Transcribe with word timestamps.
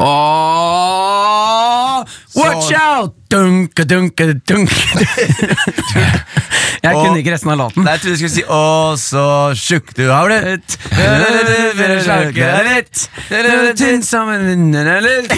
Åh, 0.00 2.04
watch 2.34 2.72
out! 2.74 3.14
Dunke, 3.30 3.84
dunke, 3.86 4.26
dunke. 4.48 4.74
Jeg 6.80 6.94
kunne 6.96 7.18
ikke 7.20 7.32
resten 7.34 7.50
av 7.52 7.58
låten. 7.60 7.84
Nei, 7.84 7.92
jeg 7.94 8.00
trodde 8.00 8.14
du 8.16 8.18
skulle 8.18 8.32
si 8.32 8.42
'Å, 8.42 8.96
så 8.98 9.24
tjukk 9.54 9.92
du 9.98 10.04
har 10.08 10.24
blitt'. 10.30 10.76
Litt. 12.70 12.96
Tynn 13.78 14.02
sammen? 14.02 14.70
Nå 14.72 14.80
er 14.80 15.00
det 15.04 15.28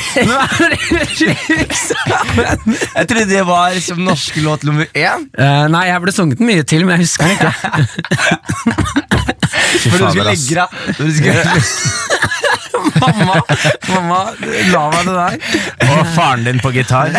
slik 1.19 1.73
sammen. 1.77 2.59
Jeg 2.95 3.07
trodde 3.11 3.27
det 3.29 3.43
var 3.49 3.75
som 3.83 3.99
norske 4.07 4.41
låt 4.47 4.63
nummer 4.69 4.87
én. 4.95 5.27
Uh, 5.37 5.67
Nei, 5.75 5.85
jeg 5.91 6.01
ble 6.07 6.13
sunget 6.15 6.39
den 6.39 6.47
mye 6.49 6.63
til, 6.63 6.87
men 6.87 6.93
jeg 6.97 7.03
husker 7.09 7.25
den 7.27 7.35
ikke. 7.37 7.53
For 9.83 9.97
du 9.99 10.05
skulle 10.07 10.31
legge 10.31 10.55
deg. 10.63 10.71
Mamma, 12.73 13.35
mamma, 13.89 14.21
la 14.73 14.83
meg 14.93 15.05
det 15.07 15.15
der. 15.17 15.37
Og 15.93 16.07
faren 16.15 16.45
din 16.47 16.61
på 16.63 16.71
gitar. 16.75 17.11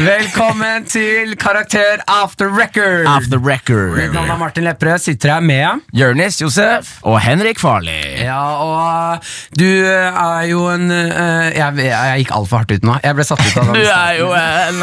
Velkommen 0.00 0.84
til 0.90 1.36
Karakter 1.40 2.00
After 2.10 2.50
Record. 2.50 3.06
After 3.06 3.38
record. 3.38 3.96
Mitt 3.98 4.12
navn 4.16 4.30
er 4.30 4.38
Martin 4.40 4.64
Lepperød, 4.66 4.98
sitter 5.04 5.34
her 5.34 5.40
med 5.44 5.80
Jonis 5.94 6.40
Josef. 6.42 6.98
Og 7.02 7.20
Henrik 7.22 7.58
Farli. 7.62 8.00
Ja, 8.24 8.42
og 8.64 9.18
du 9.58 9.68
er 9.86 10.42
jo 10.50 10.66
en 10.72 10.90
uh, 10.90 10.96
jeg, 11.54 11.54
jeg, 11.60 11.90
jeg 11.90 12.24
gikk 12.24 12.34
altfor 12.40 12.56
hardt 12.62 12.72
ut 12.74 12.84
nå. 12.86 12.94
Jeg 13.04 13.14
ble 13.18 13.24
satt 13.28 13.44
ut 13.44 13.56
av 13.60 13.64
den. 13.70 13.74
Du 13.76 13.84
er 13.86 14.12
jo 14.18 14.28
en 14.34 14.76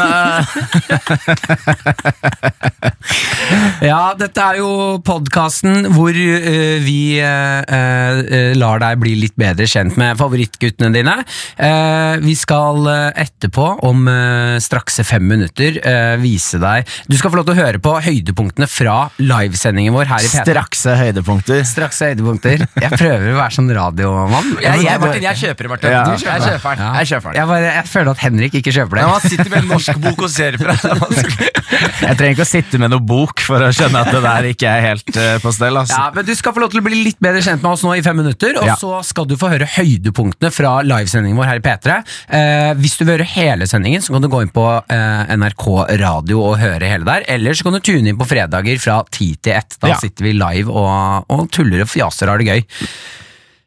Ja, 3.88 4.14
dette 4.18 4.42
er 4.42 4.58
jo 4.60 4.70
podkasten 5.06 5.88
hvor 5.94 6.12
uh, 6.14 6.78
vi 6.84 7.18
eh, 7.18 7.60
eh, 7.78 8.52
lar 8.58 8.80
deg 8.82 8.98
bli 9.00 9.14
litt 9.18 9.34
bedre 9.38 9.57
kjent 9.66 9.96
med 9.98 10.16
favorittguttene 10.20 10.92
dine. 10.94 11.14
Eh, 11.56 12.16
vi 12.22 12.34
skal 12.38 12.86
eh, 12.86 13.22
etterpå, 13.24 13.66
om 13.88 14.06
eh, 14.08 14.58
straks 14.62 15.00
fem 15.08 15.24
minutter, 15.26 15.78
eh, 15.82 16.14
vise 16.22 16.58
deg 16.62 16.86
Du 17.08 17.16
skal 17.18 17.30
få 17.32 17.40
lov 17.40 17.46
til 17.48 17.56
å 17.56 17.58
høre 17.62 17.80
på 17.82 17.94
høydepunktene 18.04 18.68
fra 18.70 19.08
livesendingen 19.18 19.94
vår 19.94 20.10
her 20.12 20.22
i 20.24 20.28
P3. 20.30 20.44
Strakse 20.46 20.96
høydepunkter. 21.00 21.64
Strakse 21.68 22.10
høydepunkter. 22.12 22.66
Jeg 22.78 22.90
prøver 22.98 23.32
å 23.32 23.38
være 23.40 23.56
sånn 23.58 23.70
radiomann. 23.74 24.52
Jeg, 24.62 24.84
jeg, 24.84 25.00
Martin, 25.02 25.22
jeg 25.28 25.40
kjøper 25.42 25.66
det, 25.68 25.70
Martin. 25.74 25.90
Ja. 25.94 26.04
Du 26.04 26.14
kjøper, 26.14 26.34
jeg 26.34 26.52
kjøper 26.52 26.78
den. 26.78 26.84
Ja. 26.84 26.92
Jeg 27.02 27.10
kjøper 27.12 27.28
den. 27.32 27.38
Jeg, 27.40 27.50
bare, 27.52 27.72
jeg 27.78 27.90
føler 27.92 28.10
at 28.12 28.22
Henrik 28.26 28.58
ikke 28.60 28.74
kjøper 28.78 28.98
det. 29.00 29.04
Ja, 29.04 29.10
man 29.14 29.24
sitter 29.32 29.52
med 29.54 29.58
en 29.62 29.70
norsk 29.72 30.02
bok 30.04 30.24
og 30.26 30.32
ser 30.32 30.58
er 30.58 31.00
vanskelig. 31.02 31.50
Jeg 31.98 32.16
trenger 32.18 32.34
ikke 32.34 32.44
å 32.46 32.48
sitte 32.48 32.80
med 32.80 32.92
noe 32.92 33.04
bok 33.04 33.42
for 33.44 33.62
å 33.64 33.70
skjønne 33.74 34.02
at 34.04 34.10
det 34.14 34.22
der 34.24 34.48
ikke 34.52 34.70
er 34.70 34.84
helt 34.88 35.18
på 35.42 35.52
stell. 35.54 35.76
Altså. 35.80 35.98
Ja, 35.98 36.10
men 36.14 36.26
Du 36.28 36.34
skal 36.38 36.54
få 36.56 36.62
lov 36.62 36.72
til 36.72 36.82
å 36.82 36.86
bli 36.86 37.02
litt 37.06 37.20
bedre 37.22 37.42
kjent 37.44 37.62
med 37.64 37.70
oss 37.72 37.84
nå 37.86 37.94
i 37.98 38.02
fem 38.04 38.16
minutter, 38.18 38.58
og 38.60 38.66
Ja. 38.68 38.76
så 38.80 38.98
skal 39.06 39.28
du 39.28 39.36
få 39.40 39.47
høre 39.52 39.68
høydepunktene 39.76 40.50
fra 40.54 40.76
livesendingen 40.86 41.38
vår 41.40 41.48
her 41.50 41.60
i 41.60 41.64
P3. 41.66 41.96
Eh, 42.38 42.72
hvis 42.80 42.96
du 42.98 43.04
vil 43.04 43.14
høre 43.16 43.28
hele 43.34 43.66
sendingen, 43.70 44.02
så 44.04 44.12
kan 44.14 44.24
du 44.24 44.28
gå 44.32 44.42
inn 44.44 44.52
på 44.54 44.64
eh, 44.88 45.34
NRK 45.36 45.66
Radio 46.02 46.42
og 46.50 46.58
høre 46.62 46.88
hele 46.90 47.04
der. 47.08 47.24
Eller 47.28 47.54
så 47.58 47.66
kan 47.68 47.76
du 47.78 47.80
tune 47.84 48.08
inn 48.12 48.18
på 48.20 48.28
fredager 48.28 48.78
fra 48.82 49.00
ti 49.10 49.32
til 49.42 49.56
ett. 49.60 49.78
Da 49.82 49.94
Ja. 49.94 50.00
sitter 50.02 50.24
vi 50.28 50.32
live 50.36 50.68
og, 50.72 51.24
og 51.32 51.48
tuller 51.54 51.82
og 51.86 51.88
fjaser 51.92 52.28
og 52.28 52.36
har 52.36 52.44
det 52.44 52.50
gøy. 52.52 52.62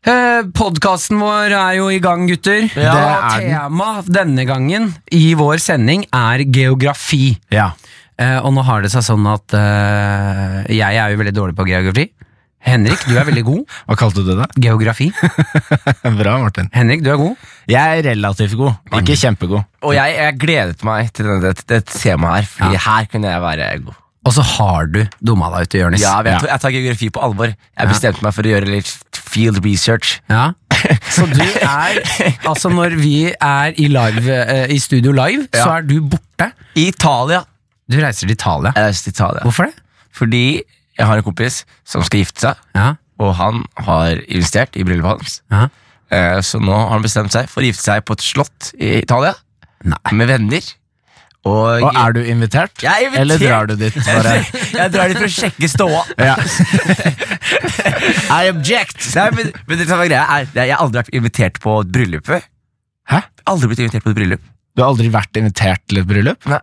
Eh, 0.01 0.41
Podkasten 0.57 1.19
vår 1.21 1.53
er 1.53 1.75
jo 1.77 1.89
i 1.93 1.99
gang, 2.01 2.23
gutter. 2.29 2.63
Ja, 2.73 2.93
det 2.95 3.03
er. 3.05 3.43
Tema 3.53 3.89
denne 4.07 4.45
gangen 4.49 4.91
i 5.13 5.33
vår 5.37 5.59
sending 5.61 6.07
er 6.09 6.41
geografi. 6.49 7.35
Ja. 7.53 7.71
Eh, 8.21 8.39
og 8.41 8.53
nå 8.55 8.63
har 8.65 8.81
det 8.81 8.89
seg 8.93 9.05
sånn 9.05 9.27
at 9.29 9.53
eh, 9.57 10.57
jeg 10.73 10.97
er 10.97 11.13
jo 11.13 11.21
veldig 11.21 11.35
dårlig 11.37 11.55
på 11.57 11.67
geografi. 11.69 12.07
Henrik, 12.65 13.01
du 13.09 13.15
er 13.17 13.25
veldig 13.27 13.43
god. 13.47 13.61
Hva 13.89 13.97
kalte 13.99 14.23
du 14.25 14.33
det? 14.37 14.47
Geografi. 14.61 15.09
Bra, 16.21 16.35
Martin. 16.41 16.69
Henrik, 16.75 17.01
du 17.05 17.09
er 17.13 17.17
god. 17.21 17.47
Jeg 17.71 18.01
er 18.01 18.05
relativt 18.11 18.53
god, 18.59 18.77
ikke 18.99 19.15
kjempegod. 19.21 19.65
Og 19.85 19.95
jeg, 19.95 20.15
jeg 20.17 20.37
gledet 20.41 20.85
meg 20.87 21.11
til 21.15 21.29
dette 21.31 21.65
det, 21.65 21.65
det 21.71 21.81
temaet 22.01 22.41
her, 22.43 22.49
Fordi 22.57 22.79
her 22.85 23.09
kunne 23.11 23.33
jeg 23.33 23.43
være 23.45 23.67
god. 23.85 23.97
Og 24.21 24.33
så 24.35 24.43
har 24.45 24.85
du 24.93 24.99
dumma 25.25 25.47
deg 25.55 25.65
ut, 25.65 25.75
Jonis. 25.79 26.01
Ja, 26.03 26.17
jeg, 26.21 26.35
Ja. 26.35 26.49
jeg 26.51 26.61
tar 26.61 26.73
geografi 26.75 27.07
på 27.09 27.21
alvor. 27.25 27.53
Jeg 27.55 27.89
bestemte 27.89 28.21
meg 28.21 28.35
for 28.37 28.45
å 28.45 28.51
gjøre 28.51 28.69
litt 28.69 28.91
field 29.17 29.57
research. 29.65 30.19
Ja. 30.29 30.51
Så 31.15 31.25
du 31.29 31.41
er 31.41 31.97
Altså, 32.45 32.69
når 32.69 32.93
vi 33.01 33.15
er 33.33 33.73
i, 33.81 33.87
live, 33.89 34.35
eh, 34.43 34.67
i 34.75 34.77
studio 34.81 35.13
live, 35.17 35.47
så 35.53 35.79
er 35.79 35.87
du 35.89 35.95
borte. 36.13 36.51
I 36.77 36.87
Italia. 36.91 37.41
Du 37.89 37.97
reiser 37.97 38.27
til 38.27 38.35
Italia. 38.37 38.75
Jeg 38.77 38.91
reiser 38.91 39.07
til 39.09 39.15
Italia. 39.17 39.41
Hvorfor 39.47 39.69
det? 39.69 39.73
Fordi 40.21 40.43
jeg 41.01 41.07
har 41.09 41.17
en 41.21 41.25
kompis 41.25 41.63
som 41.83 42.03
skal 42.05 42.21
gifte 42.23 42.45
seg, 42.47 42.59
Ja. 42.77 42.91
og 43.21 43.33
han 43.41 43.63
har 43.87 44.21
investert 44.27 44.77
i 44.77 44.85
bryllupet 44.87 45.17
hans. 45.17 45.39
ja. 45.51 45.67
Eh, 46.11 46.41
Så 46.43 46.59
nå 46.59 46.73
har 46.75 46.89
han 46.91 47.01
bestemt 47.05 47.31
seg 47.31 47.47
for 47.49 47.63
å 47.63 47.65
gifte 47.65 47.83
seg 47.87 48.03
på 48.05 48.13
et 48.17 48.21
slott 48.25 48.73
i 48.77 48.97
Italia, 49.01 49.33
Nei. 49.83 49.97
med 50.11 50.27
venner. 50.27 50.61
Og, 51.43 51.81
Og 51.81 51.95
er 51.97 52.11
du 52.13 52.19
invitert? 52.21 52.75
Jeg 52.83 52.91
er 52.91 53.07
invitert. 53.07 53.21
Eller 53.21 53.37
drar 53.41 53.65
du 53.71 53.75
dit 53.79 53.95
bare? 54.05 54.33
jeg 54.77 54.91
drar 54.93 55.07
dit 55.09 55.17
for 55.17 55.25
å 55.25 55.31
sjekke 55.33 55.69
ståa. 55.71 56.01
Ja. 56.21 56.35
I 58.41 58.49
object! 58.51 59.07
Nei, 59.15 59.27
men, 59.37 59.49
men 59.67 59.79
det 59.81 59.87
som 59.89 60.01
er 60.03 60.09
greia 60.11 60.25
er, 60.37 60.47
Jeg 60.53 60.73
har 60.75 60.83
aldri 60.83 61.01
vært 61.01 61.15
invitert 61.17 61.57
på 61.63 61.77
et 61.81 61.91
bryllup 61.95 62.27
før. 62.29 62.45
Hæ? 63.11 63.23
Aldri 63.49 63.71
blitt 63.71 63.81
invitert 63.85 64.05
på 64.05 64.13
et 64.13 64.19
bryllup. 64.19 64.43
Du 64.77 64.83
har 64.83 64.91
aldri 64.93 65.09
vært 65.11 65.39
invitert 65.41 65.81
til 65.89 66.03
et 66.03 66.07
bryllup? 66.11 66.45
Nei. 66.51 66.61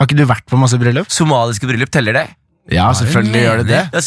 Har 0.00 0.08
ikke 0.08 0.18
du 0.18 0.24
vært 0.26 0.46
på 0.50 0.58
masse 0.58 0.78
bryllup? 0.80 1.12
Somaliske 1.12 1.68
bryllup, 1.70 1.92
teller 1.94 2.16
det? 2.16 2.24
Ja, 2.72 2.86
selvfølgelig 2.96 3.40
gjør 3.42 3.58
det 3.60 3.66
det. 3.68 3.80
Ja, 3.92 4.00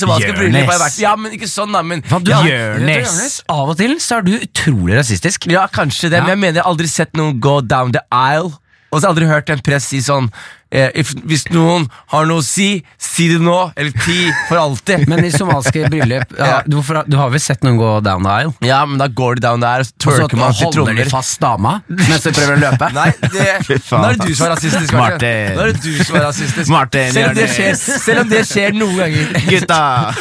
har 0.66 0.80
vært 0.82 1.00
Ja, 1.00 1.16
men 1.16 1.32
ikke 1.38 1.48
sånn, 1.50 1.72
da. 1.76 1.82
Men, 1.86 2.02
Faen, 2.02 2.24
du 2.26 2.32
ja, 2.32 2.40
Jørnes. 2.42 3.42
Av 3.54 3.70
og 3.70 3.78
til 3.78 3.98
så 4.02 4.18
er 4.18 4.22
du 4.26 4.32
utrolig 4.40 4.98
rasistisk. 4.98 5.46
ja, 5.52 5.68
kanskje 5.68 6.10
det, 6.10 6.18
Ja. 6.18 6.22
men 6.26 6.30
jeg 6.34 6.40
mener 6.40 6.54
jeg 6.58 6.64
har 6.64 6.72
aldri 6.72 6.88
sett 6.90 7.14
noen 7.14 7.40
gå 7.40 7.62
down 7.68 7.92
the 7.94 8.02
aisle. 8.12 8.58
Og 8.92 9.02
så 9.02 9.06
har 9.08 9.14
jeg 9.14 9.16
aldri 9.18 9.28
hørt 9.28 9.50
en 9.50 9.60
press 9.62 9.86
si 9.92 10.00
sånn 10.02 10.32
eh, 10.72 10.90
if, 10.96 11.14
Hvis 11.28 11.46
noen 11.54 11.88
har 12.12 12.26
noe 12.30 12.40
å 12.42 12.44
si, 12.46 12.84
si 12.98 13.28
det 13.32 13.40
nå. 13.44 13.72
Eller 13.78 13.92
ti 14.04 14.32
for 14.50 14.58
alltid. 14.62 15.08
Men 15.10 15.24
i 15.26 15.32
somaliske 15.34 15.88
bryllup 15.92 16.34
ja, 16.38 16.62
du, 16.66 16.76
hvorfor- 16.80 17.04
du 17.08 17.18
har 17.20 17.30
vel 17.34 17.40
sett 17.44 17.64
noen 17.64 17.78
gå 17.80 17.92
down 18.06 18.24
the 18.24 18.30
aisle? 18.34 18.54
ja, 18.68 18.82
men 18.86 18.98
da 19.02 19.08
går 19.08 19.36
de 19.40 19.42
down 19.48 19.60
der, 19.64 19.80
og 19.80 19.86
så 19.86 19.92
Og 19.94 19.96
så 19.98 20.08
twerker 20.28 20.38
man 20.42 20.54
til 20.54 20.66
holder 20.66 20.82
de 20.82 20.86
trommer. 20.88 21.10
fast 21.12 21.40
dama 21.42 21.74
mens 21.88 22.24
de 22.28 22.32
prøver 22.36 22.54
å 22.58 22.60
løpe? 22.66 22.90
Nei, 23.00 23.10
det, 23.34 23.48
faen. 23.88 24.02
nå 24.02 24.08
er 24.08 24.14
det 24.18 24.28
du 24.28 24.34
som 24.36 24.46
er 24.48 24.52
rasistisk. 24.56 24.94
Martin. 24.94 25.06
Martin. 25.08 25.56
Nå 25.58 25.62
er 25.62 25.68
det 25.72 25.82
du 25.84 26.04
som 26.04 26.16
er 26.16 26.24
rasistisk. 26.28 26.68
Martin, 26.74 27.12
selv, 27.14 27.28
om 27.30 27.36
det 27.38 27.46
gjør 27.48 27.54
skjer, 27.58 27.72
det. 27.72 27.78
selv 28.08 28.20
om 28.24 28.28
det 28.32 28.42
skjer 28.52 28.72
noen 28.78 28.96
ganger. 29.02 29.26
Gutta! 29.52 29.82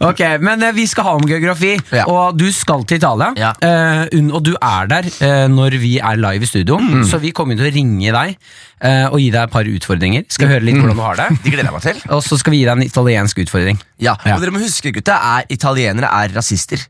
Ok, 0.00 0.20
Men 0.40 0.62
eh, 0.64 0.72
vi 0.72 0.86
skal 0.88 1.04
ha 1.04 1.10
om 1.18 1.26
geografi, 1.28 1.74
Ja. 1.92 2.06
og 2.08 2.38
du 2.40 2.46
skal 2.56 2.84
til 2.88 2.96
Italia. 2.96 3.32
Ja. 3.36 3.50
eh, 3.60 4.06
og 4.32 4.42
du 4.46 4.54
er 4.56 4.86
der 4.88 5.04
eh, 5.20 5.46
når 5.52 5.76
vi 5.82 5.98
er 6.00 6.16
live 6.16 6.39
i 6.42 6.50
studio, 6.50 6.78
Mm. 6.80 7.02
så 7.08 7.18
vi 7.20 7.30
kommer 7.36 7.56
til 7.58 7.66
å 7.68 7.72
ringe 7.74 8.12
deg 8.12 8.36
eh, 8.80 9.06
og 9.10 9.18
gi 9.20 9.30
deg 9.30 9.42
et 9.42 9.50
par 9.52 9.64
utfordringer. 9.64 10.24
Skal 10.28 10.48
høre 10.48 10.64
litt 10.66 10.76
hvordan 10.80 10.96
du 10.96 11.02
har 11.02 11.16
det. 11.20 11.28
De 11.44 11.50
gleder 11.50 11.68
jeg 11.70 11.76
meg 11.78 11.82
til. 11.88 12.00
Og 12.16 12.22
så 12.26 12.38
skal 12.40 12.52
vi 12.56 12.62
gi 12.62 12.68
deg 12.68 12.76
en 12.78 12.86
italiensk 12.86 13.42
utfordring. 13.44 13.78
Ja, 13.98 14.16
Ja. 14.24 14.36
Og 14.36 14.40
dere 14.44 14.54
må 14.56 14.62
huske, 14.62 14.92
gutta, 14.94 15.18
er 15.38 15.44
italienere 15.50 16.08
er 16.10 16.32
rasister. 16.38 16.86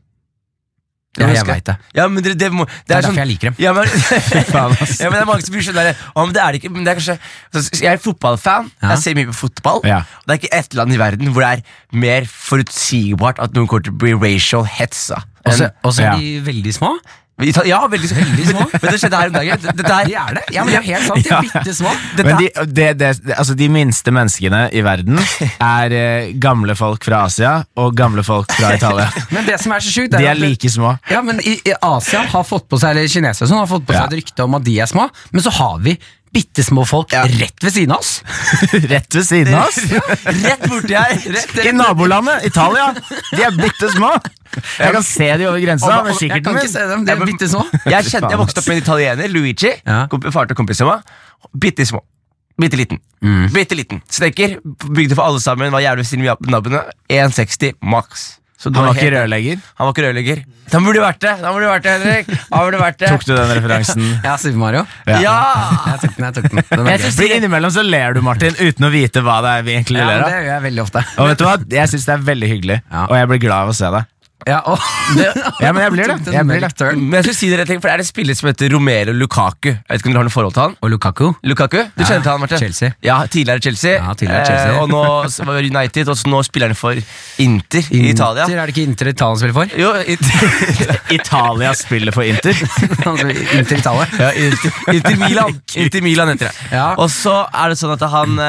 Ja, 1.19 1.27
jeg 1.27 1.43
veit 1.43 1.65
det. 1.67 1.73
Ja, 1.93 2.05
men 2.07 2.23
det, 2.23 2.37
det, 2.39 2.47
må, 2.55 2.63
det, 2.63 2.71
Det 2.87 2.93
er 2.95 2.99
er 3.01 3.03
sånn 3.03 3.17
derfor 3.17 3.25
jeg 3.25 3.29
liker 3.33 3.49
dem. 3.49 3.55
ja, 3.59 3.73
men, 3.75 3.83
ja, 5.01 5.09
men 5.09 5.17
det 5.17 5.19
er 5.19 5.27
mange 5.27 5.43
som 5.43 5.51
blir 5.57 5.65
sånn 5.65 5.75
der 5.75 5.89
«Å, 6.15 6.23
men 6.23 6.31
det 6.37 6.39
er 6.39 6.55
det 6.55 6.61
ikke, 6.61 6.71
men 6.71 6.85
det 6.87 6.93
er 6.93 6.99
kanskje 7.01 7.17
så 7.51 7.81
Jeg 7.83 7.89
er 7.91 7.99
fotballfan. 7.99 8.69
Ja. 8.79 8.93
Jeg 8.93 9.01
ser 9.03 9.17
mye 9.19 9.27
på 9.27 9.35
fotball. 9.41 9.81
Ja. 9.83 9.97
Og 10.21 10.29
det 10.31 10.37
er 10.37 10.39
ikke 10.39 10.53
et 10.61 10.77
land 10.79 10.95
i 10.95 11.01
verden 11.01 11.33
hvor 11.35 11.43
det 11.43 11.49
er 11.57 11.97
mer 11.99 12.29
forutsigbart 12.31 13.43
at 13.43 13.51
noen 13.57 13.67
kommer 13.67 13.83
til 13.89 13.91
å 13.91 13.99
bli 14.05 14.13
racial 14.15 14.63
hetsa. 14.63 15.19
Og 15.43 15.91
så 15.91 16.05
er 16.05 16.15
de 16.21 16.31
veldig 16.47 16.73
små. 16.79 16.93
Ja, 17.67 17.79
veldig, 17.91 18.09
veldig 18.15 18.45
små. 18.49 18.65
Men 18.81 18.85
det 18.91 18.99
skjedde 19.01 19.19
her 19.21 19.31
om 19.31 19.35
dagen. 19.37 19.63
Dette 19.65 19.83
De 19.87 19.95
er, 19.95 20.11
er 20.21 20.37
det. 20.37 20.43
Ja, 20.55 20.63
men 20.63 20.73
det 20.73 20.79
er 20.81 20.85
helt 20.87 21.07
sant. 21.07 21.25
De 21.25 21.33
er 21.33 21.47
bitte 21.47 21.73
små. 21.77 21.93
Men 22.19 22.29
er- 22.31 22.39
de, 22.41 22.65
det, 22.77 22.87
det, 23.01 23.09
altså 23.37 23.55
de 23.57 23.67
minste 23.73 24.13
menneskene 24.15 24.61
i 24.77 24.83
verden 24.85 25.19
er 25.77 25.95
eh, 25.97 26.31
gamle 26.41 26.75
folk 26.79 27.03
fra 27.07 27.23
Asia 27.27 27.53
og 27.81 27.95
gamle 27.97 28.23
folk 28.27 28.51
fra 28.57 28.73
Italia. 28.77 29.09
Men 29.35 29.47
det 29.47 29.59
som 29.63 29.73
er 29.75 29.83
så 29.83 29.93
sjukt, 29.95 30.13
De 30.15 30.23
er 30.25 30.33
er 30.35 30.41
like 30.41 30.69
små. 30.71 30.93
Ja, 31.11 31.21
men 31.25 31.39
i, 31.43 31.57
i 31.67 31.73
Asia 31.83 32.23
har 32.31 32.43
fått 32.47 32.67
på 32.71 32.77
seg 32.79 32.93
Eller 32.95 33.09
kinesere 33.11 33.47
sånn, 33.49 33.59
har 33.61 33.69
fått 33.69 33.85
på 33.87 33.95
seg 33.95 34.07
et 34.11 34.17
rykte 34.21 34.45
om 34.45 34.55
at 34.59 34.65
de 34.65 34.77
er 34.83 34.89
små, 34.89 35.07
men 35.31 35.43
så 35.43 35.51
har 35.57 35.79
vi 35.83 35.97
bitte 36.33 36.63
små 36.63 36.85
folk 36.87 37.11
Ja. 37.13 37.23
rett 37.27 37.63
ved 37.63 37.73
siden 37.75 37.91
av 37.91 37.99
oss. 37.99 38.21
Rett 38.91 39.15
ved 39.15 39.25
siden 39.27 39.53
av 39.57 39.67
oss. 39.67 39.79
Rett 40.45 40.63
borti 40.69 40.95
her. 40.95 41.17
Rett, 41.35 41.57
I 41.65 41.71
nabolandet, 41.75 42.45
Italia. 42.47 42.89
De 43.31 43.41
er 43.43 43.51
bitte 43.57 43.89
små. 43.91 44.13
Jeg 44.79 44.91
kan 44.95 45.03
se 45.07 45.27
de 45.39 45.47
over 45.47 45.59
grensa 45.63 45.87
Og- 45.91 46.05
med 46.05 46.13
og- 46.15 46.21
Jeg 46.27 46.43
kan 46.43 46.55
ikke 46.59 46.71
se 46.71 46.85
dem, 46.91 47.05
de 47.05 47.11
er 47.11 47.25
bitte 47.25 47.47
små. 47.51 47.65
Jeg, 47.93 48.05
kjente, 48.09 48.29
jeg 48.31 48.39
vokste 48.39 48.59
opp 48.63 48.67
med 48.71 48.77
en 48.77 48.83
italiener, 48.83 49.27
Luigi. 49.31 49.73
Ja. 49.87 50.05
Far 50.31 50.45
til 50.49 50.55
kompisen 50.59 50.87
min. 50.87 51.03
Bitte 51.59 51.85
små. 51.85 52.01
Bitte 52.61 52.77
liten. 52.77 52.99
Bitte 53.53 53.75
liten. 53.75 54.01
Snekker. 54.11 54.57
Bygde 54.91 55.15
for 55.15 55.23
alle 55.23 55.39
sammen. 55.41 55.71
Var 55.73 55.81
jævlig 55.81 56.05
snill 56.05 56.23
med 56.27 56.51
naboene. 56.51 56.83
1,60 57.09 57.73
maks. 57.81 58.27
Han 58.63 58.73
var 58.85 58.93
ikke 58.93 59.05
helt- 59.07 59.15
rørlegger. 59.17 59.61
Han 59.79 59.87
var 59.87 59.93
ikke 59.95 60.03
rørlegger. 60.05 60.41
Han 60.71 60.85
burde 60.85 61.01
vært 61.03 61.19
det, 61.19 61.31
han 61.41 61.53
burde 61.55 61.67
vært 61.71 61.83
det, 61.83 61.93
Henrik. 61.99 62.27
Han 62.51 62.59
burde 62.67 62.79
vært 62.79 62.97
det. 63.01 63.09
Tok 63.11 63.25
du 63.25 63.31
den 63.35 63.49
referansen? 63.57 64.03
Ja, 64.27 64.35
Super 64.37 64.57
Mario. 64.61 64.83
Ja. 65.09 65.17
Ja! 65.19 65.33
Jeg 65.87 65.99
tok 66.03 66.15
den, 66.15 66.25
jeg 66.29 66.33
tok 66.37 66.47
den. 66.51 66.63
den 66.69 66.91
Jeg 66.93 67.01
synes- 67.07 67.35
Innimellom 67.39 67.71
så 67.75 67.83
ler 67.83 68.13
du, 68.13 68.21
Martin, 68.21 68.55
uten 68.61 68.87
å 68.87 68.91
vite 68.93 69.23
hva 69.25 69.41
det 69.43 69.51
er 69.57 69.65
vi 69.67 69.75
egentlig 69.79 69.99
ja, 69.99 70.07
ler 70.07 70.21
av. 70.23 70.29
det 70.29 70.37
gjør 70.37 70.47
jeg 70.53 70.63
veldig 70.69 70.83
ofte. 70.85 71.03
Og 71.17 71.27
vet 71.31 71.37
du 71.41 71.45
hva? 71.49 71.55
Jeg 71.81 71.91
syns 71.95 72.05
det 72.07 72.13
er 72.15 72.25
veldig 72.31 72.49
hyggelig, 72.53 72.79
Ja. 72.91 73.03
og 73.09 73.15
jeg 73.19 73.27
blir 73.33 73.41
glad 73.47 73.65
av 73.65 73.73
å 73.73 73.75
se 73.75 73.91
deg. 73.97 74.05
Ja, 74.47 74.59
og, 74.65 74.79
Ja, 75.61 75.71
men 75.71 75.83
jeg 75.83 75.91
blir 75.93 76.07
det. 76.09 76.15
Jeg 76.37 76.45
blir 76.47 76.63
det. 76.63 76.87
Men 76.97 77.13
jeg 77.19 77.25
skulle 77.27 77.37
si 77.37 77.49
dere 77.51 77.65
for 77.67 77.87
Det 77.89 77.91
er 77.93 78.01
en 78.03 78.07
spiller 78.07 78.37
som 78.37 78.47
heter 78.49 78.71
Romero 78.73 79.13
Lukaku. 79.13 79.69
Jeg 79.69 79.83
vet 79.89 79.99
ikke 80.01 80.09
om 80.09 80.13
dere 80.15 80.21
har 80.23 80.27
noe 80.29 80.33
forhold 80.33 80.53
til 80.55 80.63
han? 80.63 80.75
og 80.81 80.89
Lukaku. 80.93 81.25
Lukaku? 81.45 81.77
Du 81.97 82.03
kjenner 82.03 82.23
til 82.25 82.31
han, 82.31 82.39
Marte? 82.41 82.57
Chelsea. 82.61 82.91
Ja, 83.05 83.19
Tidligere 83.31 83.61
Chelsea. 83.61 83.93
Ja, 83.99 84.13
tidligere 84.17 84.45
Chelsea. 84.49 84.73
Eh, 84.73 84.81
og 84.81 84.89
nå 84.89 85.03
var 85.51 85.61
United, 85.67 86.09
og 86.13 86.23
nå 86.33 86.41
spiller 86.47 86.71
han 86.73 86.79
for 86.79 86.97
Inter, 87.43 87.85
i 87.91 88.03
Italia. 88.09 88.45
Inter, 88.47 88.57
Er 88.61 88.65
det 88.71 88.75
ikke 88.77 88.87
Inter 88.89 89.11
Italia 89.13 89.37
spiller 89.43 89.57
for? 89.59 89.75
Jo, 89.77 89.93
Inter, 90.15 90.77
Italia 91.19 91.73
spiller 91.77 92.11
for 92.17 92.21
Inter. 92.27 92.53
Inter 93.59 93.75
Italia. 93.77 94.07
ja, 94.19 94.31
Inter, 94.47 94.79
Inter 94.95 95.17
Milan. 95.25 95.59
Inter 95.75 96.01
Milan 96.01 96.33
heter 96.33 96.49
det. 96.49 96.71
Ja. 96.73 96.93
Og 96.97 97.09
så 97.13 97.43
er 97.53 97.69
det 97.75 97.79
sånn 97.81 97.93
at 97.97 98.07
han 98.11 98.39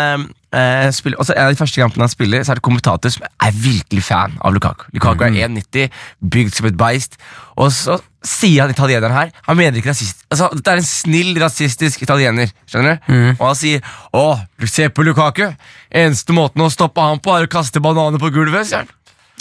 eh, 0.52 0.88
spiller 0.94 1.18
Og 1.20 1.26
så 1.26 1.34
En 1.36 1.48
av 1.48 1.52
de 1.54 1.58
første 1.60 1.80
kampene 1.80 2.04
han 2.06 2.12
spiller, 2.12 2.44
Så 2.44 2.52
er 2.52 2.60
det 2.60 2.64
kommentator 2.66 3.12
som 3.14 3.24
er 3.26 3.52
virkelig 3.56 4.04
fan 4.04 4.38
av 4.40 4.54
Lukaku. 4.54 4.86
Lukaku 4.94 5.24
er 5.26 5.34
1,90, 5.48 5.90
bygd 6.22 6.54
som 6.54 6.66
et 6.70 6.76
beist. 6.78 7.18
Og 7.56 7.72
så 7.74 7.98
sier 8.22 8.62
han 8.62 8.70
italieneren 8.70 9.12
her 9.16 9.32
Han 9.48 9.58
mener 9.58 9.80
ikke 9.80 9.90
rasist 9.90 10.22
altså, 10.30 10.48
Dette 10.54 10.70
er 10.76 10.82
en 10.82 10.86
snill, 10.88 11.34
rasistisk 11.42 12.02
italiener. 12.06 12.52
Skjønner 12.70 13.00
du? 13.02 13.14
Og 13.38 13.46
han 13.48 13.58
sier 13.58 13.82
Å, 14.14 14.26
se 14.68 14.88
på 14.88 15.04
Lukaku. 15.06 15.48
Eneste 15.90 16.32
måten 16.36 16.62
å 16.64 16.70
stoppe 16.72 17.00
ham 17.02 17.18
på, 17.22 17.34
er 17.36 17.48
å 17.48 17.52
kaste 17.52 17.82
bananer 17.82 18.22
på 18.22 18.30
gulvet. 18.32 18.68
sier 18.68 18.84
han 18.84 18.92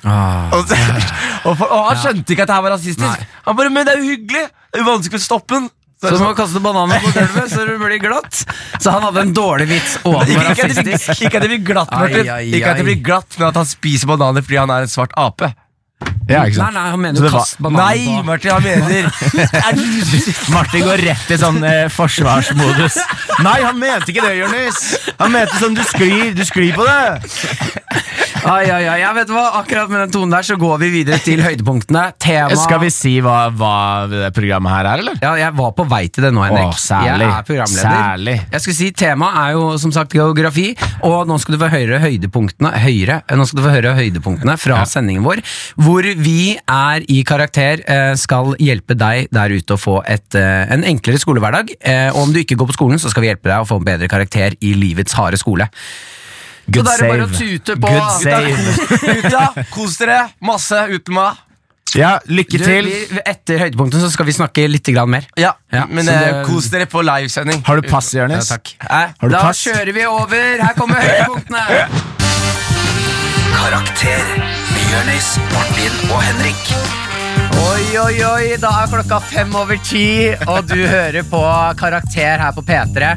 Ah. 0.04 0.50
og, 0.56 0.66
så, 0.66 0.74
og, 1.46 1.58
for, 1.60 1.68
og 1.70 1.84
han 1.92 2.00
skjønte 2.02 2.34
ikke 2.34 2.42
at 2.48 2.50
det 2.50 2.56
her 2.56 2.64
var 2.66 2.74
rasistisk. 2.74 3.04
Nei. 3.06 3.28
Han 3.46 3.58
bare, 3.60 3.70
Men 3.70 3.86
det 3.86 3.94
er 3.94 4.00
jo 4.02 4.08
hyggelig! 4.16 4.48
Det 4.72 4.80
er 4.80 4.82
jo 4.82 4.88
vanskelig 4.88 5.20
å 5.22 5.26
stoppe 5.28 5.60
den. 5.60 5.68
Så, 6.02 6.10
du 6.18 6.24
må 6.24 6.32
kaste 6.34 6.60
bananer 6.64 6.98
på 7.04 7.12
gulvet 7.14 7.52
så 7.52 7.64
det 7.68 7.76
blir 7.78 8.00
glatt. 8.02 8.40
Så 8.82 8.90
han 8.90 9.04
hadde 9.06 9.22
en 9.28 9.34
dårlig 9.38 9.68
vits 9.70 10.00
ikke, 10.02 10.18
at 10.18 10.72
det 10.74 10.86
blir, 10.88 10.96
ikke 10.98 11.36
at 11.38 11.44
det 11.44 11.50
blir 11.52 11.60
glatt, 11.68 11.92
Ai, 11.94 12.00
Martin. 12.08 12.30
ai, 12.34 12.46
Ikke 12.58 12.72
at 12.72 12.80
det 12.82 12.88
blir 12.88 13.04
glatt, 13.06 13.38
men 13.38 13.52
at 13.52 13.60
han 13.62 13.70
spiser 13.70 14.10
bananer 14.10 14.42
fordi 14.46 14.58
han 14.64 14.74
er 14.74 14.88
en 14.88 14.92
svart 14.92 15.14
ape. 15.22 15.52
Ja, 16.26 16.46
ikke 16.48 16.58
Nei, 16.58 16.58
sant? 16.58 16.74
nei, 16.74 16.84
han 16.90 17.02
mener 17.04 17.22
jo 17.22 17.30
kast 17.36 17.60
bananer 17.62 17.84
Nei, 17.86 18.06
på 18.08 18.24
Martin, 18.26 18.52
han 18.52 18.64
mener 18.66 18.90
er 19.62 20.54
Martin 20.56 20.86
går 20.88 21.04
rett 21.06 21.34
i 21.36 21.38
sånn 21.42 21.60
eh, 21.68 21.86
forsvarsmodus. 21.94 22.98
Nei, 23.46 23.58
han 23.62 23.78
mente 23.82 24.10
ikke 24.14 24.26
det, 24.26 24.34
Jonis! 24.40 24.82
Han 25.22 25.36
mente 25.36 25.60
sånn 25.62 25.78
du 25.78 25.84
sklir, 25.86 26.32
du 26.38 26.42
sklir 26.48 26.74
på 26.78 26.88
det. 26.88 27.22
Ai, 28.42 28.66
ai, 28.74 28.86
ai, 28.90 28.96
jeg 29.04 29.14
vet 29.20 29.32
hva, 29.36 29.42
Akkurat 29.60 29.90
med 29.92 30.00
den 30.02 30.12
tonen 30.16 30.32
der 30.34 30.46
så 30.46 30.56
går 30.58 30.80
vi 30.82 30.88
videre 30.96 31.20
til 31.22 31.44
høydepunktene. 31.46 32.02
Tema 32.22 32.56
Skal 32.58 32.80
vi 32.82 32.88
si 32.94 33.12
hva, 33.22 33.36
hva 33.54 33.74
det 34.10 34.32
programmet 34.34 34.74
her 34.74 34.88
er, 34.90 35.04
eller? 35.04 35.20
Ja, 35.22 35.34
jeg 35.38 35.54
var 35.60 35.74
på 35.78 35.86
vei 35.92 36.00
til 36.10 36.26
det 36.26 36.32
nå, 36.34 36.42
Henrik. 36.48 36.72
Åh, 36.72 36.80
særlig. 36.82 37.28
Jeg 37.28 37.36
er 37.36 37.46
programleder. 37.46 37.92
Særlig. 38.00 38.36
Jeg 38.56 38.64
skulle 38.64 38.78
si 38.80 38.88
Temaet 38.98 39.38
er 39.44 39.54
jo 39.60 39.66
som 39.84 39.94
sagt 39.94 40.16
geografi, 40.18 40.66
og 41.06 41.30
nå 41.30 41.38
skal 41.44 41.56
du 41.56 41.60
få 41.62 41.70
høre 41.76 42.00
høydepunktene 42.02 42.72
Høyre, 42.82 43.20
nå 43.38 43.46
skal 43.46 43.62
du 43.62 43.66
få 43.68 43.74
høre 43.76 43.94
høydepunktene 44.00 44.56
fra 44.62 44.80
sendingen 44.90 45.26
vår, 45.28 45.44
hvor 45.78 46.08
vi 46.26 46.56
er 46.58 47.06
i 47.14 47.20
karakter 47.28 47.84
eh, 47.86 48.14
skal 48.20 48.56
hjelpe 48.62 48.98
deg 48.98 49.30
der 49.36 49.54
ute 49.54 49.78
å 49.78 49.82
få 49.82 50.00
et, 50.10 50.34
eh, 50.40 50.64
en 50.74 50.88
enklere 50.90 51.22
skolehverdag. 51.22 51.76
Eh, 51.78 52.08
Og 52.12 52.24
om 52.26 52.34
du 52.34 52.42
ikke 52.42 52.58
går 52.58 52.72
på 52.74 52.78
skolen, 52.80 52.98
så 53.02 53.12
skal 53.14 53.22
vi 53.28 53.30
hjelpe 53.30 53.52
deg 53.52 53.62
å 53.62 53.70
få 53.70 53.78
en 53.78 53.86
bedre 53.86 54.10
karakter 54.10 54.58
i 54.66 54.74
livets 54.78 55.14
harde 55.20 55.38
skole. 55.38 55.70
Good 56.68 56.84
så 56.84 56.84
da 56.86 56.92
er 56.94 57.02
det 57.02 57.10
bare 57.10 57.26
å 57.26 57.32
tute 57.38 57.76
på. 57.82 57.88
Good 57.88 58.12
save. 58.22 59.22
Gutta, 59.22 59.64
kos 59.74 59.98
dere 60.02 60.20
masse 60.42 60.84
uten 60.94 61.16
meg. 61.18 61.40
Ja, 61.98 62.14
lykke 62.32 62.56
Du, 62.62 62.64
til. 62.64 62.86
vi, 62.88 63.20
etter 63.28 63.58
høydepunktet 63.66 64.00
så 64.00 64.08
skal 64.14 64.26
vi 64.30 64.32
snakke 64.38 64.64
litt 64.70 64.88
grann 64.96 65.10
mer. 65.12 65.26
Ja, 65.36 65.52
Ja, 65.74 65.86
men 65.90 66.06
så 66.08 66.14
eh, 66.14 66.22
det- 66.38 66.46
kos 66.48 66.70
dere 66.72 66.86
på 66.88 67.02
livesending. 67.04 67.64
Har 67.68 67.82
du 67.82 67.90
pass, 67.90 68.14
Jonis? 68.16 68.48
Ja, 68.50 68.56
takk. 68.56 68.76
Hæ? 68.80 69.02
Da 69.30 69.42
pass? 69.50 69.60
kjører 69.66 69.92
vi 69.98 70.06
over. 70.08 70.64
Her 70.64 70.74
kommer 70.78 71.02
høydepunktene. 71.04 71.66
Karakter 73.52 74.24
med 74.72 74.88
Jonis, 74.94 75.28
Martin 75.54 76.00
og 76.12 76.24
Henrik. 76.24 76.64
Oi, 77.62 77.84
oi, 78.00 78.16
oi, 78.26 78.56
da 78.60 78.72
er 78.84 78.90
klokka 78.92 79.20
fem 79.28 79.52
over 79.56 79.78
ti, 79.86 80.32
og 80.48 80.66
du 80.72 80.80
hører 80.88 81.24
på 81.30 81.42
Karakter 81.80 82.42
her 82.42 82.56
på 82.56 82.64
P3. 82.68 83.12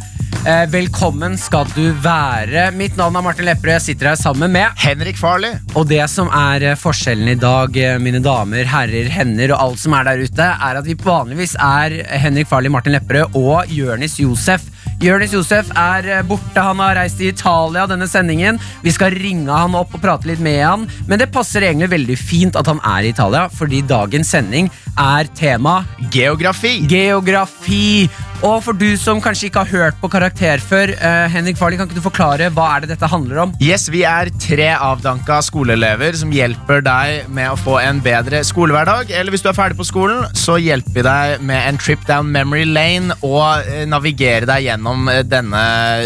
Eh, 0.44 0.66
velkommen 0.68 1.38
skal 1.40 1.64
du 1.72 1.86
være. 2.04 2.66
Mitt 2.76 2.98
navn 3.00 3.14
er 3.16 3.22
Martin 3.24 3.46
Lepperød. 3.48 3.78
Jeg 3.78 3.84
sitter 3.86 4.10
her 4.10 4.18
sammen 4.20 4.52
med 4.52 4.76
Henrik 4.76 5.16
Farley. 5.16 5.54
Og 5.72 5.86
det 5.88 6.02
som 6.12 6.28
er 6.28 6.66
eh, 6.68 6.76
forskjellen 6.76 7.30
i 7.32 7.36
dag, 7.40 7.72
eh, 7.80 7.96
mine 7.96 8.20
damer, 8.20 8.68
herrer, 8.68 9.08
hender 9.08 9.54
og 9.54 9.62
alt 9.64 9.80
som 9.80 9.96
er 9.96 10.04
der 10.04 10.20
ute, 10.20 10.50
er 10.68 10.80
at 10.82 10.84
vi 10.84 10.98
vanligvis 11.00 11.56
er 11.56 11.96
Henrik 12.26 12.50
Farley, 12.50 12.68
Martin 12.68 12.92
Lepperød 12.92 13.40
og 13.40 13.72
Jørnis 13.72 14.18
Josef. 14.20 14.68
Jørnis 15.04 15.34
Josef 15.34 15.70
er 15.76 16.08
eh, 16.08 16.22
borte. 16.26 16.60
Han 16.60 16.80
har 16.82 16.96
reist 16.98 17.18
til 17.20 17.32
Italia 17.32 17.86
denne 17.90 18.08
sendingen. 18.10 18.60
Vi 18.84 18.92
skal 18.94 19.16
ringe 19.16 19.52
han 19.52 19.76
opp 19.76 19.94
og 19.96 20.02
prate 20.04 20.30
litt 20.30 20.42
med 20.44 20.60
han. 20.64 20.86
Men 21.08 21.20
det 21.20 21.32
passer 21.34 21.66
egentlig 21.66 21.90
veldig 21.92 22.18
fint 22.20 22.56
at 22.56 22.68
han 22.70 22.80
er 22.84 23.04
i 23.04 23.12
Italia, 23.14 23.48
fordi 23.52 23.82
dagens 23.88 24.32
sending 24.34 24.70
er 25.00 25.28
tema 25.34 25.82
Geografi. 26.14 26.78
geografi. 26.88 28.08
Og 28.44 28.58
for 28.60 28.76
du 28.76 28.92
som 29.00 29.20
kanskje 29.24 29.46
ikke 29.48 29.62
har 29.62 29.70
hørt 29.72 30.00
på 30.02 30.08
Karakter 30.12 30.60
før, 30.60 30.90
eh, 30.92 31.28
Henrik 31.32 31.56
Farley, 31.56 31.78
kan 31.78 31.88
ikke 31.88 31.96
du 31.96 32.04
forklare 32.04 32.50
hva 32.52 32.76
er 32.76 32.80
det 32.84 32.90
dette 32.90 33.08
handler 33.08 33.38
om? 33.44 33.54
Yes, 33.60 33.88
Vi 33.88 34.02
er 34.04 34.28
tre 34.40 34.74
avdanka 34.74 35.38
skoleelever 35.44 36.16
som 36.18 36.30
hjelper 36.30 36.82
deg 36.82 37.28
med 37.28 37.50
å 37.50 37.56
få 37.56 37.78
en 37.80 38.00
bedre 38.00 38.42
skolehverdag. 38.44 39.10
Eller 39.10 39.30
hvis 39.30 39.42
du 39.42 39.48
er 39.48 39.56
ferdig 39.56 39.76
på 39.78 39.86
skolen, 39.86 40.26
så 40.34 40.58
hjelper 40.60 40.92
vi 40.92 41.02
deg 41.02 41.40
med 41.40 41.68
en 41.68 41.78
trip 41.78 42.04
down 42.06 42.30
memory 42.32 42.64
lane 42.64 43.14
og 43.22 43.64
eh, 43.66 43.84
navigere 43.86 44.44
deg 44.46 44.64
gjennom 44.64 44.73
eh, 45.12 45.22
denne 45.26 45.62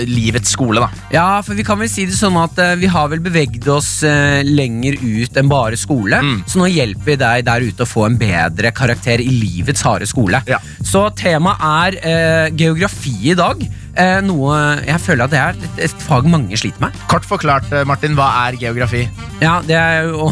livets 0.09 0.53
skole. 0.53 0.81
da. 0.81 0.89
Ja, 1.13 1.43
for 1.43 1.55
vi 1.59 1.65
kan 1.67 1.79
vel 1.81 1.91
si 1.91 2.07
det 2.09 2.17
sånn 2.19 2.37
at 2.41 2.59
eh, 2.59 2.77
vi 2.81 2.91
har 2.91 3.09
vel 3.13 3.23
beveget 3.25 3.67
oss 3.73 4.03
eh, 4.07 4.43
lenger 4.45 4.99
ut 5.01 5.37
enn 5.41 5.49
bare 5.51 5.79
skole. 5.81 6.21
Så 6.47 6.61
nå 6.61 6.69
hjelper 6.71 7.13
vi 7.13 7.19
deg 7.21 7.47
der 7.49 7.67
ute 7.69 7.87
å 7.87 7.89
få 7.89 8.07
en 8.09 8.19
bedre 8.21 8.73
karakter 8.77 9.23
i 9.25 9.31
livets 9.33 9.85
harde 9.87 10.09
skole. 10.09 10.43
Ja. 10.49 10.61
Så 10.85 11.09
temaet 11.19 11.65
er 11.69 12.01
eh, 12.03 12.57
geografi 12.59 13.17
i 13.33 13.37
dag. 13.39 13.63
Eh, 13.99 14.21
noe 14.23 14.55
jeg 14.87 15.01
føler 15.03 15.27
at 15.27 15.33
det 15.33 15.39
er 15.43 15.57
et, 15.59 15.81
et 15.89 16.03
fag 16.07 16.29
mange 16.31 16.55
sliter 16.61 16.85
med. 16.85 16.95
Kort 17.11 17.27
forklart, 17.27 17.67
eh, 17.75 17.83
Martin, 17.89 18.15
hva 18.19 18.29
er 18.47 18.59
geografi? 18.61 19.03
Ja, 19.43 19.57
det 19.67 19.75
er 19.75 20.07
jo 20.07 20.29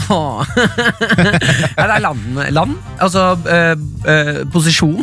Ja, 1.76 1.82
det 1.82 1.96
er 1.96 2.02
land. 2.04 2.38
land. 2.54 2.76
Altså 3.02 3.24
eh, 3.50 3.74
eh, 4.06 4.40
posisjon. 4.54 5.02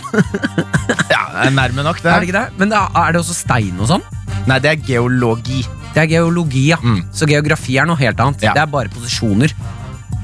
Ja, 1.12 1.26
det 1.34 1.50
er 1.50 1.56
Nærme 1.58 1.84
nok, 1.84 2.00
det. 2.04 2.12
Er 2.12 2.24
det 2.24 2.30
ikke 2.30 2.40
det? 2.40 2.60
Men 2.62 2.72
da, 2.72 2.86
er 3.04 3.14
det 3.16 3.24
også 3.24 3.36
stein 3.36 3.80
og 3.84 3.90
sånn? 3.92 4.04
Nei, 4.48 4.60
det 4.64 4.72
er 4.74 4.82
geologi. 4.88 5.62
Det 5.94 6.04
er 6.06 6.10
geologi, 6.16 6.66
ja. 6.72 6.80
Mm. 6.82 7.04
Så 7.16 7.28
geografi 7.30 7.78
er 7.80 7.88
noe 7.88 8.00
helt 8.00 8.20
annet. 8.24 8.44
Ja. 8.48 8.56
Det 8.56 8.64
er 8.64 8.72
bare 8.72 8.92
posisjoner. 8.96 9.54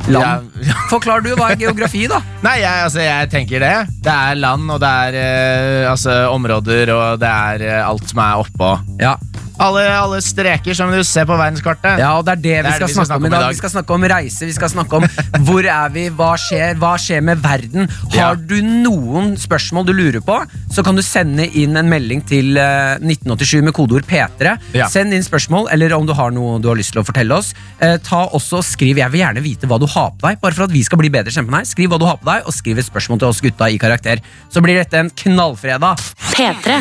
Land. 0.09 0.49
Ja. 0.65 0.75
Forklar 0.91 1.21
du 1.25 1.31
hva 1.37 1.51
er 1.53 1.59
geografi, 1.61 2.05
da? 2.09 2.21
Nei, 2.45 2.59
jeg, 2.63 2.85
altså, 2.87 3.01
jeg 3.05 3.29
tenker 3.33 3.63
det. 3.63 3.73
Det 4.05 4.13
er 4.13 4.39
land, 4.39 4.69
og 4.73 4.81
det 4.81 4.93
er 5.05 5.19
eh, 5.21 5.89
altså, 5.89 6.21
områder, 6.33 6.93
og 6.95 7.21
det 7.21 7.29
er 7.29 7.67
eh, 7.67 7.81
alt 7.85 8.09
som 8.09 8.23
er 8.25 8.43
oppå. 8.45 8.71
Ja, 9.01 9.15
Alle, 9.59 9.83
alle 9.91 10.21
streker 10.23 10.77
som 10.77 10.91
du 10.93 11.01
ser 11.03 11.25
på 11.27 11.35
verdenskartet. 11.39 11.99
ja 11.99 12.13
og 12.17 12.25
det 12.27 12.37
er 12.37 12.43
det, 12.43 12.55
vi, 12.55 12.63
det 12.63 12.73
skal 12.75 12.87
vi 12.87 12.93
skal 12.93 13.07
snakke 13.09 13.19
om 13.19 13.27
i 13.27 13.33
dag. 13.33 13.49
Vi 13.49 13.59
skal 13.59 13.73
snakke 13.73 13.97
om 13.97 14.05
reise, 14.13 14.47
vi 14.47 14.55
skal 14.55 14.71
snakke 14.73 14.99
om 14.99 15.07
hvor 15.47 15.67
er 15.67 15.93
vi, 15.95 16.05
hva 16.15 16.29
skjer, 16.39 16.77
hva 16.79 16.93
skjer 17.01 17.25
med 17.25 17.41
verden. 17.43 17.89
Ja. 18.13 18.29
Har 18.29 18.39
du 18.39 18.57
noen 18.63 19.33
spørsmål 19.39 19.87
du 19.89 19.93
lurer 19.97 20.23
på, 20.23 20.37
så 20.71 20.85
kan 20.85 20.97
du 20.97 21.03
sende 21.05 21.47
inn 21.59 21.77
en 21.79 21.89
melding 21.91 22.23
til 22.29 22.59
eh, 22.59 22.95
1987 23.01 23.65
med 23.67 23.75
kodeord 23.75 24.07
P3. 24.09 24.55
Ja. 24.77 24.87
Send 24.91 25.15
inn 25.15 25.25
spørsmål, 25.25 25.69
eller 25.73 25.95
om 25.97 26.07
du 26.07 26.15
har 26.17 26.31
noe 26.35 26.59
du 26.63 26.69
har 26.71 26.79
lyst 26.79 26.95
til 26.95 27.03
å 27.03 27.07
fortelle 27.07 27.35
oss. 27.35 27.51
Eh, 27.79 27.97
ta 28.05 28.25
også 28.27 28.59
og 28.59 28.65
Skriv 28.65 28.97
'Jeg 28.97 29.11
vil 29.11 29.21
gjerne 29.21 29.43
vite 29.43 29.67
hva 29.69 29.79
du 29.79 29.87
har 29.87 30.11
på 30.11 30.27
deg', 30.27 30.39
bare 30.41 30.55
for 30.55 30.63
at 30.67 30.71
vi 30.73 30.83
skal 30.83 30.99
bli 30.99 31.09
bedre 31.09 31.31
kjent 31.31 31.49
med 31.49 31.59
deg. 31.59 31.69
Skriv 31.69 31.91
hva 31.91 31.99
du 31.99 32.05
har 32.05 32.17
på 32.19 32.27
deg, 32.27 32.47
og 32.47 32.53
skriv 32.53 32.79
et 32.79 32.87
spørsmål 32.87 33.19
til 33.19 33.27
oss 33.31 33.41
gutta 33.41 33.69
i 33.69 33.79
karakter. 33.79 34.19
Så 34.51 34.61
blir 34.63 34.79
dette 34.79 34.99
en 34.99 35.09
knallfredag. 35.09 35.99
P3. 36.33 36.79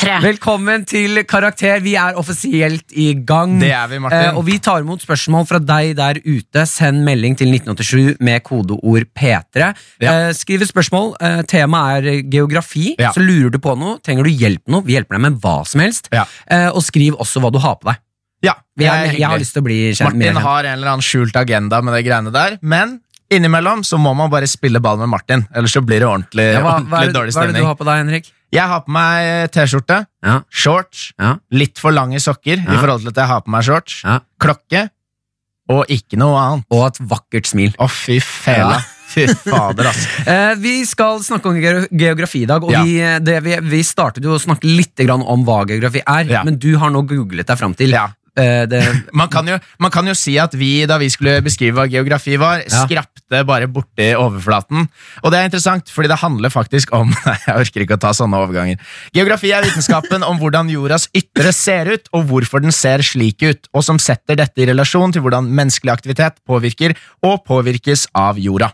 Tre. 0.00 0.14
Velkommen 0.24 0.86
til 0.88 1.20
Karakter. 1.28 1.79
Vi 1.84 1.94
er 1.98 2.18
offisielt 2.20 2.92
i 2.96 3.08
gang. 3.26 3.58
Det 3.62 3.70
er 3.72 3.88
vi, 3.90 3.98
Martin. 4.02 4.26
Eh, 4.30 4.36
og 4.38 4.44
vi 4.46 4.58
tar 4.62 4.84
imot 4.84 5.02
spørsmål 5.04 5.46
fra 5.48 5.60
deg 5.62 5.94
der 5.98 6.20
ute. 6.24 6.66
Send 6.68 7.04
melding 7.06 7.36
til 7.40 7.50
1987 7.52 8.20
med 8.20 8.42
kodeord 8.46 9.08
P3. 9.16 9.70
Ja. 10.02 10.12
Eh, 10.28 10.30
skriv 10.36 10.62
et 10.64 10.70
spørsmål. 10.72 11.14
Eh, 11.20 11.40
Temaet 11.50 12.04
er 12.10 12.22
geografi. 12.30 12.94
Ja. 13.00 13.12
Så 13.16 13.24
lurer 13.24 13.50
du 13.54 13.58
på 13.62 13.76
noe, 13.78 13.98
trenger 14.04 14.24
du 14.28 14.30
hjelp 14.30 14.62
med 14.66 14.76
noe, 14.76 14.86
vi 14.86 14.96
hjelper 14.98 15.18
deg 15.18 15.26
med 15.28 15.40
hva 15.42 15.56
som 15.66 15.82
helst. 15.84 16.10
Ja. 16.14 16.26
Eh, 16.50 16.68
og 16.70 16.82
skriv 16.86 17.18
også 17.20 17.42
hva 17.42 17.52
du 17.54 17.60
har 17.62 17.76
på 17.80 17.90
deg. 17.90 18.00
Ja, 18.40 18.54
det 18.78 18.86
er 18.88 19.04
Jeg, 19.10 19.18
jeg 19.20 19.28
har 19.28 19.38
lyst 19.38 19.52
til 19.52 19.60
å 19.60 19.66
bli 19.66 19.78
kjent 19.92 20.14
Martin 20.14 20.22
kjent. 20.30 20.40
har 20.46 20.64
en 20.64 20.78
eller 20.78 20.94
annen 20.94 21.04
skjult 21.04 21.36
agenda 21.36 21.82
med 21.84 21.92
de 21.92 22.02
greiene 22.06 22.32
der, 22.32 22.54
men 22.64 23.00
innimellom 23.30 23.82
så 23.84 23.98
må 24.00 24.14
man 24.16 24.30
bare 24.32 24.48
spille 24.48 24.80
ball 24.80 24.96
med 24.98 25.10
Martin, 25.12 25.44
ellers 25.54 25.74
så 25.76 25.82
blir 25.84 26.00
det 26.00 26.08
ordentlig, 26.08 26.46
Ja, 26.54 26.62
hva, 26.64 26.78
hva, 26.80 26.80
ordentlig 26.80 27.02
er 27.02 27.10
det, 27.12 27.16
dårlig 27.18 27.34
hva 27.36 27.42
er 27.44 27.52
det 27.52 27.60
du 27.60 27.66
har 27.68 27.76
på 27.76 27.84
deg, 27.90 28.00
Henrik? 28.00 28.30
Jeg 28.52 28.66
har 28.66 28.80
på 28.82 28.90
meg 28.94 29.50
T-skjorte, 29.54 30.06
Ja. 30.26 30.40
shorts, 30.50 31.12
Ja. 31.18 31.36
litt 31.52 31.78
for 31.78 31.92
lange 31.92 32.18
sokker 32.18 32.58
i 32.58 32.76
forhold 32.80 33.00
til 33.04 33.08
at 33.12 33.16
jeg 33.22 33.26
har 33.26 33.40
på 33.42 33.48
meg 33.54 33.62
shorts, 33.64 34.02
Ja. 34.04 34.20
klokke, 34.40 34.90
og 35.70 35.86
ikke 35.88 36.18
noe 36.18 36.36
annet. 36.36 36.64
Og 36.70 36.86
et 36.88 36.98
vakkert 36.98 37.46
smil. 37.46 37.74
Å, 37.78 37.88
fy 37.88 38.18
fela. 38.20 38.80
Fy 39.10 39.24
fader, 39.26 39.88
altså. 39.90 40.06
Eh, 40.30 40.54
vi 40.62 40.84
skal 40.86 41.18
snakke 41.18 41.50
om 41.50 41.56
geografi 41.90 42.44
i 42.44 42.46
dag, 42.46 42.62
og 42.62 42.70
Ja. 42.70 42.82
vi, 42.86 42.94
det, 43.26 43.40
vi, 43.42 43.56
vi 43.72 43.80
startet 43.82 44.22
jo 44.22 44.36
å 44.36 44.38
snakke 44.38 44.62
litt 44.70 45.00
om 45.10 45.42
hva 45.44 45.64
geografi 45.66 46.00
er, 46.06 46.24
Ja. 46.30 46.44
men 46.44 46.56
du 46.62 46.76
har 46.78 46.90
nå 46.90 47.02
googlet 47.08 47.46
deg 47.46 47.58
fram 47.58 47.74
til 47.74 47.90
Ja. 47.90 48.08
Eh, 48.38 48.66
det, 48.70 48.80
Man 49.16 49.28
kan, 49.32 49.46
jo, 49.48 49.56
man 49.78 49.90
kan 49.90 50.06
jo 50.06 50.14
si 50.14 50.36
at 50.38 50.52
vi, 50.54 50.84
da 50.86 50.98
vi 51.00 51.08
skulle 51.10 51.38
beskrive 51.42 51.74
hva 51.78 51.86
geografi 51.90 52.36
var, 52.40 52.62
Ja. 52.66 52.84
skrapte 52.86 53.44
bare 53.46 53.66
borti 53.70 54.10
overflaten. 54.18 54.88
Og 55.22 55.30
det 55.30 55.38
er 55.40 55.48
interessant, 55.48 55.90
fordi 55.90 56.08
det 56.10 56.18
handler 56.22 56.50
faktisk 56.50 56.92
om 56.96 57.12
jeg 57.46 57.54
orker 57.56 57.84
ikke 57.86 57.98
å 57.98 58.02
ta 58.02 58.10
sånne 58.16 58.40
overganger. 58.42 58.80
Geografi 59.14 59.52
er 59.54 59.62
vitenskapen 59.66 60.22
om 60.26 60.38
hvordan 60.42 60.70
jordas 60.72 61.08
ytre 61.14 61.52
ser 61.54 61.92
ut, 61.94 62.10
og 62.12 62.26
hvorfor 62.30 62.62
den 62.64 62.72
ser 62.74 63.02
slik 63.06 63.42
ut, 63.46 63.70
og 63.74 63.84
som 63.86 63.98
setter 64.02 64.36
dette 64.40 64.62
i 64.62 64.66
relasjon 64.70 65.12
til 65.14 65.22
hvordan 65.24 65.46
menneskelig 65.50 65.92
aktivitet 65.94 66.38
påvirker 66.48 66.96
og 67.22 67.42
påvirkes 67.46 68.08
av 68.18 68.38
jorda. 68.40 68.72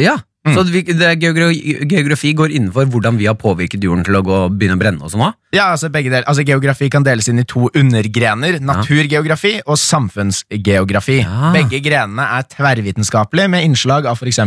Ja. 0.00 0.18
Mm. 0.44 0.52
Så 0.58 0.62
vi, 0.68 0.82
det, 0.84 1.10
geografi, 1.22 1.74
geografi 1.88 2.30
går 2.36 2.52
innenfor 2.52 2.88
hvordan 2.92 3.16
vi 3.16 3.24
har 3.30 3.36
påvirket 3.40 3.84
jorden 3.86 4.04
til 4.04 4.18
å 4.18 4.20
gå, 4.26 4.40
begynne 4.52 4.76
å 4.76 4.80
brenne 4.82 5.06
og 5.06 5.12
sånn? 5.14 5.32
Ja, 5.54 5.70
altså 5.70 5.88
begge 5.92 6.10
del, 6.12 6.24
Altså 6.28 6.44
Geografi 6.44 6.90
kan 6.92 7.06
deles 7.06 7.30
inn 7.30 7.40
i 7.40 7.46
to 7.48 7.70
undergrener. 7.72 8.58
Naturgeografi 8.60 9.54
og 9.64 9.78
samfunnsgeografi. 9.80 11.22
Ja. 11.22 11.52
Begge 11.54 11.80
grenene 11.84 12.26
er 12.36 12.44
tverrvitenskapelige, 12.52 13.48
med 13.54 13.64
innslag 13.64 14.08
av 14.10 14.20
f.eks. 14.20 14.42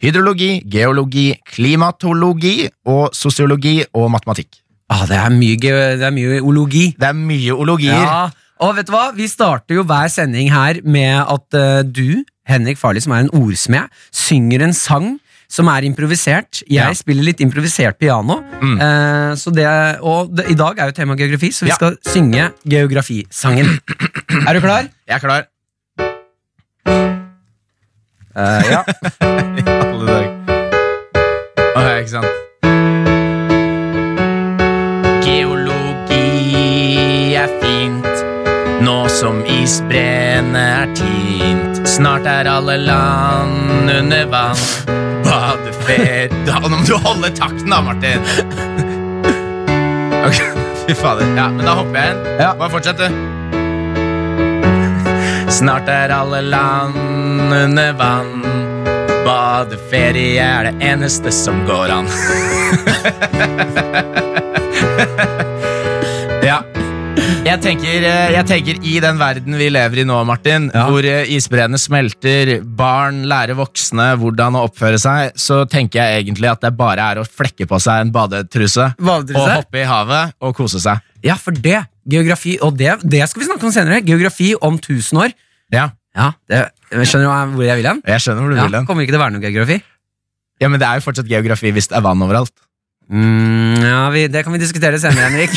hydrologi, 0.00 0.62
geologi, 0.70 1.26
klimatologi 1.52 2.70
og 2.88 3.10
sosiologi 3.16 3.82
og 3.92 4.08
matematikk. 4.14 4.62
Ah, 4.88 5.04
det, 5.08 5.18
er 5.18 5.34
mye, 5.34 5.58
det 5.60 6.06
er 6.08 6.14
mye 6.14 6.40
ologi. 6.40 6.86
Det 6.96 7.10
er 7.10 7.18
mye 7.18 7.52
ologier. 7.52 8.00
Ja. 8.00 8.22
Og 8.64 8.78
vet 8.78 8.88
du 8.88 8.94
hva? 8.94 9.10
Vi 9.12 9.26
starter 9.28 9.76
jo 9.76 9.84
hver 9.84 10.08
sending 10.12 10.48
her 10.54 10.80
med 10.86 11.18
at 11.20 11.58
uh, 11.58 11.82
du, 11.84 12.22
Henrik 12.48 12.80
Farley, 12.80 13.04
som 13.04 13.12
er 13.12 13.26
en 13.26 13.32
ordsmed, 13.36 13.92
synger 14.14 14.64
en 14.64 14.76
sang 14.76 15.12
som 15.54 15.68
er 15.70 15.86
improvisert. 15.86 16.62
Jeg 16.66 16.82
Ja. 16.82 16.92
spiller 16.98 17.22
litt 17.22 17.40
improvisert 17.44 17.98
piano. 18.00 18.40
Mm. 18.60 18.76
Eh, 18.80 19.34
så 19.38 19.52
det, 19.54 19.66
og 20.02 20.34
det, 20.34 20.48
I 20.50 20.54
dag 20.58 20.78
er 20.82 20.90
jo 20.90 20.96
tema 20.96 21.14
geografi, 21.14 21.52
så 21.54 21.64
vi 21.64 21.70
Ja. 21.70 21.74
skal 21.78 21.96
synge 22.02 22.50
geografisangen. 22.66 23.78
er 24.48 24.52
du 24.54 24.60
klar? 24.60 24.88
Jeg 25.06 25.14
er 25.14 25.22
klar. 25.22 25.46
Uh, 28.36 28.62
ja. 28.66 28.82
Alle 29.22 30.06
dager. 30.10 30.30
Åh, 31.76 32.00
ikke 32.00 32.10
sant? 32.10 32.26
Geologi 36.04 37.36
er 37.38 37.48
fint, 37.62 38.24
nå 38.84 38.96
som 39.12 39.40
isbreene 39.46 40.64
er 40.82 40.92
tint. 40.98 41.80
Snart 41.88 42.26
er 42.26 42.48
alle 42.50 42.76
land 42.82 43.90
under 43.94 44.26
vann. 44.32 45.03
Badefer 45.54 46.28
Da 46.46 46.58
Nå 46.62 46.68
må 46.72 46.80
du 46.86 46.94
holde 46.98 47.30
takten, 47.34 47.70
da, 47.70 47.80
Martin. 47.82 48.20
Ok, 50.24 50.40
Fy 50.86 50.94
fader. 50.98 51.26
Ja, 51.36 51.48
men 51.52 51.64
da 51.66 51.74
hopper 51.78 51.98
jeg 52.00 52.10
inn. 52.14 52.18
Ja. 52.40 52.54
Bare 52.58 52.70
fortsett, 52.72 52.98
du. 52.98 53.08
Snart 55.52 55.88
er 55.88 56.10
alle 56.16 56.40
land 56.42 56.96
under 57.54 57.92
vann. 58.00 58.42
Badeferie 59.24 60.42
er 60.42 60.62
det 60.70 60.74
eneste 60.90 61.30
som 61.32 61.64
går 61.68 61.88
an. 62.00 62.06
Jeg 67.44 67.60
tenker, 67.60 68.04
eh, 68.08 68.30
jeg 68.38 68.46
tenker 68.48 68.78
i 68.88 68.94
den 69.04 69.18
verden 69.20 69.56
vi 69.60 69.66
lever 69.68 70.00
i 70.00 70.04
nå, 70.08 70.16
Martin, 70.26 70.70
Ja. 70.72 70.86
hvor 70.88 71.04
eh, 71.04 71.26
isbreene 71.28 71.76
smelter, 71.78 72.62
barn 72.64 73.24
lærer 73.28 73.54
voksne 73.58 74.14
hvordan 74.20 74.56
å 74.56 74.62
oppføre 74.68 74.96
seg, 74.98 75.34
så 75.36 75.66
tenker 75.68 76.00
jeg 76.00 76.24
egentlig 76.24 76.48
at 76.50 76.60
det 76.64 76.72
bare 76.76 77.04
er 77.12 77.20
å 77.20 77.26
flekke 77.28 77.66
på 77.68 77.78
seg 77.80 78.00
en 78.06 78.12
badetruse 78.14 78.94
og 78.98 79.28
hoppe 79.36 79.82
i 79.82 79.84
havet 79.84 80.32
og 80.40 80.54
kose 80.56 80.80
seg. 80.80 81.02
Ja, 81.22 81.36
for 81.36 81.52
det. 81.52 81.84
Geografi, 82.08 82.56
og 82.64 82.76
det, 82.80 82.96
det 83.04 83.22
skal 83.28 83.40
vi 83.44 83.46
snakke 83.50 83.64
om 83.68 83.72
senere. 83.72 84.00
Geografi 84.04 84.54
om 84.60 84.78
1000 84.80 85.20
år. 85.26 85.36
Ja, 85.72 85.90
Ja, 86.16 86.30
det, 86.48 86.68
Skjønner 86.94 87.50
du 87.50 87.56
hvor 87.58 87.64
jeg 87.66 87.76
vil 87.80 87.86
hen? 87.90 88.00
jeg 88.06 88.20
skjønner 88.22 88.40
hvor 88.44 88.50
du 88.52 88.56
Ja, 88.56 88.64
vil 88.68 88.76
hen. 88.78 88.86
kommer 88.86 89.02
ikke 89.02 89.12
til 89.16 89.18
å 89.20 89.24
være 89.24 89.34
noe 89.34 89.42
geografi? 89.42 89.82
Ja, 90.62 90.68
men 90.68 90.78
det 90.80 90.86
er 90.88 91.00
jo 91.00 91.04
fortsatt 91.10 91.26
geografi 91.28 91.72
hvis 91.74 91.88
det 91.90 91.96
er 91.98 92.04
vann 92.06 92.22
overalt. 92.22 92.52
Mm, 93.10 93.82
ja, 93.84 94.08
vi, 94.10 94.28
Det 94.28 94.44
kan 94.44 94.52
vi 94.52 94.62
diskutere 94.62 94.98
senere, 94.98 95.28
Henrik. 95.28 95.50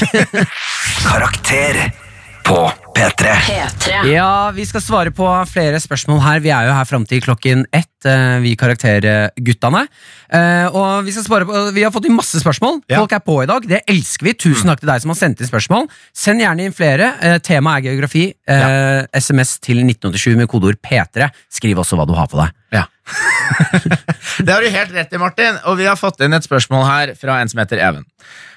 Karakter 1.07 1.87
på 2.47 2.71
P3. 2.95 3.33
P3. 3.43 3.95
Ja, 4.13 4.51
vi 4.55 4.65
skal 4.65 4.81
svare 4.81 5.11
på 5.11 5.27
flere 5.51 5.79
spørsmål 5.83 6.21
her. 6.23 6.39
Vi 6.43 6.51
er 6.55 6.69
jo 6.69 6.75
her 6.77 6.87
fram 6.87 7.03
til 7.07 7.19
klokken 7.23 7.65
ett, 7.75 8.07
eh, 8.07 8.37
vi 8.43 8.55
karakterguttene. 8.59 9.83
Eh, 10.31 10.67
og 10.71 11.03
vi 11.05 11.11
skal 11.15 11.25
svare 11.25 11.47
på 11.47 11.63
Vi 11.75 11.83
har 11.83 11.91
fått 11.91 12.07
inn 12.07 12.15
masse 12.15 12.39
spørsmål. 12.39 12.81
Ja. 12.87 13.01
Folk 13.01 13.11
er 13.11 13.23
på 13.25 13.41
i 13.43 13.49
dag. 13.51 13.67
Det 13.67 13.81
elsker 13.87 14.29
vi. 14.29 14.33
Tusen 14.33 14.71
takk 14.71 14.79
til 14.79 14.91
deg 14.91 15.03
som 15.03 15.11
har 15.11 15.19
sendt 15.19 15.41
inn 15.43 15.51
spørsmål. 15.51 15.89
Send 16.15 16.41
gjerne 16.41 16.67
inn 16.67 16.75
flere. 16.75 17.13
Eh, 17.21 17.37
Temaet 17.39 17.83
er 17.83 17.91
geografi. 17.91 18.29
Ja. 18.47 19.03
SMS 19.13 19.59
til 19.59 19.83
1987 19.83 20.37
med 20.37 20.47
kodeord 20.47 20.79
P3. 20.79 21.29
Skriv 21.51 21.83
også 21.83 21.99
hva 21.99 22.07
du 22.07 22.15
har 22.15 22.31
på 22.31 22.39
deg. 22.39 22.55
Ja. 22.73 22.83
det 24.43 24.51
har 24.51 24.61
du 24.61 24.69
helt 24.73 24.93
rett 24.95 25.13
i, 25.13 25.21
Martin. 25.21 25.59
Og 25.69 25.77
vi 25.79 25.87
har 25.87 25.99
fått 25.99 26.21
inn 26.25 26.35
et 26.35 26.45
spørsmål 26.45 26.83
her 26.87 27.13
fra 27.19 27.39
en 27.41 27.51
som 27.51 27.61
heter 27.63 27.81
Even. 27.83 28.07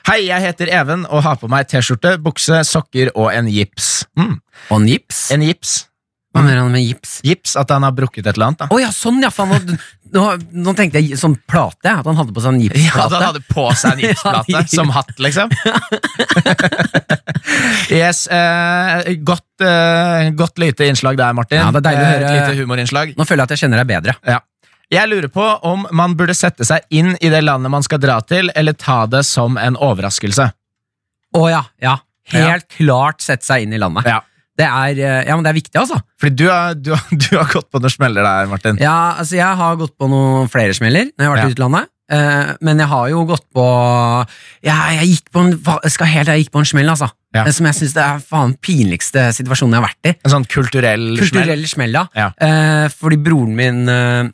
Hei, 0.08 0.22
jeg 0.26 0.42
heter 0.42 0.72
Even 0.72 1.04
og 1.10 1.22
har 1.26 1.38
på 1.40 1.50
meg 1.52 1.68
T-skjorte, 1.70 2.16
bukse, 2.22 2.62
sokker 2.66 3.12
og 3.14 3.30
en 3.34 3.50
gips. 3.52 4.00
Mm. 4.18 4.40
Og 4.70 4.76
en 4.80 4.90
gips. 4.90 5.28
En 5.34 5.44
gips. 5.46 5.76
Hva 6.30 6.44
mener 6.46 6.60
han 6.62 6.70
med 6.70 6.84
gips? 6.86 7.16
Gips, 7.26 7.56
At 7.58 7.72
han 7.74 7.82
har 7.82 7.94
brukket 7.94 8.22
et 8.26 8.36
eller 8.36 8.52
annet. 8.52 8.68
Å 8.70 8.78
ja, 8.78 8.92
sånn, 8.94 9.18
ja! 9.24 9.32
Faen, 9.34 9.74
nå, 10.14 10.22
nå, 10.64 10.70
tenkte 10.78 11.00
jeg 11.00 11.18
sånn 11.20 11.36
plate. 11.48 11.90
At 12.00 12.06
han 12.08 12.18
hadde 12.18 12.34
på 12.36 12.42
seg 12.44 12.50
en 12.56 12.60
gipsplate. 12.64 12.90
Ja, 12.90 13.06
at 13.06 13.14
han 13.14 13.26
hadde 13.28 13.42
på 13.50 13.64
seg 13.78 13.90
en 13.92 14.02
gipsplate 14.04 14.52
Ja, 14.54 14.60
som 14.70 14.88
hatt, 14.94 15.14
liksom. 15.22 15.48
yes, 17.90 18.26
eh, 18.26 19.14
godt, 19.26 19.46
eh, 19.64 20.30
godt 20.30 20.58
lite 20.58 20.86
innslag 20.90 21.18
der, 21.20 21.32
Martin. 21.32 21.58
Ja, 21.60 21.70
det 21.70 21.82
er 21.82 21.86
deilig 21.90 22.02
å 22.02 22.06
Eh, 22.06 22.12
høre. 22.14 22.30
Et 22.30 22.40
lite 22.40 22.62
humorinnslag. 22.62 23.12
Nå 23.18 23.26
føler 23.28 23.44
jeg 23.44 23.50
at 23.50 23.56
jeg 23.56 23.62
kjenner 23.64 23.82
deg 23.82 23.90
bedre. 23.90 24.16
Ja. 24.26 24.40
Jeg 24.90 25.06
lurer 25.12 25.30
på 25.30 25.44
om 25.70 25.84
man 25.94 26.16
burde 26.18 26.34
sette 26.34 26.66
seg 26.66 26.86
inn 26.90 27.12
i 27.22 27.28
det 27.30 27.44
landet 27.46 27.70
man 27.70 27.84
skal 27.86 28.00
dra 28.02 28.16
til, 28.26 28.50
eller 28.58 28.74
ta 28.74 29.04
det 29.06 29.22
som 29.28 29.58
en 29.60 29.76
overraskelse. 29.78 30.48
Å 31.38 31.44
ja, 31.50 31.62
ja. 31.82 31.98
Helt 32.30 32.66
klart 32.74 33.22
sette 33.22 33.46
seg 33.46 33.62
inn 33.66 33.74
i 33.74 33.78
landet. 33.78 34.06
Ja. 34.10 34.18
Det 34.60 34.66
er, 34.68 34.98
eh, 35.00 35.22
ja, 35.28 35.36
men 35.38 35.46
det 35.46 35.54
er 35.54 35.58
viktig, 35.60 35.76
altså. 35.80 35.96
Fordi 36.20 36.36
du 36.36 36.46
har, 36.50 36.74
du, 36.76 36.92
har, 36.92 37.06
du 37.24 37.30
har 37.38 37.48
gått 37.54 37.70
på 37.72 37.80
noen 37.80 37.94
smeller 37.96 38.26
der, 38.26 38.50
Martin. 38.50 38.80
Ja, 38.82 39.16
altså 39.22 39.38
Jeg 39.40 39.56
har 39.62 39.80
gått 39.80 39.96
på 39.98 40.08
noen 40.12 40.50
flere 40.52 40.76
smeller 40.76 41.08
når 41.14 41.24
jeg 41.24 41.30
har 41.30 41.36
vært 41.38 41.46
Ja. 41.48 41.54
i 41.54 41.56
utlandet. 41.56 41.90
Uh, 42.10 42.56
men 42.66 42.80
jeg 42.82 42.90
har 42.90 43.04
jo 43.12 43.20
gått 43.22 43.44
på 43.54 43.64
ja, 44.66 44.76
Jeg 44.96 45.04
gikk 45.12 45.28
på 45.30 45.44
en, 45.46 45.52
skal 45.94 46.08
helt, 46.10 46.26
jeg 46.32 46.42
gikk 46.42 46.50
på 46.56 46.58
en 46.58 46.66
smell, 46.66 46.90
altså. 46.90 47.06
Ja. 47.30 47.44
Eh, 47.44 47.52
Som 47.54 47.68
jeg 47.68 47.76
syns 47.78 47.94
er 48.02 48.18
faen 48.26 48.56
pinligste 48.58 49.28
situasjonen 49.36 49.76
jeg 49.76 49.78
har 49.78 49.86
vært 49.86 50.08
i. 50.10 50.14
En 50.26 50.32
sånn 50.34 50.46
kulturell. 50.50 51.04
Kulturell 51.20 51.62
smell, 51.70 51.94
ja. 51.94 52.26
Eh, 52.34 52.88
fordi 52.90 53.20
broren 53.22 53.54
min 53.54 53.84
uh, 53.86 54.26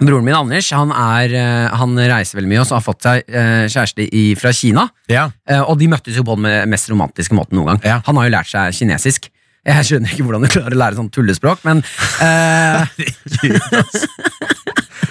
Broren 0.00 0.24
min 0.24 0.38
Anders 0.38 0.70
han, 0.72 0.94
er, 0.94 1.34
han 1.76 1.98
reiser 1.98 2.38
veldig 2.38 2.48
mye 2.48 2.62
og 2.62 2.68
så 2.70 2.78
har 2.78 2.84
fått 2.86 3.04
seg 3.04 3.26
kjæreste 3.28 4.06
i, 4.16 4.22
fra 4.40 4.48
Kina. 4.56 4.86
Ja. 5.12 5.26
Og 5.66 5.74
de 5.82 5.90
møttes 5.92 6.16
jo 6.16 6.24
på 6.24 6.38
den 6.40 6.70
mest 6.72 6.88
romantiske 6.88 7.36
måten 7.36 7.58
noen 7.58 7.74
gang. 7.74 7.82
Ja. 7.84 7.98
Han 8.06 8.16
har 8.16 8.30
jo 8.30 8.32
lært 8.32 8.48
seg 8.48 8.72
kinesisk. 8.78 9.28
Jeg 9.68 9.84
skjønner 9.90 10.12
ikke 10.14 10.24
hvordan 10.24 10.44
du 10.46 10.48
klarer 10.54 10.72
å 10.76 10.78
lære 10.80 10.96
sånn 10.96 11.10
tullespråk, 11.12 11.60
men 11.68 11.82
eh, 12.24 12.80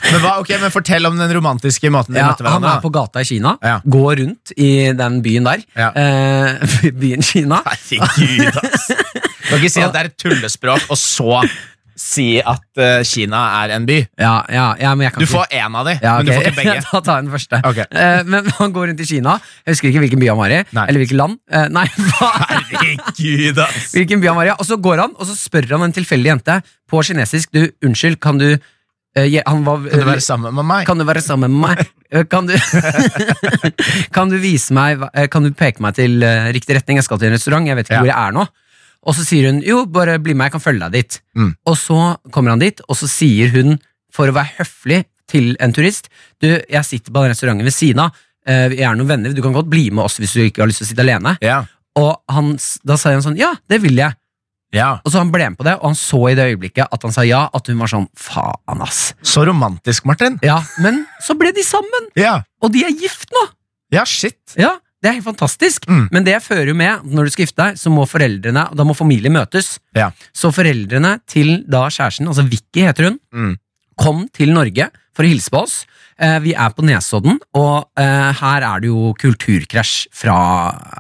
Men, 0.10 0.22
hva, 0.24 0.32
ok, 0.42 0.50
men 0.62 0.72
fortell 0.74 1.06
om 1.06 1.18
den 1.20 1.30
romantiske 1.36 1.90
måten 1.94 2.16
dere 2.16 2.24
ja, 2.24 2.30
møtte 2.32 2.46
han 2.48 2.56
hverandre. 2.64 2.72
er 2.80 2.82
på 2.82 2.90
gata 2.96 3.22
i 3.22 3.28
Kina, 3.30 3.52
Ja. 3.66 3.76
går 3.86 4.16
rundt 4.24 4.54
i 4.58 4.70
den 4.98 5.20
byen 5.26 5.46
der. 5.46 5.62
Ja. 5.78 5.90
Eh, 5.94 6.92
byen 7.04 7.22
Kina. 7.26 7.60
Herregud, 7.68 8.58
ass. 8.64 8.88
Du 8.90 9.52
kan 9.52 9.60
ikke 9.60 9.74
si 9.76 9.84
at 9.86 9.94
det 9.94 10.02
er 10.02 10.10
et 10.10 10.18
tullespråk, 10.22 10.88
og 10.90 10.98
så 10.98 11.44
si 12.00 12.28
at 12.40 12.80
uh, 12.80 13.02
Kina 13.08 13.42
er 13.60 13.74
en 13.76 13.86
by. 13.88 13.98
Ja, 14.20 14.34
ja, 14.54 14.66
ja, 14.80 14.94
men 14.96 15.08
jeg 15.08 15.16
kan 15.16 15.24
Du 15.26 15.30
får 15.30 15.52
én 15.52 15.76
av 15.76 15.88
de, 15.90 15.96
ja, 16.00 16.16
men 16.18 16.30
du 16.30 16.32
får 16.32 16.48
ikke 16.48 16.62
begge. 16.62 16.76
da 16.94 17.02
tar 17.04 17.20
jeg 17.20 17.28
den 17.28 17.34
første. 17.34 17.60
Okay. 17.70 17.88
Uh, 17.92 18.22
men 18.30 18.50
han 18.62 18.74
går 18.76 18.90
rundt 18.92 19.04
i 19.04 19.08
Kina. 19.10 19.36
Jeg 19.66 19.76
husker 19.76 19.92
ikke 19.92 20.04
hvilken 20.06 20.24
by 20.24 20.32
han 20.32 20.40
var 20.40 20.56
i. 20.56 20.62
Nei. 20.78 20.88
Eller 20.88 21.04
hvilket 21.04 21.20
land. 21.20 21.40
Uh, 21.52 21.68
nei. 21.76 21.86
Herregud, 22.54 23.62
ass. 23.66 23.92
Hvilken 23.98 24.24
by 24.24 24.32
han 24.32 24.40
var 24.40 24.52
i. 24.52 24.56
Og 24.56 24.70
så 24.70 24.80
går 24.80 25.04
han, 25.04 25.16
og 25.20 25.30
så 25.30 25.38
spør 25.38 25.70
han 25.76 25.90
en 25.90 25.96
tilfeldig 25.96 26.34
jente 26.34 26.60
på 26.90 27.04
kinesisk 27.06 27.52
Du, 27.54 27.66
unnskyld, 27.86 28.20
kan 28.24 28.40
du 28.42 28.52
han 29.20 29.64
var, 29.66 29.82
Kan 29.90 30.00
du 30.00 30.06
være 30.06 30.22
sammen 30.24 30.54
med 30.56 30.66
meg? 30.70 30.86
Kan 30.88 31.00
du 31.02 31.04
være 31.04 31.22
sammen 31.26 31.52
med 31.52 31.60
meg? 31.66 32.28
Kan 32.30 32.48
du, 32.48 32.54
kan 34.16 34.30
du 34.32 34.38
vise 34.40 34.74
meg 34.78 35.02
Kan 35.34 35.44
du 35.44 35.50
peke 35.58 35.82
meg 35.84 35.98
til 35.98 36.24
riktig 36.56 36.78
retning? 36.78 37.02
Jeg 37.02 37.08
skal 37.10 37.20
til 37.20 37.32
en 37.32 37.36
restaurant, 37.36 37.68
jeg 37.68 37.76
vet 37.76 37.90
ikke 37.90 37.98
Ja. 37.98 38.04
hvor 38.06 38.12
jeg 38.14 38.30
er 38.30 38.38
nå. 38.38 38.46
Og 39.08 39.16
så 39.16 39.24
sier 39.24 39.48
hun 39.52 39.62
jo, 39.64 39.86
bare 39.88 40.18
bli 40.20 40.34
med, 40.36 40.50
jeg 40.50 40.58
kan 40.58 40.64
følge 40.64 40.90
deg 40.90 40.98
dit. 41.00 41.20
Mm. 41.40 41.54
Og 41.72 41.78
så 41.80 42.00
kommer 42.36 42.52
han 42.56 42.60
dit, 42.64 42.82
og 42.90 42.98
så 43.00 43.08
sier 43.08 43.52
hun, 43.56 43.78
for 44.12 44.28
å 44.28 44.34
være 44.36 44.58
høflig 44.60 45.04
til 45.30 45.52
en 45.62 45.72
turist 45.76 46.08
Du, 46.42 46.48
jeg 46.50 46.82
sitter 46.88 47.14
på 47.14 47.22
den 47.22 47.30
restauranten 47.32 47.64
ved 47.68 47.76
siden 47.76 48.02
av, 48.08 48.16
eh, 48.50 48.66
vi 48.74 48.80
er 48.82 48.96
noen 48.98 49.08
venner, 49.08 49.34
du 49.36 49.42
kan 49.46 49.54
godt 49.54 49.70
bli 49.70 49.86
med 49.94 50.04
oss 50.08 50.18
hvis 50.20 50.34
du 50.34 50.42
ikke 50.44 50.64
har 50.64 50.68
lyst 50.72 50.82
til 50.82 50.88
å 50.88 50.90
sitte 50.90 51.06
alene. 51.06 51.36
Ja. 51.46 51.60
Og 52.00 52.18
han, 52.34 52.56
da 52.84 52.98
sa 52.98 53.14
han 53.14 53.22
sånn, 53.24 53.38
ja, 53.40 53.54
det 53.70 53.80
vil 53.84 53.96
jeg. 54.02 54.18
ja. 54.76 54.90
Og 55.06 55.12
så 55.14 55.22
han 55.22 55.32
ble 55.34 55.48
med 55.52 55.58
på 55.60 55.66
det, 55.68 55.78
og 55.80 55.88
han 55.92 55.98
så 55.98 56.20
i 56.32 56.36
det 56.38 56.50
øyeblikket 56.52 56.90
at 56.92 57.06
han 57.08 57.14
sa 57.16 57.24
ja, 57.28 57.46
at 57.54 57.70
hun 57.72 57.80
var 57.80 57.90
sånn, 57.94 58.10
faen 58.18 58.82
ass. 58.86 59.14
Så 59.22 59.46
romantisk, 59.48 60.06
Martin. 60.10 60.40
Ja, 60.46 60.60
men 60.84 61.06
så 61.26 61.38
ble 61.40 61.54
de 61.56 61.64
sammen, 61.66 62.10
Ja. 62.20 62.40
og 62.62 62.74
de 62.76 62.84
er 62.90 62.94
gift 62.98 63.30
nå. 63.36 63.46
ja, 63.96 64.04
shit. 64.06 64.40
Ja, 64.58 64.76
det 65.02 65.10
er 65.10 65.16
helt 65.20 65.26
fantastisk. 65.30 65.86
Mm. 65.88 66.08
Men 66.12 66.26
det 66.28 66.38
fører 66.44 66.68
jo 66.74 66.76
med, 66.76 67.06
når 67.08 67.30
du 67.30 67.34
skal 67.36 67.46
gifte 67.46 67.62
deg, 67.64 67.78
så 67.80 67.92
må 67.94 68.04
foreldrene, 68.10 68.66
da 68.76 68.84
må 68.88 68.96
familien 68.98 69.32
møtes. 69.36 69.78
Ja. 69.96 70.10
Så 70.36 70.52
foreldrene 70.56 71.18
til 71.30 71.64
da 71.72 71.86
kjæresten, 71.88 72.28
altså 72.28 72.44
Vicky 72.50 72.84
heter 72.88 73.10
hun, 73.10 73.20
Mm. 73.34 73.58
kom 74.00 74.28
til 74.34 74.52
Norge 74.56 74.90
for 75.16 75.24
å 75.24 75.28
hilse 75.32 75.50
på 75.52 75.62
oss. 75.64 75.86
Eh, 76.20 76.38
vi 76.44 76.52
er 76.54 76.70
på 76.76 76.84
Nesodden, 76.84 77.40
og 77.56 77.88
eh, 77.96 78.32
her 78.42 78.62
er 78.68 78.80
det 78.84 78.88
jo 78.92 79.14
kulturkrasj 79.20 80.08
fra 80.12 80.36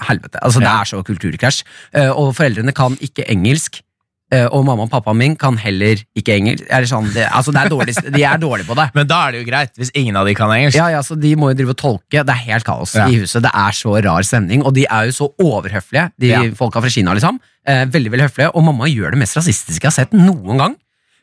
helvete. 0.08 0.40
Altså, 0.44 0.60
det 0.64 0.68
er 0.72 0.88
så 0.88 1.04
kulturkrasj. 1.04 1.64
Eh, 1.94 2.10
og 2.10 2.34
foreldrene 2.38 2.72
kan 2.76 2.96
ikke 3.04 3.28
engelsk. 3.28 3.82
Eh, 4.32 4.46
og 4.46 4.66
mamma 4.66 4.84
og 4.84 4.90
pappaen 4.92 5.18
min 5.18 5.36
kan 5.36 5.58
heller 5.58 5.96
ikke 6.18 6.36
engelsk. 6.38 6.66
Er 6.70 6.82
det 6.82 6.90
sånn, 6.92 7.08
det, 7.14 7.26
altså, 7.32 7.52
det 7.56 7.62
er 7.64 7.70
dårlig, 7.70 7.96
de 8.14 8.24
er 8.24 8.38
dårlige 8.38 8.68
på 8.68 8.76
det. 8.78 8.88
Men 8.98 9.08
da 9.08 9.28
er 9.28 9.32
det 9.32 9.42
jo 9.44 9.48
greit, 9.52 9.72
hvis 9.80 9.92
ingen 9.96 10.16
av 10.20 10.26
de 10.30 10.36
kan 10.36 10.50
engelsk. 10.54 10.78
Ja, 10.78 10.88
ja, 10.94 11.02
så 11.02 11.18
De 11.20 11.36
må 11.36 11.50
jo 11.52 11.58
drive 11.62 11.70
og 11.76 11.78
tolke. 11.78 12.24
Det 12.24 12.30
er 12.36 12.44
helt 12.50 12.64
kaos 12.68 12.94
Ja. 12.96 13.08
i 13.08 13.20
huset. 13.24 13.42
Det 13.44 13.52
er 13.54 13.72
så 13.72 13.96
rar 14.06 14.22
stemning, 14.28 14.64
og 14.64 14.74
de 14.78 14.86
er 14.90 15.10
jo 15.10 15.12
så 15.12 15.30
overhøflige, 15.40 16.12
de 16.20 16.28
Ja. 16.34 16.44
folka 16.56 16.82
fra 16.82 16.90
Kina. 16.90 17.14
liksom 17.14 17.40
eh, 17.66 17.86
Veldig 17.86 18.12
veldig 18.12 18.28
høflige, 18.30 18.52
og 18.56 18.64
mamma 18.64 18.86
gjør 18.86 19.12
det 19.12 19.20
mest 19.20 19.36
rasistiske 19.38 19.82
jeg 19.84 19.92
har 19.92 19.98
sett 20.06 20.12
noen 20.14 20.58
gang. 20.58 20.76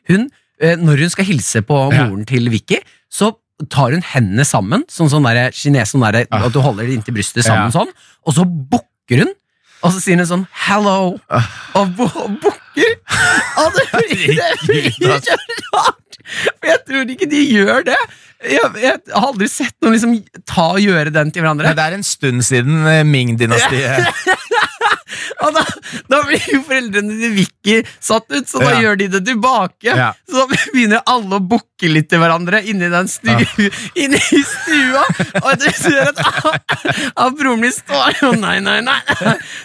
Hun, 0.07 0.29
eh, 0.61 0.75
Når 0.75 0.97
hun 0.99 1.09
skal 1.09 1.25
hilse 1.25 1.61
på 1.61 1.91
Ja. 1.93 2.05
moren 2.07 2.25
til 2.25 2.49
Vicky, 2.49 2.77
så 3.11 3.35
tar 3.69 3.89
hun 3.91 4.01
hendene 4.03 4.45
sammen, 4.45 4.83
sånn 4.85 5.09
sånn 5.09 5.23
der 5.25 5.49
kines, 5.51 5.91
sånn 5.91 6.03
der, 6.11 6.27
Ah. 6.31 6.45
at 6.45 6.53
du 6.53 6.59
holder 6.61 6.85
det 6.85 6.93
inntil 6.99 7.15
brystet 7.15 7.43
sammen 7.43 7.71
Ja. 7.71 7.79
sånn, 7.81 7.87
og 8.27 8.33
så 8.35 8.43
bukker 8.45 9.17
hun. 9.25 9.33
Og 9.83 9.91
så 9.91 9.99
sier 10.01 10.15
hun 10.17 10.25
sånn 10.25 10.47
'hello', 10.53 11.19
Ah. 11.29 11.47
og 11.75 11.95
bu 11.95 12.05
bukker. 12.77 12.93
Og 13.63 13.77
det 13.77 13.85
blir, 13.93 14.37
det 14.37 14.91
blir 15.01 15.19
så 15.25 15.39
rart! 15.73 16.03
For 16.27 16.67
jeg 16.67 16.79
tror 16.87 17.11
ikke 17.13 17.29
de 17.31 17.43
gjør 17.47 17.85
det. 17.87 17.99
Jeg, 18.43 18.69
jeg 18.77 18.99
har 19.13 19.29
aldri 19.31 19.47
sett 19.49 19.73
noen 19.81 19.95
liksom 19.95 20.17
ta 20.45 20.67
og 20.75 20.81
gjøre 20.83 21.13
den 21.15 21.31
til 21.33 21.41
hverandre. 21.41 21.71
Men 21.71 21.77
det 21.79 21.85
er 21.87 21.95
en 21.97 22.05
stund 22.05 22.43
siden 22.45 22.83
eh, 22.85 23.03
Ming-dynastiet. 23.07 24.11
Og 25.45 25.53
da, 25.53 25.61
da 26.09 26.21
blir 26.25 26.41
jo 26.49 26.59
foreldrene 26.65 27.13
til 27.21 27.33
Vicky 27.37 27.75
satt 28.03 28.25
ut, 28.33 28.47
så 28.49 28.59
da 28.63 28.71
Ja. 28.73 28.79
gjør 28.81 28.97
de 28.97 29.07
det 29.13 29.21
tilbake. 29.27 29.93
Ja. 29.95 30.11
Så 30.29 30.43
da 30.43 30.57
begynner 30.73 31.01
alle 31.05 31.37
å 31.37 31.43
bukke 31.51 31.89
litt 31.91 32.09
til 32.09 32.19
hverandre 32.23 32.63
inni 32.65 32.89
den 32.89 33.07
stu, 33.11 33.29
inni 34.01 34.17
stua. 34.19 35.03
Og 35.43 35.51
du 35.61 35.67
ser 35.77 36.09
at, 36.09 36.21
ah, 37.21 37.29
broren 37.37 37.61
min 37.61 37.71
står 37.75 38.23
og 38.31 38.37
Nei, 38.41 38.57
nei, 38.65 38.79
nei. 38.85 38.97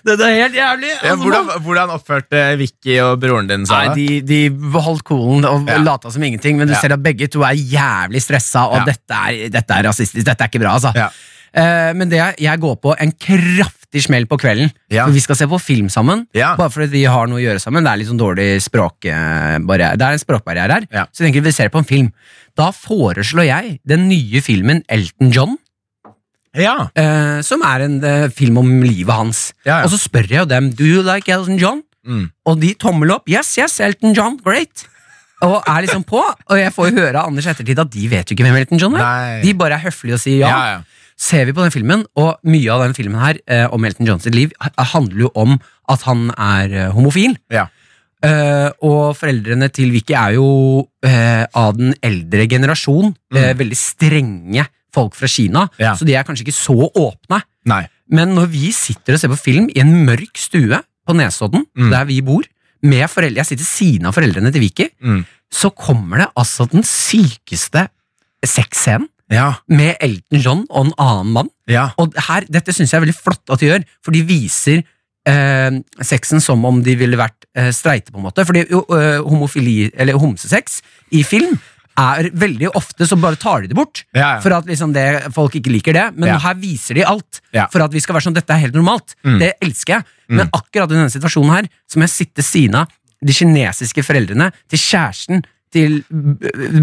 Det 0.05 0.19
er 0.21 0.37
helt 0.43 0.57
jævlig. 0.61 0.93
Ja, 1.03 1.13
Og 1.15 1.19
så 1.19 1.23
hvordan, 1.25 1.51
hvordan 1.67 1.95
oppførte 1.97 2.45
Vicky 2.61 2.99
og 3.05 3.19
broren 3.23 3.49
din 3.51 3.65
seg? 3.69 3.93
Nei, 3.93 3.97
de, 3.97 4.21
de 4.53 4.79
holdt 4.79 5.05
kolen 5.09 5.45
og 5.49 5.69
Ja. 5.73 5.79
lata 5.83 6.11
som 6.13 6.23
ingenting, 6.23 6.59
men 6.61 6.69
du 6.69 6.75
Ja. 6.77 6.81
ser 6.81 6.93
at 6.97 7.03
begge 7.03 7.29
to 7.33 7.43
er 7.49 7.57
jævlig 7.57 8.21
stressa, 8.25 8.67
og 8.69 8.83
Ja. 8.83 8.85
dette, 8.93 9.13
er, 9.29 9.49
dette 9.49 9.71
er 9.79 9.89
rasistisk. 9.89 10.25
Dette 10.25 10.45
er 10.45 10.49
ikke 10.53 10.61
bra, 10.65 10.77
altså. 10.77 10.93
Ja. 10.97 11.09
Eh, 11.55 11.93
men 11.95 12.09
det, 12.09 12.21
jeg 12.41 12.61
går 12.61 12.77
på 12.81 12.95
en 12.99 13.13
kraftig 13.13 13.79
smell 14.01 14.25
på 14.31 14.39
kvelden. 14.41 14.71
Ja. 14.89 15.05
For 15.05 15.13
vi 15.13 15.21
skal 15.21 15.37
se 15.37 15.47
på 15.51 15.59
film 15.61 15.91
sammen. 15.93 16.25
Ja. 16.33 16.55
Bare 16.57 16.73
fordi 16.73 16.89
vi 16.95 17.05
har 17.05 17.27
noe 17.29 17.37
å 17.37 17.43
gjøre 17.43 17.61
sammen. 17.61 17.85
Det 17.85 17.93
er 17.93 18.01
litt 18.01 18.09
sånn 18.09 18.21
dårlig 18.21 18.47
språkbarriere. 18.65 19.99
Det 20.01 20.07
er 20.07 20.17
en 20.17 20.23
språkbarriere 20.23 20.79
her. 20.79 20.87
Ja. 20.93 21.05
Så 21.13 21.23
jeg 21.23 21.29
tenker 21.33 21.45
vi 21.45 21.53
ser 21.53 21.69
på 21.69 21.83
en 21.83 21.89
film. 21.89 22.09
Da 22.57 22.71
foreslår 22.73 23.49
jeg 23.49 23.81
den 23.85 24.09
nye 24.09 24.41
filmen 24.45 24.81
Elton 24.89 25.33
John. 25.35 25.59
Ja. 26.57 26.89
eh, 26.95 27.41
som 27.41 27.63
er 27.65 27.81
en 27.87 28.05
eh, 28.05 28.29
film 28.29 28.59
om 28.61 28.71
livet 28.85 29.15
hans. 29.15 29.53
Og 29.65 29.91
så 29.93 29.99
spør 30.01 30.29
jeg 30.29 30.43
jo 30.43 30.49
dem 30.51 30.71
Do 30.77 30.85
you 30.85 31.03
like 31.05 31.33
Elton 31.33 31.57
John? 31.61 31.83
Mm. 32.07 32.27
Og 32.47 32.59
de 32.61 32.75
tommel 32.75 33.13
opp. 33.15 33.29
Yes, 33.31 33.55
yes, 33.59 33.79
Elton 33.81 34.13
John, 34.17 34.37
great. 34.45 34.87
Og 35.43 35.63
er 35.67 35.83
liksom 35.87 36.05
på. 36.07 36.21
Og 36.23 36.59
jeg 36.59 36.71
får 36.75 36.91
jo 36.91 37.01
høre 37.01 37.19
av 37.19 37.31
Anders 37.31 37.49
ettertid 37.51 37.81
at 37.83 37.91
de 37.91 38.05
vet 38.11 38.29
jo 38.31 38.37
ikke 38.37 38.45
hvem 38.47 38.59
Elton 38.61 38.79
John 38.83 38.95
er. 38.99 39.03
Nei. 39.03 39.41
De 39.43 39.55
bare 39.59 39.79
er 39.79 39.87
høflige 39.89 40.19
og 40.19 40.23
sier 40.23 40.45
ja. 40.45 40.51
Ja, 40.53 40.67
ja. 40.77 40.92
Ser 41.17 41.45
vi 41.47 41.53
på 41.53 41.63
den 41.63 41.71
filmen, 41.75 42.05
og 42.17 42.39
mye 42.45 42.71
av 42.73 42.83
den 42.87 42.95
filmen 42.95 43.21
her 43.21 43.39
eh, 43.47 43.67
om 43.73 43.85
Elton 43.85 44.07
Johns 44.07 44.27
liv 44.27 44.53
handler 44.79 45.27
jo 45.27 45.31
om 45.39 45.59
at 45.89 46.03
han 46.09 46.31
er 46.37 46.73
eh, 46.73 46.91
homofil. 46.95 47.37
Ja. 47.53 47.67
Eh, 48.23 48.71
og 48.87 49.17
foreldrene 49.19 49.67
til 49.75 49.91
Vicky 49.95 50.15
er 50.15 50.37
jo 50.37 50.47
eh, 51.05 51.45
av 51.59 51.77
den 51.77 51.95
eldre 52.03 52.47
generasjon. 52.49 53.15
eh, 53.35 53.53
veldig 53.59 53.77
strenge 53.79 54.67
folk 54.95 55.15
fra 55.17 55.27
Kina, 55.27 55.67
Mm. 55.73 55.79
Ja. 55.81 55.95
så 55.97 56.05
de 56.05 56.15
er 56.15 56.23
kanskje 56.25 56.45
ikke 56.47 56.55
så 56.59 56.77
åpne. 56.93 57.43
Nei. 57.67 57.87
Men 58.13 58.35
når 58.37 58.47
vi 58.53 58.71
sitter 58.73 59.15
og 59.15 59.21
ser 59.21 59.29
på 59.33 59.39
film 59.41 59.71
i 59.75 59.81
en 59.81 60.05
mørk 60.07 60.37
stue 60.37 60.83
på 61.07 61.15
Nesodden, 61.17 61.65
Mm. 61.77 61.91
der 61.91 62.05
vi 62.05 62.21
bor, 62.21 62.43
med 62.83 63.09
foreldre, 63.09 63.37
jeg 63.41 63.47
sitter 63.47 63.65
siden 63.65 64.07
av 64.07 64.15
foreldrene 64.15 64.53
til 64.53 64.61
Vicky, 64.61 64.89
Mm. 65.03 65.25
så 65.51 65.71
kommer 65.75 66.19
det 66.19 66.29
altså 66.37 66.67
den 66.71 66.83
sykeste 66.83 67.89
sexscenen 68.45 69.09
Ja. 69.33 69.49
med 69.73 69.97
Elton 70.05 70.41
John 70.45 70.65
og 70.71 70.87
en 70.91 70.95
annen 71.01 71.33
mann. 71.33 71.51
Ja. 71.71 71.89
Og 71.99 72.13
her, 72.29 72.45
dette 72.53 72.75
syns 72.77 72.93
jeg 72.93 73.01
er 73.01 73.07
veldig 73.07 73.17
flott 73.19 73.53
at 73.55 73.63
de 73.63 73.71
gjør, 73.71 73.85
for 74.05 74.13
de 74.13 74.23
viser 74.29 74.83
eh, 75.29 75.81
sexen 76.05 76.43
som 76.45 76.65
om 76.69 76.83
de 76.85 76.95
ville 77.01 77.17
vært 77.21 77.47
eh, 77.57 77.71
streite, 77.75 78.13
på 78.13 78.21
en 78.21 78.27
måte. 78.29 78.45
Fordi 78.49 78.67
jo, 78.71 78.85
eh, 78.97 79.21
homofili, 79.25 79.91
eller 79.97 80.19
homsesex 80.21 80.81
i 81.17 81.23
film 81.25 81.57
er 82.01 82.31
veldig 82.33 82.71
ofte 82.79 83.05
så 83.05 83.19
bare 83.21 83.37
tar 83.37 83.63
de 83.65 83.69
det 83.69 83.77
bort. 83.77 84.05
Ja, 84.17 84.35
ja. 84.37 84.41
For 84.41 84.55
at 84.57 84.65
liksom 84.69 84.95
det, 84.97 85.07
folk 85.37 85.57
ikke 85.59 85.73
liker 85.75 85.93
det. 85.97 86.07
Men 86.17 86.31
Ja. 86.33 86.39
her 86.41 86.55
viser 86.57 86.97
de 86.97 87.05
alt. 87.05 87.41
For 87.71 87.85
at 87.85 87.93
vi 87.93 88.01
skal 88.01 88.17
være 88.17 88.25
sånn, 88.31 88.37
dette 88.39 88.53
er 88.55 88.63
helt 88.65 88.75
normalt. 88.79 89.13
Mm. 89.25 89.39
Det 89.43 89.51
elsker 89.61 89.99
jeg. 89.99 90.07
Men 90.33 90.49
akkurat 90.57 90.89
i 90.89 90.97
denne 90.97 91.13
situasjonen 91.13 91.53
her, 91.53 91.69
så 91.89 92.01
må 92.01 92.09
jeg 92.09 92.15
sitte 92.17 92.43
siden 92.43 92.79
av 92.81 92.89
de 93.23 93.33
kinesiske 93.37 94.03
foreldrene 94.03 94.49
til 94.73 94.81
kjæresten 94.81 95.45
til 95.73 96.01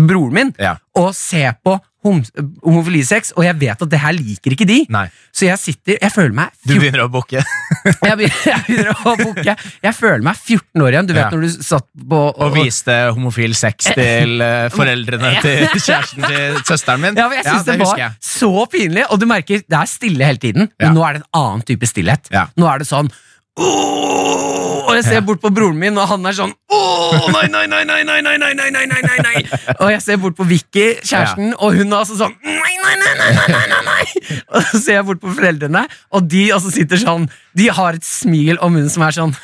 broren 0.08 0.34
min 0.34 0.54
og 0.98 1.10
se 1.18 1.44
på 1.66 1.76
hom 2.06 2.22
homofilisex, 2.64 3.34
og 3.36 3.44
jeg 3.44 3.58
vet 3.60 3.82
at 3.84 3.90
det 3.92 4.00
her 4.00 4.14
liker 4.16 4.54
ikke 4.56 4.68
de. 4.70 4.78
Nei. 4.94 5.06
Så 5.36 5.46
jeg 5.50 5.60
sitter 5.60 5.98
Jeg 6.00 6.12
føler 6.14 6.32
meg 6.38 6.54
Du 6.64 6.74
begynner 6.80 7.04
å 7.04 7.10
bukke. 7.12 7.42
jeg 8.08 8.18
begynner, 8.22 8.92
å 9.04 9.16
bukke. 9.20 9.56
Jeg 9.84 9.96
føler 9.98 10.24
meg 10.24 10.40
14 10.40 10.86
år 10.86 10.96
igjen. 10.96 11.10
Du 11.10 11.14
vet 11.14 11.26
Ja. 11.26 11.30
når 11.34 11.44
du 11.44 11.64
satt 11.68 11.88
på 12.10 12.22
Og 12.40 12.56
viste 12.56 12.96
homofil 13.18 13.56
sex 13.60 13.92
til 13.98 14.40
eh, 14.46 14.70
foreldrene 14.78 15.34
til 15.44 15.66
kjæresten 15.76 16.24
til 16.30 16.60
søsteren 16.68 17.04
min. 17.04 17.20
Ja, 17.20 17.28
men 17.28 17.42
jeg 17.42 17.50
synes 17.50 17.68
det, 17.68 17.80
husker 17.82 17.92
var 17.92 18.04
jeg. 18.06 18.18
så 18.32 18.52
pinlig, 18.72 19.04
og 19.10 19.20
du 19.20 19.28
merker 19.30 19.60
det 19.68 19.80
er 19.82 19.90
stille 19.92 20.24
hele 20.32 20.40
tiden, 20.42 20.70
men 20.80 20.88
Ja. 20.88 20.94
nå 20.96 21.04
er 21.10 21.18
det 21.20 21.24
en 21.26 21.32
annen 21.44 21.66
type 21.68 21.88
stillhet. 21.90 22.32
Ja. 22.32 22.48
Nå 22.56 22.68
er 22.72 22.80
det 22.80 22.88
sånn 22.90 23.12
Og 23.60 24.96
jeg 24.98 25.04
ser 25.06 25.22
bort 25.26 25.42
på 25.44 25.50
broren 25.54 25.78
min, 25.80 25.98
og 26.02 26.08
han 26.10 26.26
er 26.30 26.36
sånn 26.38 26.54
Åh, 26.74 27.26
nei, 27.34 27.46
nei, 27.52 27.66
nei, 27.70 27.82
nei, 27.88 28.00
nei, 28.06 28.20
nei, 28.26 28.36
nei, 28.42 28.54
nei, 28.58 28.70
nei, 28.74 28.86
nei, 28.90 29.02
nei, 29.06 29.18
nei. 29.26 29.42
Og 29.80 29.90
jeg 29.94 30.02
ser 30.06 30.20
bort 30.22 30.38
på 30.38 30.46
Vicky, 30.50 30.86
kjæresten, 31.06 31.52
og 31.58 31.76
hun 31.78 31.90
er 31.94 32.00
altså 32.02 32.18
sånn 32.20 32.36
Nei, 32.46 32.74
nei, 32.84 32.96
nei, 33.02 33.14
nei, 33.20 33.30
nei, 33.38 33.48
nei, 33.54 33.66
nei, 33.74 33.82
nei. 33.90 34.40
Og 34.56 34.66
så 34.72 34.82
ser 34.82 35.00
jeg 35.00 35.08
bort 35.10 35.22
på 35.24 35.34
foreldrene, 35.38 35.84
og 36.16 36.28
de 36.32 36.44
altså 36.56 36.72
sitter 36.74 37.02
sånn 37.02 37.28
De 37.58 37.70
har 37.74 37.98
et 38.00 38.06
smil 38.06 38.60
om 38.66 38.74
munnen 38.76 38.92
som 38.94 39.06
er 39.08 39.16
sånn 39.18 39.36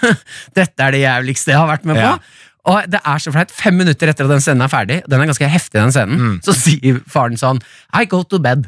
Dette 0.58 0.88
er 0.88 0.96
det 0.98 1.04
jævligste 1.06 1.54
jeg 1.56 1.62
har 1.62 1.70
vært 1.70 1.86
med 1.90 2.00
på. 2.00 2.06
Ja. 2.06 2.18
Og 2.66 2.88
det 2.90 2.98
er 3.06 3.20
så 3.22 3.30
flaut. 3.30 3.52
Fem 3.54 3.76
minutter 3.78 4.10
etter 4.10 4.26
at 4.26 4.32
den 4.34 4.42
scenen 4.42 4.64
er 4.66 4.72
ferdig, 4.72 4.96
den 5.06 5.22
er 5.22 5.28
ganske 5.30 5.50
heftig, 5.54 5.78
den 5.78 5.92
scenen, 5.94 6.18
Mm. 6.18 6.38
så 6.42 6.56
sier 6.58 6.98
faren 7.14 7.38
sånn 7.38 7.60
I 7.94 8.08
go 8.10 8.24
to 8.26 8.40
bed. 8.42 8.66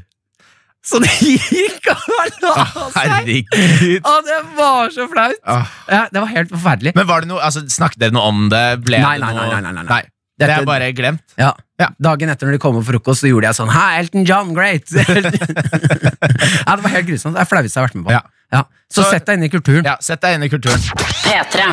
Så 0.88 1.02
det 1.04 1.10
gikk 1.19 1.89
og 1.91 2.04
la 2.41 2.54
seg. 2.63 2.95
Herregud. 2.95 4.06
Og 4.08 4.19
det 4.28 4.38
var 4.56 4.93
så 4.95 5.08
flaut! 5.12 5.39
Ah. 5.43 5.65
Ja, 5.91 6.04
det 6.13 6.21
var 6.23 6.30
helt 6.32 6.54
forferdelig. 6.54 6.93
Men 6.95 7.08
var 7.10 7.26
det 7.26 7.32
noe, 7.34 7.41
altså, 7.43 7.65
Snakket 7.67 8.00
dere 8.06 8.15
noe 8.15 8.30
om 8.32 8.45
det? 8.54 8.62
Ble 8.88 9.02
Nei, 9.04 9.17
det 9.19 9.26
nei, 9.26 9.34
noe 9.36 9.50
nei, 9.52 9.62
nei, 9.65 9.73
nei, 9.82 9.84
nei. 9.89 10.02
Det 10.38 10.45
Dette- 10.45 10.62
er 10.62 10.67
bare 10.69 10.88
glemt. 10.93 11.23
Ja. 11.41 11.52
Ja. 11.82 11.88
Dagen 12.02 12.30
etter 12.30 12.45
når 12.47 12.56
de 12.56 12.62
kom 12.62 12.76
på 12.78 12.84
frokost, 12.91 13.23
så 13.23 13.30
gjorde 13.30 13.50
jeg 13.50 13.58
sånn 13.58 13.71
Hei, 13.73 13.88
Elton 14.04 14.23
John, 14.26 14.52
great! 14.58 14.86
ja, 14.95 16.76
det 16.76 16.84
var 16.84 16.93
helt 16.93 17.08
grusomt. 17.10 17.36
Det 17.36 17.41
er 17.43 17.50
flaueste 17.50 17.73
jeg 17.73 17.82
har 17.82 17.88
vært 17.89 17.97
med 18.00 18.06
på. 18.08 18.15
Ja. 18.54 18.63
Så, 18.88 19.02
Så- 19.04 19.10
sett 19.17 19.26
deg 19.28 19.39
inn 19.41 19.47
i 19.50 19.52
kulturen. 19.52 19.84
Ja, 19.86 19.97
Sett 20.02 20.21
deg 20.23 20.38
inn 20.38 20.45
i 20.47 20.50
kulturen. 20.50 20.80
P3. 21.26 21.67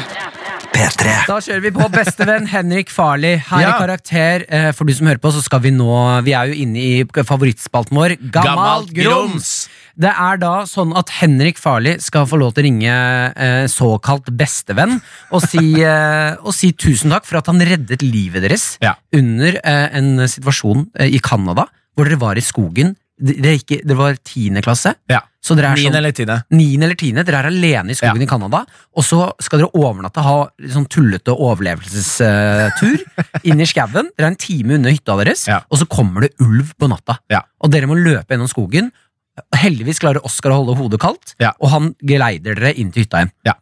P3. 0.75 1.13
Da 1.29 1.37
kjører 1.43 1.63
vi 1.63 1.71
på 1.77 1.87
bestevenn 1.93 2.49
Henrik 2.51 2.91
Farli. 2.93 3.37
Her 3.49 3.61
Ja. 3.63 3.71
i 3.77 3.81
karakter, 3.81 4.45
eh, 4.49 4.73
for 4.73 4.85
du 4.85 4.93
som 4.95 5.07
hører 5.07 5.21
på, 5.23 5.31
så 5.33 5.43
skal 5.43 5.61
vi 5.61 5.71
nå 5.71 6.23
Vi 6.25 6.33
er 6.35 6.49
jo 6.51 6.55
inne 6.65 6.77
i 6.83 7.05
favorittspalten 7.05 7.95
vår, 7.97 8.17
Gammalt 8.35 8.93
grums. 8.93 9.69
Det 9.97 10.11
er 10.11 10.37
da 10.43 10.65
sånn 10.67 10.91
at 10.99 11.09
Henrik 11.21 11.57
Farli 11.63 11.99
skal 12.03 12.27
få 12.27 12.39
lov 12.41 12.55
til 12.55 12.65
å 12.65 12.67
ringe 12.67 12.95
eh, 13.37 13.67
såkalt 13.71 14.27
bestevenn 14.37 15.01
og 15.31 15.43
si, 15.47 15.81
eh, 15.87 16.35
og 16.43 16.53
si 16.53 16.73
tusen 16.73 17.11
takk 17.15 17.25
for 17.29 17.39
at 17.39 17.47
han 17.47 17.61
reddet 17.63 18.03
livet 18.03 18.43
deres 18.43 18.79
Ja. 18.83 18.95
under 19.15 19.61
eh, 19.63 19.89
en 19.95 20.19
situasjon 20.27 20.89
eh, 20.99 21.07
i 21.15 21.21
Canada 21.23 21.69
hvor 21.95 22.09
dere 22.09 22.19
var 22.19 22.35
i 22.35 22.43
skogen. 22.43 22.97
Dere, 23.23 23.55
gikk, 23.61 23.69
dere 23.85 23.87
det 23.87 23.97
var 23.97 24.17
tiende 24.27 24.63
klasse, 24.67 24.97
Ja. 25.09 25.21
Så 25.45 25.53
dere 25.59 25.75
er 25.75 25.81
sånn 25.83 25.99
eller 25.99 26.15
tiende? 26.17 26.39
Niende 26.57 26.87
eller 26.89 26.97
tiende, 26.97 27.25
dere 27.29 27.43
er 27.43 27.49
alene 27.51 27.93
i 27.93 27.97
skogen 27.99 28.23
i 28.25 28.29
Canada, 28.31 28.63
og 28.97 29.05
så 29.05 29.27
skal 29.45 29.61
dere 29.61 29.77
overnatte, 29.77 30.23
ha 30.25 30.37
sånn 30.73 30.87
tullete 30.89 31.35
overlevelsestur 31.37 33.03
inn 33.49 33.61
i 33.61 33.67
skauen. 33.69 34.09
Dere 34.17 34.29
er 34.29 34.33
en 34.33 34.41
time 34.41 34.79
unna 34.79 34.93
hytta 34.95 35.17
deres, 35.21 35.47
Ja. 35.51 35.61
og 35.69 35.81
så 35.83 35.87
kommer 35.91 36.25
det 36.27 36.33
ulv 36.41 36.73
på 36.81 36.89
natta. 36.89 37.19
Ja. 37.33 37.43
Og 37.61 37.71
dere 37.75 37.87
må 37.91 37.99
løpe 37.99 38.33
gjennom 38.35 38.49
skogen. 38.51 38.91
Heldigvis 39.59 39.99
klarer 40.03 40.25
Oskar 40.25 40.55
å 40.55 40.61
holde 40.63 40.77
hodet 40.79 41.01
kaldt, 41.03 41.35
Ja. 41.43 41.53
og 41.61 41.69
han 41.75 41.95
geleider 42.01 42.55
dere 42.55 42.73
inn 42.79 42.93
til 42.95 43.05
hytta 43.05 43.21
igjen. 43.25 43.33
Ja. 43.45 43.55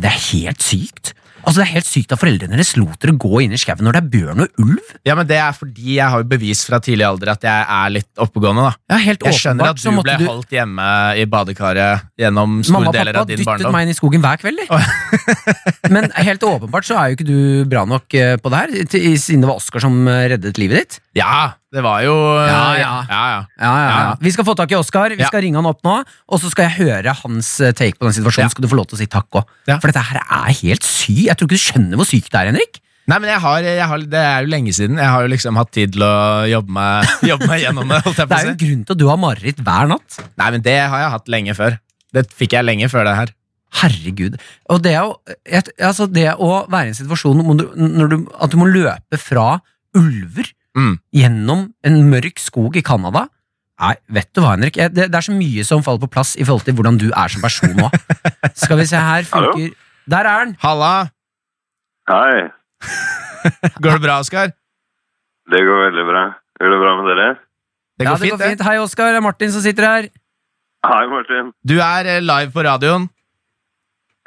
Det 0.00 0.08
er 0.08 0.20
helt 0.32 0.62
sykt. 0.64 1.12
Altså 1.44 1.60
Det 1.60 1.64
er 1.66 1.72
helt 1.74 1.88
sykt 1.88 2.12
at 2.14 2.20
foreldrene 2.20 2.56
deres 2.58 2.72
lot 2.78 2.98
dere 3.02 3.14
gå 3.20 3.40
inn 3.44 3.54
i 3.56 3.60
skauen 3.60 3.84
når 3.86 3.96
det 3.96 4.00
er 4.02 4.08
bjørn 4.14 4.42
og 4.44 4.62
ulv. 4.64 4.90
Ja, 5.08 5.16
men 5.18 5.28
Det 5.30 5.38
er 5.40 5.56
fordi 5.56 5.96
jeg 5.96 6.08
har 6.12 6.22
jo 6.22 6.28
bevis 6.30 6.62
fra 6.68 6.80
tidlig 6.84 7.06
alder 7.08 7.32
at 7.34 7.46
jeg 7.46 7.66
er 7.76 7.94
litt 7.94 8.10
oppegående. 8.20 8.66
da 8.68 8.96
Ja, 8.96 9.00
helt 9.06 9.24
Jeg 9.26 9.38
skjønner 9.38 9.70
at 9.72 9.80
du 9.80 9.90
ble 9.90 10.16
ble 10.20 10.28
holdt 10.28 10.54
hjemme 10.54 10.88
i 11.20 11.24
badekaret 11.30 12.06
gjennom 12.20 12.60
store 12.66 12.92
deler 12.94 13.20
av 13.22 13.28
din 13.30 13.40
barndom. 13.44 13.46
Mamma 13.46 13.46
og 13.46 13.46
pappa 13.46 13.56
dyttet 13.60 13.74
meg 13.76 13.86
inn 13.86 13.94
i 13.94 13.98
skogen 13.98 14.24
hver 14.24 14.40
kveld. 14.42 14.60
de. 14.60 15.90
Men 15.94 16.10
helt 16.16 16.44
åpenbart 16.46 16.88
så 16.88 16.98
er 17.00 17.10
jo 17.10 17.18
ikke 17.18 17.28
du 17.28 17.38
bra 17.70 17.84
nok 17.88 18.14
eh, 18.18 18.36
på 18.40 18.52
det 18.52 18.60
her, 18.64 19.16
siden 19.20 19.44
det 19.44 19.50
var 19.50 19.60
Oskar 19.60 19.82
som 19.84 19.96
eh, 20.08 20.26
reddet 20.34 20.60
livet 20.60 20.84
ditt. 20.84 21.00
Ja, 21.18 21.52
det 21.70 21.82
var 21.86 22.02
jo 22.02 22.14
Ja, 22.42 22.74
ja. 22.74 22.92
ja, 23.06 23.22
ja. 23.30 23.40
Ja. 23.62 24.12
Vi 24.18 24.32
skal 24.34 24.46
få 24.46 24.56
tak 24.58 24.72
i 24.74 24.78
Oskar, 24.78 25.14
vi 25.14 25.26
skal 25.26 25.44
ringe 25.44 25.60
han 25.60 25.68
opp 25.70 25.84
nå, 25.86 26.00
og 26.02 26.42
så 26.42 26.50
skal 26.50 26.66
jeg 26.66 26.78
høre 26.80 27.14
hans 27.22 27.52
eh, 27.62 27.74
take 27.76 27.98
på 27.98 28.08
den 28.08 28.16
situasjonen. 28.16 28.50
Skal 28.50 28.66
du 28.66 28.70
få 28.72 28.78
lov 28.80 28.88
til 28.90 28.98
å 28.98 29.02
si 29.02 29.08
takk 29.10 29.40
òg. 29.40 29.50
For 29.70 29.90
dette 29.90 30.02
her 30.10 30.22
er 30.22 30.54
helt 30.64 30.86
sykt. 30.86 31.26
Jeg 31.28 31.38
tror 31.38 31.46
ikke 31.50 31.58
du 31.58 31.66
skjønner 31.68 32.00
hvor 32.00 32.10
sykt 32.10 32.32
det 32.32 32.40
er, 32.40 32.50
Henrik. 32.50 32.80
Nei, 33.10 33.18
men 33.18 33.30
jeg 33.32 33.42
har, 33.42 33.64
jeg 33.64 33.86
har, 33.90 34.02
Det 34.12 34.20
er 34.22 34.44
jo 34.44 34.50
lenge 34.52 34.74
siden. 34.76 34.98
Jeg 35.00 35.10
har 35.14 35.24
jo 35.24 35.30
liksom 35.32 35.58
hatt 35.58 35.72
tid 35.74 35.94
til 35.96 36.04
å 36.06 36.12
jobbe 36.50 36.74
meg, 36.76 37.10
jobbe 37.32 37.48
meg 37.50 37.64
gjennom 37.64 37.90
det. 37.94 38.02
Det 38.06 38.26
er 38.26 38.46
jo 38.46 38.54
en 38.54 38.62
grunn 38.66 38.84
til 38.84 38.96
at 38.96 39.02
du 39.02 39.08
har 39.10 39.20
mareritt 39.22 39.62
hver 39.66 39.90
natt. 39.94 40.20
Nei, 40.42 40.50
men 40.54 40.66
Det 40.66 40.78
har 40.78 41.04
jeg 41.06 41.14
hatt 41.16 41.34
lenge 41.38 41.56
før. 41.58 41.78
Det 42.14 42.26
fikk 42.34 42.58
jeg 42.58 42.66
lenge 42.66 42.90
før 42.90 43.06
det 43.06 43.16
her. 43.18 43.34
Herregud. 43.80 44.38
Og 44.74 44.80
det 44.82 44.96
å, 44.98 45.14
altså 45.78 46.08
det 46.10 46.32
å 46.34 46.64
være 46.70 46.90
i 46.90 46.94
en 46.94 46.98
situasjon 46.98 47.44
du, 47.54 47.66
du, 48.10 48.16
at 48.34 48.50
du 48.50 48.58
må 48.58 48.66
løpe 48.66 49.18
fra 49.22 49.60
ulver 49.94 50.50
Mm. 50.76 50.92
gjennom 51.10 51.64
en 51.82 51.96
mørk 52.10 52.38
skog 52.38 52.76
i 52.78 52.82
Canada 52.86 53.24
Nei, 53.80 53.94
vet 54.12 54.28
du 54.36 54.42
hva, 54.44 54.52
Henrik? 54.54 54.76
Det, 54.76 55.06
det 55.08 55.16
er 55.16 55.24
så 55.24 55.32
mye 55.32 55.62
som 55.64 55.80
faller 55.82 56.02
på 56.04 56.10
plass 56.12 56.34
i 56.36 56.44
forhold 56.44 56.66
til 56.66 56.74
hvordan 56.76 56.98
du 57.00 57.06
er 57.16 57.32
som 57.32 57.40
person 57.40 57.72
nå. 57.72 57.86
Skal 58.52 58.76
vi 58.76 58.84
se 58.90 59.00
her, 59.00 59.24
Hallo? 59.32 59.54
funker 59.54 59.72
Der 60.12 60.28
er 60.28 60.42
han! 60.42 60.52
Halla! 60.60 60.90
Hei. 62.10 62.50
Går 63.82 63.96
det 63.96 64.02
bra, 64.04 64.18
Oskar? 64.20 64.52
Det 65.50 65.62
går 65.64 65.80
veldig 65.86 66.04
bra. 66.10 66.24
Går 66.60 66.74
det 66.74 66.80
bra 66.82 66.92
med 66.98 67.08
dere? 67.08 67.28
Det 67.96 68.04
Ja, 68.04 68.12
det 68.12 68.20
fint, 68.26 68.36
går 68.36 68.50
fint. 68.52 68.66
Hei, 68.68 68.76
Oskar. 68.84 69.14
Det 69.14 69.22
er 69.22 69.24
Martin 69.24 69.54
som 69.56 69.64
sitter 69.64 69.88
her. 69.88 70.10
Hei, 70.86 71.00
Martin. 71.14 71.48
Du 71.64 71.78
er 71.80 72.12
eh, 72.18 72.20
live 72.20 72.52
på 72.52 72.64
radioen. 72.68 73.08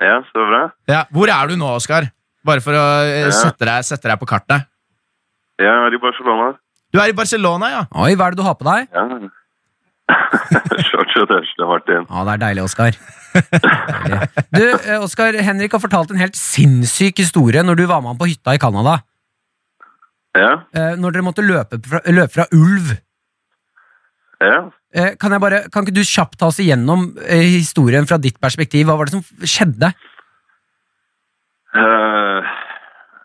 Ja, 0.02 0.18
så 0.34 0.48
bra. 0.50 0.64
Ja. 0.90 1.04
Hvor 1.14 1.30
er 1.30 1.54
du 1.54 1.56
nå, 1.62 1.70
Oskar? 1.78 2.10
Bare 2.44 2.66
for 2.66 2.74
å 2.74 2.86
eh, 3.06 3.28
Ja. 3.28 3.32
sette, 3.38 3.70
deg, 3.70 3.86
sette 3.86 4.10
deg 4.10 4.18
på 4.20 4.28
kartet. 4.34 4.66
Jeg 5.62 5.70
er 5.70 5.94
i 5.96 6.02
Barcelona. 6.02 6.52
Du 6.94 7.00
er 7.02 7.10
i 7.12 7.16
Barcelona, 7.18 7.70
ja. 7.74 7.82
Oi, 8.04 8.14
hva 8.18 8.28
er 8.28 8.36
det 8.36 8.40
du 8.42 8.46
har 8.48 8.56
på 8.60 8.66
deg? 8.68 8.88
Ja. 8.94 9.04
Shorts 10.90 11.16
og 11.22 11.28
tørste, 11.30 11.66
Martin. 11.70 12.06
Ja, 12.10 12.24
det 12.28 12.34
er 12.36 12.42
deilig, 12.44 12.64
Oskar. 12.68 12.98
Du, 14.54 14.64
eh, 14.66 15.00
Oskar, 15.02 15.34
Henrik 15.46 15.74
har 15.74 15.82
fortalt 15.82 16.12
en 16.14 16.20
helt 16.22 16.36
sinnssyk 16.38 17.18
historie 17.24 17.64
når 17.66 17.80
du 17.80 17.86
var 17.90 18.02
med 18.04 18.14
ham 18.14 18.20
på 18.20 18.28
hytta 18.30 18.54
i 18.58 18.62
Canada. 18.62 19.00
Ja, 20.38 20.52
Eh, 20.74 20.96
Når 20.98 21.14
dere 21.14 21.26
måtte 21.26 21.44
løpe 21.46 21.78
fra, 21.86 22.00
løpe 22.10 22.34
fra 22.34 22.46
ulv. 22.58 22.96
ja. 24.42 24.70
Eh, 24.94 25.16
Kan, 25.22 25.32
jeg 25.34 25.42
bare, 25.42 25.60
kan 25.74 25.86
ikke 25.86 25.94
du 25.96 26.04
kjapt 26.06 26.38
ta 26.38 26.48
oss 26.52 26.60
igjennom 26.62 27.16
historien 27.30 28.06
fra 28.10 28.18
ditt 28.22 28.40
perspektiv? 28.42 28.86
Hva 28.90 28.98
var 28.98 29.06
det 29.10 29.14
som 29.16 29.24
skjedde? 29.42 29.94
Eh, 31.74 32.53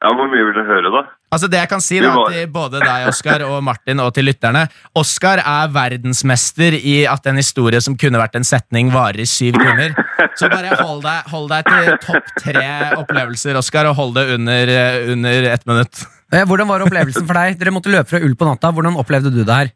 ja, 0.03 0.11
hvor 0.15 0.29
mye 0.31 0.45
vil 0.47 0.55
du 0.57 0.63
høre, 0.69 0.91
da? 0.95 1.01
Altså 1.35 1.49
Det 1.53 1.59
jeg 1.61 1.69
kan 1.69 1.83
si 1.85 1.99
da, 2.01 2.13
til 2.33 2.47
både 2.55 2.81
deg, 2.81 3.09
Oskar, 3.11 3.43
og 3.45 3.59
Martin, 3.67 4.01
og 4.01 4.15
til 4.17 4.25
lytterne 4.31 4.63
Oskar 4.97 5.43
er 5.43 5.73
verdensmester 5.75 6.77
i 6.79 7.03
at 7.11 7.27
en 7.29 7.37
historie 7.37 7.81
som 7.85 7.97
kunne 8.01 8.21
vært 8.21 8.39
en 8.39 8.47
setning, 8.49 8.89
varer 8.95 9.21
i 9.21 9.27
syv 9.29 9.59
timer. 9.61 9.93
Så 10.39 10.49
bare 10.49 10.73
hold 10.81 11.03
deg, 11.05 11.29
hold 11.33 11.51
deg 11.53 11.69
til 11.69 11.91
topp 12.07 12.31
tre 12.41 12.65
opplevelser, 12.97 13.59
Oskar, 13.61 13.91
og 13.91 13.99
hold 13.99 14.15
det 14.17 14.25
under, 14.39 14.73
under 15.17 15.51
ett 15.53 15.67
minutt. 15.69 16.05
Eh, 16.33 16.45
Hvordan 16.49 16.69
var 16.71 16.87
opplevelsen 16.87 17.27
for 17.29 17.39
deg? 17.41 17.59
Dere 17.61 17.75
måtte 17.75 17.93
løpe 17.93 18.09
fra 18.15 18.23
ull 18.25 18.37
på 18.39 18.49
natta. 18.49 18.73
Hvordan 18.77 18.97
opplevde 19.01 19.33
du 19.35 19.43
det 19.43 19.59
her? 19.61 19.75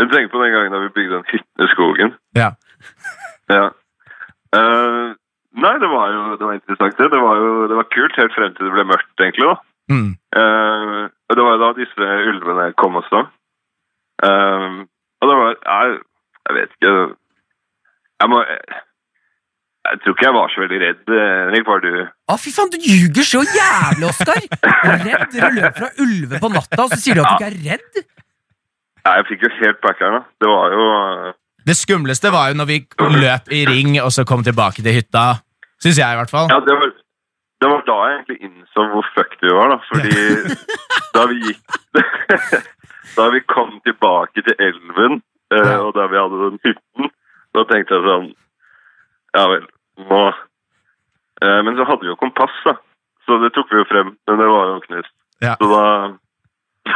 Jeg 0.00 0.10
tenker 0.10 0.32
på 0.32 0.40
den 0.42 0.52
gangen 0.54 0.72
da 0.74 0.80
vi 0.82 0.90
bygde 0.96 1.20
en 1.20 1.28
hytte 1.30 1.66
i 1.66 1.70
skogen. 1.74 2.14
Ja. 2.38 2.48
Ja. 3.52 3.66
Eh, 4.54 5.12
nei, 5.62 5.74
det 5.82 5.88
var 5.90 6.06
jo 6.14 6.22
det 6.38 6.46
var 6.48 6.56
interessant. 6.58 6.96
Det 6.98 7.10
Det 7.12 7.20
var 7.22 7.36
jo 7.42 7.50
det 7.70 7.76
var 7.78 7.90
kult 7.94 8.16
helt 8.20 8.34
frem 8.36 8.54
til 8.54 8.66
det 8.66 8.74
ble 8.74 8.84
mørkt, 8.90 9.12
egentlig. 9.20 9.50
da. 9.50 9.56
Mm. 9.92 10.10
Uh, 10.32 11.02
og 11.28 11.36
det 11.36 11.44
var 11.44 11.58
da 11.60 11.68
disse 11.76 12.06
ulvene 12.30 12.70
kom 12.80 12.96
også. 13.02 13.26
Uh, 14.24 14.82
og 15.20 15.28
det 15.30 15.36
var 15.40 15.52
Jeg, 15.58 15.98
jeg 16.48 16.54
vet 16.56 16.70
ikke 16.76 16.92
Jeg 18.22 18.28
må 18.30 18.38
Jeg 19.84 19.98
tror 20.00 20.14
ikke 20.14 20.26
jeg 20.28 20.36
var 20.38 20.52
så 20.54 20.60
veldig 20.64 20.80
redd. 20.84 21.04
Henrik, 21.12 21.66
var 21.68 21.82
du 21.84 21.90
Å, 22.06 22.36
fy 22.40 22.52
faen, 22.56 22.72
du 22.72 22.78
ljuger 22.80 23.26
så 23.28 23.42
jævlig, 23.44 24.08
Oskar! 24.08 24.40
Redd? 25.04 25.26
Dere 25.34 25.52
løp 25.58 25.80
fra 25.82 25.90
ulve 26.00 26.40
på 26.40 26.52
natta, 26.54 26.80
og 26.86 26.94
så 26.94 27.00
sier 27.02 27.18
du 27.18 27.24
at 27.24 27.34
du 27.34 27.34
ikke 27.42 27.50
er 27.52 27.58
redd? 27.68 28.04
Nei, 29.04 29.16
jeg 29.18 29.26
fikk 29.28 29.42
jo 29.44 29.50
helt 29.58 29.80
backeren, 29.84 30.14
da. 30.16 30.22
Det 30.40 30.48
var 30.48 30.72
jo 30.78 30.86
Det 31.64 31.76
skumleste 31.78 32.32
var 32.34 32.50
jo 32.50 32.58
når 32.60 32.68
vi 32.68 32.78
løp 33.22 33.48
i 33.52 33.64
ring 33.68 33.96
og 34.02 34.12
så 34.12 34.24
kom 34.28 34.44
tilbake 34.44 34.84
til 34.84 34.96
hytta. 34.96 35.40
Syns 35.82 35.98
jeg, 36.00 36.12
i 36.12 36.18
hvert 36.20 36.32
fall. 36.32 36.48
Ja, 36.52 36.60
det 36.64 36.76
var, 36.80 36.92
det 37.60 37.70
var 37.72 37.84
da 37.88 37.96
jeg 38.04 38.14
egentlig 38.18 38.38
innså 38.48 38.86
hvor 38.92 39.06
fucked 39.16 39.40
vi 39.44 39.52
var, 39.56 39.72
da. 39.72 39.78
Fordi 39.88 40.16
da 41.16 41.26
vi 41.30 41.40
gikk 41.48 41.62
Da 43.14 43.28
vi 43.30 43.38
kom 43.46 43.76
tilbake 43.86 44.42
til 44.42 44.56
elven, 44.58 45.20
eh, 45.54 45.76
og 45.78 45.92
da 45.94 46.08
vi 46.10 46.18
hadde 46.18 46.40
den 46.48 46.56
hytten, 46.64 47.12
da 47.54 47.62
tenkte 47.70 47.94
jeg 47.94 48.06
sånn 48.08 48.26
Ja 49.36 49.44
vel, 49.52 49.68
nå 50.10 50.22
eh, 50.26 51.60
Men 51.62 51.78
så 51.78 51.86
hadde 51.86 52.02
vi 52.02 52.10
jo 52.10 52.18
kompass, 52.18 52.56
da. 52.66 52.74
Så 53.24 53.38
det 53.40 53.52
tok 53.54 53.70
vi 53.70 53.78
jo 53.80 53.86
frem, 53.88 54.10
men 54.28 54.40
det 54.40 54.48
var 54.50 54.72
jo 54.72 54.80
knust. 54.88 55.14
Ja. 55.40 55.54
Så 55.60 55.68
da 55.70 55.84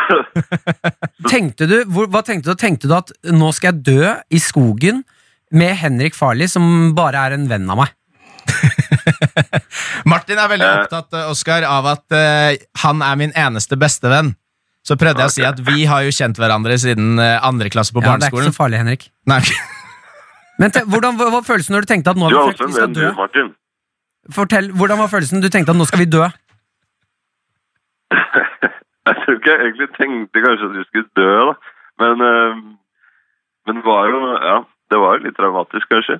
Tenkte 1.33 1.67
du, 1.71 1.77
hvor, 1.93 2.09
hva 2.13 2.23
tenkte 2.27 2.53
du? 2.53 2.59
Tenkte 2.61 2.89
du 2.91 2.95
at 2.97 3.13
nå 3.35 3.51
skal 3.57 3.73
jeg 3.75 3.85
dø 3.89 4.13
i 4.35 4.41
skogen 4.43 5.03
med 5.55 5.77
Henrik 5.81 6.17
Farli, 6.19 6.49
som 6.51 6.93
bare 6.97 7.23
er 7.29 7.37
en 7.39 7.47
venn 7.51 7.69
av 7.73 7.81
meg? 7.83 7.95
Martin 10.09 10.39
er 10.41 10.49
veldig 10.51 10.67
Eh. 10.69 10.83
opptatt 10.85 11.17
Oscar, 11.29 11.65
av 11.69 11.87
at 11.91 12.05
uh, 12.17 12.57
han 12.85 13.03
er 13.05 13.17
min 13.21 13.33
eneste 13.37 13.77
bestevenn. 13.81 14.35
Så 14.87 14.97
prøvde 14.97 15.21
jeg 15.21 15.29
å 15.29 15.35
si 15.35 15.45
at 15.45 15.59
vi 15.67 15.85
har 15.89 16.05
jo 16.07 16.13
kjent 16.15 16.39
hverandre 16.41 16.79
siden 16.81 17.19
uh, 17.21 17.37
andre 17.45 17.69
klasse 17.73 17.93
på 17.93 18.01
Ja, 18.05 18.15
det 18.17 18.29
er 18.31 18.33
ikke 18.33 18.49
så 18.49 18.57
farlig, 18.57 18.81
Henrik. 18.81 19.09
Nei, 19.29 19.43
Men 20.61 20.73
te, 20.75 20.81
hvordan 20.91 21.15
hva 21.21 21.29
var 21.37 21.45
følelsen 21.47 21.77
når 21.77 21.85
du 21.85 21.91
tenkte 21.93 22.11
at 22.15 22.19
nå 22.19 22.31
Du 22.33 22.39
er 22.39 22.49
vi 22.49 22.55
også 22.57 22.67
en 22.71 22.77
venn, 22.79 22.95
du? 22.97 23.05
Martin. 23.19 23.51
Fortell, 24.35 24.73
hvordan 24.75 24.99
var 24.99 25.11
følelsen 25.13 25.45
du 25.45 25.49
tenkte 25.53 25.71
at 25.75 25.79
nå 25.79 25.87
skal 25.89 26.03
vi 26.03 26.09
dø? 26.11 26.25
Jeg 29.09 29.17
tror 29.25 29.37
ikke 29.39 29.51
jeg 29.55 29.61
egentlig 29.67 29.89
tenkte 29.97 30.43
kanskje 30.45 30.69
at 30.69 30.77
du 30.79 30.83
skulle 30.89 31.09
dø, 31.17 31.35
da. 31.49 31.55
Men, 32.03 32.23
eh, 32.29 32.61
men 33.67 33.81
det 33.81 33.85
var 33.87 34.09
jo 34.13 34.19
Ja, 34.37 34.57
det 34.93 34.99
var 35.03 35.17
jo 35.19 35.25
litt 35.27 35.37
dramatisk, 35.41 35.89
kanskje. 35.91 36.19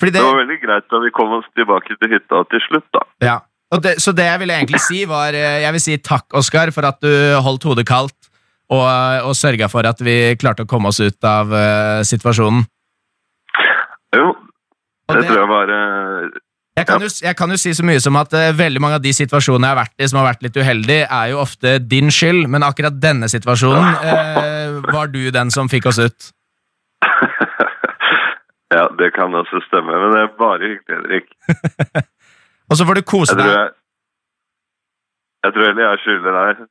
det, 0.00 0.12
Det 0.14 0.22
var 0.22 0.36
veldig 0.42 0.60
greit 0.62 0.88
da 0.92 1.00
vi 1.02 1.10
kom 1.16 1.32
oss 1.38 1.48
tilbake 1.56 1.96
til 1.96 2.12
hytta 2.14 2.44
til 2.52 2.60
slutt, 2.68 2.86
da. 2.92 3.02
ja. 3.24 3.36
og 3.72 3.82
det, 3.82 3.96
så 4.04 4.12
det 4.12 4.26
jeg 4.28 4.40
ville 4.44 4.54
egentlig 4.60 4.80
si, 4.84 5.04
var 5.08 5.32
eh, 5.34 5.62
Jeg 5.64 5.72
vil 5.72 5.80
si 5.80 5.96
takk, 5.98 6.26
Oskar, 6.36 6.70
for 6.76 6.84
at 6.88 7.00
du 7.00 7.12
holdt 7.42 7.64
hodet 7.64 7.86
kaldt 7.88 8.30
og, 8.68 8.82
og 9.28 9.34
sørga 9.38 9.68
for 9.70 9.86
at 9.86 10.00
vi 10.02 10.34
klarte 10.40 10.64
å 10.66 10.70
komme 10.70 10.88
oss 10.90 10.98
ut 11.00 11.22
av 11.24 11.52
uh, 11.54 12.02
situasjonen. 12.02 12.64
Jo, 14.16 14.32
det 15.08 15.20
det- 15.20 15.28
tror 15.28 15.38
jeg 15.38 15.50
var 15.52 15.70
eh, 15.70 16.28
Jeg 16.76 16.84
kan, 16.86 17.00
jo, 17.00 17.08
jeg 17.08 17.36
kan 17.38 17.52
jo 17.52 17.56
si 17.56 17.70
så 17.72 17.84
mye 17.88 18.00
som 18.04 18.16
at 18.20 18.34
uh, 18.36 18.50
veldig 18.52 18.80
mange 18.84 18.98
av 18.98 19.04
de 19.04 19.12
situasjonene 19.16 19.64
jeg 19.64 19.72
har 19.72 19.78
vært 19.78 20.02
i 20.04 20.08
som 20.10 20.18
har 20.20 20.26
vært 20.28 20.42
litt 20.44 20.58
uheldige, 20.60 21.06
er 21.08 21.30
jo 21.32 21.38
ofte 21.40 21.78
din 21.80 22.12
skyld, 22.12 22.42
men 22.52 22.66
akkurat 22.66 22.98
denne 23.00 23.30
situasjonen 23.32 23.94
uh, 24.04 24.92
var 24.92 25.08
du 25.08 25.22
den 25.32 25.52
som 25.54 25.70
fikk 25.72 25.88
oss 25.92 26.02
ut. 26.04 26.32
Ja, 28.74 28.88
det 28.98 29.12
kan 29.14 29.34
også 29.38 29.60
stemme, 29.68 29.94
men 29.94 30.10
det 30.12 30.22
er 30.24 30.32
bare 30.38 30.66
hyggelig, 30.66 30.96
Henrik. 30.96 31.28
Og 32.68 32.76
så 32.76 32.86
får 32.86 32.98
du 32.98 33.02
kose 33.06 33.36
Jeg 33.36 33.38
deg. 33.38 33.52
jeg 33.52 33.68
Jeg 35.46 35.54
tror 35.54 35.66
heller 35.68 35.84
jeg 35.86 36.00
skylder 36.02 36.38
deg. 36.38 36.64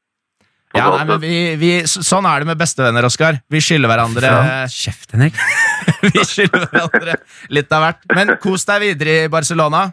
Ja, 0.76 0.88
nei, 0.96 1.06
men 1.10 1.20
vi, 1.24 1.36
vi, 1.62 1.70
sånn 1.88 2.26
er 2.30 2.44
det 2.44 2.50
med 2.52 2.60
bestevenner, 2.60 3.06
Oskar. 3.08 3.40
Vi 3.52 3.62
skylder 3.64 3.92
hverandre 3.92 4.32
Kjeft, 4.72 5.12
Henrik. 5.16 5.38
Vi 6.06 6.24
skylder 6.26 6.66
hverandre 6.72 7.16
litt 7.54 7.72
av 7.74 7.82
hvert. 7.86 8.02
Men 8.16 8.36
kos 8.44 8.66
deg 8.68 8.82
videre 8.84 9.16
i 9.26 9.30
Barcelona. 9.32 9.88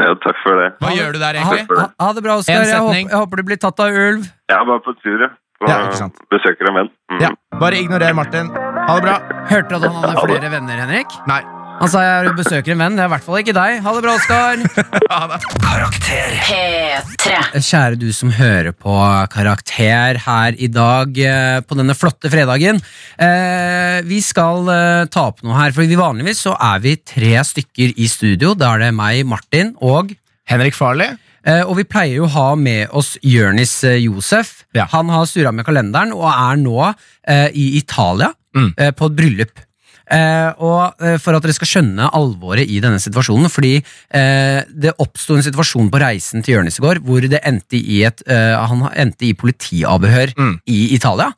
Ja, 0.00 0.10
takk 0.24 0.38
for 0.42 0.58
det. 0.58 0.70
Hva 0.82 0.90
Ha 0.90 0.96
gjør 0.98 1.12
du 1.14 1.20
der, 1.22 1.38
egentlig? 1.38 1.66
ha, 1.78 1.86
ha 2.02 2.12
det 2.16 2.22
bra, 2.24 2.36
Oskar. 2.40 2.64
Jeg, 2.66 2.80
håper- 2.82 2.98
jeg 3.04 3.18
håper 3.20 3.36
du 3.42 3.44
blir 3.52 3.60
tatt 3.62 3.80
av 3.84 3.94
ulv. 3.94 4.24
Er 4.50 4.64
bare 4.66 4.82
på 4.82 4.94
tur. 5.04 5.26
Ja, 5.64 5.76
ikke 5.86 6.08
besøker 6.34 6.68
en 6.68 6.74
venn. 6.80 6.88
Mm. 7.12 7.20
Ja, 7.22 7.28
Bare 7.60 7.78
ignorer 7.78 8.12
Martin. 8.16 8.50
Ha 8.50 8.96
det 8.98 9.04
bra. 9.06 9.14
Hørte 9.48 9.68
du 9.70 9.76
at 9.78 9.84
han 9.86 10.00
hadde 10.02 10.24
flere 10.26 10.50
venner, 10.52 10.80
Henrik? 10.82 11.14
Nei. 11.30 11.42
Han 11.84 11.90
sa 11.92 12.00
jeg 12.00 12.30
besøker 12.38 12.72
en 12.72 12.80
venn. 12.80 12.94
Det 12.96 13.02
er 13.04 13.08
i 13.10 13.12
hvert 13.12 13.24
fall 13.26 13.36
ikke 13.42 13.52
deg. 13.52 13.74
Ha 13.84 13.90
det 13.92 14.00
bra, 14.06 14.12
Oskar. 14.16 14.60
Ha 15.10 15.18
det. 15.28 15.38
Karakter. 15.60 16.30
P3. 16.46 17.34
Kjære 17.60 17.98
du 18.00 18.06
som 18.16 18.30
hører 18.32 18.72
på 18.72 18.94
Karakter 19.34 20.16
her 20.24 20.56
i 20.56 20.70
dag 20.72 21.18
eh, 21.20 21.58
på 21.60 21.76
denne 21.76 21.92
flotte 21.98 22.30
fredagen. 22.32 22.80
Eh, 23.20 23.98
vi 24.08 24.22
skal 24.24 24.64
eh, 24.72 25.02
ta 25.12 25.26
opp 25.28 25.44
noe 25.44 25.58
her, 25.58 25.74
for 25.76 25.92
vanligvis 26.00 26.40
så 26.46 26.54
er 26.56 26.80
vi 26.86 26.94
tre 27.04 27.34
stykker 27.50 27.92
i 28.00 28.08
studio. 28.08 28.54
Da 28.56 28.72
er 28.78 28.86
det 28.86 28.90
meg, 28.96 29.20
Martin 29.28 29.74
og 29.84 30.16
Henrik 30.48 30.78
Farley. 30.80 31.18
Eh, 31.44 31.66
og 31.68 31.76
vi 31.82 31.84
pleier 31.84 32.16
jo 32.22 32.30
å 32.30 32.32
ha 32.38 32.46
med 32.56 32.96
oss 32.96 33.18
Jørnis 33.20 33.76
Josef. 34.00 34.62
Ja. 34.72 34.88
Han 34.96 35.12
har 35.12 35.28
surra 35.28 35.52
med 35.52 35.68
kalenderen 35.68 36.16
og 36.16 36.30
er 36.32 36.56
nå 36.64 36.94
i 37.52 37.68
Italia 37.82 38.32
Mm. 38.54 38.68
på 38.94 39.08
et 39.10 39.14
bryllup. 39.18 39.56
Eh, 40.10 40.50
og 40.60 41.00
eh, 41.00 41.14
For 41.22 41.32
at 41.36 41.42
dere 41.46 41.54
skal 41.56 41.70
skjønne 41.70 42.10
alvoret 42.12 42.68
i 42.68 42.76
denne 42.84 42.98
situasjonen 43.00 43.48
Fordi 43.48 43.70
eh, 43.78 44.58
det 44.68 44.92
oppsto 45.00 45.32
en 45.38 45.46
situasjon 45.46 45.88
på 45.88 46.00
reisen 46.02 46.44
til 46.44 46.58
Jonis 46.58 46.76
i 46.76 46.84
går 46.84 47.00
hvor 47.06 47.24
det 47.24 47.40
endte 47.40 47.78
i 47.80 48.02
et, 48.04 48.20
han 48.28 48.84
endte 48.92 49.24
i 49.24 49.32
politiavhør 49.38 50.34
Mm. 50.36 50.58
i 50.68 50.94
Italia. 50.94 51.30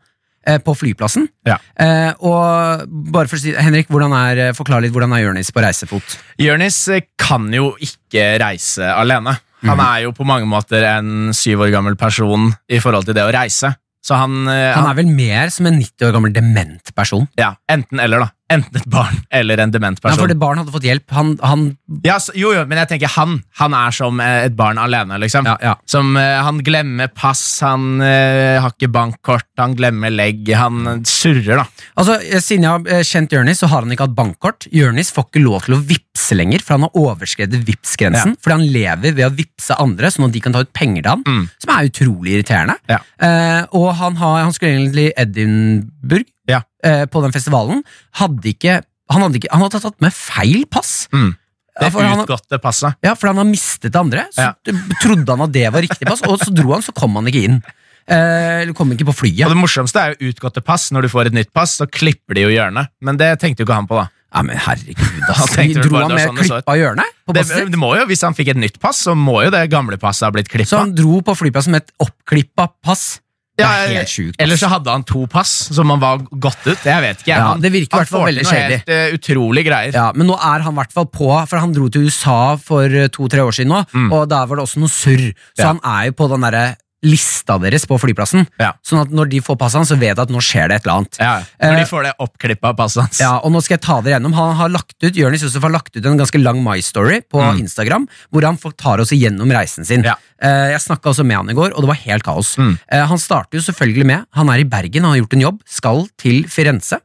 På 0.63 0.77
flyplassen. 0.79 1.25
Ja. 1.47 1.57
Eh, 1.75 2.13
og 2.23 2.85
bare 3.15 3.27
for 3.27 3.35
å 3.35 3.41
si 3.43 3.51
Henrik, 3.59 3.89
hvordan 3.91 4.13
er, 4.15 4.53
forklar 4.55 4.83
litt 4.85 4.93
hvordan 4.95 5.11
er 5.17 5.25
Jonis 5.25 5.51
på 5.51 5.63
reisefot? 5.65 6.19
Jonis 6.39 6.77
kan 7.19 7.49
jo 7.55 7.73
ikke 7.83 8.37
reise 8.39 8.87
alene. 8.95 9.35
Han 9.67 9.81
er 9.83 10.05
jo 10.05 10.13
på 10.15 10.27
mange 10.29 10.47
måter 10.47 10.87
en 10.87 11.33
syv 11.35 11.65
år 11.67 11.73
gammel 11.75 11.97
person 11.99 12.53
i 12.71 12.79
forhold 12.79 13.09
til 13.09 13.17
det 13.19 13.25
å 13.27 13.33
reise. 13.35 13.73
Så 14.07 14.15
han, 14.15 14.47
eh, 14.47 14.71
Han 14.79 14.87
er 14.87 14.95
vel 15.01 15.09
mer 15.11 15.51
som 15.51 15.67
en 15.67 15.81
90 15.83 16.07
år 16.07 16.13
gammel 16.15 16.33
dement 16.33 16.95
person. 16.95 17.27
ja, 17.37 17.57
Enten 17.69 17.99
eller, 17.99 18.21
da. 18.23 18.31
Enten 18.53 18.79
et 18.79 18.87
barn 18.87 19.17
eller 19.35 19.59
en 19.59 19.73
dement 19.75 19.99
Ja, 19.99 20.05
person. 20.05 20.21
for 20.21 20.31
det 20.31 20.39
barn 20.39 20.61
hadde 20.61 20.71
fått 20.71 20.87
hjelp. 20.87 21.11
Han, 21.17 21.33
han 21.43 21.65
Ja, 22.07 22.19
så, 22.23 22.31
jo, 22.39 22.53
jo, 22.55 22.63
men 22.71 22.79
jeg 22.79 22.93
tenker 22.93 23.11
han. 23.17 23.41
Han 23.59 23.75
er 23.75 23.95
som 23.97 24.21
eh, 24.23 24.45
et 24.47 24.55
barn 24.59 24.79
alene, 24.79 25.19
liksom. 25.19 25.49
Ja, 25.51 25.57
ja. 25.63 25.73
Som, 25.91 26.13
uh, 26.15 26.23
han 26.47 26.61
glemmer 26.67 27.11
pass, 27.11 27.43
han 27.67 27.99
uh, 27.99 28.63
har 28.63 28.71
ikke 28.71 28.93
bankkort, 28.95 29.49
han 29.59 29.75
glemmer 29.79 30.15
legg, 30.15 30.47
han 30.55 31.03
surrer, 31.09 31.59
da. 31.59 31.65
Altså, 31.99 32.21
Siden 32.43 32.69
jeg 32.69 32.87
har 32.95 33.09
kjent 33.09 33.35
Jørnis, 33.35 33.63
så 33.63 33.71
har 33.73 33.83
han 33.83 33.95
ikke 33.95 34.07
hatt 34.07 34.15
bankkort. 34.19 34.69
Jørnis 34.75 35.11
får 35.15 35.27
ikke 35.31 35.43
lov 35.43 35.67
til 35.67 35.79
å 35.79 35.81
vippse 35.91 36.39
lenger, 36.39 36.63
for 36.63 36.77
han 36.77 36.87
har 36.87 37.03
overskredet 37.03 37.65
vippsgrensen. 37.67 38.37
Ja. 38.37 38.43
Fordi 38.45 38.59
han 38.61 38.69
lever 38.79 39.17
ved 39.19 39.27
å 39.27 39.33
vippse 39.35 39.75
andre, 39.83 40.13
sånn 40.13 40.29
at 40.29 40.37
de 40.37 40.45
kan 40.45 40.55
ta 40.55 40.63
ut 40.63 40.73
penger 40.77 41.03
til 41.03 41.13
han. 41.17 41.27
Mm. 41.27 41.45
Som 41.65 41.75
er 41.75 41.91
utrolig 41.91 42.39
irriterende. 42.39 42.79
Ja. 42.91 43.03
Eh, 43.27 43.63
og 43.75 43.91
han, 43.99 44.17
har, 44.23 44.41
han 44.45 44.55
skulle 44.55 44.77
egentlig 44.77 45.11
Edinburgh 45.19 46.31
Ja. 46.49 46.63
eh, 46.85 47.05
på 47.11 47.23
den 47.25 47.33
festivalen. 47.35 47.83
Hadde 48.21 48.53
ikke, 48.53 48.81
han, 49.11 49.23
hadde 49.23 49.41
ikke, 49.41 49.51
han 49.53 49.65
hadde 49.67 49.81
tatt 49.83 50.01
med 50.05 50.15
feil 50.15 50.65
pass. 50.71 51.09
Mm. 51.13 51.35
Det 51.77 51.91
for 51.93 52.01
utgåtte 52.09 52.59
passet. 52.63 52.97
ja, 53.05 53.13
for 53.15 53.29
han 53.29 53.37
har 53.37 53.45
mistet 53.45 53.93
det 53.93 54.01
andre. 54.01 54.27
Så 54.33 54.41
Ja. 54.47 54.55
trodde 55.03 55.29
han 55.29 55.43
at 55.45 55.53
det 55.53 55.67
var 55.73 55.83
riktig 55.85 56.07
pass, 56.09 56.23
og 56.25 56.41
så 56.41 56.55
dro 56.55 56.73
han, 56.73 56.83
så 56.83 56.95
kom 56.97 57.15
han 57.19 57.27
ikke 57.29 57.45
inn. 57.45 57.63
Eh, 58.09 58.63
Eller 58.63 58.73
kom 58.73 58.93
ikke 58.95 59.05
på 59.11 59.15
flyet. 59.27 59.45
Og 59.45 59.51
det 59.53 59.59
morsomste 59.59 59.99
er 60.01 60.15
jo 60.15 60.31
utgåtte 60.31 60.63
pass. 60.65 60.91
Når 60.95 61.03
du 61.03 61.09
får 61.09 61.27
et 61.27 61.33
nytt 61.35 61.53
pass, 61.53 61.77
så 61.77 61.87
klipper 61.91 62.35
de 62.39 62.47
jo 62.47 62.49
hjørnet. 62.55 62.89
Men 63.03 63.19
det 63.19 63.41
tenkte 63.43 63.61
jo 63.65 63.67
ikke 63.67 63.75
han 63.81 63.89
på, 63.91 63.99
da. 63.99 64.09
Ja, 64.37 64.43
men 64.43 64.57
herregud, 64.57 64.99
vel 65.57 65.83
Dro 65.83 66.01
han 66.03 66.13
med 66.13 66.29
sånn 66.29 66.37
klippa 66.41 66.75
hjørne? 66.77 67.05
Det, 67.33 67.45
det 67.73 67.79
må 67.81 67.93
jo, 67.97 68.05
Hvis 68.07 68.23
han 68.27 68.35
fikk 68.37 68.53
et 68.53 68.61
nytt 68.61 68.79
pass, 68.83 69.01
så 69.07 69.15
må 69.17 69.39
jo 69.45 69.53
det 69.55 69.63
gamle 69.73 69.97
passet 69.99 70.27
ha 70.27 70.33
blitt 70.35 70.51
Så 70.67 70.79
han 70.83 70.95
dro 70.95 71.21
på 71.25 71.35
flyplassen 71.39 71.73
med 71.75 71.83
et 71.87 71.93
oppklippa 72.05 72.69
pass? 72.85 73.21
Ja, 73.59 73.69
helt 73.89 74.09
sjukt. 74.13 74.37
Eller 74.39 74.57
så 74.61 74.69
hadde 74.69 74.91
han 74.93 75.03
to 75.09 75.27
pass 75.27 75.49
som 75.73 75.89
han 75.89 76.01
var 76.03 76.19
gått 76.19 76.67
ut. 76.67 76.83
Jeg 76.85 77.01
vet 77.03 77.23
ikke. 77.23 77.31
Ja, 77.33 77.47
Han- 77.53 77.61
det 77.65 77.73
virker 77.73 78.03
hvert 78.03 78.09
fall 78.09 78.27
veldig 78.29 78.45
kjedelig. 78.45 78.81
Helt, 78.87 79.13
uh, 79.13 79.17
utrolig 79.17 79.65
greier. 79.67 79.93
Ja, 79.95 80.13
Men 80.15 80.27
nå 80.29 80.35
er 80.37 80.61
han 80.67 80.75
i 80.75 80.77
hvert 80.77 80.93
fall 80.93 81.07
på, 81.07 81.31
for 81.49 81.59
han 81.59 81.73
dro 81.73 81.89
til 81.89 82.05
USA 82.11 82.57
for 82.57 82.85
eh, 82.85 83.09
to-tre 83.09 83.41
år 83.41 83.53
siden 83.57 83.69
nå, 83.73 83.85
Mm. 83.95 84.13
og 84.13 84.29
der 84.29 84.47
var 84.47 84.57
det 84.57 84.65
også 84.69 84.77
noe 84.79 84.89
surr. 84.93 85.33
Så 85.57 85.65
Ja. 85.65 85.67
han 85.73 85.81
er 85.85 86.07
jo 86.07 86.13
på 86.13 86.29
den 86.29 86.41
derre 86.43 86.77
lista 87.05 87.59
deres 87.61 87.85
på 87.87 87.99
flyplassen. 88.01 88.47
Ja. 88.59 88.73
Sånn 88.83 89.03
at 89.05 89.11
når 89.15 89.29
de 89.31 89.41
får 89.45 89.57
passet 89.61 89.79
hans, 89.83 89.91
så 89.93 89.99
vet 90.01 90.17
de 90.17 90.23
at 90.25 90.31
nå 90.33 90.41
skjer 90.43 90.69
det 90.73 90.79
et 90.81 90.87
eller 90.87 90.95
annet. 91.03 91.19
Ja, 91.21 91.35
når 91.61 91.75
Eh, 91.77 91.81
de 91.83 91.85
får 91.91 92.03
det 92.07 92.13
oppklippa 92.25 92.73
passet 92.77 93.03
hans. 93.05 93.21
Ja, 93.21 93.35
og 93.45 93.53
nå 93.53 93.61
skal 93.63 93.77
jeg 93.77 93.83
ta 93.85 94.01
dere 94.01 94.17
gjennom 94.17 94.33
Han 94.35 94.57
har 94.57 94.69
lagt 94.73 94.97
ut, 95.03 95.13
Jørnis 95.15 95.43
Josef 95.45 95.63
har 95.63 95.71
lagt 95.71 95.95
ut 95.97 96.05
en 96.07 96.17
ganske 96.19 96.41
lang 96.43 96.63
My 96.65 96.81
Story 96.81 97.21
på 97.23 97.39
Mm. 97.43 97.61
Instagram, 97.61 98.09
hvor 98.33 98.43
han 98.45 98.57
tar 98.57 98.99
oss 99.01 99.13
igjennom 99.13 99.53
reisen 99.53 99.85
sin. 99.85 100.03
Ja. 100.03 100.15
Eh, 100.41 100.73
jeg 100.73 100.81
snakka 100.81 101.11
også 101.13 101.25
med 101.25 101.37
han 101.37 101.51
i 101.51 101.55
går, 101.55 101.73
og 101.77 101.81
det 101.85 101.89
var 101.93 102.01
helt 102.07 102.23
kaos. 102.25 102.57
Mm. 102.57 102.79
Eh, 102.91 103.07
han 103.07 103.19
starter 103.19 103.59
jo 103.59 103.63
selvfølgelig 103.73 104.07
med 104.07 104.27
Han 104.33 104.49
er 104.49 104.59
i 104.61 104.65
Bergen, 104.65 105.05
han 105.05 105.13
har 105.13 105.21
gjort 105.25 105.35
en 105.35 105.41
jobb, 105.41 105.61
skal 105.67 106.09
til 106.19 106.45
Firenze. 106.45 107.01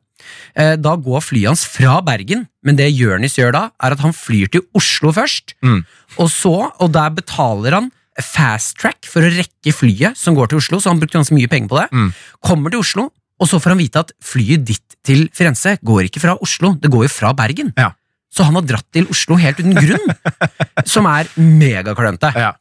Da 0.56 0.96
går 0.96 1.20
flyet 1.22 1.48
hans 1.48 1.66
fra 1.66 2.00
Bergen, 2.02 2.48
men 2.64 2.76
det 2.76 2.92
Jørnis 2.94 3.36
gjør 3.38 3.52
da, 3.54 3.62
er 3.82 3.92
at 3.96 4.00
han 4.00 4.14
flyr 4.14 4.48
til 4.52 4.62
Oslo 4.76 5.12
først. 5.12 5.56
Mm. 5.64 5.84
Og 6.20 6.30
så, 6.30 6.72
og 6.80 6.92
der 6.92 7.10
betaler 7.10 7.72
han 7.74 7.92
fast 8.20 8.76
track 8.82 9.06
for 9.08 9.24
å 9.24 9.32
rekke 9.32 9.72
flyet 9.74 10.18
som 10.20 10.36
går 10.36 10.52
til 10.52 10.60
Oslo, 10.60 10.80
så 10.84 10.92
han 10.92 11.00
brukte 11.00 11.18
ganske 11.20 11.36
mye 11.38 11.48
penger 11.52 11.70
på 11.72 11.80
det. 11.80 11.88
Mm. 11.96 12.10
Kommer 12.44 12.74
til 12.74 12.82
Oslo, 12.84 13.08
og 13.42 13.48
så 13.50 13.58
får 13.62 13.74
han 13.76 13.80
vite 13.82 14.04
at 14.04 14.12
flyet 14.22 14.66
ditt 14.68 14.98
til 15.08 15.30
Firenze 15.34 15.78
går 15.82 16.10
ikke 16.10 16.22
fra 16.22 16.36
Oslo, 16.44 16.76
det 16.78 16.92
går 16.94 17.08
jo 17.08 17.14
fra 17.14 17.32
Bergen. 17.34 17.72
Ja. 17.80 17.94
Så 18.32 18.46
han 18.48 18.56
har 18.56 18.64
dratt 18.68 18.86
til 18.94 19.08
Oslo 19.12 19.36
helt 19.42 19.60
uten 19.60 19.74
grunn, 19.76 20.12
som 20.94 21.08
er 21.10 21.28
megaklønete. 21.40 22.34
Ja. 22.38 22.52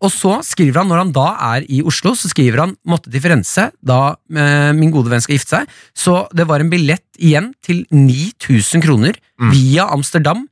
Og 0.00 0.08
så 0.08 0.38
skriver 0.46 0.80
han, 0.80 0.88
når 0.88 1.02
han 1.02 1.10
da 1.12 1.26
er 1.50 1.66
i 1.68 1.82
Oslo, 1.84 2.14
så 2.16 2.30
skriver 2.30 2.62
han 2.62 2.70
måtte 2.88 3.10
til 3.12 3.20
Firenze 3.20 3.66
da 3.84 4.14
eh, 4.32 4.70
min 4.72 4.88
gode 4.94 5.12
venn 5.12 5.20
skal 5.20 5.36
gifte 5.36 5.58
seg. 5.58 5.74
Så 5.92 6.14
det 6.32 6.46
var 6.48 6.64
en 6.64 6.70
billett 6.72 7.04
igjen 7.20 7.50
til 7.66 7.82
9000 7.92 8.80
kroner 8.86 9.18
Mm. 9.40 9.52
via 9.56 9.86
Amsterdam. 9.88 10.42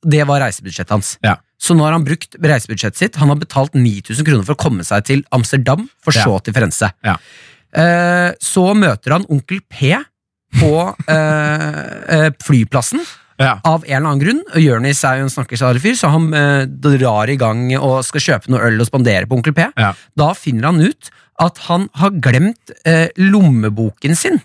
Det 0.00 0.22
var 0.28 0.40
reisebudsjettet 0.40 0.92
hans. 0.94 1.08
Ja. 1.24 1.34
Så 1.60 1.74
nå 1.76 1.84
har 1.84 1.92
han 1.92 2.04
brukt 2.06 2.38
reisebudsjettet 2.40 2.96
sitt. 3.02 3.16
Han 3.20 3.28
har 3.28 3.36
betalt 3.40 3.74
9000 3.76 4.24
kroner 4.24 4.46
for 4.48 4.56
å 4.56 4.62
komme 4.62 4.84
seg 4.86 5.04
til 5.04 5.24
Amsterdam, 5.36 5.88
for 6.00 6.16
Ja. 6.16 6.24
så 6.24 6.38
til 6.42 6.54
Firenze. 6.56 6.88
Ja. 7.04 7.16
Eh, 7.76 8.32
så 8.40 8.70
møter 8.74 9.12
han 9.18 9.26
onkel 9.28 9.60
P 9.68 9.92
på 10.58 10.70
eh, 11.06 11.74
eh, 12.16 12.30
flyplassen 12.42 13.02
Ja. 13.40 13.58
av 13.64 13.84
en 13.86 13.92
eller 13.96 14.08
annen 14.10 14.20
grunn. 14.24 14.40
Og 14.54 14.60
Jørnis 14.60 15.04
er 15.04 15.18
jo 15.20 15.28
en 15.28 15.32
snakkesalig 15.32 15.94
så 15.96 16.10
han 16.12 16.32
eh, 16.34 16.64
drar 16.66 17.28
i 17.32 17.36
gang 17.40 17.70
og 17.78 18.02
skal 18.04 18.20
kjøpe 18.24 18.50
noe 18.52 18.64
øl 18.66 18.80
og 18.82 18.88
spandere 18.90 19.26
på 19.28 19.36
onkel 19.38 19.54
P. 19.56 19.68
Ja. 19.78 19.92
Da 20.16 20.32
finner 20.36 20.70
han 20.72 20.80
ut 20.80 21.10
at 21.40 21.58
han 21.70 21.88
har 21.96 22.10
glemt 22.20 22.72
eh, 22.84 23.08
lommeboken 23.16 24.16
sin 24.16 24.40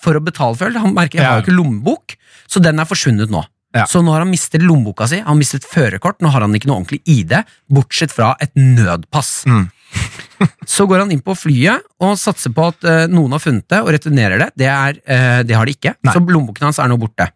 for 0.00 0.16
å 0.18 0.24
betale 0.24 0.56
for 0.56 0.70
øl. 0.70 0.78
Han 0.82 0.94
merker 0.96 1.20
jeg 1.20 1.26
har 1.28 1.40
jo 1.42 1.44
ikke 1.46 1.58
lommebok, 1.58 2.16
så 2.50 2.62
den 2.64 2.80
er 2.80 2.88
forsvunnet 2.88 3.30
nå. 3.30 3.44
Ja. 3.76 3.84
Så 3.86 4.00
nå 4.02 4.10
har 4.10 4.24
han 4.24 4.30
mistet 4.32 4.64
lommeboka 4.66 5.06
si, 5.06 5.20
han 5.22 5.28
har 5.30 5.38
mistet 5.38 5.66
førerkort, 5.68 6.18
nå 6.24 6.32
har 6.34 6.42
han 6.42 6.54
ikke 6.58 6.66
noe 6.70 6.80
ordentlig 6.80 7.02
ID, 7.06 7.36
bortsett 7.70 8.10
fra 8.10 8.32
et 8.42 8.50
nødpass. 8.58 9.44
Mm. 9.46 9.68
Så 10.74 10.86
går 10.90 11.04
han 11.04 11.12
inn 11.14 11.22
på 11.22 11.34
flyet 11.38 11.84
og 12.02 12.16
satser 12.18 12.50
på 12.56 12.64
at 12.70 12.86
uh, 12.86 13.04
noen 13.10 13.34
har 13.36 13.42
funnet 13.42 13.66
det 13.70 13.78
og 13.84 13.92
returnerer 13.94 14.42
det. 14.42 14.48
Det, 14.58 14.66
er, 14.70 14.98
uh, 15.06 15.40
det 15.46 15.54
har 15.58 15.66
de 15.70 15.76
ikke, 15.76 15.94
Nei. 16.02 16.14
så 16.16 16.22
lommeboken 16.24 16.66
hans 16.70 16.78
er 16.82 16.90
nå 16.90 16.98
borte. 17.02 17.28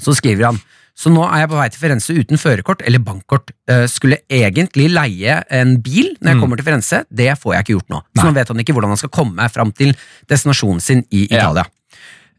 Så 0.00 0.14
skriver 0.16 0.50
han 0.50 0.60
så 1.00 1.08
nå 1.08 1.22
er 1.24 1.44
jeg 1.46 1.48
på 1.48 1.56
vei 1.56 1.66
til 1.72 1.80
Firenze 1.80 2.12
uten 2.12 2.36
førerkort 2.40 2.82
eller 2.84 3.00
bankkort. 3.00 3.54
Uh, 3.70 3.86
skulle 3.88 4.18
egentlig 4.28 4.90
leie 4.92 5.38
en 5.48 5.78
bil 5.80 6.10
når 6.20 6.28
jeg 6.34 6.36
Mm. 6.36 6.40
kommer 6.42 6.60
til 6.60 6.66
Firenze. 6.66 6.98
Det 7.08 7.30
får 7.40 7.54
jeg 7.54 7.64
ikke 7.64 7.76
gjort 7.78 7.88
nå. 7.94 8.00
Så 8.12 8.20
Nei. 8.20 8.26
nå 8.26 8.34
vet 8.36 8.48
han 8.52 8.60
ikke 8.60 8.74
hvordan 8.76 8.92
han 8.92 9.00
skal 9.00 9.12
komme 9.16 9.46
fram 9.48 9.72
til 9.72 9.94
destinasjonen 10.28 10.82
sin 10.84 11.00
i 11.08 11.22
Italia. 11.30 11.64
Eh, 11.64 11.79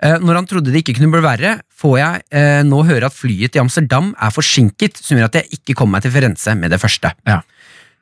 Når 0.02 0.36
han 0.40 0.48
trodde 0.50 0.72
det 0.74 0.82
ikke 0.82 0.96
kunne 0.98 1.12
bli 1.14 1.22
verre, 1.22 1.52
får 1.78 1.98
jeg 2.00 2.22
eh, 2.34 2.62
nå 2.66 2.80
høre 2.88 3.06
at 3.06 3.14
flyet 3.14 3.54
til 3.54 3.62
Amsterdam 3.62 4.16
er 4.18 4.32
forsinket, 4.34 4.98
som 4.98 5.18
gjør 5.20 5.28
at 5.30 5.36
jeg 5.42 5.60
ikke 5.60 5.76
kommer 5.78 6.00
meg 6.00 6.08
til 6.08 6.14
Firenze 6.16 6.56
med 6.58 6.74
det 6.74 6.80
første. 6.82 7.12
Ja. 7.30 7.42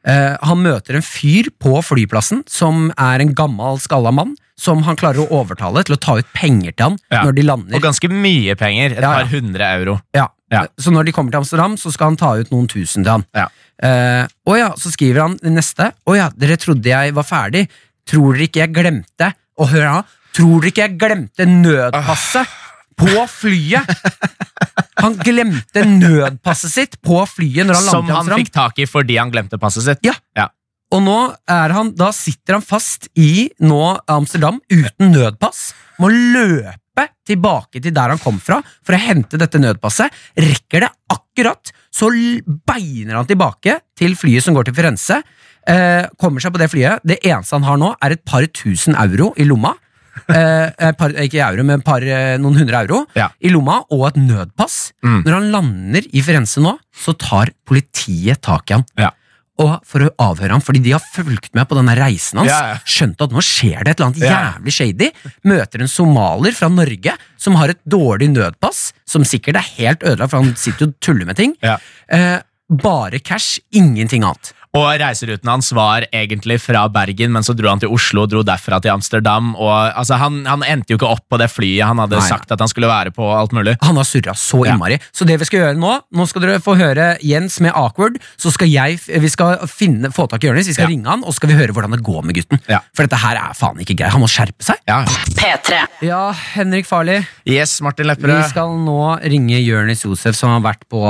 Eh, 0.07 0.37
han 0.47 0.61
møter 0.63 0.95
en 0.95 1.03
fyr 1.03 1.49
på 1.59 1.73
flyplassen 1.83 2.45
som 2.47 2.87
er 2.95 3.19
en 3.19 3.33
gammel, 3.35 3.81
skalla 3.83 4.13
mann, 4.15 4.35
som 4.59 4.81
han 4.87 4.95
klarer 4.99 5.23
å 5.25 5.29
overtale 5.41 5.83
til 5.87 5.95
å 5.95 5.99
ta 5.99 6.15
ut 6.19 6.29
penger 6.35 6.71
til 6.75 6.85
han 6.89 6.97
Ja. 7.11 7.23
når 7.23 7.35
de 7.35 7.43
lander. 7.47 7.75
Og 7.75 7.83
ganske 7.83 8.09
mye 8.11 8.55
penger. 8.59 8.91
Et 8.95 9.01
Ja, 9.03 9.13
par 9.19 9.25
hundre 9.31 9.67
euro. 9.79 9.99
Ja. 10.15 10.27
Ja. 10.51 10.65
Så 10.79 10.91
når 10.91 11.05
de 11.05 11.11
kommer 11.11 11.31
til 11.31 11.39
Amsterdam, 11.43 11.75
så 11.77 11.91
skal 11.93 12.09
han 12.09 12.17
ta 12.17 12.31
ut 12.39 12.49
noen 12.51 12.67
tusen 12.67 13.03
til 13.03 13.11
han. 13.11 13.25
Ja. 13.35 13.47
Eh, 13.83 14.27
og 14.47 14.57
ja, 14.57 14.71
Så 14.75 14.91
skriver 14.91 15.21
han 15.21 15.37
det 15.37 15.51
neste. 15.53 15.91
Å 16.07 16.15
ja, 16.15 16.29
dere 16.35 16.57
trodde 16.57 16.83
jeg 16.89 17.13
var 17.13 17.23
ferdig. 17.23 17.67
Tror 18.07 18.33
dere 18.33 18.47
ikke 18.47 18.63
jeg 18.65 18.73
glemte 18.73 19.33
Og 19.59 19.67
hør 19.69 20.03
tror 20.35 20.61
dere 20.61 20.71
ikke 20.73 20.85
jeg 20.87 20.97
glemte 21.01 21.45
nødpasset 21.49 22.57
på 22.99 23.25
flyet? 23.31 23.93
Han 24.99 25.15
glemte 25.23 25.85
nødpasset 25.87 26.73
sitt 26.73 26.97
på 27.05 27.21
flyet 27.29 27.67
når 27.69 27.77
han 27.79 27.85
Som 27.87 28.01
landet 28.03 28.15
han 28.17 28.27
fram. 28.31 28.41
fikk 28.41 28.51
tak 28.55 28.81
i 28.83 28.87
fordi 28.89 29.15
han 29.19 29.31
glemte 29.31 29.59
passet 29.61 29.85
sitt. 29.87 30.03
Ja. 30.35 30.49
Og 30.91 31.03
nå 31.05 31.17
er 31.53 31.73
han, 31.75 31.93
da 31.95 32.09
sitter 32.15 32.57
han 32.57 32.65
fast 32.65 33.07
i 33.19 33.47
nå 33.61 33.81
Amsterdam 34.09 34.57
uten 34.73 35.11
nødpass. 35.13 35.69
Må 36.01 36.09
løpe 36.11 37.05
tilbake 37.29 37.79
til 37.79 37.93
der 37.95 38.11
han 38.11 38.19
kom 38.19 38.39
fra 38.43 38.57
for 38.83 38.97
å 38.97 38.99
hente 38.99 39.37
dette 39.39 39.61
nødpasset. 39.61 40.11
Rekker 40.41 40.83
det 40.83 40.89
akkurat, 41.13 41.71
så 41.93 42.09
beiner 42.67 43.19
han 43.21 43.29
tilbake 43.29 43.77
til 43.99 44.17
flyet 44.19 44.43
som 44.43 44.57
går 44.57 44.67
til 44.67 44.75
Firenze. 44.81 45.21
Eh, 45.69 46.09
kommer 46.19 46.41
seg 46.43 46.51
på 46.55 46.59
det 46.59 46.71
flyet. 46.73 47.05
Det 47.07 47.19
eneste 47.21 47.55
han 47.55 47.67
har 47.69 47.79
nå, 47.79 47.93
er 48.01 48.17
et 48.17 48.25
par 48.27 48.43
tusen 48.51 48.97
euro 48.99 49.31
i 49.39 49.45
lomma. 49.47 49.75
Eh, 50.27 50.91
par, 50.97 51.09
ikke 51.23 51.39
euro, 51.45 51.63
men 51.63 51.81
par, 51.81 52.01
eh, 52.03 52.37
noen 52.37 52.57
hundre 52.57 52.81
euro 52.83 53.05
Ja. 53.15 53.29
i 53.41 53.49
lomma, 53.49 53.79
og 53.91 54.07
et 54.07 54.15
nødpass. 54.21 54.91
Mm. 55.03 55.23
Når 55.25 55.33
han 55.33 55.51
lander 55.51 56.01
i 56.13 56.21
Firenze 56.21 56.61
nå, 56.61 56.75
så 56.95 57.15
tar 57.17 57.51
politiet 57.65 58.41
tak 58.41 58.69
i 58.71 58.73
han 58.73 58.85
Ja. 58.97 59.11
og 59.59 59.81
for 59.85 59.99
å 59.99 60.09
avhøre 60.17 60.51
ham, 60.55 60.61
fordi 60.61 60.81
de 60.83 60.91
har 60.95 61.01
fulgt 61.13 61.53
med 61.53 61.67
på 61.67 61.75
denne 61.75 61.95
reisen 61.97 62.39
hans, 62.39 62.47
Ja, 62.49 62.77
skjønt 62.85 63.19
at 63.21 63.29
nå 63.35 63.41
skjer 63.43 63.83
det 63.83 63.89
et 63.91 63.99
eller 63.99 64.11
annet 64.11 64.23
jævlig 64.23 64.71
shady, 64.73 65.11
møter 65.43 65.81
en 65.81 65.87
somalier 65.91 66.53
fra 66.55 66.69
Norge 66.69 67.17
som 67.37 67.55
har 67.55 67.69
et 67.69 67.79
dårlig 67.87 68.29
nødpass, 68.31 68.93
som 69.05 69.23
sikkert 69.23 69.55
er 69.57 69.67
helt 69.77 69.99
ødelagt, 69.99 70.29
for 70.31 70.41
han 70.43 70.55
sitter 70.55 70.85
jo 70.85 70.87
og 70.93 70.99
tuller 71.01 71.25
med 71.25 71.35
ting. 71.35 71.55
Eh, 72.09 72.39
bare 72.69 73.19
cash, 73.19 73.59
ingenting 73.73 74.23
annet. 74.23 74.53
Og 74.77 74.85
reiseruten 75.01 75.49
hans 75.49 75.71
var 75.73 76.03
egentlig 76.13 76.59
fra 76.61 76.83
Bergen, 76.93 77.31
men 77.33 77.41
så 77.45 77.55
dro 77.57 77.71
han 77.71 77.79
til 77.81 77.89
Oslo 77.89 78.27
og 78.27 78.29
dro 78.29 78.43
derfra 78.45 78.77
til 78.83 78.91
Amsterdam. 78.93 79.55
Og 79.57 79.71
altså, 79.97 80.19
han, 80.21 80.43
han 80.45 80.61
endte 80.67 80.93
jo 80.93 80.99
ikke 80.99 81.09
opp 81.09 81.23
på 81.25 81.39
det 81.41 81.47
flyet 81.49 81.87
han 81.89 81.97
hadde 81.97 82.19
Nei. 82.19 82.27
sagt 82.29 82.53
at 82.53 82.61
han 82.61 82.69
skulle 82.69 82.89
være 82.91 83.09
på. 83.15 83.25
alt 83.33 83.55
mulig 83.55 83.73
Han 83.81 83.97
har 83.97 84.05
surra 84.05 84.35
så 84.37 84.61
Ja. 84.67 84.75
Så 85.15 85.25
det 85.25 85.39
vi 85.41 85.45
skal 85.47 85.59
gjøre 85.63 85.77
nå 85.79 85.95
Nå 86.13 86.25
skal 86.29 86.43
dere 86.43 86.59
få 86.61 86.75
høre 86.77 87.17
Jens 87.25 87.57
med 87.65 87.73
Awkward. 87.73 88.19
Så 88.37 88.51
skal 88.53 88.69
jeg 88.69 88.99
Vi 89.01 89.29
skal 89.33 89.57
finne, 89.67 90.11
få 90.13 90.27
tak 90.29 90.43
i 90.43 90.47
Jonis, 90.51 90.67
vi 90.69 90.73
skal 90.77 90.85
Ja. 90.85 90.89
ringe 90.93 91.09
han, 91.09 91.23
og 91.23 91.33
så 91.33 91.39
skal 91.41 91.49
vi 91.49 91.57
høre 91.57 91.73
hvordan 91.73 91.91
det 91.97 92.03
går 92.05 92.21
med 92.25 92.35
gutten. 92.37 92.61
Ja. 92.69 92.79
For 92.93 93.07
dette 93.07 93.17
her 93.17 93.37
er 93.41 93.57
faen 93.57 93.79
ikke 93.81 93.97
greit. 93.97 94.13
Han 94.13 94.21
må 94.21 94.29
skjerpe 94.29 94.61
seg. 94.61 94.77
Ja. 94.87 95.01
P3. 95.33 95.81
Ja, 96.05 96.31
Henrik 96.53 96.85
Farli. 96.85 97.25
Yes, 97.47 97.79
Martin 97.81 98.05
Vi 98.05 98.41
skal 98.49 98.77
nå 98.77 99.17
ringe 99.23 99.57
Jonis 99.63 100.03
Josef, 100.05 100.35
som 100.35 100.53
har 100.53 100.61
vært 100.61 100.85
på 100.89 101.01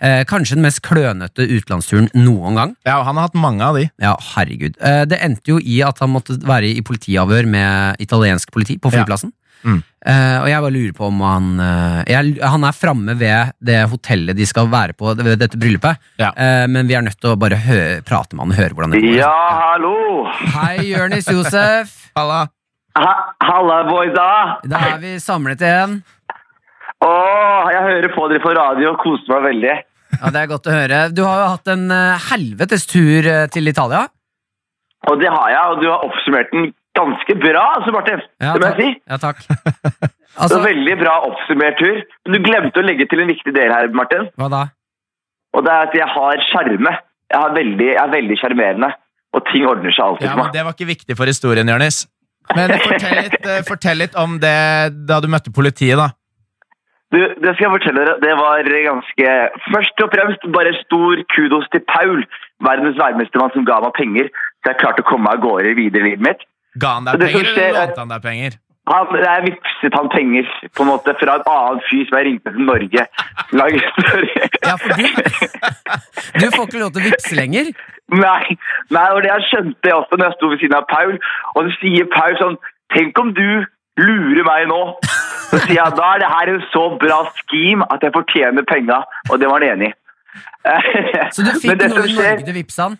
eh, 0.00 0.24
kanskje 0.24 0.56
den 0.58 0.66
mest 0.66 0.82
klønete 0.82 1.46
utenlandsturen 1.46 2.10
noen 2.14 2.54
gang. 2.58 2.74
Ja, 2.86 3.03
han 3.06 3.20
har 3.20 3.28
hatt 3.28 3.38
mange 3.38 3.64
av 3.64 3.78
de. 3.78 3.86
Ja, 4.02 4.16
herregud. 4.34 4.76
Eh, 4.80 5.04
det 5.10 5.20
endte 5.24 5.54
jo 5.54 5.60
i 5.60 5.80
at 5.86 6.02
han 6.02 6.12
måtte 6.14 6.36
være 6.42 6.72
i 6.74 6.84
politiavhør 6.84 7.48
med 7.50 8.04
italiensk 8.04 8.52
politi 8.54 8.78
på 8.80 8.92
flyplassen. 8.94 9.32
Mm. 9.64 9.78
Eh, 10.04 10.38
og 10.42 10.48
jeg 10.50 10.60
bare 10.60 10.74
lurer 10.74 10.92
på 10.92 11.06
om 11.08 11.20
han 11.24 11.46
eh, 11.64 12.00
jeg, 12.12 12.34
Han 12.52 12.66
er 12.68 12.74
framme 12.76 13.14
ved 13.16 13.54
det 13.64 13.78
hotellet 13.88 14.36
de 14.36 14.44
skal 14.44 14.68
være 14.68 14.92
på 14.98 15.14
ved 15.16 15.38
dette 15.40 15.56
bryllupet. 15.60 16.02
Ja. 16.20 16.34
Eh, 16.36 16.66
men 16.68 16.90
vi 16.90 16.98
er 16.98 17.06
nødt 17.06 17.16
til 17.20 17.32
å 17.32 17.38
bare 17.40 17.56
høre, 17.64 18.02
prate 18.04 18.36
med 18.36 18.44
han 18.44 18.52
og 18.52 18.60
høre 18.60 18.76
hvordan 18.76 18.92
det 18.92 19.00
går. 19.06 19.16
Ja, 19.22 19.32
hallo! 19.62 19.94
Hei, 20.58 20.90
Jonis 20.90 21.30
Josef. 21.32 21.96
Halla. 22.18 22.44
Ha, 22.94 23.14
halla, 23.42 23.80
boysa! 23.88 24.26
Da 24.70 24.82
er 24.92 25.00
vi 25.02 25.16
samlet 25.18 25.64
igjen. 25.64 25.96
Åh, 27.02 27.72
jeg 27.74 27.82
hører 27.88 28.12
på 28.14 28.28
dere 28.30 28.44
på 28.44 28.52
radio 28.54 28.92
og 28.92 29.00
koser 29.02 29.32
meg 29.32 29.48
veldig. 29.48 29.74
Ja, 30.20 30.30
Det 30.34 30.40
er 30.42 30.50
godt 30.50 30.68
å 30.70 30.74
høre. 30.74 31.00
Du 31.14 31.22
har 31.26 31.42
jo 31.42 31.50
hatt 31.54 31.70
en 31.74 31.84
eh, 31.94 32.26
helvetes 32.30 32.86
tur 32.90 33.26
eh, 33.30 33.46
til 33.52 33.68
Italia. 33.70 34.06
Og 35.10 35.20
det 35.20 35.28
har 35.28 35.50
jeg, 35.52 35.64
og 35.74 35.82
du 35.82 35.88
har 35.90 36.04
oppsummert 36.06 36.52
den 36.54 36.70
ganske 36.96 37.34
bra, 37.42 37.64
altså, 37.78 37.92
Martin. 37.92 38.22
Ja, 38.40 38.54
det 38.54 38.62
må 38.62 38.70
jeg 38.72 38.78
si. 38.80 39.00
Ja, 39.10 39.20
takk. 39.22 39.42
Altså, 40.34 40.56
veldig 40.64 40.96
bra 40.98 41.12
oppsummert 41.28 41.76
tur. 41.78 42.00
Men 42.26 42.34
du 42.34 42.40
glemte 42.42 42.80
å 42.80 42.82
legge 42.82 43.04
til 43.06 43.20
en 43.22 43.28
viktig 43.30 43.52
del 43.54 43.70
her, 43.70 43.86
Martin. 43.94 44.24
hva 44.34 44.48
da? 44.50 44.62
Og 45.54 45.62
det 45.62 45.70
er 45.70 45.84
at 45.86 45.94
jeg 45.94 46.08
har 46.10 46.40
sjarme. 46.48 46.90
Jeg, 47.30 47.66
jeg 47.78 47.94
er 48.02 48.10
veldig 48.10 48.38
sjarmerende. 48.40 48.88
Og 49.34 49.44
ting 49.52 49.62
ordner 49.70 49.94
seg 49.94 50.02
alltid 50.08 50.26
Ja, 50.26 50.32
for 50.32 50.40
men 50.42 50.48
meg. 50.48 50.56
Det 50.56 50.64
var 50.66 50.74
ikke 50.74 50.88
viktig 50.90 51.16
for 51.20 51.30
historien, 51.30 51.70
Jonis. 51.70 52.00
Men 52.50 52.74
fortell 52.82 53.14
litt, 53.20 53.38
eh, 53.46 53.62
fortell 53.68 54.02
litt 54.02 54.18
om 54.18 54.34
det 54.42 54.56
da 55.06 55.20
du 55.22 55.30
møtte 55.30 55.54
politiet, 55.54 55.94
da. 56.02 56.10
Du, 57.14 57.20
det 57.44 57.52
skal 57.54 57.66
jeg 57.68 57.74
fortelle 57.76 58.02
dere. 58.02 58.16
Det 58.24 58.32
var 58.40 58.66
ganske 58.88 59.34
Først 59.70 60.02
og 60.02 60.10
fremst 60.14 60.46
bare 60.56 60.72
stor 60.80 61.22
kudos 61.34 61.68
til 61.74 61.82
Paul, 61.94 62.24
verdens 62.68 62.98
værmestermann, 62.98 63.54
som 63.54 63.66
ga 63.68 63.78
meg 63.84 63.94
penger, 64.00 64.30
så 64.64 64.72
jeg 64.72 64.80
klarte 64.82 65.04
å 65.04 65.08
komme 65.08 65.28
meg 65.28 65.38
av 65.38 65.44
gårde 65.46 65.76
videre 65.78 66.02
i 66.02 66.10
livet 66.10 66.26
mitt. 66.28 66.44
Ga 66.82 66.96
han 66.98 67.06
deg 67.06 67.22
penger, 67.22 67.50
skjer 67.52 67.68
eller 67.68 67.80
er- 67.80 67.90
lånte 67.92 68.02
han 68.02 68.14
deg 68.16 68.24
penger? 68.28 68.60
Han, 68.92 69.14
jeg 69.16 69.44
vipset 69.46 69.94
han 69.96 70.08
penger 70.12 70.48
på 70.76 70.84
en 70.84 70.88
måte 70.90 71.14
fra 71.16 71.38
en 71.38 71.46
annen 71.48 71.78
fyr 71.86 72.02
som 72.08 72.18
jeg 72.18 72.26
ringte 72.26 72.52
til 72.52 72.66
Norge. 72.68 73.04
Lag. 73.56 73.78
Ja, 74.66 74.74
for 74.82 74.98
du, 74.98 75.06
du 76.42 76.44
får 76.52 76.66
ikke 76.66 76.82
lov 76.82 76.90
til 76.92 77.00
å 77.00 77.06
vippse 77.06 77.38
lenger. 77.38 77.70
Nei, 78.12 78.58
nei, 78.92 79.06
og 79.14 79.22
det 79.24 79.30
jeg 79.30 79.46
skjønte 79.48 79.88
jeg 79.88 79.96
også 79.96 80.18
når 80.20 80.28
jeg 80.28 80.36
sto 80.36 80.50
ved 80.52 80.60
siden 80.60 80.76
av 80.76 80.84
Paul, 80.90 81.16
og 81.54 81.60
så 81.64 81.76
sier 81.80 82.10
Paul 82.12 82.36
sånn 82.42 82.60
Tenk 82.92 83.16
om 83.18 83.30
du 83.34 83.64
lurer 84.00 84.46
meg 84.46 84.68
nå? 84.70 84.80
Så 85.50 85.60
sier 85.64 85.78
jeg 85.78 85.96
da 85.98 86.06
er 86.14 86.22
det 86.22 86.30
her 86.32 86.52
en 86.54 86.62
så 86.72 86.84
bra 87.00 87.20
scheme 87.40 87.86
at 87.94 88.02
jeg 88.02 88.14
fortjener 88.14 88.66
penga, 88.68 89.02
og 89.30 89.40
det 89.40 89.50
var 89.50 89.62
han 89.62 89.76
enig 89.76 89.92
i. 89.92 89.96
Så 91.34 91.44
du 91.46 91.52
fikk 91.62 91.78
noe 91.78 92.06
i 92.08 92.16
Norge 92.16 92.46
du 92.48 92.54
vippsa 92.56 92.88
han? 92.88 92.98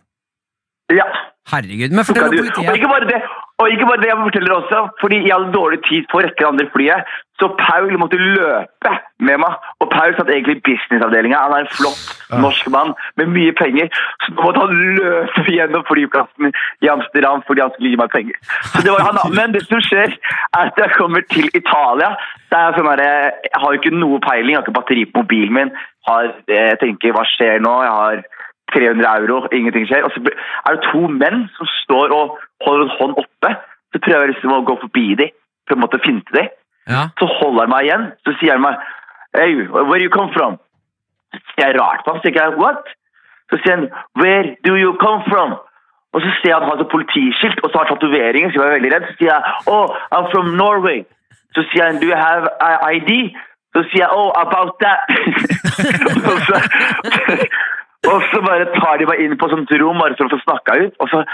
Ja. 0.92 1.06
Herregud. 1.52 1.92
Men 1.92 2.04
fortell 2.04 2.28
om 2.28 2.36
politiet. 2.36 2.68
og 2.68 2.76
ikke 2.76 2.88
bare 2.88 3.06
det, 3.08 3.20
og 3.60 3.70
ikke 3.70 3.86
bare 3.86 4.00
det 4.02 4.08
jeg 4.08 4.16
forteller 4.20 4.52
også, 4.54 4.78
fordi 5.00 5.16
jeg 5.26 5.34
hadde 5.34 5.52
dårlig 5.52 5.78
tid 5.88 6.06
på 6.10 6.18
å 6.18 6.22
rekke 6.24 6.40
det 6.40 6.46
andre 6.48 6.66
flyet, 6.72 7.12
så 7.40 7.48
Paul 7.58 7.92
måtte 8.00 8.18
løpe 8.20 8.92
med 9.28 9.40
meg. 9.42 9.68
Og 9.82 9.90
Paul 9.92 10.14
satt 10.16 10.30
egentlig 10.32 10.56
i 10.56 10.62
businessavdelinga. 10.68 11.42
Han 11.44 11.54
er 11.56 11.64
en 11.64 11.72
flott 11.76 12.02
norsk 12.44 12.68
mann 12.74 12.92
med 13.20 13.32
mye 13.36 13.54
penger. 13.60 13.90
Så 14.24 14.34
nå 14.34 14.40
måtte 14.40 14.64
han 14.64 14.74
løpe 14.98 15.44
gjennom 15.56 15.86
flyplassen 15.88 16.52
i 16.54 16.90
Amsterdam 16.92 17.42
fordi 17.48 17.64
han 17.64 17.74
skulle 17.74 17.92
gi 17.92 18.00
meg 18.00 18.14
penger. 18.14 18.38
Så 18.72 18.84
det 18.86 18.94
var 18.94 19.04
han, 19.08 19.20
Men 19.34 19.56
det 19.56 19.64
som 19.66 19.82
skjer, 19.84 20.14
er 20.14 20.70
at 20.70 20.80
jeg 20.80 20.96
kommer 20.96 21.26
til 21.34 21.50
Italia. 21.52 22.14
Så 22.48 22.60
er 22.60 22.70
jeg, 22.70 22.78
sånn 22.78 22.92
der, 23.02 23.04
jeg 23.50 23.60
har 23.64 23.74
jo 23.74 23.82
ikke 23.82 23.98
noe 23.98 24.22
peiling, 24.24 24.54
jeg 24.54 24.62
har 24.62 24.66
ikke 24.66 24.78
batteri 24.80 25.04
på 25.10 25.24
mobilen 25.24 25.58
min. 25.58 25.74
Har, 26.08 26.32
jeg 26.50 26.80
tenker, 26.82 27.14
hva 27.16 27.26
skjer 27.28 27.62
nå? 27.64 27.74
Jeg 27.84 27.94
har 27.98 28.24
300 28.72 29.06
euro, 29.20 29.44
ingenting 29.52 29.86
skjer. 29.88 30.06
Og 30.06 30.12
så 30.14 30.22
er 30.66 30.76
det 30.76 30.90
to 30.90 31.06
menn 31.20 31.46
som 31.56 31.70
står 31.82 32.14
og 32.16 32.36
holder 32.66 32.86
en 32.86 32.96
hånd 32.98 33.16
oppe. 33.22 33.54
Så 33.92 34.02
prøver 34.02 34.24
jeg 34.24 34.34
liksom 34.34 34.56
å 34.56 34.64
gå 34.68 34.76
forbi 34.82 35.06
dem, 35.20 35.32
på 35.68 35.76
en 35.76 35.84
måte 35.84 36.02
finte 36.04 36.36
dem. 36.36 36.50
Ja. 36.90 37.06
Så 37.18 37.28
holder 37.38 37.64
han 37.64 37.72
meg 37.72 37.88
igjen. 37.88 38.10
Så 38.26 38.36
sier 38.40 38.56
han 38.56 38.66
meg 38.66 38.82
Hey, 39.34 39.66
where 39.66 39.98
you 39.98 40.10
come 40.14 40.30
from? 40.34 40.58
Så 41.34 41.40
sier 41.54 41.72
jeg 41.72 41.78
rart 41.80 42.04
på 42.04 42.12
ham. 42.12 42.20
Så 42.22 42.28
sier 42.28 42.36
jeg, 42.38 42.58
what? 42.60 42.90
Så 43.50 43.58
sier 43.62 43.76
han 43.76 43.86
Where 44.20 44.56
do 44.66 44.76
you 44.78 44.92
come 45.00 45.24
from? 45.30 45.56
Og 46.14 46.22
så 46.22 46.30
ser 46.38 46.52
jeg 46.52 46.58
han 46.60 46.68
har 46.70 46.82
et 46.82 46.92
politiskilt 46.92 47.58
og 47.64 47.70
så 47.70 47.80
har 47.80 47.88
tatoveringer. 47.90 48.50
Så 48.50 48.58
jeg 48.58 48.64
var 48.64 48.76
veldig 48.76 48.92
redd. 48.94 49.08
Så 49.08 49.16
sier 49.18 49.32
jeg 49.32 49.42
oh, 49.74 49.96
I'm 50.14 50.28
from 50.34 50.52
Norway. 50.60 51.02
Så 51.54 51.66
sier 51.70 51.88
han 51.88 51.98
do 52.02 52.06
you 52.12 52.18
have 52.18 52.46
ID? 52.94 53.34
Så 53.74 53.82
sier 53.90 54.04
jeg 54.04 54.12
oh, 54.14 54.30
about 54.44 54.78
that. 54.84 55.00
så, 56.46 56.54
og 58.10 58.22
så 58.30 58.40
bare 58.44 58.66
tar 58.76 58.98
de 59.00 59.06
meg 59.10 59.20
inn 59.24 59.36
på 59.40 59.48
sånt 59.52 59.70
rom 59.80 59.98
bare 60.02 60.16
for 60.18 60.26
å 60.28 60.32
få 60.34 60.40
snakka 60.44 60.76
ut. 60.84 60.94
Og 61.00 61.08
så 61.12 61.24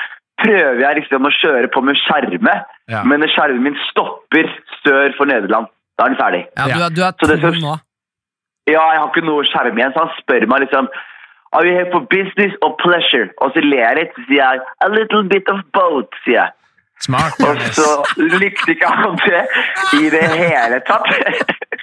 prøver 0.41 0.81
jeg 0.85 0.97
liksom 1.03 1.27
å 1.29 1.33
kjøre 1.37 1.69
på 1.75 1.83
med 1.85 1.97
skjerme, 2.01 2.55
Ja. 2.89 3.03
men 3.05 3.27
skjermen 3.29 3.63
min 3.63 3.77
stopper 3.91 4.49
sør 4.85 5.15
for 5.19 5.27
Nederland. 5.27 5.67
Da 5.99 6.05
er 6.07 6.09
den 6.15 6.19
ferdig. 6.21 6.43
Ja, 6.57 6.65
du, 6.67 6.81
er- 6.85 6.95
du 6.97 7.03
er 7.05 7.13
Så 7.21 7.27
det 7.29 7.41
to 7.43 7.53
som- 7.53 7.61
nå. 7.69 7.75
Ja, 8.71 8.85
jeg 8.93 9.01
har 9.01 9.09
ikke 9.11 9.25
noe 9.27 9.45
skjerm 9.45 9.77
igjen, 9.79 9.93
så 9.93 10.05
han 10.07 10.15
spør 10.23 10.47
meg 10.49 10.61
liksom 10.69 10.89
Are 11.53 11.67
you 11.67 11.73
here 11.75 11.91
for 11.91 12.01
business 12.07 12.53
or 12.63 12.77
pleasure? 12.79 13.29
Og 13.43 13.51
så 13.53 13.61
ler 13.65 13.81
jeg 13.83 13.97
litt, 13.97 14.13
så 14.15 14.23
sier 14.29 14.37
jeg 14.39 14.61
A 14.85 14.89
little 14.89 15.25
bit 15.25 15.49
of 15.51 15.59
both, 15.75 16.07
sier 16.25 16.37
jeg. 16.45 16.51
Smart. 17.01 17.35
Og 17.41 17.57
så 17.75 17.89
likte 18.39 18.71
ikke 18.71 18.87
han 18.87 19.17
det 19.27 19.43
i 19.99 20.11
det 20.11 20.23
hele 20.31 20.79
tatt. 20.87 21.11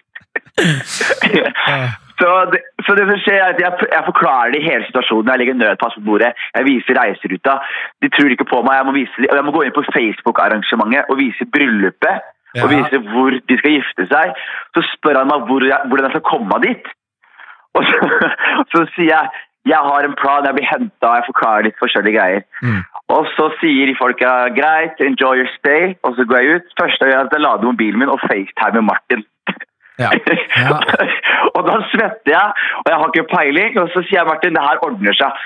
så, 2.20 2.30
det, 2.52 2.62
så 2.86 2.96
det 2.98 3.06
som 3.10 3.20
skjer 3.22 3.40
er 3.40 3.52
at 3.54 3.60
jeg, 3.62 3.90
jeg 3.94 4.06
forklarer 4.10 4.54
det 4.54 4.62
i 4.62 4.68
hele 4.70 4.88
situasjonen. 4.88 5.30
Jeg 5.32 5.42
legger 5.42 5.60
nødpass 5.60 5.98
på 6.00 6.06
bordet, 6.08 6.32
jeg 6.58 6.68
viser 6.70 6.98
reiseruta. 6.98 7.58
De 8.02 8.10
tror 8.14 8.34
ikke 8.34 8.50
på 8.54 8.62
meg. 8.66 8.80
Jeg 8.80 8.88
må, 8.90 8.96
vise, 8.98 9.26
jeg 9.28 9.46
må 9.46 9.54
gå 9.56 9.66
inn 9.68 9.76
på 9.78 9.86
Facebook-arrangementet 9.92 11.12
og 11.14 11.22
vise 11.22 11.50
bryllupet. 11.54 12.34
Og 12.64 12.72
vise 12.72 12.98
hvor 13.12 13.36
de 13.50 13.58
skal 13.60 13.76
gifte 13.76 14.08
seg. 14.10 14.38
Så 14.74 14.82
spør 14.94 15.20
han 15.22 15.30
meg 15.30 15.46
hvor 15.50 15.66
jeg, 15.68 15.78
hvordan 15.90 16.08
jeg 16.08 16.16
skal 16.16 16.30
komme 16.32 16.62
dit. 16.64 16.90
Og 17.78 17.86
så, 17.86 18.32
så 18.74 18.88
sier 18.96 19.14
jeg 19.14 19.44
jeg 19.68 19.84
har 19.84 20.06
en 20.08 20.16
plan, 20.22 20.46
jeg 20.48 20.56
blir 20.56 20.70
henta, 20.72 21.10
jeg 21.18 21.28
forklarer 21.28 21.66
litt 21.68 21.82
forskjellige 21.82 22.16
greier. 22.16 22.44
Mm. 22.64 22.84
Og 23.16 23.28
så 23.36 23.50
sier 23.60 23.90
de 23.90 23.96
folka 24.00 24.30
greit, 24.56 25.02
enjoy 25.04 25.42
your 25.42 25.50
stay, 25.58 25.92
og 26.08 26.16
så 26.16 26.24
går 26.30 26.40
jeg 26.40 26.60
ut. 26.60 26.70
Første 26.80 27.04
jeg 27.04 27.14
gjør, 27.14 27.24
er 27.24 27.28
at 27.28 27.36
jeg 27.36 27.44
lader 27.44 27.68
mobilen 27.68 28.00
min 28.00 28.14
og 28.14 28.22
FaceTime 28.24 28.80
med 28.80 28.88
Martin. 28.92 29.26
Ja. 30.02 30.10
Ja. 30.64 30.78
og 31.56 31.62
da 31.70 31.76
svetter 31.92 32.34
jeg, 32.34 32.48
og 32.82 32.88
jeg 32.92 33.00
har 33.02 33.08
ikke 33.12 33.32
peiling, 33.36 33.80
og 33.82 33.90
så 33.94 34.04
sier 34.06 34.22
jeg 34.22 34.30
Martin, 34.30 34.56
det 34.58 34.68
her 34.68 34.84
ordner 34.88 35.18
seg. 35.18 35.44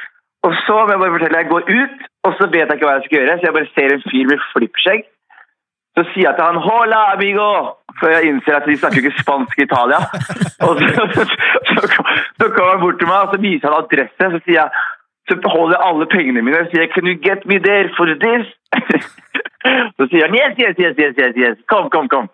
Og 0.48 0.54
så 0.66 0.78
må 0.84 0.94
jeg 0.94 1.02
bare 1.04 1.16
fortelle, 1.16 1.42
jeg 1.42 1.52
går 1.54 1.64
ut, 1.80 1.98
og 2.26 2.32
så 2.38 2.48
vet 2.54 2.68
jeg 2.68 2.78
ikke 2.78 2.88
hva 2.90 2.98
jeg 2.98 3.08
skal 3.08 3.18
gjøre, 3.20 3.38
så 3.40 3.48
jeg 3.48 3.58
bare 3.58 3.74
ser 3.76 3.96
en 3.96 4.08
fyr 4.10 4.32
med 4.32 4.46
flippskjegg. 4.54 5.04
Så 5.98 6.02
sier 6.14 6.28
jeg 6.30 6.36
til 6.38 6.48
han 6.48 6.64
'hola, 6.66 7.00
amigo', 7.16 7.76
for 8.00 8.08
jeg 8.16 8.28
innser 8.30 8.56
at 8.56 8.68
de 8.68 8.78
snakker 8.78 9.00
ikke 9.02 9.22
spansk 9.24 9.56
i 9.60 9.66
Italia. 9.68 10.00
Og 10.68 10.74
så, 10.80 11.04
så, 11.16 11.24
så, 11.70 11.82
så 12.40 12.46
kommer 12.56 12.72
han 12.74 12.84
bort 12.86 13.00
til 13.00 13.10
meg, 13.12 13.20
og 13.24 13.30
så 13.34 13.40
viser 13.48 13.68
han 13.68 13.84
adresse, 13.84 14.24
så 14.34 14.40
sier 14.46 14.60
jeg 14.62 14.70
så 15.30 15.36
beholder 15.46 15.76
jeg 15.76 15.88
alle 15.90 16.06
pengene 16.16 16.42
mine 16.46 16.62
og 16.64 16.70
sier 16.72 16.88
'can 16.92 17.08
you 17.10 17.18
get 17.28 17.42
me 17.50 17.58
there 17.68 17.90
for 17.98 18.06
this'? 18.24 18.52
så 19.98 20.04
sier 20.10 20.24
han 20.26 20.36
'yes, 20.38 20.54
yes, 20.64 20.76
yes, 20.84 20.96
yes, 21.04 21.16
yes, 21.24 21.36
yes. 21.44 21.58
kom, 21.72 21.90
kom, 21.90 22.06
kom'. 22.14 22.30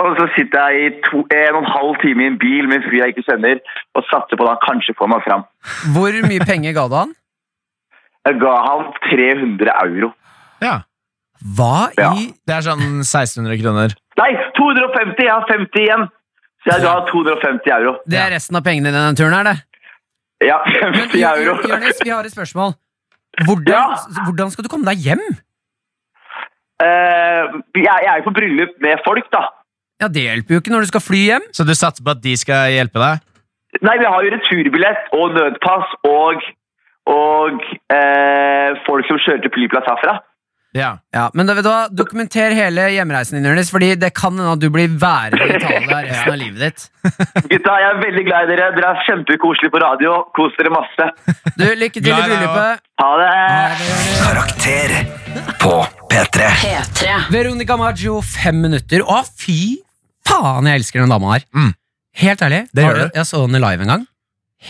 Og 0.00 0.16
så 0.18 0.24
sitter 0.34 0.70
jeg 0.72 0.84
i 0.86 1.00
to, 1.06 1.20
en 1.30 1.54
og 1.58 1.62
en 1.62 1.70
halv 1.70 1.98
time 2.02 2.24
i 2.24 2.26
en 2.32 2.38
bil 2.40 2.66
med 2.68 2.80
en 2.80 2.86
fyr 2.88 2.98
jeg 3.04 3.12
ikke 3.14 3.26
kjenner, 3.28 3.60
og 3.94 4.04
satser 4.10 4.36
på 4.40 4.46
at 4.48 4.54
han 4.56 4.62
kanskje 4.64 4.94
får 4.98 5.10
meg 5.12 5.20
fram. 5.26 5.44
Hvor 5.94 6.16
mye 6.26 6.46
penger 6.48 6.72
ga 6.74 6.86
du 6.88 6.96
han? 6.96 7.12
Jeg 8.26 8.38
ga 8.40 8.54
han 8.68 8.88
300 9.10 9.76
euro. 9.84 10.12
ja. 10.62 10.80
Hva 11.42 11.90
Ja. 11.98 12.12
i 12.14 12.28
Det 12.46 12.54
er 12.54 12.62
sånn 12.62 13.02
1600 13.02 13.58
kroner. 13.58 13.90
Nei, 14.16 14.30
250! 14.54 15.24
Jeg 15.26 15.32
har 15.32 15.46
50 15.48 15.80
igjen. 15.82 16.04
Så 16.62 16.70
jeg 16.70 16.82
ga 16.84 16.92
250 17.10 17.72
euro. 17.74 17.96
Det 18.06 18.18
er 18.22 18.30
resten 18.30 18.54
av 18.56 18.62
pengene 18.62 18.92
i 18.92 18.94
denne 18.94 19.16
turen 19.18 19.34
her, 19.34 19.48
det. 19.50 19.56
Ja, 20.46 20.60
Men 20.66 20.94
50 20.94 21.24
euro. 21.26 21.56
Jonis, 21.66 21.98
vi 22.04 22.10
har 22.14 22.22
et 22.24 22.30
spørsmål. 22.34 22.76
Hvordan, 23.42 23.74
Ja. 23.74 24.22
hvordan 24.26 24.50
skal 24.54 24.62
du 24.64 24.68
komme 24.70 24.86
deg 24.86 25.02
hjem? 25.02 25.18
Uh, 26.82 27.58
jeg, 27.74 27.86
jeg 27.86 28.10
er 28.10 28.16
jo 28.22 28.26
på 28.30 28.34
bryllup 28.38 28.78
med 28.82 29.02
folk, 29.06 29.26
da. 29.34 29.42
Ja, 30.02 30.08
Det 30.10 30.24
hjelper 30.26 30.56
jo 30.56 30.62
ikke 30.62 30.72
når 30.74 30.86
du 30.86 30.90
skal 30.90 31.04
fly 31.04 31.20
hjem. 31.28 31.44
Så 31.54 31.66
du 31.68 31.74
satser 31.78 32.02
på 32.02 32.10
at 32.16 32.22
de 32.24 32.34
skal 32.40 32.72
hjelpe 32.74 32.98
deg? 33.02 33.22
Nei, 33.86 33.94
vi 34.02 34.08
har 34.10 34.26
jo 34.26 34.34
returbillett 34.34 35.14
og 35.16 35.38
nødpass 35.38 35.94
og 36.10 36.42
og 37.10 37.62
eh, 37.90 38.76
folk 38.86 39.08
som 39.08 39.18
kjører 39.18 39.40
til 39.42 39.50
flyplass 39.56 39.88
herfra. 39.90 40.20
Ja. 40.72 40.92
Ja, 41.12 41.26
men 41.36 41.48
da, 41.48 41.56
vet 41.58 41.66
du 41.66 41.68
hva, 41.68 41.88
Dokumenter 41.92 42.54
hele 42.56 42.86
hjemreisen 42.94 43.36
din, 43.36 43.48
Jonis, 43.50 43.72
fordi 43.74 43.90
det 44.00 44.12
kan 44.16 44.32
hende 44.38 44.54
at 44.54 44.62
du 44.62 44.68
blir 44.72 44.94
værende 45.02 45.44
i 45.50 45.56
Italia 45.58 45.98
resten 46.06 46.32
av 46.32 46.38
livet 46.40 46.62
ditt. 46.62 46.86
Gutta, 47.50 47.74
jeg 47.82 47.88
er 47.90 48.00
veldig 48.04 48.24
glad 48.28 48.46
i 48.46 48.50
dere. 48.54 48.70
Dere 48.78 48.92
er 48.94 49.02
kjempekoselige 49.08 49.74
på 49.74 49.82
radio. 49.82 50.14
Kos 50.38 50.56
dere 50.56 50.72
masse. 50.72 51.08
Du, 51.58 51.66
Lykke 51.82 51.98
til 51.98 52.08
i 52.08 52.14
Glad 52.14 52.24
i 52.24 52.30
bryllupet. 52.30 52.86
Ha 53.02 53.10
det! 53.20 53.32
Karakter 54.22 54.96
på 55.60 55.76
P3. 56.14 56.52
P3. 56.62 57.18
Veronica 57.34 57.76
Maggio, 57.82 58.20
fem 58.24 58.62
minutter. 58.64 59.04
Å, 59.04 59.20
fy 59.42 59.82
faen, 60.28 60.68
jeg 60.68 60.82
elsker 60.82 61.02
den 61.02 61.12
dama 61.12 61.36
her. 61.36 61.46
Mm. 61.56 61.72
Helt 62.22 62.42
ærlig. 62.44 62.64
Det 62.72 62.84
gjør 62.84 62.98
du. 62.98 63.06
Jeg 63.16 63.28
så 63.28 63.44
henne 63.46 63.62
live 63.62 63.86
en 63.86 63.94
gang. 63.94 64.08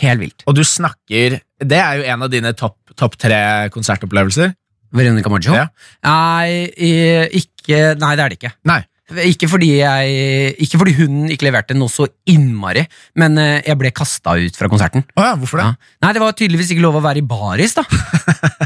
Helt 0.01 0.23
vilt. 0.23 0.45
Og 0.49 0.55
du 0.57 0.63
snakker 0.65 1.39
Det 1.61 1.77
er 1.77 1.99
jo 1.99 2.05
en 2.09 2.25
av 2.25 2.31
dine 2.33 2.53
topp 2.57 2.79
top 2.97 3.17
tre 3.17 3.69
konsertopplevelser. 3.73 4.53
Veronica 4.93 5.29
Maggio? 5.31 5.55
Ja. 5.57 5.67
Nei, 6.05 6.69
ikke, 7.39 7.95
nei, 7.97 8.11
det 8.17 8.25
er 8.25 8.33
det 8.33 8.37
ikke. 8.37 8.51
Nei. 8.69 8.81
Ikke 9.27 9.49
fordi, 9.51 9.69
jeg, 9.81 10.53
ikke 10.63 10.79
fordi 10.79 10.93
hun 10.95 11.31
ikke 11.33 11.47
leverte 11.49 11.75
noe 11.75 11.91
så 11.91 12.05
innmari, 12.29 12.85
men 13.19 13.35
eh, 13.41 13.57
jeg 13.65 13.77
ble 13.81 13.91
kasta 13.93 14.37
ut 14.39 14.57
fra 14.57 14.69
konserten. 14.71 15.03
Oh 15.17 15.25
ja, 15.25 15.33
hvorfor 15.37 15.59
det? 15.59 15.65
Ja. 15.65 15.91
Nei, 16.05 16.13
det 16.15 16.21
var 16.23 16.37
tydeligvis 16.37 16.71
ikke 16.73 16.85
lov 16.85 16.97
å 16.97 17.03
være 17.03 17.21
i 17.21 17.25
baris, 17.27 17.75
da. 17.77 17.83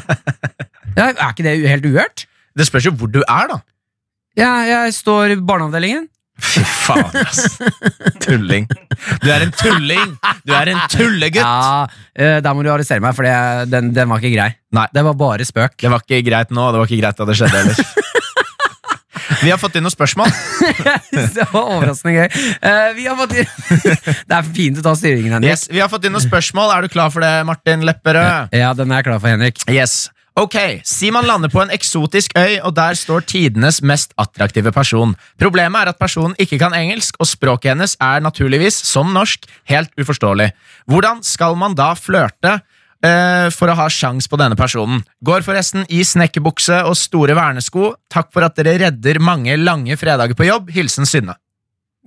ja, 1.00 1.10
er 1.10 1.32
ikke 1.32 1.48
det 1.48 1.56
helt 1.66 1.90
uhørt? 1.90 2.28
Det 2.58 2.68
spørs 2.70 2.88
jo 2.90 2.94
hvor 3.00 3.12
du 3.12 3.20
er, 3.24 3.50
da. 3.50 3.60
Ja, 4.38 4.52
jeg 4.70 4.94
står 5.00 5.34
i 5.34 5.40
barneavdelingen. 5.42 6.06
Fy 6.38 6.62
faen, 6.64 7.06
ass. 7.24 7.58
Tulling. 8.24 8.68
Du 9.24 9.30
er 9.34 9.46
en 9.48 9.54
tulling! 9.58 10.14
Du 10.46 10.54
er 10.54 10.70
en 10.74 10.82
tullegutt! 10.94 11.42
Ja, 11.42 11.88
eh, 12.14 12.38
Der 12.46 12.54
må 12.58 12.64
du 12.66 12.70
arrestere 12.74 13.02
meg, 13.04 13.16
for 13.18 13.26
det- 13.26 13.70
den, 13.74 13.92
den 13.94 14.10
var 14.10 14.22
ikke 14.22 14.36
grei. 14.36 14.52
Nei. 14.78 14.86
Det 14.94 15.04
var 15.08 15.14
bare 15.18 15.46
spøk. 15.48 15.78
Det 15.82 15.90
var 15.92 16.04
ikke 16.06 16.22
greit 16.30 16.52
nå, 16.54 16.62
og 16.70 16.74
det 16.76 16.84
var 16.84 16.92
ikke 16.92 17.02
greit 17.02 17.18
da 17.18 17.26
det 17.26 17.38
skjedde 17.40 17.64
heller. 17.64 17.82
Vi 19.44 19.52
har 19.52 19.60
fått 19.62 19.76
inn 19.78 19.84
noen 19.86 19.94
spørsmål. 19.94 20.32
det 21.36 21.46
var 21.52 21.68
overraskende 21.76 22.14
gøy. 22.16 22.30
Eh, 22.64 22.88
vi 22.98 23.06
har 23.06 23.18
fått 23.20 23.36
Det 24.30 24.34
er 24.38 24.48
fint 24.56 24.80
å 24.82 24.86
ta 24.88 24.94
styringen, 24.98 25.36
Henrik. 25.36 25.52
Yes, 25.52 25.68
vi 25.70 25.82
har 25.84 25.92
fått 25.92 26.08
inn 26.08 26.16
noen 26.16 26.24
spørsmål. 26.26 26.72
Er 26.74 26.88
du 26.88 26.94
klar 26.94 27.12
for 27.14 27.22
det, 27.26 27.34
Martin 27.46 27.84
Lepperød? 27.86 28.56
Ja, 28.58 28.72
den 28.78 28.92
er 28.94 29.02
jeg 29.04 29.10
klar 29.10 29.20
for, 29.22 29.30
Henrik. 29.30 29.62
Yes. 29.70 30.08
Ok, 30.38 30.56
Si 30.86 31.10
man 31.10 31.26
lander 31.26 31.50
på 31.50 31.64
en 31.64 31.72
eksotisk 31.74 32.36
øy, 32.38 32.60
og 32.62 32.76
der 32.78 32.94
står 32.94 33.24
tidenes 33.26 33.80
mest 33.82 34.12
attraktive 34.22 34.70
person. 34.72 35.16
Problemet 35.42 35.82
er 35.82 35.90
at 35.90 35.98
personen 35.98 36.38
ikke 36.38 36.60
kan 36.62 36.76
engelsk, 36.78 37.18
og 37.18 37.26
språket 37.26 37.72
hennes 37.74 37.96
er 37.98 38.22
naturligvis, 38.22 38.78
som 38.86 39.10
norsk, 39.16 39.48
helt 39.72 39.90
uforståelig. 39.98 40.52
Hvordan 40.86 41.24
skal 41.26 41.58
man 41.58 41.78
da 41.78 41.94
flørte 41.98 42.60
Uh, 42.98 43.52
for 43.54 43.70
å 43.70 43.76
ha 43.78 43.84
sjans 43.94 44.26
på 44.26 44.40
denne 44.42 44.56
personen? 44.58 45.04
Går 45.22 45.44
forresten 45.46 45.84
i 45.94 46.00
snekkerbukse 46.02 46.80
og 46.90 46.96
store 46.98 47.36
vernesko. 47.38 47.92
Takk 48.10 48.32
for 48.34 48.42
at 48.42 48.58
dere 48.58 48.74
redder 48.82 49.20
mange 49.22 49.54
lange 49.54 49.94
fredager 50.02 50.34
på 50.34 50.48
jobb. 50.48 50.72
Hilsen 50.74 51.06
Synne. 51.06 51.36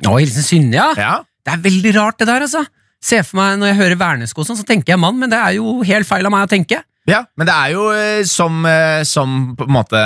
Å, 0.02 0.16
hilsen 0.18 0.42
Synne, 0.42 0.74
ja. 0.74 0.88
Ja, 0.98 1.12
Det 1.46 1.54
er 1.54 1.62
veldig 1.62 1.94
rart, 1.94 2.18
det 2.18 2.26
der, 2.26 2.42
altså. 2.42 2.64
Se 2.98 3.22
for 3.22 3.38
meg, 3.38 3.60
Når 3.62 3.70
jeg 3.70 3.78
hører 3.84 4.00
vernesko, 4.02 4.42
sånn, 4.42 4.58
så 4.58 4.66
tenker 4.66 4.96
jeg 4.96 5.00
mann, 5.06 5.14
men 5.22 5.30
det 5.30 5.38
er 5.38 5.60
jo 5.60 5.78
helt 5.86 6.10
feil 6.10 6.26
av 6.26 6.34
meg 6.34 6.48
å 6.48 6.50
tenke. 6.50 6.82
Ja, 7.08 7.24
men 7.36 7.46
det 7.48 7.54
er 7.56 7.70
jo 7.72 7.86
eh, 7.96 8.24
som, 8.28 8.64
eh, 8.68 9.02
som 9.08 9.54
på 9.56 9.64
en 9.66 9.72
måte 9.78 10.00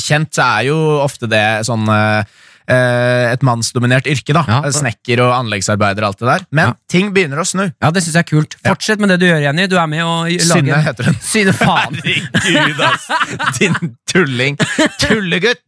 kjent, 0.00 0.32
så 0.34 0.46
er 0.60 0.70
jo 0.70 0.78
ofte 1.04 1.28
det 1.30 1.42
sånn 1.68 1.84
eh, 1.92 2.22
et 2.70 3.42
mannsdominert 3.42 4.06
yrke, 4.06 4.30
da. 4.36 4.44
Ja. 4.46 4.58
Snekker 4.70 5.18
og 5.24 5.32
anleggsarbeider 5.34 6.04
og 6.04 6.12
alt 6.12 6.20
det 6.20 6.28
der. 6.28 6.44
Men 6.54 6.68
Ja. 6.68 6.74
ting 6.88 7.08
begynner 7.12 7.40
å 7.42 7.46
snu. 7.46 7.64
Ja, 7.82 7.90
Det 7.90 8.02
syns 8.04 8.14
jeg 8.14 8.22
er 8.24 8.28
kult. 8.30 8.54
Fortsett 8.62 9.00
med 9.02 9.10
det 9.10 9.18
du 9.18 9.26
gjør, 9.26 9.40
Jenny. 9.42 9.66
Du 9.66 9.74
er 9.76 9.88
med 9.90 10.04
og 10.04 10.28
lager 10.30 10.44
Synne 10.54 10.78
heter 10.86 11.08
hun. 11.10 11.16
Synne, 11.20 11.52
faen. 11.52 11.98
Herregud, 11.98 12.80
ass! 12.86 13.08
Din 13.58 13.96
tulling. 14.06 14.56
Tullegutt! 15.02 15.64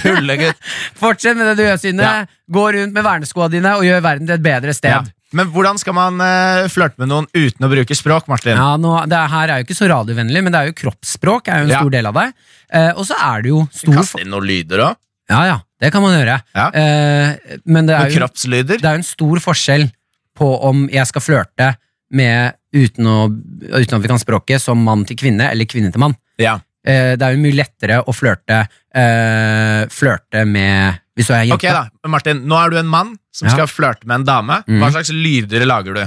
Tullegutt. 0.00 0.58
Fortsett 0.98 1.36
med 1.38 1.52
det 1.52 1.56
du 1.60 1.62
gjør, 1.68 1.78
Synne. 1.80 2.02
Ja. 2.02 2.24
Gå 2.50 2.66
rundt 2.76 2.94
med 2.94 3.06
verneskoa 3.06 3.48
dine 3.52 3.76
og 3.78 3.86
gjør 3.86 4.02
verden 4.04 4.26
til 4.26 4.36
et 4.40 4.44
bedre 4.44 4.74
sted. 4.74 5.12
Men 5.34 5.48
hvordan 5.50 5.78
skal 5.80 5.96
man 5.96 6.20
uh, 6.22 6.66
flørte 6.70 7.00
med 7.02 7.10
noen 7.10 7.26
uten 7.34 7.66
å 7.66 7.70
bruke 7.70 7.96
språk, 7.98 8.28
Martin? 8.30 8.54
Ja, 8.54 8.76
nå, 8.78 8.92
det 9.10 9.22
her 9.32 9.50
er 9.50 9.62
jo 9.62 9.66
ikke 9.66 9.78
så 9.78 9.88
radiovennlig, 9.90 10.42
men 10.46 10.54
det 10.54 10.60
er 10.60 10.70
jo 10.70 10.76
kroppsspråk 10.84 11.50
er 11.50 11.64
jo 11.64 11.66
en 11.66 11.72
Ja. 11.74 11.80
stor 11.82 11.94
del 11.96 12.06
av 12.06 12.20
det. 12.20 12.26
Uh, 12.70 12.92
og 12.94 13.02
så 13.08 13.18
er 13.18 13.42
det 13.42 13.50
jo 13.50 13.64
stor 13.74 13.98
Kaste 13.98 14.22
inn 14.22 14.30
noen 14.30 14.46
lyder 14.46 14.84
òg. 14.86 15.00
Ja, 15.26 15.40
ja, 15.48 15.56
det 15.82 15.90
kan 15.90 16.04
man 16.04 16.14
gjøre. 16.14 16.36
Ja. 16.54 16.68
Uh, 16.70 17.58
men 17.66 17.88
det 17.88 17.96
er, 17.98 18.12
jo, 18.14 18.28
det 18.30 18.78
er 18.78 18.92
jo 18.94 19.00
en 19.00 19.08
stor 19.10 19.42
forskjell 19.42 19.88
på 20.36 20.52
om 20.68 20.86
jeg 20.92 21.10
skal 21.10 21.24
flørte 21.24 21.72
med 22.14 22.54
uten, 22.76 23.08
å, 23.08 23.18
uten 23.26 23.96
at 23.98 24.04
vi 24.04 24.10
kan 24.12 24.22
språket, 24.22 24.62
som 24.62 24.78
mann 24.86 25.02
til 25.08 25.18
kvinne 25.18 25.50
eller 25.50 25.66
kvinne 25.66 25.90
til 25.90 26.02
mann. 26.04 26.14
Ja. 26.38 26.58
Eh, 26.86 27.16
det 27.18 27.24
er 27.26 27.34
jo 27.34 27.42
mye 27.42 27.56
lettere 27.56 27.98
å 28.06 28.14
flørte 28.14 28.60
eh, 28.94 29.82
Flørte 29.90 30.44
med 30.46 31.00
Hvis 31.16 31.26
du 31.30 31.34
er 31.34 31.42
jente. 31.48 31.56
Ok 31.56 31.64
da, 31.72 31.82
Martin, 32.12 32.36
Nå 32.48 32.56
er 32.60 32.68
du 32.70 32.76
en 32.78 32.86
mann 32.92 33.14
som 33.32 33.46
Ja. 33.48 33.52
skal 33.54 33.66
flørte 33.72 34.04
med 34.06 34.14
en 34.20 34.26
dame. 34.28 34.54
Mm. 34.68 34.80
Hva 34.82 34.90
slags 34.92 35.10
lyder 35.12 35.64
lager 35.66 35.92
du? 35.96 36.04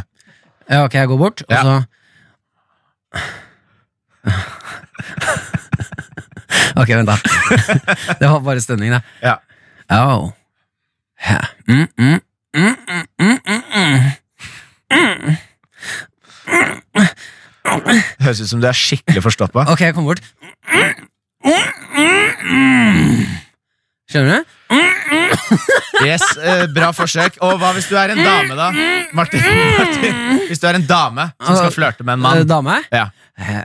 Ja, 0.69 0.83
ok, 0.85 0.93
jeg 0.93 1.07
går 1.09 1.17
bort, 1.17 1.41
og 1.49 1.55
så 1.57 1.83
Ok, 6.79 6.87
vent, 6.93 7.09
da. 7.09 7.15
det 8.19 8.27
var 8.29 8.39
bare 8.45 8.61
stønning, 8.61 8.91
det. 8.93 9.01
Ja. 9.23 9.35
Oh. 9.89 10.29
Yeah. 11.25 11.45
Mm, 11.67 11.87
mm, 11.97 12.19
mm, 12.55 12.75
mm, 12.89 13.05
mm, 13.19 13.39
mm, 13.49 13.63
mm. 14.91 15.35
Høres 18.21 18.41
ut 18.41 18.49
som 18.49 18.61
du 18.61 18.67
er 18.69 18.73
skikkelig 18.77 19.23
forstoppa. 19.25 19.59
Ok, 19.73 19.79
jeg 19.81 19.93
kommer 19.97 20.09
bort. 20.13 20.21
Skjønner 24.09 24.39
du? 24.39 24.43
Yes, 26.05 26.23
eh, 26.37 26.65
bra 26.73 26.91
forsøk. 26.95 27.39
Og 27.45 27.57
hva 27.59 27.71
hvis 27.75 27.87
du 27.89 27.95
er 27.99 28.13
en 28.13 28.21
dame, 28.23 28.55
da? 28.57 28.69
Martin, 29.17 29.41
Martin 29.79 30.43
Hvis 30.49 30.61
du 30.61 30.67
er 30.69 30.77
en 30.77 30.85
dame 30.87 31.25
som 31.43 31.57
skal 31.57 31.73
flørte 31.75 32.05
med 32.05 32.13
en 32.19 32.19
Eh, 32.19 32.27
mann. 32.29 32.47
Dame? 32.47 32.77
Ja. 32.93 33.07
Eh, 33.39 33.63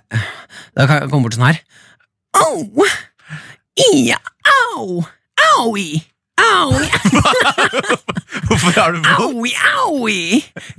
Da 0.77 0.87
kan 0.89 1.03
jeg 1.03 1.11
komme 1.13 1.23
bort 1.29 1.37
sånn 1.37 1.47
her. 1.47 1.61
Au! 2.35 2.87
Ia! 3.93 4.17
Au! 4.75 5.05
Aui! 5.59 6.03
Aui! 6.41 6.89
Hvorfor 8.49 8.75
har 8.75 8.93
du 8.97 8.99
vondt? 9.05 9.21
Aui! 9.23 9.53
Aui! 9.85 10.17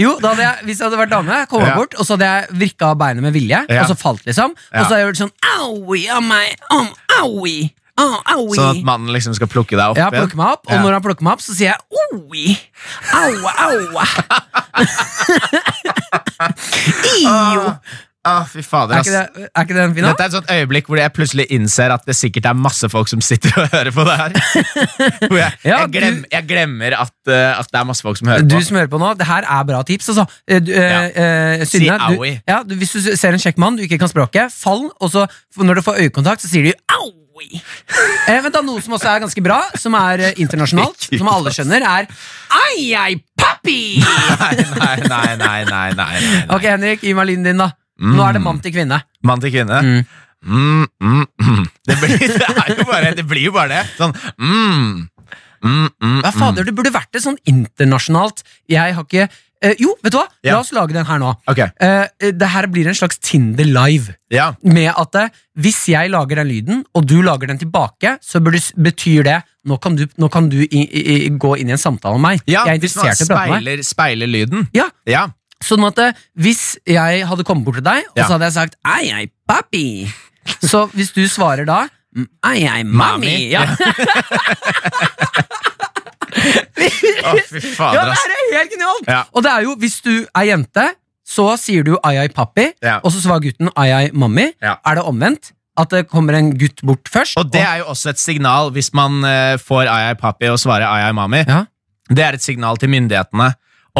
Jo, 0.01 0.17
da 0.19 0.33
hadde 0.33 0.43
jeg, 0.43 0.65
hvis 0.67 0.81
jeg 0.81 0.85
hadde 0.89 0.99
vært 0.99 1.13
dame, 1.13 1.37
kom 1.51 1.63
jeg 1.63 1.71
Ja. 1.71 1.77
bort, 1.79 1.95
og 1.95 2.03
så 2.07 2.17
hadde 2.17 2.27
jeg 2.33 2.57
vrikka 2.59 2.91
beinet 2.99 3.23
med 3.23 3.33
vilje, 3.35 3.61
Ja. 3.69 3.81
og 3.85 3.87
så 3.93 3.95
falt, 3.99 4.25
liksom. 4.27 4.51
Ja. 4.73 4.81
Og 4.81 4.85
så 4.85 4.89
hadde 4.91 4.99
jeg 4.99 5.07
gjort 5.13 5.21
sånn 5.23 5.35
aui 5.61 6.01
av 6.11 6.23
meg, 6.27 6.59
om, 6.75 6.89
aui! 7.21 7.71
Au, 7.95 8.09
aui! 8.35 8.55
Sånn 8.57 8.71
at 8.73 8.81
mannen 8.83 9.13
liksom 9.15 9.31
skal 9.37 9.47
plukke 9.47 9.77
deg 9.79 9.93
opp 9.93 9.99
ja, 9.99 10.09
plukke 10.11 10.35
meg 10.35 10.49
opp, 10.57 10.65
og 10.67 10.73
Ja. 10.75 10.81
når 10.83 10.97
han 10.97 11.03
plukker 11.05 11.23
meg 11.23 11.37
opp, 11.37 11.43
så 11.45 11.55
sier 11.55 11.71
jeg 11.71 11.79
oi! 11.95 12.57
Aua, 13.15 13.51
aua! 13.69 14.03
Iyo! 17.15 17.75
Ah, 18.25 18.41
fy 18.49 18.63
fader, 18.65 18.95
Er 18.95 18.99
ass. 19.03 19.07
ikke, 19.07 19.19
det, 19.37 19.49
er 19.53 19.65
ikke 19.67 19.75
det 19.77 19.81
en 19.83 19.91
fin 19.93 20.05
Dette 20.07 20.23
er 20.23 20.31
et 20.31 20.33
sånt 20.33 20.47
øyeblikk 20.49 20.87
hvor 20.89 20.97
jeg 20.97 21.11
plutselig 21.13 21.45
innser 21.53 21.91
at 21.93 22.07
det 22.09 22.15
sikkert 22.17 22.47
er 22.49 22.55
masse 22.57 22.89
folk 22.89 23.07
som 23.11 23.21
sitter 23.21 23.53
og 23.61 23.67
hører 23.69 23.91
på 23.93 24.05
det 24.07 24.15
her. 24.17 24.33
Hvor 25.29 25.37
jeg, 25.37 25.51
Ja, 25.65 25.77
jeg, 25.83 25.91
glem, 25.93 26.17
du- 26.23 26.31
jeg 26.33 26.47
glemmer 26.49 26.95
at, 27.03 27.13
uh, 27.29 27.59
at 27.59 27.69
det 27.69 27.79
er 27.79 27.85
masse 27.91 28.01
folk 28.07 28.17
som 28.17 28.27
hører 28.33 28.41
Du 28.49 28.55
på. 28.57 28.63
som 28.65 28.79
hører 28.79 28.89
på 28.89 28.97
nå, 29.03 29.11
det 29.19 29.27
her 29.29 29.45
er 29.57 29.67
bra 29.69 29.83
tips. 29.85 30.09
Altså. 30.15 30.25
Du, 30.49 30.71
uh, 30.73 30.79
Ja. 30.81 31.03
eh, 31.13 31.65
Si 31.69 31.79
du, 31.83 31.85
ja, 31.85 32.57
du, 32.65 32.73
hvis 32.81 32.95
du 32.97 33.11
ser 33.15 33.37
en 33.37 33.39
kjekk 33.45 33.61
mann 33.61 33.77
du 33.77 33.83
ikke 33.85 33.99
kan 34.01 34.09
språket, 34.09 34.49
fall, 34.51 34.89
og 34.99 35.11
så 35.13 35.27
når 35.61 35.75
du 35.81 35.85
får 35.85 36.01
øyekontakt, 36.07 36.41
så 36.41 36.49
sier 36.49 36.71
du 36.71 36.73
aui. 36.97 37.61
Eh, 38.25 38.39
vent 38.41 38.55
da, 38.55 38.61
Noe 38.65 38.81
som 38.81 38.95
også 38.97 39.05
er 39.11 39.19
ganske 39.21 39.41
bra, 39.45 39.59
som 39.77 39.93
er 39.99 40.31
internasjonalt, 40.41 41.03
som 41.13 41.27
alle 41.29 41.51
skjønner, 41.53 41.83
er 41.85 42.07
ai, 42.49 42.87
ai, 42.97 43.11
papi! 43.37 44.01
Nei, 44.41 44.55
nei, 44.79 44.95
nei, 45.05 45.35
nei, 45.37 45.59
nei, 45.69 45.83
nei, 45.93 46.13
nei. 46.25 46.39
Ok, 46.55 46.65
Henrik, 46.65 47.03
gi 47.05 47.13
meg 47.13 47.27
lyden 47.29 47.45
din, 47.45 47.61
da. 47.61 47.67
Nå 48.01 48.23
er 48.27 48.35
det 48.35 48.43
mann 48.43 48.59
til 48.63 48.73
kvinne. 48.75 49.01
Mann 49.23 49.41
til 49.43 49.53
kvinne. 49.55 49.81
Mm. 49.81 50.05
Mm, 50.45 50.85
mm, 51.01 51.25
mm. 51.41 51.63
Det, 51.87 51.95
blir, 52.01 52.17
det, 52.21 52.77
jo 52.77 52.85
bare, 52.85 53.13
det 53.17 53.25
blir 53.25 53.47
jo 53.47 53.53
bare 53.55 53.71
det. 53.71 53.83
Sånn 53.97 54.11
mm, 54.37 55.07
mm, 55.65 55.87
mm, 56.03 56.19
Ja, 56.21 56.31
fader, 56.35 56.67
det 56.67 56.75
burde 56.77 56.93
vært 56.93 57.09
det 57.15 57.23
sånn 57.23 57.39
internasjonalt. 57.49 58.43
Jeg 58.69 58.93
har 58.97 59.07
ikke 59.07 59.25
eh, 59.25 59.73
Jo, 59.81 59.95
vet 60.03 60.13
du 60.13 60.19
hva? 60.19 60.27
Ja. 60.45 60.57
La 60.57 60.59
oss 60.61 60.69
lage 60.75 60.93
den 60.93 61.07
her 61.07 61.21
nå. 61.23 61.31
Ok, 61.49 61.63
Eh, 61.81 62.29
det 62.35 62.51
her 62.53 62.67
blir 62.69 62.91
en 62.91 62.97
slags 62.97 63.17
Tinder 63.17 63.65
live. 63.65 64.13
ja. 64.29 64.51
med 64.61 64.91
at 64.93 65.15
eh, 65.23 65.33
hvis 65.57 65.87
jeg 65.89 66.11
lager 66.13 66.43
den 66.43 66.51
lyden, 66.51 66.83
og 66.93 67.07
du 67.09 67.21
lager 67.25 67.47
den 67.49 67.57
tilbake, 67.57 68.17
så 68.21 68.43
burde, 68.43 68.61
betyr 68.77 69.23
det 69.25 69.39
nå 69.65 69.79
kan 69.81 69.95
du, 69.97 70.05
nå 70.21 70.29
kan 70.29 70.45
du 70.51 70.59
i, 70.61 70.67
i, 70.83 71.01
i, 71.25 71.29
gå 71.41 71.55
inn 71.57 71.71
i 71.71 71.73
en 71.73 71.81
samtale 71.81 72.19
med 72.19 72.25
meg. 72.27 72.43
ja 72.45 72.67
jeg 72.67 72.75
er 72.75 72.81
interessert 72.83 73.17
i 73.23 73.25
å 73.25 73.31
prate 73.33 73.57
med 73.57 73.65
deg. 73.65 73.87
speiler 73.87 74.29
lyden. 74.29 74.67
Ja, 74.77 74.91
Ja. 75.09 75.25
Sånn 75.65 75.85
at 75.87 75.97
eh, 76.03 76.13
hvis 76.37 76.75
jeg 76.85 77.25
hadde 77.25 77.45
kommet 77.47 77.65
bort 77.65 77.79
til 77.81 77.87
deg, 77.87 78.05
og 78.11 78.17
Ja. 78.21 78.27
så 78.27 78.35
hadde 78.37 78.45
jeg 78.51 78.53
sagt 78.59 78.75
ei, 78.85 79.09
ei, 79.11 79.25
papi, 79.49 79.85
så 80.61 80.85
hvis 80.93 81.11
du 81.15 81.23
svarer 81.31 81.65
da 81.65 81.87
Ai, 82.47 82.61
ei, 82.63 82.67
ei, 82.79 82.83
mami, 82.87 83.27
Mami. 83.27 83.49
ja. 83.51 83.65
Å, 86.35 87.33
fy 87.47 87.59
ja, 87.59 87.71
fader, 87.75 88.05
det 88.05 88.13
ass. 88.13 88.21
her 88.23 88.33
er 88.35 88.53
helt 88.59 88.71
genialt! 88.75 89.09
Ja. 89.09 89.21
Og 89.35 89.43
det 89.45 89.51
er 89.51 89.65
jo, 89.65 89.73
hvis 89.81 89.97
du 90.05 90.11
er 90.35 90.47
jente, 90.49 90.85
så 91.25 91.47
sier 91.59 91.83
du 91.87 91.95
ai 92.05 92.15
ai 92.21 92.27
pappi, 92.31 92.69
Ja. 92.85 92.99
og 93.03 93.11
så 93.11 93.19
svarer 93.23 93.41
gutten 93.47 93.71
ai 93.75 93.89
ai 93.91 94.05
mammi. 94.13 94.51
Ja. 94.63 94.77
Er 94.85 94.99
det 94.99 95.05
omvendt? 95.09 95.51
At 95.77 95.89
det 95.91 96.05
kommer 96.07 96.37
en 96.37 96.53
gutt 96.55 96.79
bort 96.87 97.09
først? 97.11 97.35
Og 97.41 97.49
det 97.51 97.59
er 97.65 97.81
jo 97.81 97.89
også 97.91 98.13
et 98.13 98.19
signal 98.21 98.69
hvis 98.71 98.93
man 98.95 99.17
eh, 99.27 99.57
får 99.59 99.89
ai 99.91 100.01
ai 100.11 100.15
papi 100.15 100.47
og 100.53 100.59
svarer 100.61 100.85
ai 100.87 101.01
ai 101.09 101.11
mami. 101.17 101.41
Ja. 101.49 101.65
Det 102.07 102.23
er 102.23 102.37
et 102.37 102.43
signal 102.45 102.77
til 102.79 102.89
myndighetene 102.93 103.49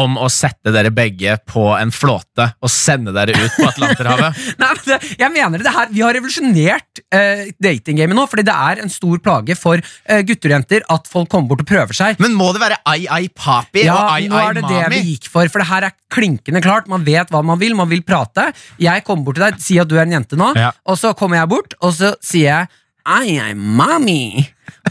om 0.00 0.18
å 0.20 0.28
sette 0.32 0.72
dere 0.74 0.90
begge 0.94 1.38
på 1.48 1.64
en 1.76 1.92
flåte 1.94 2.50
og 2.60 2.72
sende 2.72 3.14
dere 3.16 3.34
ut 3.36 3.54
på 3.56 3.66
Atlanterhavet. 3.68 4.40
Nei, 4.60 4.68
men 4.68 4.82
det, 4.86 4.98
jeg 5.16 5.32
mener 5.32 5.64
det, 5.64 5.72
her, 5.72 5.90
Vi 5.94 6.02
har 6.04 6.16
revolusjonert 6.16 7.02
uh, 7.14 7.42
datinggamet 7.62 8.18
nå, 8.18 8.26
fordi 8.30 8.44
det 8.48 8.56
er 8.68 8.82
en 8.84 8.92
stor 8.92 9.20
plage 9.24 9.56
for 9.58 9.80
uh, 9.80 10.20
gutter 10.26 10.52
og 10.52 10.56
jenter 10.58 10.86
at 10.92 11.10
folk 11.10 11.30
kommer 11.32 11.52
bort 11.54 11.64
og 11.64 11.70
prøver 11.70 11.96
seg. 11.96 12.20
Men 12.22 12.36
må 12.36 12.50
det 12.56 12.62
være 12.62 12.80
ai 12.88 13.02
ai 13.10 13.22
papi 13.32 13.86
Ja, 13.86 13.96
og 13.96 14.14
ai 14.16 14.30
nå 14.30 14.40
er 14.40 14.58
det 14.60 14.66
det 14.68 14.82
vi 14.92 15.02
gikk 15.12 15.30
for, 15.32 15.48
for 15.52 15.64
det 15.64 15.70
her 15.70 15.88
er 15.90 15.96
klinkende 16.12 16.62
klart. 16.64 16.90
Man 16.92 17.06
vet 17.06 17.32
hva 17.32 17.42
man 17.46 17.60
vil, 17.62 17.76
man 17.78 17.90
vil 17.90 18.04
prate. 18.06 18.50
Jeg 18.82 19.04
kommer 19.06 19.28
bort 19.30 19.40
til 19.40 19.46
deg, 19.48 19.62
sier 19.62 19.86
at 19.86 19.90
du 19.92 19.96
er 19.98 20.04
en 20.06 20.18
jente 20.18 20.38
nå, 20.38 20.52
Ja. 20.58 20.72
og 20.84 21.00
så 21.00 21.14
kommer 21.16 21.40
jeg 21.40 21.50
bort, 21.52 21.78
og 21.80 21.96
så 21.96 22.14
sier 22.24 22.50
jeg 22.50 22.74
ai 23.06 23.38
ai 23.40 23.54
mami. 23.54 24.44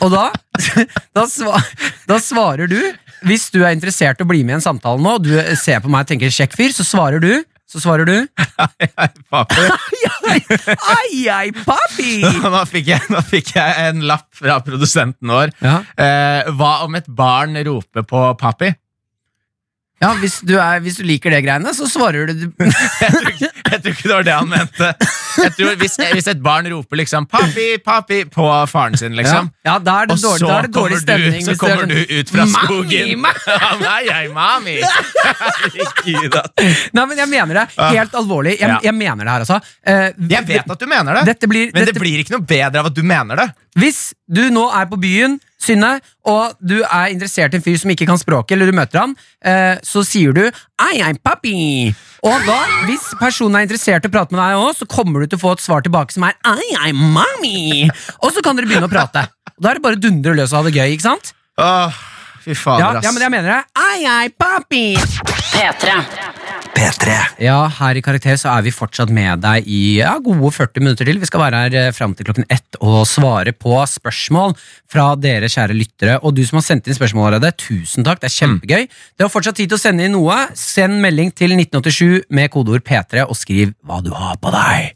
Og 0.03 0.12
da, 0.12 0.30
da, 1.16 1.26
svar, 1.30 1.64
da 2.08 2.18
svarer 2.24 2.70
du, 2.72 2.80
hvis 3.26 3.49
du 3.53 3.59
er 3.65 3.73
interessert 3.76 4.21
i 4.21 4.26
å 4.26 4.30
bli 4.30 4.43
med 4.45 4.55
i 4.55 4.59
en 4.59 4.63
samtale 4.65 5.01
nå, 5.01 5.17
og 5.17 5.26
du 5.26 5.34
ser 5.59 5.82
på 5.84 5.89
meg 5.91 6.05
og 6.05 6.11
tenker 6.13 6.32
kjekk 6.34 6.55
fyr, 6.57 6.73
så 6.76 6.86
svarer 6.88 7.21
du 7.23 7.34
så 7.65 7.80
svarer 7.82 8.05
du 8.05 8.13
Ai, 8.61 8.88
ai, 9.01 9.07
papi. 9.34 9.63
Ai, 10.30 11.23
ai, 11.34 11.47
papi! 11.65 12.19
Nå 12.45 12.61
fikk, 12.69 12.91
jeg, 12.93 13.01
nå 13.09 13.19
fikk 13.26 13.49
jeg 13.57 13.88
en 13.89 14.03
lapp 14.05 14.28
fra 14.38 14.59
produsenten 14.63 15.32
vår. 15.34 15.49
Ja. 15.65 15.80
Eh, 15.97 16.51
hva 16.55 16.76
om 16.86 16.93
et 16.99 17.09
barn 17.09 17.57
roper 17.65 18.05
på 18.07 18.21
papi? 18.39 18.69
Ja, 20.03 20.11
hvis 20.21 20.38
du, 20.45 20.53
er, 20.61 20.82
hvis 20.86 20.99
du 21.01 21.05
liker 21.09 21.34
det 21.34 21.41
greiene, 21.47 21.71
så 21.76 21.88
svarer 21.89 22.30
du 22.30 22.45
Jeg 22.45 23.11
tror, 23.17 23.30
ikke- 23.34 23.51
jeg 23.71 23.82
tror 23.82 23.91
ikke 23.95 24.07
det 24.07 24.13
var 24.13 24.28
det 24.30 24.38
han 24.38 24.51
mente. 24.53 24.91
Jeg 25.38 25.51
tror 25.57 25.75
hvis, 25.81 25.95
hvis 26.13 26.27
et 26.31 26.41
barn 26.43 26.67
roper 26.71 26.95
liksom 27.01 27.25
'papi, 27.27 27.77
papi' 27.83 28.23
på 28.31 28.45
faren 28.71 28.95
sin, 28.97 29.15
liksom 29.17 29.49
Ja, 29.65 29.73
ja 29.73 29.79
da 29.79 29.95
er 30.01 30.05
det 30.07 30.15
Og 30.15 30.21
dårlig, 30.23 30.39
så 30.39 30.47
da 30.47 30.57
er 30.57 30.61
det 30.67 30.71
dårlig 30.75 30.97
kommer, 30.97 31.05
stemning. 31.05 31.39
du, 31.39 31.45
så 31.45 31.51
hvis 31.51 31.59
du 31.59 31.65
er 31.65 31.75
kommer 31.75 31.83
sånn, 31.83 31.89
du 31.89 32.19
ut 32.19 32.29
fra 32.29 32.45
«Mami, 32.45 32.65
skogen. 32.67 33.19
ma-» 33.19 33.79
Nei, 33.86 34.01
jeg, 34.07 34.31
mami! 34.36 34.75
Herregud. 35.25 36.38
Nei, 36.95 37.05
men 37.05 37.17
jeg 37.21 37.29
mener 37.31 37.59
det. 37.61 37.65
Helt 37.95 38.15
alvorlig. 38.15 38.55
Jeg, 38.59 38.69
Ja. 38.69 38.79
jeg 38.83 38.93
mener 38.93 39.23
det 39.25 39.31
her, 39.33 39.39
altså. 39.45 39.59
Uh, 39.86 40.29
Jeg 40.29 40.47
vet 40.47 40.71
at 40.71 40.79
du 40.79 40.86
mener 40.88 41.13
det, 41.19 41.25
Dette 41.33 41.47
blir, 41.47 41.71
men 41.73 41.86
det 41.86 41.95
blir 41.99 42.19
ikke 42.23 42.36
noe 42.38 42.45
bedre 42.45 42.79
av 42.79 42.86
at 42.91 42.95
du 42.95 43.03
mener 43.03 43.36
det. 43.36 43.47
Hvis 43.75 44.13
du 44.31 44.49
nå 44.49 44.69
er 44.73 44.86
på 44.88 44.97
byen, 45.01 45.39
Synne, 45.66 45.91
og 46.30 46.53
du 46.61 46.78
er 46.84 47.11
interessert 47.13 47.53
i 47.55 47.59
en 47.59 47.63
fyr 47.66 47.78
som 47.82 47.91
ikke 47.93 48.07
kan 48.09 48.20
språket, 48.22 48.55
eller 48.55 48.70
du 48.72 48.78
møter 48.78 49.01
han, 49.01 49.16
eh, 49.43 49.76
så 49.86 50.03
sier 50.05 50.34
du 50.36 50.43
I 50.45 51.01
am 51.05 51.18
puppy. 51.26 51.91
Og 52.26 52.45
da, 52.47 52.57
hvis 52.88 53.05
personen 53.20 53.57
er 53.59 53.68
interessert 53.68 54.05
i 54.05 54.09
å 54.09 54.13
prate 54.13 54.34
med 54.36 54.41
deg 54.41 54.61
òg, 54.61 54.72
så 54.80 54.88
kommer 54.89 55.22
du 55.26 55.28
til 55.34 55.39
å 55.39 55.43
få 55.45 55.53
et 55.57 55.66
svar 55.66 55.84
tilbake 55.86 56.13
som 56.16 56.26
er 56.30 56.36
I 56.45 56.76
am 56.89 57.01
mommy. 57.18 57.89
Og 58.22 58.32
så 58.34 58.41
kan 58.45 58.57
dere 58.57 58.70
begynne 58.70 58.89
å 58.89 58.93
prate. 58.93 59.28
Da 59.55 59.72
er 59.72 59.78
det 59.80 59.86
bare 59.86 59.97
å 59.99 60.03
dundre 60.03 60.34
løs 60.38 60.51
og 60.53 60.63
ha 60.63 60.70
det 60.70 60.76
gøy, 60.78 60.95
ikke 60.97 61.07
sant? 61.09 61.34
Åh, 61.61 61.93
fy 62.45 62.51
Ja, 62.53 62.61
fader, 62.61 62.97
ass. 62.99 63.05
ja 63.05 63.11
men 63.16 63.22
jeg 63.26 63.32
mener 63.38 63.53
det. 63.53 63.61
I 63.80 64.05
am 64.09 64.34
puppy. 64.41 64.88
P3. 65.55 66.01
P3. 66.76 67.13
Ja, 67.43 67.57
her 67.80 67.97
i 67.97 68.03
Karakter 68.03 68.36
så 68.39 68.51
er 68.51 68.65
vi 68.65 68.73
fortsatt 68.76 69.11
med 69.13 69.41
deg 69.43 69.67
i 69.71 69.97
ja, 70.01 70.15
gode 70.23 70.51
40 70.53 70.84
minutter 70.84 71.07
til. 71.07 71.21
Vi 71.21 71.30
skal 71.30 71.43
være 71.45 71.61
her 71.63 71.78
eh, 71.80 71.93
fram 71.95 72.15
til 72.17 72.28
klokken 72.28 72.47
ett 72.51 72.80
og 72.82 73.05
svare 73.09 73.55
på 73.55 73.78
spørsmål 73.89 74.57
fra 74.91 75.07
dere 75.19 75.49
kjære 75.51 75.78
lyttere. 75.78 76.17
Og 76.21 76.36
du 76.36 76.43
som 76.47 76.59
har 76.59 76.67
sendt 76.67 76.89
inn 76.89 76.97
spørsmål 76.97 77.30
allerede, 77.30 77.55
tusen 77.63 78.05
takk, 78.07 78.19
det 78.23 78.32
er 78.32 78.36
kjempegøy. 78.38 78.89
Det 79.15 79.28
har 79.28 79.32
fortsatt 79.34 79.59
tid 79.61 79.71
til 79.71 79.80
å 79.80 79.84
sende 79.86 80.07
inn 80.07 80.15
noe. 80.17 80.41
Send 80.59 80.99
melding 81.03 81.32
til 81.36 81.55
1987 81.55 82.28
med 82.36 82.51
kodeord 82.53 82.84
P3 82.86 83.26
og 83.28 83.39
skriv 83.39 83.73
hva 83.86 84.03
du 84.03 84.11
har 84.15 84.36
på 84.41 84.53
deg. 84.55 84.91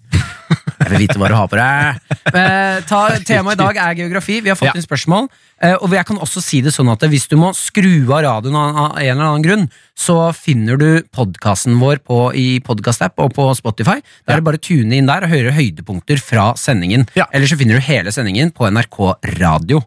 Jeg 0.79 0.89
vil 0.93 1.01
vite 1.03 1.17
hva 1.19 1.27
du 1.31 1.35
har 1.35 1.47
på 1.51 1.57
deg. 1.59 1.99
Eh, 2.31 3.19
Temaet 3.27 3.57
i 3.57 3.59
dag 3.59 3.77
er 3.83 3.97
geografi. 3.99 4.39
Vi 4.41 4.49
har 4.51 4.55
fått 4.59 4.69
Ja. 4.69 4.73
inn 4.75 4.85
spørsmål. 4.85 5.27
Eh, 5.61 5.73
og 5.75 5.91
jeg 5.91 6.05
kan 6.07 6.17
også 6.17 6.41
si 6.41 6.61
det 6.61 6.71
sånn 6.71 6.89
at 6.91 6.99
hvis 7.01 7.27
du 7.27 7.35
må 7.35 7.51
skru 7.53 8.07
av 8.15 8.23
radioen 8.23 8.55
av 8.55 8.95
en 8.97 9.03
eller 9.03 9.25
annen 9.27 9.43
grunn, 9.43 9.65
så 9.97 10.33
finner 10.33 10.77
du 10.79 11.01
podkasten 11.11 11.75
vår 11.79 11.99
på, 12.07 12.31
i 12.33 12.59
podkast-app 12.63 13.19
og 13.19 13.33
på 13.35 13.49
Spotify. 13.59 13.99
Da 14.25 14.33
er 14.33 14.39
det 14.39 14.45
bare 14.47 14.57
å 14.61 14.63
tune 14.63 14.95
inn 14.95 15.05
der 15.11 15.23
og 15.27 15.29
høre 15.33 15.51
høydepunkter 15.51 16.21
fra 16.23 16.53
sendingen. 16.55 17.07
Ja. 17.15 17.25
Eller 17.33 17.47
så 17.47 17.57
finner 17.59 17.75
du 17.75 17.81
hele 17.81 18.11
sendingen 18.15 18.51
på 18.55 18.69
NRK 18.71 19.17
Radio. 19.39 19.83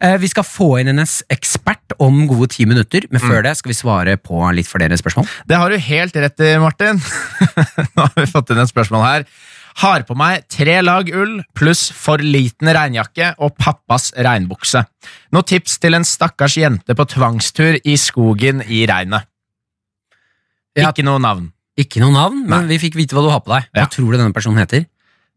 Eh, 0.00 0.16
vi 0.22 0.28
skal 0.30 0.44
få 0.46 0.76
inn 0.78 0.92
en 0.92 1.00
ekspert 1.02 1.96
om 1.98 2.28
gode 2.28 2.50
ti 2.52 2.64
minutter, 2.70 3.02
men 3.10 3.20
før 3.20 3.42
det 3.42 3.56
skal 3.58 3.72
vi 3.72 3.74
svare 3.74 4.14
på 4.20 4.44
litt 4.54 4.68
flere 4.70 4.94
spørsmål. 4.94 5.26
Det 5.48 5.56
har 5.58 5.70
du 5.72 5.78
helt 5.78 6.14
rett 6.14 6.38
i, 6.46 6.52
Martin. 6.62 7.00
Nå 7.96 8.04
har 8.04 8.12
vi 8.14 8.26
fått 8.30 8.52
inn 8.54 8.60
et 8.62 8.70
spørsmål 8.70 9.02
her. 9.08 9.24
Har 9.78 10.02
på 10.08 10.14
meg 10.18 10.46
tre 10.50 10.80
lag 10.82 11.06
ull 11.14 11.36
pluss 11.54 11.84
for 11.94 12.18
liten 12.18 12.66
regnjakke 12.74 13.30
og 13.38 13.54
pappas 13.60 14.10
regnbukse. 14.18 14.82
Noen 15.34 15.46
tips 15.46 15.76
til 15.78 15.94
en 15.94 16.06
stakkars 16.08 16.56
jente 16.58 16.96
på 16.98 17.06
tvangstur 17.12 17.78
i 17.86 17.94
skogen 18.00 18.64
i 18.66 18.82
regnet? 18.90 19.28
Ja. 20.78 20.90
Ikke 20.90 21.04
noe 21.06 21.22
navn. 21.22 21.52
Ikke 21.78 22.02
noe 22.02 22.10
navn, 22.14 22.42
men 22.50 22.66
vi 22.70 22.80
fikk 22.82 22.96
vite 22.98 23.14
hva 23.14 23.22
du 23.22 23.30
har 23.30 23.42
på 23.44 23.52
deg. 23.54 23.68
Hva 23.70 23.84
Ja. 23.84 23.86
tror 23.86 24.10
du 24.10 24.18
denne 24.18 24.34
personen 24.34 24.58
heter? 24.58 24.86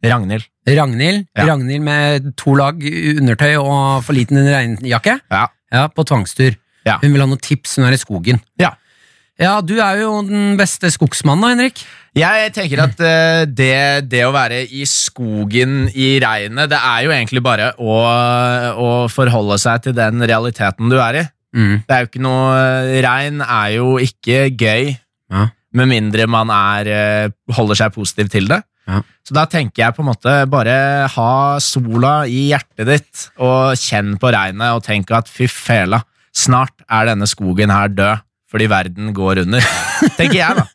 Ragnhild. 0.03 0.47
Ragnhild. 0.65 1.27
Ja. 1.37 1.45
Ragnhild 1.45 1.83
med 1.85 2.35
to 2.35 2.55
lag 2.57 2.81
undertøy 2.81 3.55
og 3.61 4.03
for 4.03 4.13
liten 4.17 4.37
regnjakke. 4.41 5.19
Ja. 5.29 5.47
Ja, 5.71 5.87
på 5.87 6.03
tvangstur. 6.03 6.55
Hun 6.85 7.13
vil 7.13 7.21
ha 7.21 7.27
noen 7.27 7.39
tips, 7.39 7.75
hun 7.77 7.85
er 7.85 7.93
i 7.93 8.01
skogen. 8.01 8.41
Ja. 8.57 8.71
Ja, 9.41 9.55
du 9.65 9.73
er 9.81 9.97
jo 10.03 10.19
den 10.27 10.53
beste 10.59 10.91
skogsmannen 10.93 11.55
Henrik. 11.55 11.81
Jeg 12.17 12.51
tenker 12.53 12.81
at 12.83 12.99
eh, 13.01 13.43
det, 13.47 14.09
det 14.11 14.25
å 14.27 14.33
være 14.35 14.59
i 14.67 14.83
skogen 14.89 15.85
i 15.95 16.17
regnet, 16.21 16.69
det 16.73 16.77
er 16.77 17.05
jo 17.07 17.13
egentlig 17.15 17.41
bare 17.45 17.69
å, 17.79 17.95
å 18.75 18.89
forholde 19.09 19.57
seg 19.61 19.85
til 19.87 19.95
den 19.97 20.21
realiteten 20.27 20.91
du 20.91 20.97
er 20.99 21.21
i. 21.21 21.23
Mm. 21.55 21.77
Det 21.87 21.95
er 21.95 22.03
jo 22.03 22.09
ikke 22.11 22.23
noe 22.23 22.99
Regn 23.03 23.41
er 23.43 23.71
jo 23.77 23.95
ikke 24.03 24.43
gøy, 24.59 24.91
Ja. 25.31 25.47
med 25.73 25.87
mindre 25.87 26.27
man 26.27 26.51
er, 26.51 26.87
eh, 26.91 27.31
holder 27.55 27.79
seg 27.79 27.93
positiv 27.95 28.29
til 28.31 28.49
det. 28.51 28.59
Ja. 28.91 28.99
Så 29.23 29.33
da 29.37 29.45
tenker 29.47 29.85
jeg 29.85 29.95
på 29.95 30.03
en 30.03 30.09
måte 30.11 30.33
bare 30.51 31.07
ha 31.13 31.31
sola 31.63 32.25
i 32.27 32.49
hjertet 32.51 32.89
ditt, 32.89 33.23
og 33.39 33.77
kjenn 33.79 34.17
på 34.19 34.31
regnet, 34.35 34.75
og 34.75 34.83
tenk 34.83 35.11
at 35.15 35.31
fy 35.31 35.47
fela, 35.47 36.01
snart 36.35 36.83
er 36.91 37.07
denne 37.11 37.27
skogen 37.29 37.71
her 37.71 37.87
død, 37.91 38.21
fordi 38.51 38.67
verden 38.71 39.13
går 39.15 39.43
under. 39.45 39.63
tenker 40.19 40.37
jeg, 40.41 40.57
da. 40.57 40.65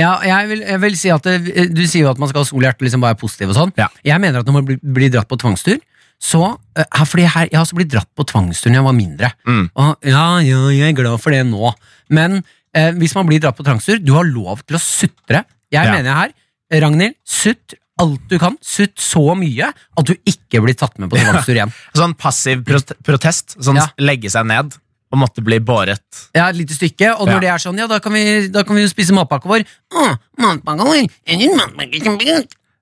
Ja, 0.00 0.12
jeg 0.24 0.48
vil, 0.52 0.62
jeg 0.64 0.80
vil 0.86 0.96
si 0.96 1.10
at 1.12 1.26
det, 1.28 1.66
Du 1.76 1.82
sier 1.84 2.06
jo 2.06 2.10
at 2.14 2.18
man 2.22 2.30
skal 2.30 2.42
ha 2.44 2.48
sol 2.48 2.62
i 2.64 2.66
hjertet, 2.68 2.86
liksom 2.88 3.04
være 3.04 3.18
positiv 3.20 3.52
og 3.52 3.58
sånn. 3.58 3.74
Ja. 3.76 3.90
Jeg 4.08 4.22
mener 4.24 4.40
at 4.40 4.48
når 4.48 4.56
man 4.60 4.66
blir, 4.70 4.80
blir 4.80 5.12
dratt 5.12 5.28
på 5.28 5.38
tvangstur, 5.42 5.78
så 6.16 6.42
eh, 6.80 7.02
fordi 7.04 7.26
her, 7.28 7.50
Jeg 7.50 7.58
har 7.58 7.66
også 7.66 7.76
blitt 7.76 7.90
dratt 7.92 8.08
på 8.16 8.24
tvangstur 8.30 8.70
da 8.72 8.78
jeg 8.80 8.86
var 8.88 8.96
mindre. 8.96 9.32
Mm. 9.44 9.66
Og, 9.76 9.90
ja, 10.08 10.24
ja, 10.40 10.62
jeg 10.72 10.88
er 10.94 10.96
glad 11.02 11.20
for 11.20 11.36
det 11.36 11.42
nå. 11.50 11.74
Men 12.16 12.38
eh, 12.72 12.92
hvis 12.96 13.12
man 13.18 13.28
blir 13.28 13.42
dratt 13.44 13.58
på 13.58 13.66
tvangstur, 13.68 14.00
du 14.00 14.14
har 14.16 14.24
lov 14.28 14.64
til 14.64 14.78
å 14.78 14.82
sutre. 14.82 15.44
Jeg 15.74 15.84
Ja. 15.84 15.92
mener 15.92 16.16
her, 16.22 16.32
Ragnhild, 16.80 17.14
sutt 17.28 17.76
alt 18.00 18.24
du 18.28 18.38
kan. 18.40 18.56
Sutt 18.64 18.96
så 19.00 19.22
mye 19.38 19.68
at 19.72 20.08
du 20.08 20.14
ikke 20.28 20.60
blir 20.64 20.74
tatt 20.76 20.96
med 21.00 21.08
på 21.12 21.16
tvangstur 21.20 21.54
igjen. 21.56 21.70
Sånn 21.96 22.16
passiv 22.16 22.64
prot- 22.64 22.96
protest. 23.04 23.54
Sånn 23.60 23.78
legge 24.00 24.32
seg 24.32 24.48
ned 24.48 24.72
og 25.16 25.22
måtte 25.24 25.42
bli 25.44 25.58
båret. 25.64 26.04
Ja, 26.36 26.50
et 26.52 26.58
lite 26.60 26.76
stykke, 26.76 27.14
og 27.16 27.26
når 27.30 27.38
Ja. 27.38 27.40
det 27.46 27.50
er 27.54 27.62
sånn, 27.64 27.78
ja, 27.80 27.86
da 27.88 27.98
kan 28.04 28.12
vi, 28.12 28.48
da 28.52 28.62
kan 28.68 28.76
vi 28.76 28.82
jo 28.84 28.92
spise 28.92 29.16
matpakka 29.16 29.48
vår. 29.48 29.64
Oh, 29.96 30.12
matpakka 30.38 30.84
vår? 30.84 31.08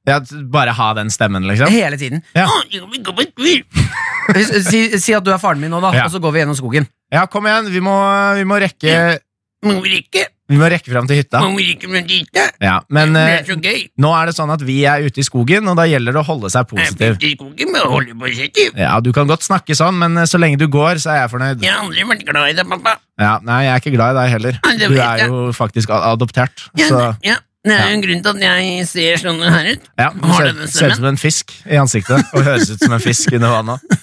Ja, 0.04 0.18
bare 0.52 0.74
ha 0.76 0.88
den 0.98 1.08
stemmen, 1.10 1.46
liksom. 1.48 1.70
Hele 1.72 1.96
tiden. 1.96 2.22
Ja. 2.34 2.48
Si, 4.34 4.98
si 4.98 5.12
at 5.12 5.24
du 5.24 5.30
er 5.34 5.38
faren 5.38 5.60
min 5.60 5.68
nå, 5.70 5.80
da, 5.84 5.90
Ja. 5.92 6.04
og 6.06 6.10
så 6.14 6.18
går 6.20 6.32
vi 6.32 6.38
gjennom 6.40 6.56
skogen. 6.56 6.86
Ja, 7.12 7.26
kom 7.26 7.44
igjen, 7.46 7.66
vi 7.70 7.80
må, 7.84 7.92
vi 8.38 8.44
må 8.48 8.56
rekke 8.58 9.18
Må 9.64 9.80
vi 9.84 9.98
ikke, 10.00 10.26
Vi 10.50 10.58
må 10.60 10.66
rekke 10.68 10.90
fram 10.92 11.06
til 11.08 11.16
hytta. 11.22 11.40
må 11.40 11.56
rekke 11.56 11.86
ikke 11.88 11.88
til 12.08 12.26
dit, 12.28 12.40
Ja, 12.60 12.74
men 12.92 13.16
eh, 13.16 13.38
så 13.48 13.56
gøy. 13.56 13.86
nå 13.96 14.10
er 14.12 14.26
det 14.28 14.34
sånn 14.36 14.52
at 14.52 14.60
vi 14.60 14.82
er 14.84 15.06
ute 15.06 15.22
i 15.22 15.24
skogen, 15.24 15.68
og 15.72 15.78
da 15.78 15.86
gjelder 15.88 16.12
det 16.12 16.20
å 16.20 16.26
holde 16.26 16.50
seg 16.52 16.68
positiv. 16.68 17.16
i 17.24 17.32
skogen 17.32 17.72
men 17.72 17.80
holde 17.88 18.14
positiv. 18.20 18.76
Ja, 18.76 18.98
Du 19.00 19.10
kan 19.16 19.26
godt 19.26 19.42
snakke 19.46 19.72
sånn, 19.78 19.96
men 20.02 20.18
eh, 20.20 20.28
så 20.28 20.36
lenge 20.38 20.58
du 20.60 20.66
går, 20.68 21.00
så 21.00 21.14
er 21.14 21.22
jeg 21.22 21.32
fornøyd. 21.32 21.64
Jeg 21.64 21.72
har 21.72 21.80
aldri 21.86 22.04
vært 22.12 22.26
glad 22.28 22.50
i 22.50 22.58
deg, 22.60 22.68
pappa. 22.68 22.98
Ja, 23.18 23.38
Nei, 23.42 23.62
jeg 23.64 23.72
er 23.72 23.82
ikke 23.84 23.94
glad 23.96 24.12
i 24.12 24.20
deg 24.20 24.30
heller. 24.36 24.60
Du 24.84 25.00
er 25.00 25.26
jo 25.26 25.40
faktisk 25.56 25.88
adoptert. 25.96 26.68
adoptert. 26.74 26.88
Så 26.92 27.02
ja. 27.24 27.40
Det 27.64 27.72
er 27.72 27.86
jo 27.88 27.96
en 27.96 28.02
grunn 28.04 28.18
til 28.20 28.34
at 28.34 28.42
jeg 28.44 28.86
ser 28.90 29.20
sånn 29.22 29.38
her 29.40 29.70
ut. 29.72 29.84
ja, 29.96 30.10
du 30.12 30.26
ser, 30.36 30.66
ser 30.68 30.90
ut 30.92 30.98
som 30.98 31.06
en 31.08 31.16
fisk 31.16 31.54
i 31.64 31.78
ansiktet, 31.80 32.20
og 32.36 32.44
høres 32.44 32.68
ut 32.74 32.82
som 32.84 32.92
en 32.92 33.00
fisk 33.00 33.32
under 33.38 33.54
vannet. 33.54 33.94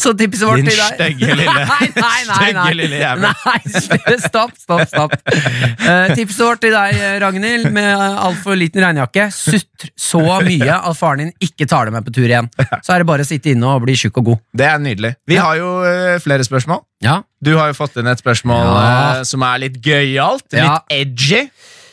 Så 0.00 0.12
tipset 0.18 0.44
vårt 0.46 0.60
i 0.60 0.66
til 0.68 0.76
deg 0.78 0.94
stygge 0.98 1.36
lille- 1.38 1.66
Nei, 1.72 1.88
nei, 1.96 2.20
nei, 2.28 2.50
nei. 2.56 2.72
lille 2.76 2.98
jævel. 3.00 3.24
Nei, 3.24 4.16
stopp, 4.20 4.52
stopp, 4.60 4.82
stopp. 4.90 5.14
Uh, 5.26 6.12
tipset 6.16 6.42
vårt 6.44 6.60
til 6.64 6.74
deg, 6.74 7.00
Ragnhild, 7.22 7.70
med 7.74 7.90
altfor 8.26 8.58
liten 8.58 8.84
regnjakke. 8.84 9.28
Sutr 9.34 9.90
så 9.98 10.20
mye 10.44 10.76
at 10.76 10.98
faren 10.98 11.24
din 11.26 11.32
ikke 11.48 11.66
tar 11.70 11.88
deg 11.88 11.96
med 11.96 12.06
på 12.06 12.14
tur 12.14 12.28
igjen. 12.28 12.50
Så 12.84 12.94
er 12.94 13.02
det 13.02 13.08
bare 13.08 13.24
å 13.24 13.28
sitte 13.28 13.52
inne 13.54 13.72
og 13.76 13.82
bli 13.86 13.96
tjukk 13.98 14.20
og 14.22 14.28
god. 14.32 14.42
Det 14.62 14.68
er 14.68 14.78
nydelig. 14.82 15.14
Vi 15.30 15.38
har 15.40 15.56
jo 15.60 15.72
uh, 15.82 16.16
flere 16.22 16.44
spørsmål. 16.46 16.84
Ja, 17.02 17.20
Du 17.42 17.56
har 17.58 17.72
jo 17.72 17.74
fått 17.74 17.96
inn 17.98 18.06
et 18.06 18.20
spørsmål 18.22 18.60
Ja. 18.62 18.82
uh, 19.18 19.22
som 19.26 19.42
er 19.42 19.58
litt 19.64 19.80
gøyalt. 19.82 20.46
Ja. 20.54 20.76
Litt 20.78 20.92
edgy. 21.00 21.40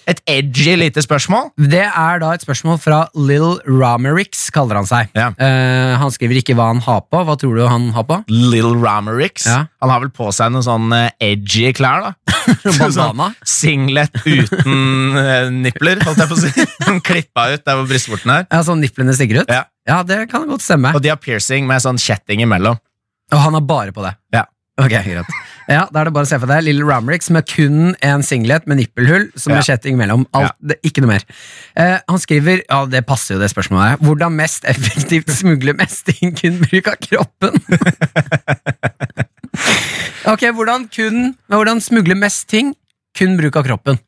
Et 0.10 0.22
edgy 0.30 0.74
lite 0.80 1.04
spørsmål. 1.06 1.52
Det 1.70 1.84
er 1.86 2.22
da 2.22 2.32
et 2.34 2.44
spørsmål 2.44 2.80
fra 2.82 3.00
Lill 3.18 3.60
Ramerix, 3.68 4.48
kaller 4.54 4.80
han 4.80 4.88
seg. 4.90 5.12
Ja. 5.18 5.30
Eh, 5.38 5.94
han 6.02 6.14
skriver 6.14 6.42
ikke 6.42 6.56
hva 6.58 6.72
han 6.72 6.82
har 6.86 7.04
på. 7.06 7.22
Hva 7.28 7.36
tror 7.40 7.60
du 7.60 7.64
han 7.70 7.90
har 7.96 8.08
på? 8.10 8.20
Lill 8.32 8.72
Ramerix. 8.82 9.46
Ja. 9.50 9.64
Han 9.84 9.94
har 9.94 10.04
vel 10.06 10.14
på 10.16 10.32
seg 10.36 10.54
noen 10.54 10.66
sånn 10.66 10.90
eh, 10.98 11.12
edgy 11.30 11.70
klær, 11.78 12.10
da. 12.10 12.38
Bandana. 12.80 13.30
Sånn 13.44 13.54
singlet 13.60 14.22
uten 14.26 15.20
eh, 15.20 15.50
nipler, 15.54 16.02
holdt 16.06 16.24
jeg 16.24 16.32
på 16.32 16.38
å 16.38 16.44
si. 16.44 16.68
Sånn 16.90 17.02
Klippa 17.06 17.50
ut 17.54 17.66
der 17.68 17.78
hvor 17.78 17.90
brystvorten 17.90 18.34
er. 18.34 18.48
Ja, 18.50 18.64
sånn 18.66 18.82
nipplene 18.82 19.14
stikker 19.14 19.44
ut? 19.44 19.52
Ja. 19.54 20.02
det 20.08 20.24
kan 20.32 20.48
godt 20.50 20.64
stemme. 20.66 20.94
Og 20.98 21.04
de 21.06 21.12
har 21.14 21.20
piercing 21.22 21.68
med 21.70 21.84
sånn 21.84 22.00
kjetting 22.02 22.42
imellom. 22.46 22.80
Og 23.30 23.44
han 23.44 23.58
har 23.58 23.66
bare 23.68 23.94
på 23.94 24.02
det. 24.06 24.16
Ja. 24.34 24.48
Ok, 24.80 24.96
greit. 24.96 25.40
Ja, 25.70 25.84
Da 25.94 26.02
er 26.02 26.06
det 26.10 26.14
bare 26.16 26.26
å 26.26 26.30
se 26.30 26.40
for 26.42 26.50
deg 26.50 26.64
Lille 26.66 26.82
Ramrix 26.88 27.30
med 27.30 27.46
kun 27.46 27.92
en 28.02 28.24
singlet 28.26 28.66
med 28.66 28.80
nippelhull 28.82 29.28
som 29.38 29.54
Ja. 29.54 29.62
kjetting 29.62 29.98
mellom. 30.00 30.26
Alt, 30.34 30.56
det, 30.66 30.80
ikke 30.84 31.02
noe 31.06 31.12
mer. 31.14 31.24
Eh, 31.78 32.00
han 32.10 32.18
skriver, 32.20 32.64
ja 32.68 32.86
det 32.90 33.04
passer 33.06 33.36
jo 33.36 33.40
det 33.44 33.52
spørsmålet 33.54 33.90
her, 33.94 33.98
hvordan 34.02 34.34
mest 34.34 34.66
effektivt 34.66 35.30
smugle 35.40 35.74
mest 35.78 36.10
inn 36.20 36.34
kun 36.34 36.58
bruk 36.64 36.88
av 36.90 36.98
kroppen? 37.06 37.54
ok, 40.34 40.44
hvordan 40.56 40.88
kun 40.94 41.34
Hvordan 41.52 41.82
smugle 41.84 42.16
mest 42.18 42.48
ting 42.52 42.74
kun 43.18 43.36
bruk 43.40 43.58
av 43.60 43.66
kroppen? 43.68 44.00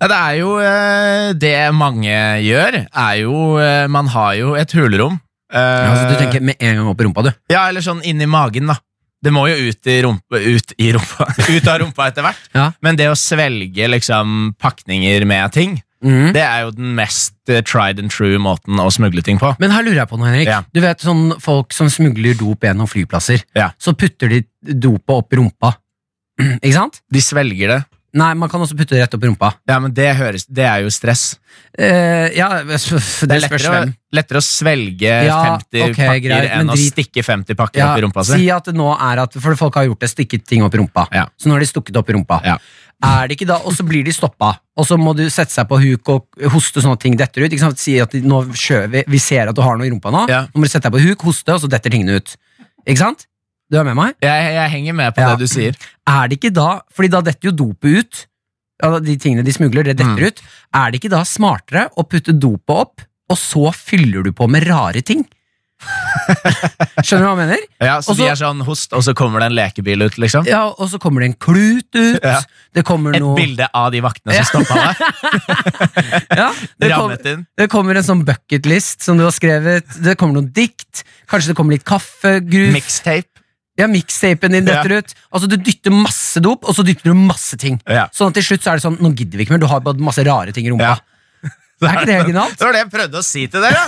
Ja, 0.00 0.08
det 0.10 0.18
er 0.18 0.38
jo 0.40 0.54
eh, 0.60 1.28
det 1.38 1.54
mange 1.76 2.14
gjør, 2.42 2.80
er 2.88 3.14
jo 3.22 3.34
eh, 3.62 3.84
Man 3.92 4.08
har 4.10 4.32
jo 4.40 4.54
et 4.58 4.72
hulrom. 4.76 5.20
Eh, 5.52 5.92
så 5.92 6.08
du 6.10 6.16
tenker 6.18 6.42
med 6.44 6.56
en 6.58 6.80
gang 6.80 6.88
opp 6.90 7.00
i 7.00 7.04
rumpa, 7.06 7.22
du. 7.28 7.32
Ja, 7.52 7.66
eller 7.68 7.84
sånn 7.84 8.00
inni 8.08 8.26
magen, 8.30 8.66
da. 8.72 8.76
Det 9.22 9.30
må 9.34 9.44
jo 9.50 9.68
ut 9.68 9.86
i 9.90 10.00
rumpa 10.02 10.40
Ut, 10.42 10.74
i 10.82 10.90
rumpa, 10.94 11.28
ut 11.54 11.70
av 11.70 11.80
rumpa 11.82 12.08
etter 12.10 12.26
hvert. 12.26 12.50
Ja. 12.56 12.68
Men 12.84 12.98
det 12.98 13.08
å 13.12 13.16
svelge 13.18 13.88
liksom 13.90 14.52
pakninger 14.62 15.26
med 15.28 15.54
ting, 15.54 15.76
mm. 16.04 16.32
det 16.34 16.42
er 16.42 16.66
jo 16.66 16.74
den 16.74 16.94
mest 16.98 17.36
eh, 17.52 17.62
tried 17.62 18.02
and 18.02 18.12
true 18.12 18.40
måten 18.42 18.80
å 18.82 18.88
smugle 18.94 19.24
ting 19.24 19.40
på. 19.42 19.54
Men 19.62 19.74
her 19.74 19.86
lurer 19.86 20.02
jeg 20.02 20.10
på 20.10 20.18
noe, 20.18 20.32
Henrik. 20.32 20.50
Ja. 20.50 20.60
Du 20.74 20.82
vet 20.84 21.06
sånn 21.06 21.36
folk 21.42 21.74
som 21.76 21.90
smugler 21.92 22.36
dop 22.38 22.66
gjennom 22.66 22.90
flyplasser. 22.90 23.46
Ja. 23.58 23.70
Så 23.78 23.94
putter 23.98 24.32
de 24.32 24.42
dopet 24.62 25.14
opp 25.14 25.34
i 25.34 25.40
rumpa. 25.40 25.74
Ikke 26.58 26.76
sant? 26.76 27.02
De 27.12 27.22
svelger 27.22 27.76
det. 27.76 27.80
Nei, 28.12 28.34
man 28.36 28.50
kan 28.52 28.60
også 28.60 28.76
putte 28.76 28.92
det 28.92 29.00
rett 29.06 29.14
opp 29.16 29.22
i 29.24 29.28
rumpa. 29.30 29.48
Ja, 29.70 29.78
men 29.80 29.94
det, 29.96 30.10
høres, 30.18 30.44
det 30.44 30.66
er 30.68 30.82
jo 30.84 30.90
stress. 30.92 31.38
Uh, 31.72 32.28
ja, 32.36 32.48
det 32.60 32.76
Det 32.76 33.24
er 33.38 33.40
lettere, 33.40 33.70
å- 33.72 33.94
lettere 34.12 34.40
å 34.42 34.44
svelge 34.44 35.14
Ja, 35.24 35.38
50 35.56 35.86
okay, 35.86 36.06
pakker 36.10 36.24
greit, 36.26 36.50
enn 36.52 36.68
å 36.68 36.76
drit- 36.76 36.92
stikke 36.92 37.24
50 37.24 37.56
pakker 37.56 37.80
Ja, 37.80 37.92
opp 37.94 38.02
i 38.02 38.04
rumpa 38.04 38.24
si. 38.28 38.36
si 38.42 38.50
at 38.52 38.68
det 38.68 38.74
nå 38.76 38.90
er 38.92 39.22
at 39.24 39.32
For 39.40 39.56
folk 39.56 39.74
har 39.80 39.88
gjort 39.88 40.04
det, 40.04 40.10
stikket 40.12 40.44
ting 40.44 40.62
opp 40.62 40.74
i 40.76 40.82
rumpa. 40.82 41.06
Ja. 41.12 41.24
Så 41.40 41.48
nå 41.48 41.56
har 41.56 41.64
de 41.64 41.70
stukket 41.72 41.96
opp 41.96 42.10
i 42.12 42.12
rumpa. 42.18 42.42
Ja. 42.44 42.58
Er 43.02 43.26
det 43.26 43.38
ikke 43.40 43.48
da, 43.48 43.56
Og 43.64 43.72
så 43.72 43.82
blir 43.82 44.04
de 44.04 44.12
stoppa, 44.12 44.52
og 44.76 44.86
så 44.86 44.98
må 45.00 45.16
du 45.16 45.24
sette 45.30 45.50
seg 45.50 45.66
på 45.66 45.80
huk 45.80 46.08
og 46.12 46.26
hoste 46.52 46.84
sånn 46.84 46.92
at 46.92 47.00
ting 47.00 47.16
detter 47.16 47.42
ut. 47.46 47.50
Ikke 47.50 47.64
sant? 47.64 47.78
Si 47.80 47.98
at 47.98 48.12
de, 48.12 48.20
nå 48.20 48.44
vi, 48.52 49.04
vi 49.08 49.18
ser 49.18 49.48
at 49.48 49.56
du 49.56 49.62
har 49.64 49.76
noe 49.76 49.86
i 49.88 49.90
rumpa 49.90 50.12
nå. 50.12 50.26
Nå 50.28 50.60
må 50.60 50.68
du 50.68 50.68
sette 50.70 50.90
deg 50.90 50.92
på 51.00 51.02
huk, 51.08 51.24
hoste, 51.32 51.48
og 51.56 51.60
så 51.64 51.68
detter 51.68 51.90
tingene 51.90 52.20
ut. 52.20 52.36
Ikke 52.86 52.98
sant? 52.98 53.26
Du 53.72 53.78
er 53.80 53.86
med 53.88 53.96
meg? 53.96 54.14
Jeg, 54.20 54.48
jeg 54.58 54.70
henger 54.76 54.96
med 54.98 55.14
på 55.16 55.22
Ja. 55.24 55.30
det 55.32 55.46
du 55.46 55.48
sier. 55.48 55.76
Er 56.06 56.28
det 56.28 56.36
ikke 56.40 56.52
da 56.52 56.68
Fordi 56.92 57.08
da 57.14 57.22
detter 57.24 57.48
jo 57.50 57.56
dopet 57.56 57.98
ut. 58.02 58.26
De 59.06 59.14
tingene 59.16 59.44
de 59.46 59.52
smugler, 59.54 59.84
det 59.86 59.96
detter 60.00 60.18
Mm. 60.18 60.26
ut. 60.28 60.40
Er 60.74 60.90
det 60.90 60.98
ikke 61.00 61.10
da 61.12 61.22
smartere 61.24 61.88
å 61.96 62.02
putte 62.04 62.34
dopet 62.34 62.74
opp, 62.74 63.00
og 63.30 63.38
så 63.38 63.70
fyller 63.72 64.24
du 64.26 64.32
på 64.32 64.48
med 64.50 64.66
rare 64.66 65.00
ting? 65.06 65.22
Skjønner 67.02 67.22
du 67.22 67.26
hva 67.26 67.32
jeg 67.32 67.38
mener? 67.40 67.62
Ja, 67.82 67.96
så 68.02 68.12
også, 68.12 68.18
de 68.20 68.26
er 68.30 68.38
sånn 68.38 68.60
host, 68.66 68.92
og 68.94 69.02
så 69.06 69.14
kommer 69.18 69.42
det 69.42 69.48
en 69.50 69.56
lekebil 69.56 70.04
ut, 70.04 70.18
liksom? 70.20 70.46
Ja, 70.50 70.64
Og 70.78 70.90
så 70.92 70.98
kommer 71.02 71.22
det 71.24 71.30
en 71.32 71.38
klut 71.42 71.88
ut. 71.94 72.20
Ja. 72.22 72.40
Det 72.74 72.84
kommer 72.86 73.14
Et 73.16 73.22
noe 73.22 73.34
bilde 73.38 73.66
av 73.74 73.90
de 73.94 74.02
vaktene 74.04 74.36
som 74.44 74.62
stoppa 74.62 74.78
deg? 74.78 74.94
ja, 76.42 76.48
det, 76.78 76.92
kom, 76.94 77.16
det 77.58 77.68
kommer 77.72 77.98
en 77.98 78.06
sånn 78.06 78.22
bucketlist 78.28 79.02
som 79.06 79.18
du 79.18 79.24
har 79.26 79.34
skrevet. 79.34 79.86
Det 80.02 80.14
kommer 80.20 80.38
noen 80.40 80.52
dikt. 80.54 81.04
Kanskje 81.30 81.52
det 81.52 81.58
kommer 81.58 81.74
litt 81.78 81.86
kaffegruff 81.88 82.74
Mixtape? 82.76 83.28
Ja, 83.80 83.86
Mixtapen 83.88 84.52
din 84.52 84.66
detter 84.68 84.98
ut. 85.00 85.14
Altså 85.32 85.48
Du 85.48 85.56
dytter 85.56 85.94
masse 85.94 86.40
dop, 86.44 86.66
og 86.68 86.74
så 86.76 86.84
dytter 86.84 87.08
du 87.12 87.14
masse 87.16 87.56
ting. 87.56 87.78
Sånn 88.12 88.28
at 88.32 88.36
til 88.36 88.44
slutt 88.50 88.62
så 88.66 88.72
er 88.74 88.80
det 88.80 88.84
sånn 88.84 88.98
Nå 89.00 89.14
gidder 89.16 89.40
vi 89.40 89.46
ikke 89.46 89.54
mer. 89.56 89.62
Du 89.64 89.70
har 89.70 89.80
bare 89.80 89.96
masse 90.04 90.24
rare 90.28 90.52
ting 90.52 90.68
i 90.68 90.74
rumpa. 90.74 90.98
Er 91.82 91.96
ikke 91.96 92.06
det 92.06 92.18
originalt? 92.22 92.52
Det 92.60 92.62
var 92.68 92.76
det 92.76 92.82
jeg 92.84 92.90
prøvde 92.92 93.18
å 93.18 93.24
si 93.26 93.40
til 93.50 93.64
dere! 93.64 93.80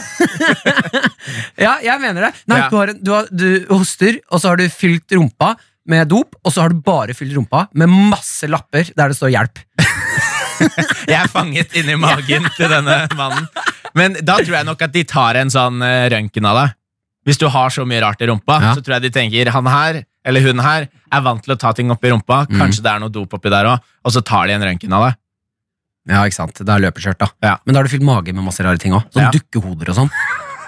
Ja, 1.65 1.77
jeg 1.85 2.01
mener 2.03 2.27
det. 2.27 2.33
Nei, 2.51 2.59
Ja. 2.59 2.69
du, 2.73 2.77
har, 2.81 2.91
du, 2.99 3.11
har, 3.15 3.29
du 3.31 3.47
hoster, 3.71 4.19
og 4.33 4.41
så 4.43 4.51
har 4.51 4.59
du 4.59 4.65
fylt 4.73 5.15
rumpa 5.15 5.53
med 5.87 6.09
dop, 6.11 6.35
og 6.43 6.51
så 6.53 6.65
har 6.65 6.73
du 6.75 6.81
bare 6.83 7.15
fylt 7.15 7.37
rumpa 7.37 7.67
med 7.77 7.93
masse 7.93 8.49
lapper 8.51 8.91
der 8.97 9.13
det 9.13 9.17
står 9.21 9.31
'hjelp'. 9.37 9.63
Jeg 11.07 11.19
er 11.21 11.29
fanget 11.29 11.75
inni 11.77 11.95
magen 11.99 12.47
til 12.57 12.71
denne 12.73 13.05
mannen. 13.19 13.47
Men 13.95 14.15
da 14.23 14.39
tror 14.41 14.57
jeg 14.59 14.67
nok 14.67 14.83
at 14.83 14.93
de 14.95 15.03
tar 15.05 15.37
en 15.39 15.51
sånn 15.53 15.83
uh, 15.83 16.09
røntgen 16.11 16.47
av 16.51 16.57
deg. 16.61 16.75
Hvis 17.25 17.39
du 17.41 17.47
har 17.49 17.71
så 17.73 17.87
mye 17.89 18.03
rart 18.05 18.21
i 18.21 18.27
rumpa, 18.29 18.61
Ja. 18.61 18.75
så 18.75 18.83
tror 18.85 18.99
jeg 19.01 19.03
de 19.03 19.11
tenker 19.11 19.49
han 19.51 19.67
her, 19.67 20.05
eller 20.25 20.41
hun 20.45 20.59
her, 20.61 20.89
er 21.13 21.21
vant 21.25 21.43
til 21.43 21.55
å 21.55 21.59
ta 21.59 21.73
ting 21.73 21.91
opp 21.91 22.05
i 22.05 22.11
rumpa. 22.11 22.47
Mm. 22.49 22.59
Kanskje 22.61 22.83
det 22.85 22.91
er 22.93 22.99
noe 23.01 23.09
dop 23.13 23.33
oppi 23.33 23.49
der 23.51 23.65
òg, 23.65 23.81
og 24.05 24.13
så 24.13 24.23
tar 24.25 24.47
de 24.47 24.53
en 24.53 24.63
røntgen 24.63 24.93
av 24.93 25.09
det. 25.09 25.17
Ja, 26.13 26.23
ikke 26.29 26.37
sant? 26.37 26.55
Det 26.61 26.69
er 26.69 26.83
løpeskjørt, 26.85 27.19
da. 27.19 27.29
Ja. 27.43 27.57
Men 27.65 27.73
da 27.75 27.81
har 27.81 27.85
du 27.89 27.93
fylt 27.95 28.05
mage 28.05 28.33
med 28.35 28.45
masse 28.45 28.61
rare 28.65 28.77
ting 28.79 28.93
òg. 28.93 29.07
Sånn 29.11 29.23
Ja. 29.25 29.31
dukkehoder 29.33 29.89
og 29.89 29.97
sånn. 29.97 30.11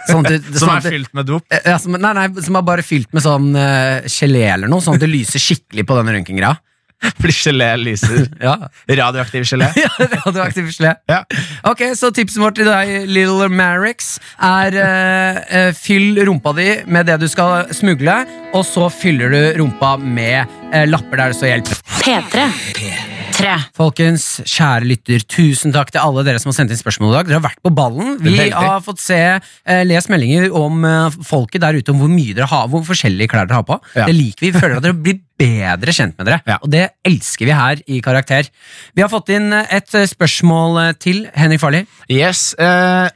Sånn 0.09 0.25
at 0.25 0.31
det, 0.33 0.59
Som 0.59 0.69
sånn 0.69 0.77
er 0.79 0.91
fylt 0.91 1.13
med 1.13 1.27
dop. 1.27 1.43
ja, 1.51 1.77
som, 1.79 1.93
nei, 1.93 2.13
nei, 2.15 2.29
som 2.41 2.57
er 2.57 2.63
bare 2.63 2.83
fylt 2.83 3.13
med 3.13 3.23
sånn 3.23 3.51
uh, 3.57 4.01
gelé 4.07 4.47
eller 4.55 4.69
noe, 4.69 4.81
sånn 4.81 4.95
at 4.95 5.01
det 5.01 5.11
lyser 5.11 5.39
skikkelig 5.43 5.85
på 5.85 5.97
den 5.99 6.15
røntgengreia. 6.15 6.57
Fordi 7.21 7.35
gelé 7.35 7.71
lyser. 7.81 8.27
Ja. 8.47 8.57
Radioaktiv 8.89 9.47
gelé. 9.49 9.69
ja, 9.85 9.91
radioaktiv 10.25 10.71
gelé. 10.71 10.95
Ja. 11.11 11.23
Ok, 11.67 11.83
så 11.99 12.11
tipset 12.15 12.41
vårt 12.43 12.59
til 12.59 12.69
deg, 12.69 13.09
Little 13.11 13.49
Marix, 13.53 14.17
er 14.43 14.77
eh, 14.83 15.73
fyll 15.77 16.21
rumpa 16.29 16.55
di 16.57 16.69
med 16.87 17.09
det 17.11 17.19
du 17.23 17.29
skal 17.31 17.69
smugle, 17.75 18.21
og 18.55 18.65
så 18.69 18.89
fyller 18.93 19.33
du 19.33 19.63
rumpa 19.63 19.97
med 20.01 20.47
uh, 20.73 20.85
lapper 20.89 21.21
der 21.21 21.35
det 21.35 21.41
står 21.41 21.53
'hjelp'. 21.55 21.77
P3. 22.01 23.16
Tre. 23.47 23.57
Folkens, 23.79 24.25
kjære 24.49 24.87
lytter, 24.91 25.23
tusen 25.31 25.71
takk 25.75 25.93
til 25.95 26.03
alle 26.03 26.25
dere 26.27 26.41
som 26.43 26.51
har 26.51 26.57
sendt 26.57 26.73
inn 26.75 26.81
spørsmål 26.81 27.13
i 27.13 27.15
dag. 27.15 27.29
Dere 27.29 27.39
har 27.39 27.45
vært 27.45 27.61
på 27.63 27.71
ballen. 27.77 28.17
Vi 28.25 28.35
har 28.51 28.81
fått 28.83 28.99
se, 29.03 29.19
eh, 29.39 29.83
lest 29.87 30.11
meldinger 30.11 30.49
om 30.57 30.83
eh, 30.85 31.19
folket 31.23 31.63
der 31.63 31.79
ute, 31.79 31.95
om 31.95 32.03
hvor 32.03 32.11
mye 32.11 32.35
dere 32.35 32.49
har, 32.51 32.67
hvor 32.73 32.83
forskjellige 32.89 33.31
klær 33.31 33.47
dere 33.47 33.61
har 33.61 33.69
på. 33.69 33.79
Ja. 33.95 34.09
Det 34.09 34.17
liker 34.17 34.47
vi. 34.47 34.51
Vi 34.51 34.63
føler 34.65 34.81
at 34.81 34.89
dere 34.89 34.99
blir 34.99 35.21
bedre 35.39 35.95
kjent 35.95 36.19
med 36.19 36.27
dere, 36.27 36.41
Ja. 36.49 36.59
og 36.59 36.71
det 36.73 36.89
elsker 37.07 37.47
vi 37.47 37.55
her 37.55 37.83
i 37.87 38.01
Karakter. 38.03 38.51
Vi 38.97 39.05
har 39.05 39.13
fått 39.13 39.31
inn 39.37 39.53
eh, 39.53 39.67
et 39.79 39.95
eh, 39.95 40.09
spørsmål 40.11 40.83
eh, 40.83 40.93
til 40.99 41.27
Henrik 41.37 41.63
Farli. 41.63 41.87
Yes. 42.11 42.55
Uh, 42.59 43.07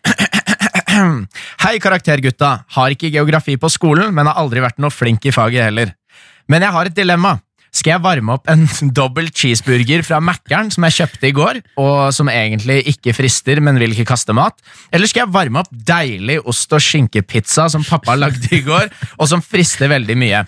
Hei, 1.64 1.78
karaktergutta. 1.82 2.66
Har 2.76 2.94
ikke 2.94 3.10
geografi 3.10 3.56
på 3.58 3.70
skolen, 3.72 4.14
men 4.14 4.30
har 4.30 4.38
aldri 4.38 4.62
vært 4.62 4.78
noe 4.78 4.94
flink 4.94 5.26
i 5.26 5.34
faget 5.34 5.70
heller. 5.70 5.94
Men 6.50 6.62
jeg 6.62 6.74
har 6.74 6.86
et 6.86 6.94
dilemma. 6.94 7.38
Skal 7.70 7.94
jeg 7.94 8.02
varme 8.02 8.34
opp 8.34 8.50
en 8.50 8.66
dobbel 8.98 9.30
cheeseburger 9.30 10.02
fra 10.06 10.18
Mækkern 10.24 10.72
som 10.74 10.86
jeg 10.88 10.96
kjøpte 10.98 11.28
i 11.28 11.34
går, 11.36 11.60
og 11.80 12.10
som 12.14 12.30
egentlig 12.32 12.80
ikke 12.94 13.14
frister, 13.16 13.62
men 13.62 13.78
vil 13.80 13.94
ikke 13.94 14.08
kaste 14.10 14.34
mat? 14.36 14.58
Eller 14.92 15.10
skal 15.10 15.24
jeg 15.24 15.34
varme 15.34 15.62
opp 15.62 15.70
deilig 15.70 16.40
ost- 16.42 16.74
og 16.74 16.82
skinkepizza 16.84 17.68
som 17.72 17.86
pappa 17.86 18.18
lagde 18.18 18.50
i 18.56 18.64
går, 18.66 18.90
og 19.18 19.30
som 19.30 19.44
frister 19.44 19.90
veldig 19.92 20.18
mye? 20.18 20.44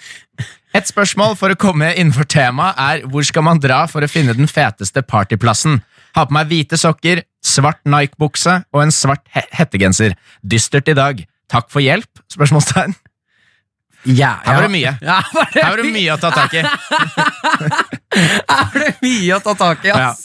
Et 0.72 0.88
spørsmål 0.88 1.34
for 1.36 1.52
å 1.52 1.58
komme 1.60 1.90
innenfor 1.92 2.24
temaet 2.32 2.78
er 2.80 3.02
hvor 3.12 3.26
skal 3.28 3.44
man 3.44 3.60
dra 3.60 3.84
for 3.92 4.02
å 4.04 4.08
finne 4.08 4.32
den 4.36 4.48
feteste 4.48 5.02
partyplassen? 5.04 5.82
Ha 6.16 6.24
på 6.28 6.34
meg 6.36 6.48
hvite 6.48 6.78
sokker, 6.80 7.22
svart 7.44 7.80
Nike-bukse 7.88 8.62
og 8.72 8.82
en 8.84 8.92
svart 8.92 9.24
he 9.36 9.44
hettegenser. 9.56 10.16
Dystert 10.40 10.88
i 10.88 10.96
dag. 10.96 11.22
Takk 11.52 11.68
for 11.72 11.84
hjelp? 11.84 12.08
Spørsmålstegn. 12.32 12.96
Ja, 14.05 14.32
Her 14.42 14.57
var 14.59 14.64
det 14.66 14.72
mye. 14.74 14.92
Ja, 15.03 15.20
var 15.32 15.50
det 15.53 15.61
Her 15.62 15.70
var 15.70 15.82
det 15.82 15.92
mye 15.94 16.14
å 16.14 16.18
ta 16.18 16.30
tak 16.34 16.55
i. 16.59 16.62
Her 18.12 18.64
var 18.72 18.72
det 18.74 18.94
mye 19.05 19.36
å 19.36 19.40
ta 19.44 19.55
tak 19.59 19.84
i, 19.86 19.92
ass. 19.94 20.24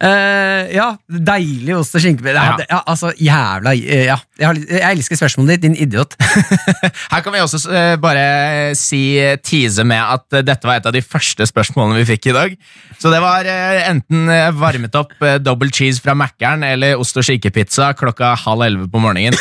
Eh, 0.00 0.70
ja, 0.74 0.86
deilig 1.06 1.74
ost 1.76 1.96
og 1.98 2.02
skinke. 2.02 2.24
Ja, 2.32 2.56
Ja. 2.64 2.80
altså, 2.88 3.12
jævla 3.20 3.74
eh, 3.76 4.08
Ja, 4.08 4.16
jeg, 4.40 4.80
elsker 4.92 5.18
spørsmålet 5.20 5.58
ditt, 5.58 5.66
din 5.66 5.76
idiot. 5.88 6.16
Her 7.12 7.22
kan 7.24 7.34
vi 7.34 7.42
også 7.42 7.60
uh, 7.68 7.94
bare 8.00 8.74
si 8.78 9.02
tease 9.44 9.84
med 9.86 10.00
at 10.02 10.40
dette 10.46 10.68
var 10.68 10.80
et 10.80 10.88
av 10.88 10.94
de 10.94 11.02
første 11.04 11.46
spørsmålene 11.50 12.00
vi 12.00 12.08
fikk 12.14 12.30
i 12.30 12.36
dag. 12.36 12.56
Så 12.98 13.12
det 13.12 13.20
var 13.22 13.46
uh, 13.48 13.80
enten 13.90 14.30
varmet 14.58 14.96
opp 14.98 15.14
double 15.44 15.70
cheese 15.74 16.02
fra 16.02 16.16
Mækkern 16.18 16.64
eller 16.66 16.98
ost 17.00 17.18
og 17.18 17.26
skinkepizza 17.26 17.92
klokka 17.98 18.32
halv 18.46 18.66
elleve 18.66 18.88
på 18.90 19.02
morgenen. 19.02 19.36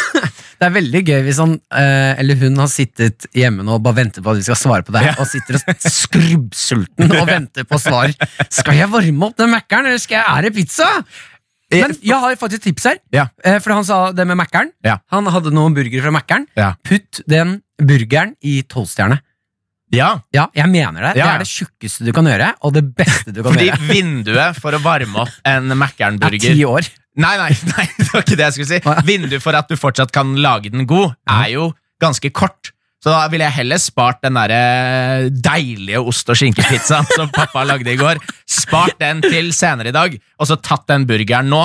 Det 0.58 0.66
er 0.66 0.74
veldig 0.74 1.02
gøy 1.06 1.22
hvis 1.28 1.38
han 1.44 1.52
eh, 1.70 2.18
eller 2.22 2.40
hun 2.42 2.58
har 2.64 2.70
sittet 2.72 3.28
hjemme 3.38 3.62
nå 3.68 3.76
og 3.78 3.84
bare 3.86 4.00
venter 4.00 4.24
på 4.26 4.32
at 4.34 4.40
vi 4.40 4.46
skal 4.48 4.58
svare 4.58 4.86
på 4.88 4.92
det 4.96 5.04
her, 5.04 5.12
Ja. 5.14 5.16
og 5.22 5.28
sitter 5.30 5.60
og 5.60 5.88
skrubbsulten 5.94 7.14
og 7.20 7.28
venter 7.36 7.68
på 7.70 7.80
svar. 7.82 8.14
Skal 8.50 8.80
jeg 8.80 8.90
varme 8.94 9.30
opp 9.30 9.38
den 9.38 9.52
Mækkern, 9.54 9.86
eller 9.90 10.02
skal 10.02 10.20
jeg 10.22 10.26
ære 10.38 10.54
pizza? 10.56 10.90
Men 11.74 11.94
jeg 12.00 12.16
har 12.24 12.36
faktisk 12.40 12.64
tips 12.64 12.86
her. 12.88 13.00
Ja. 13.12 13.26
Eh, 13.44 13.58
for 13.60 13.76
han 13.76 13.84
sa 13.88 14.12
det 14.16 14.26
med 14.30 14.38
Mækkern. 14.40 14.70
Ja. 14.88 14.98
Han 15.12 15.28
hadde 15.34 15.52
noen 15.52 15.76
burgere 15.76 16.02
fra 16.06 16.14
Mækkern. 16.16 16.46
Ja. 16.58 16.74
Putt 16.88 17.22
den 17.28 17.58
burgeren 17.78 18.36
i 18.42 18.62
tolvstjerne. 18.72 19.20
Ja, 19.94 20.18
Ja, 20.36 20.50
jeg 20.56 20.68
mener 20.68 21.00
det. 21.06 21.14
Det 21.16 21.24
er 21.24 21.38
det 21.40 21.48
tjukkeste 21.48 22.04
du 22.04 22.10
kan 22.16 22.28
gjøre, 22.28 22.50
og 22.68 22.74
det 22.76 22.82
beste 22.98 23.32
du 23.32 23.38
kan 23.44 23.54
fordi 23.54 23.70
gjøre. 23.70 23.86
vinduet 23.88 24.58
for 24.60 24.76
å 24.76 24.82
varme 24.84 25.22
opp 25.24 25.36
en 25.48 25.72
Er 25.72 25.80
Mækkern-burger 25.80 26.40
ti 26.58 26.66
år. 26.68 26.88
Nei, 27.18 27.34
nei, 27.40 27.52
nei, 27.74 27.86
det 27.98 28.08
var 28.14 28.24
ikke 28.24 28.38
det 28.38 28.46
jeg 28.50 28.56
skulle 28.58 28.72
si. 28.78 29.06
Vinduet 29.08 29.42
for 29.44 29.58
at 29.58 29.70
du 29.72 29.76
fortsatt 29.80 30.12
kan 30.16 30.36
lage 30.44 30.70
den 30.74 30.86
god, 30.90 31.16
er 31.30 31.48
jo 31.56 31.72
ganske 32.04 32.30
kort. 32.36 32.72
Så 33.02 33.12
da 33.14 33.24
ville 33.30 33.46
jeg 33.46 33.54
heller 33.60 33.78
spart 33.82 34.24
den 34.26 34.36
der 34.38 34.52
eh, 34.54 35.28
deilige 35.32 36.00
ost- 36.02 36.30
og 36.34 36.38
skinkepizzaen 36.40 37.06
som 37.18 37.30
pappa 37.34 37.62
lagde 37.66 37.94
i 37.94 37.98
går. 38.00 38.20
Spart 38.50 38.98
den 39.02 39.22
til 39.26 39.52
senere 39.56 39.92
i 39.94 39.96
dag, 39.96 40.18
og 40.38 40.50
så 40.50 40.58
tatt 40.62 40.88
den 40.90 41.06
burgeren 41.10 41.50
nå. 41.54 41.62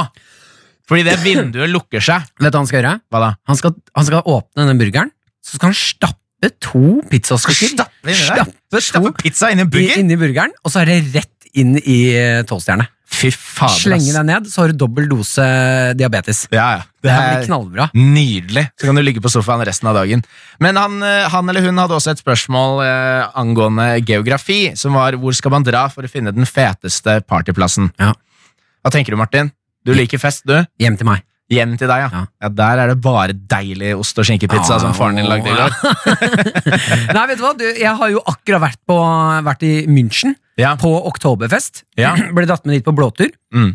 Fordi 0.88 1.04
det 1.06 1.14
vinduet 1.24 1.70
lukker 1.72 2.02
seg. 2.04 2.26
Vet 2.42 2.52
du 2.52 2.56
hva 2.58 2.60
han 2.64 2.68
skal 2.68 2.80
gjøre? 2.82 2.94
Hva 3.12 3.20
da? 3.22 3.30
Han 3.48 3.58
skal, 3.60 3.74
han 3.96 4.08
skal 4.08 4.26
åpne 4.28 4.66
den 4.68 4.80
burgeren, 4.82 5.12
så 5.44 5.56
skal 5.56 5.72
han 5.72 5.78
stappe 5.78 6.50
to 6.62 6.82
pizzastykker 7.10 7.70
Stappe? 7.70 8.14
Stappe 8.18 8.80
Stappe 8.82 9.12
pizza 9.20 9.52
inn 9.54 9.60
i 9.62 9.64
en 9.64 9.68
i- 9.68 9.72
burger? 9.76 10.00
inni 10.02 10.16
burgeren, 10.20 10.52
og 10.66 10.72
så 10.74 10.82
er 10.82 10.90
det 10.90 10.98
rett 11.14 11.48
inn 11.60 11.76
i 11.80 11.98
eh, 12.18 12.40
tolvstjerne. 12.48 12.88
Fy 13.12 13.28
fader, 13.34 13.74
Slenge 13.76 14.12
deg 14.16 14.24
ned, 14.26 14.46
så 14.50 14.62
har 14.62 14.72
du 14.72 14.78
dobbel 14.80 15.06
dose 15.10 15.44
diabetes. 15.98 16.46
Ja, 16.50 16.68
ja. 16.78 16.82
Det 17.02 17.10
det 17.10 17.16
blir 17.18 17.40
er 17.42 17.46
knallbra. 17.48 17.86
nydelig. 17.98 18.64
Så 18.80 18.88
kan 18.88 18.98
du 18.98 19.02
ligge 19.02 19.20
på 19.22 19.30
sofaen 19.30 19.62
resten 19.66 19.88
av 19.90 19.96
dagen. 19.98 20.22
Men 20.62 20.78
han, 20.80 20.96
eh, 21.02 21.28
han 21.30 21.48
eller 21.50 21.66
hun 21.66 21.78
hadde 21.82 21.94
også 21.98 22.14
et 22.14 22.22
spørsmål 22.22 22.80
eh, 22.86 23.26
angående 23.38 23.88
geografi, 24.06 24.72
som 24.78 24.94
var 24.98 25.18
hvor 25.20 25.34
skal 25.36 25.54
man 25.54 25.66
dra 25.66 25.84
for 25.92 26.06
å 26.06 26.10
finne 26.10 26.32
den 26.34 26.46
feteste 26.48 27.20
partyplassen? 27.28 27.90
Ja. 28.00 28.12
Hva 28.82 28.90
tenker 28.94 29.14
du, 29.14 29.18
Martin? 29.20 29.52
Du 29.84 29.92
liker 29.94 30.18
fest, 30.22 30.46
du? 30.46 30.56
Hjem 30.82 30.96
til 30.98 31.06
meg. 31.10 31.22
Hjem 31.52 31.74
til 31.76 31.90
deg, 31.90 32.06
ja. 32.06 32.08
Ja. 32.14 32.24
ja. 32.46 32.48
Der 32.62 32.80
er 32.80 32.92
det 32.94 33.00
bare 33.04 33.34
deilig 33.34 33.92
ost- 33.98 34.16
og 34.22 34.24
skinkepizza 34.24 34.78
som 34.80 34.94
faren 34.96 35.18
din 35.20 35.28
lagde 35.28 35.50
i 35.50 35.58
går. 35.58 35.74
Nei, 37.16 37.26
vet 37.28 37.36
du 37.38 37.42
hva? 37.44 37.52
Du, 37.58 37.66
jeg 37.66 37.92
har 37.98 38.12
jo 38.14 38.22
akkurat 38.30 38.62
vært, 38.70 38.80
på, 38.88 38.96
vært 39.50 39.66
i 39.68 39.72
München, 39.90 40.32
Ja. 40.60 40.74
på 40.80 40.90
Oktoberfest. 41.08 41.84
Ja. 42.00 42.14
Ble 42.36 42.46
dratt 42.48 42.66
med 42.68 42.76
dit 42.78 42.84
på 42.86 42.94
blåtur. 42.96 43.30
Mm. 43.54 43.74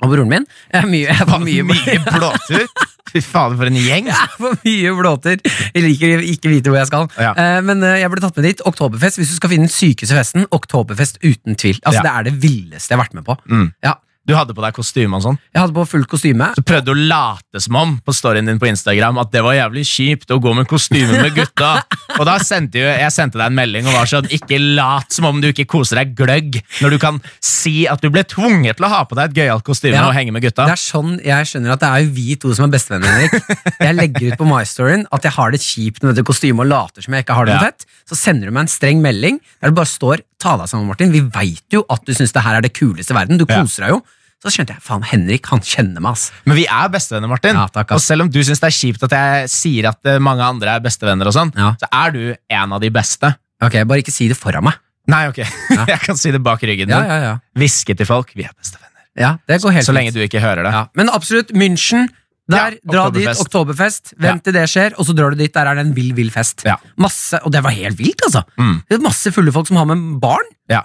Og 0.00 0.08
broren 0.14 0.30
min. 0.30 0.46
Jeg, 0.72 0.86
mye, 0.88 1.10
jeg 1.12 1.26
var 1.28 1.42
mye, 1.44 1.64
Mye 1.68 1.98
blåtur! 2.06 2.66
Fy 3.10 3.18
fader, 3.26 3.56
for 3.58 3.66
en 3.68 3.76
gjeng! 3.76 4.06
Ja, 4.12 4.20
for 4.38 4.54
mye 4.64 4.92
blåtur. 4.96 5.40
Jeg 5.74 5.82
liker 5.84 6.22
ikke 6.24 6.52
vite 6.52 6.70
hvor 6.72 6.78
jeg 6.78 6.88
skal. 6.88 7.08
Ja. 7.20 7.32
Eh, 7.34 7.58
men 7.66 7.82
eh, 7.84 7.98
jeg 8.00 8.12
ble 8.12 8.22
tatt 8.22 8.38
med 8.38 8.46
dit. 8.48 8.62
Oktoberfest. 8.70 9.18
Hvis 9.20 9.32
du 9.34 9.36
skal 9.40 9.52
finne 9.52 9.66
den 9.66 9.74
sykeste 9.74 10.16
festen, 10.16 10.46
Oktoberfest 10.56 11.18
uten 11.26 11.58
tvil. 11.58 11.80
Altså, 11.82 12.00
Ja. 12.00 12.06
Det 12.06 12.12
er 12.14 12.28
det 12.30 12.36
villeste 12.46 12.94
jeg 12.94 12.96
har 13.00 13.04
vært 13.04 13.18
med 13.18 13.26
på. 13.28 13.36
Mm. 13.50 13.66
Ja. 13.84 13.96
Du 14.30 14.36
hadde 14.38 14.54
på 14.54 14.62
deg 14.62 14.76
kostyme 14.76 15.18
og 15.18 15.24
sånn. 15.24 15.38
Jeg 15.50 15.60
hadde 15.64 15.74
på 15.74 15.84
fullt 15.90 16.06
kostyme. 16.10 16.46
Så 16.54 16.62
prøvde 16.66 16.86
du 16.86 16.92
å 16.94 17.00
late 17.10 17.60
som 17.64 17.76
om 17.80 17.96
på 18.06 18.14
storyen 18.14 18.46
din 18.46 18.60
på 18.62 18.68
Instagram 18.70 19.18
at 19.18 19.32
det 19.34 19.42
var 19.42 19.56
jævlig 19.58 19.82
kjipt 19.90 20.30
å 20.30 20.38
gå 20.42 20.52
med 20.54 20.68
kostyme 20.70 21.18
med 21.18 21.34
gutta. 21.34 21.72
Og 22.18 22.22
da 22.28 22.36
sendte 22.42 22.78
jo, 22.78 22.86
jeg 22.86 23.10
sendte 23.14 23.40
deg 23.40 23.48
en 23.50 23.58
melding 23.58 23.86
og 23.90 23.94
var 23.96 24.06
sånn 24.10 24.28
Ikke 24.34 24.58
lat 24.60 25.10
som 25.14 25.26
om 25.28 25.40
du 25.42 25.48
ikke 25.50 25.66
koser 25.70 26.00
deg 26.00 26.14
gløgg 26.18 26.60
når 26.80 26.94
du 26.94 26.98
kan 27.02 27.18
si 27.42 27.86
at 27.90 28.00
du 28.04 28.08
ble 28.14 28.22
tvunget 28.28 28.76
til 28.78 28.86
å 28.86 28.92
ha 28.92 29.02
på 29.08 29.18
deg 29.18 29.30
et 29.32 29.38
gøyalt 29.42 29.64
kostyme 29.66 29.94
Ja. 29.98 30.06
og 30.08 30.14
henge 30.14 30.32
med 30.32 30.42
gutta. 30.46 30.66
Det 30.70 30.76
er 30.78 30.82
sånn 30.82 31.18
jeg 31.24 31.50
skjønner 31.50 31.74
at 31.74 31.80
det 31.82 31.90
er 31.90 32.04
jo 32.06 32.10
vi 32.20 32.36
to 32.40 32.54
som 32.54 32.68
er 32.68 32.74
bestevenner, 32.76 33.10
Henrik. 33.10 33.76
Jeg 33.80 33.94
legger 33.98 34.28
ut 34.32 34.38
på 34.38 34.48
MyStoryen 34.50 35.06
at 35.10 35.26
jeg 35.26 35.32
har 35.36 35.50
det 35.54 35.60
kjipt 35.64 36.02
med 36.04 36.14
dette 36.14 36.26
kostymet 36.30 36.64
og 36.66 36.70
later 36.70 37.02
som 37.06 37.14
jeg 37.18 37.24
ikke 37.26 37.34
har 37.40 37.46
det 37.50 37.54
noe 37.56 37.62
Ja. 37.64 37.70
fett. 37.72 37.86
Så 38.06 38.14
sender 38.18 38.46
du 38.46 38.54
meg 38.54 38.62
en 38.68 38.72
streng 38.78 39.02
melding 39.02 39.40
der 39.60 39.70
det 39.70 39.74
bare 39.74 39.86
står 39.90 40.22
'ta 40.40 40.56
deg 40.56 40.68
sammen, 40.68 40.88
Martin'. 40.88 41.12
Vi 41.12 41.20
veit 41.20 41.62
jo 41.72 41.84
at 41.90 42.04
du 42.06 42.12
syns 42.14 42.32
det 42.32 42.42
her 42.42 42.56
er 42.56 42.60
det 42.62 42.72
kuleste 42.72 43.12
i 43.12 43.16
verden. 43.18 43.36
Du 43.38 43.44
koser 43.46 43.84
deg 43.86 43.90
jo. 43.96 44.02
Så 44.40 44.48
skjønte 44.54 44.72
jeg 44.72 44.80
faen, 44.80 45.02
Henrik 45.04 45.46
han 45.52 45.60
kjenner 45.60 46.00
meg, 46.00 46.12
ass. 46.16 46.30
Men 46.48 46.56
vi 46.56 46.62
er 46.64 46.88
bestevenner, 46.88 47.28
Martin. 47.28 47.58
Ja, 47.58 47.66
takk, 47.68 47.90
og 47.92 47.98
ass. 48.00 48.06
selv 48.08 48.24
om 48.24 48.30
du 48.32 48.38
syns 48.40 48.60
det 48.62 48.70
er 48.70 48.76
kjipt 48.76 49.02
at 49.04 49.12
jeg 49.12 49.50
sier 49.52 49.88
at 49.90 50.06
eh, 50.08 50.18
mange 50.18 50.40
andre 50.46 50.76
er 50.78 50.80
bestevenner, 50.84 51.28
og 51.28 51.34
sånn, 51.36 51.50
Ja. 51.58 51.74
så 51.80 51.88
er 51.92 52.10
du 52.16 52.22
en 52.48 52.72
av 52.72 52.80
de 52.80 52.88
beste. 52.90 53.34
Ok, 53.62 53.76
Bare 53.84 54.00
ikke 54.00 54.12
si 54.14 54.28
det 54.32 54.38
foran 54.40 54.64
meg. 54.64 54.78
Nei, 55.10 55.26
ok. 55.28 55.42
jeg 55.92 56.00
kan 56.06 56.16
si 56.16 56.30
det 56.32 56.40
bak 56.42 56.62
ryggen 56.64 56.88
Ja, 56.88 57.00
din. 57.02 57.10
ja, 57.10 57.18
ja. 57.26 57.34
Hviske 57.58 57.96
til 57.98 58.06
folk. 58.08 58.32
Vi 58.34 58.44
er 58.48 58.54
bestevenner. 58.56 59.04
ja 59.18 59.34
det 59.48 59.60
går 59.60 59.72
helt 59.76 59.84
Så 59.88 59.92
lenge 59.92 60.12
du 60.14 60.20
ikke 60.24 60.40
hører 60.40 60.62
det. 60.64 60.72
ja. 60.72 60.86
Men 60.96 61.10
absolutt, 61.12 61.52
München. 61.52 62.08
Der, 62.50 62.56
Ja, 62.74 62.80
dra 62.92 63.02
Oktoberfest. 63.06 63.38
dit, 63.38 63.46
oktoberfest. 63.46 64.12
Vent 64.18 64.42
til 64.42 64.52
det 64.56 64.64
skjer, 64.72 64.94
og 64.98 65.06
så 65.06 65.14
drar 65.14 65.30
du 65.30 65.36
dit. 65.38 65.52
Der 65.54 65.66
er 65.70 65.74
det 65.78 65.84
en 65.86 65.92
vill, 65.94 66.12
vill 66.16 66.30
fest. 66.34 66.64
Ja. 66.66 66.78
Masse, 66.98 67.38
Og 67.44 67.52
det 67.52 67.60
var 67.62 67.70
helt 67.76 67.98
vilt, 68.00 68.20
altså. 68.26 68.42
Mm. 68.58 68.80
Det 68.88 68.96
er 68.98 69.02
masse 69.04 69.30
fulle 69.36 69.52
folk 69.54 69.68
som 69.68 69.76
har 69.78 69.86
med 69.86 70.18
barn. 70.20 70.48
Ja. 70.68 70.80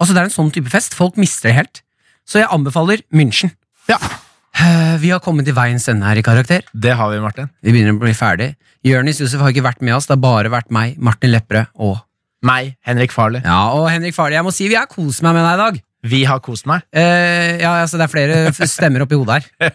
Altså 0.00 0.14
Det 0.14 0.20
er 0.22 0.30
en 0.30 0.36
sånn 0.38 0.52
type 0.54 0.70
fest. 0.72 0.94
Folk 0.96 1.18
mister 1.20 1.50
det 1.50 1.56
helt. 1.58 1.82
Så 2.30 2.38
jeg 2.42 2.50
anbefaler 2.54 3.02
München. 3.16 3.50
Ja. 3.90 3.98
Eh, 4.60 4.96
Vi 5.02 5.10
har 5.10 5.20
kommet 5.24 5.46
til 5.48 5.54
veiens 5.56 5.88
ende 5.90 6.06
her 6.06 6.18
i 6.20 6.22
Karakter. 6.26 6.62
Det 6.74 6.92
har 6.98 7.10
vi, 7.10 7.18
Martin. 7.22 7.48
Vi 7.62 7.72
begynner 7.74 7.96
å 7.96 8.02
bli 8.02 8.12
ferdig. 8.14 8.52
Jonis 8.86 9.18
Josef 9.20 9.40
har 9.42 9.50
ikke 9.52 9.64
vært 9.66 9.82
med 9.84 9.94
oss. 9.96 10.06
Det 10.08 10.14
har 10.16 10.22
bare 10.22 10.52
vært 10.52 10.70
meg, 10.74 10.96
Martin 10.98 11.32
Lepperød 11.34 11.66
og 11.82 11.98
Meg, 12.46 12.70
Henrik 12.88 13.12
Farley. 13.12 13.42
Ja, 13.44 13.58
og 13.76 13.90
Henrik 13.92 14.14
Farley. 14.16 14.38
Jeg 14.38 14.44
må 14.46 14.52
si 14.56 14.68
vi 14.70 14.76
har 14.78 14.86
kost 14.88 15.20
meg 15.26 15.34
med 15.36 15.44
deg 15.44 15.58
i 15.58 15.60
dag. 15.60 15.80
Vi 16.08 16.20
har 16.24 16.38
kost 16.40 16.64
meg. 16.70 16.80
Eh, 16.96 17.58
ja, 17.60 17.74
altså 17.82 17.98
Det 18.00 18.06
er 18.06 18.12
flere 18.14 18.68
stemmer 18.78 19.02
oppi 19.04 19.18
hodet 19.20 19.42
her. 19.60 19.74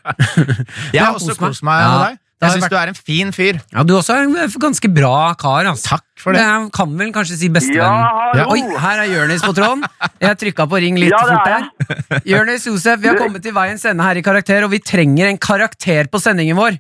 Jeg 0.95 1.03
har 1.03 1.14
også 1.14 1.36
kost 1.36 1.41
meg. 1.41 1.51
kost 1.51 1.64
meg 1.68 1.84
Ja, 1.84 1.91
med 1.91 2.06
deg. 2.08 2.22
Jeg 2.42 2.52
syns 2.52 2.64
vært- 2.66 2.70
du 2.72 2.78
er 2.78 2.88
en 2.92 2.94
fin 3.00 3.32
fyr. 3.32 3.60
Ja, 3.74 3.84
Du 3.84 3.94
også 3.96 4.14
er 4.16 4.24
en 4.24 4.60
ganske 4.60 4.90
bra 4.94 5.34
kar. 5.36 5.66
Altså. 5.66 5.88
Takk 5.96 6.04
for 6.20 6.34
det. 6.34 6.42
Jeg 6.42 6.72
kan 6.76 6.98
vel 6.98 7.12
kanskje 7.14 7.38
si 7.40 7.50
bestevenn. 7.50 8.36
Ja! 8.36 8.46
Oi, 8.52 8.60
her 8.62 9.00
er 9.04 9.08
Jørnis 9.08 9.42
på 9.42 9.54
tråden. 9.56 9.84
Jeg 10.22 10.38
trykka 10.38 10.68
på 10.68 10.82
ring 10.84 10.98
litt 11.00 11.12
Ja, 11.12 11.22
det 11.24 11.32
fort 11.32 11.48
er 11.48 11.70
der. 12.12 12.22
Jørnis 12.26 12.66
Josef, 12.68 13.00
vi 13.00 13.08
har 13.08 13.16
kommet 13.16 13.42
til 13.42 13.54
veiens 13.56 13.86
ende 13.86 14.04
her 14.04 14.16
i 14.18 14.22
Karakter, 14.22 14.64
og 14.66 14.72
vi 14.72 14.80
trenger 14.80 15.30
en 15.30 15.38
karakter 15.38 16.08
på 16.12 16.20
sendingen 16.20 16.56
vår. 16.60 16.78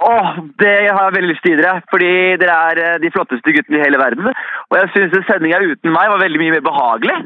Åh, 0.00 0.28
det 0.62 0.74
har 0.88 1.02
jeg 1.06 1.14
veldig 1.16 1.28
lyst 1.28 1.42
til 1.44 1.50
å 1.50 1.56
gi 1.56 1.60
dere, 1.60 1.82
fordi 1.92 2.10
dere 2.40 2.54
er 2.70 2.78
eh, 2.84 2.94
de 3.02 3.10
flotteste 3.12 3.52
guttene 3.52 3.76
i 3.76 3.82
hele 3.82 3.98
verden. 4.00 4.30
Og 4.70 4.76
jeg 4.78 4.88
syns 4.94 5.26
sendinga 5.28 5.60
uten 5.60 5.92
meg 5.92 6.08
var 6.12 6.22
veldig 6.22 6.40
mye 6.40 6.54
mer 6.54 6.64
behagelig. 6.64 7.16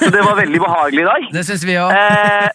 Så 0.00 0.08
det 0.14 0.22
var 0.24 0.38
veldig 0.40 0.60
behagelig 0.62 1.04
i 1.04 1.08
dag. 1.10 1.26
Det 1.36 1.44
syns 1.50 1.66
vi 1.68 1.76
òg. 1.82 1.92
Eh, 1.92 2.48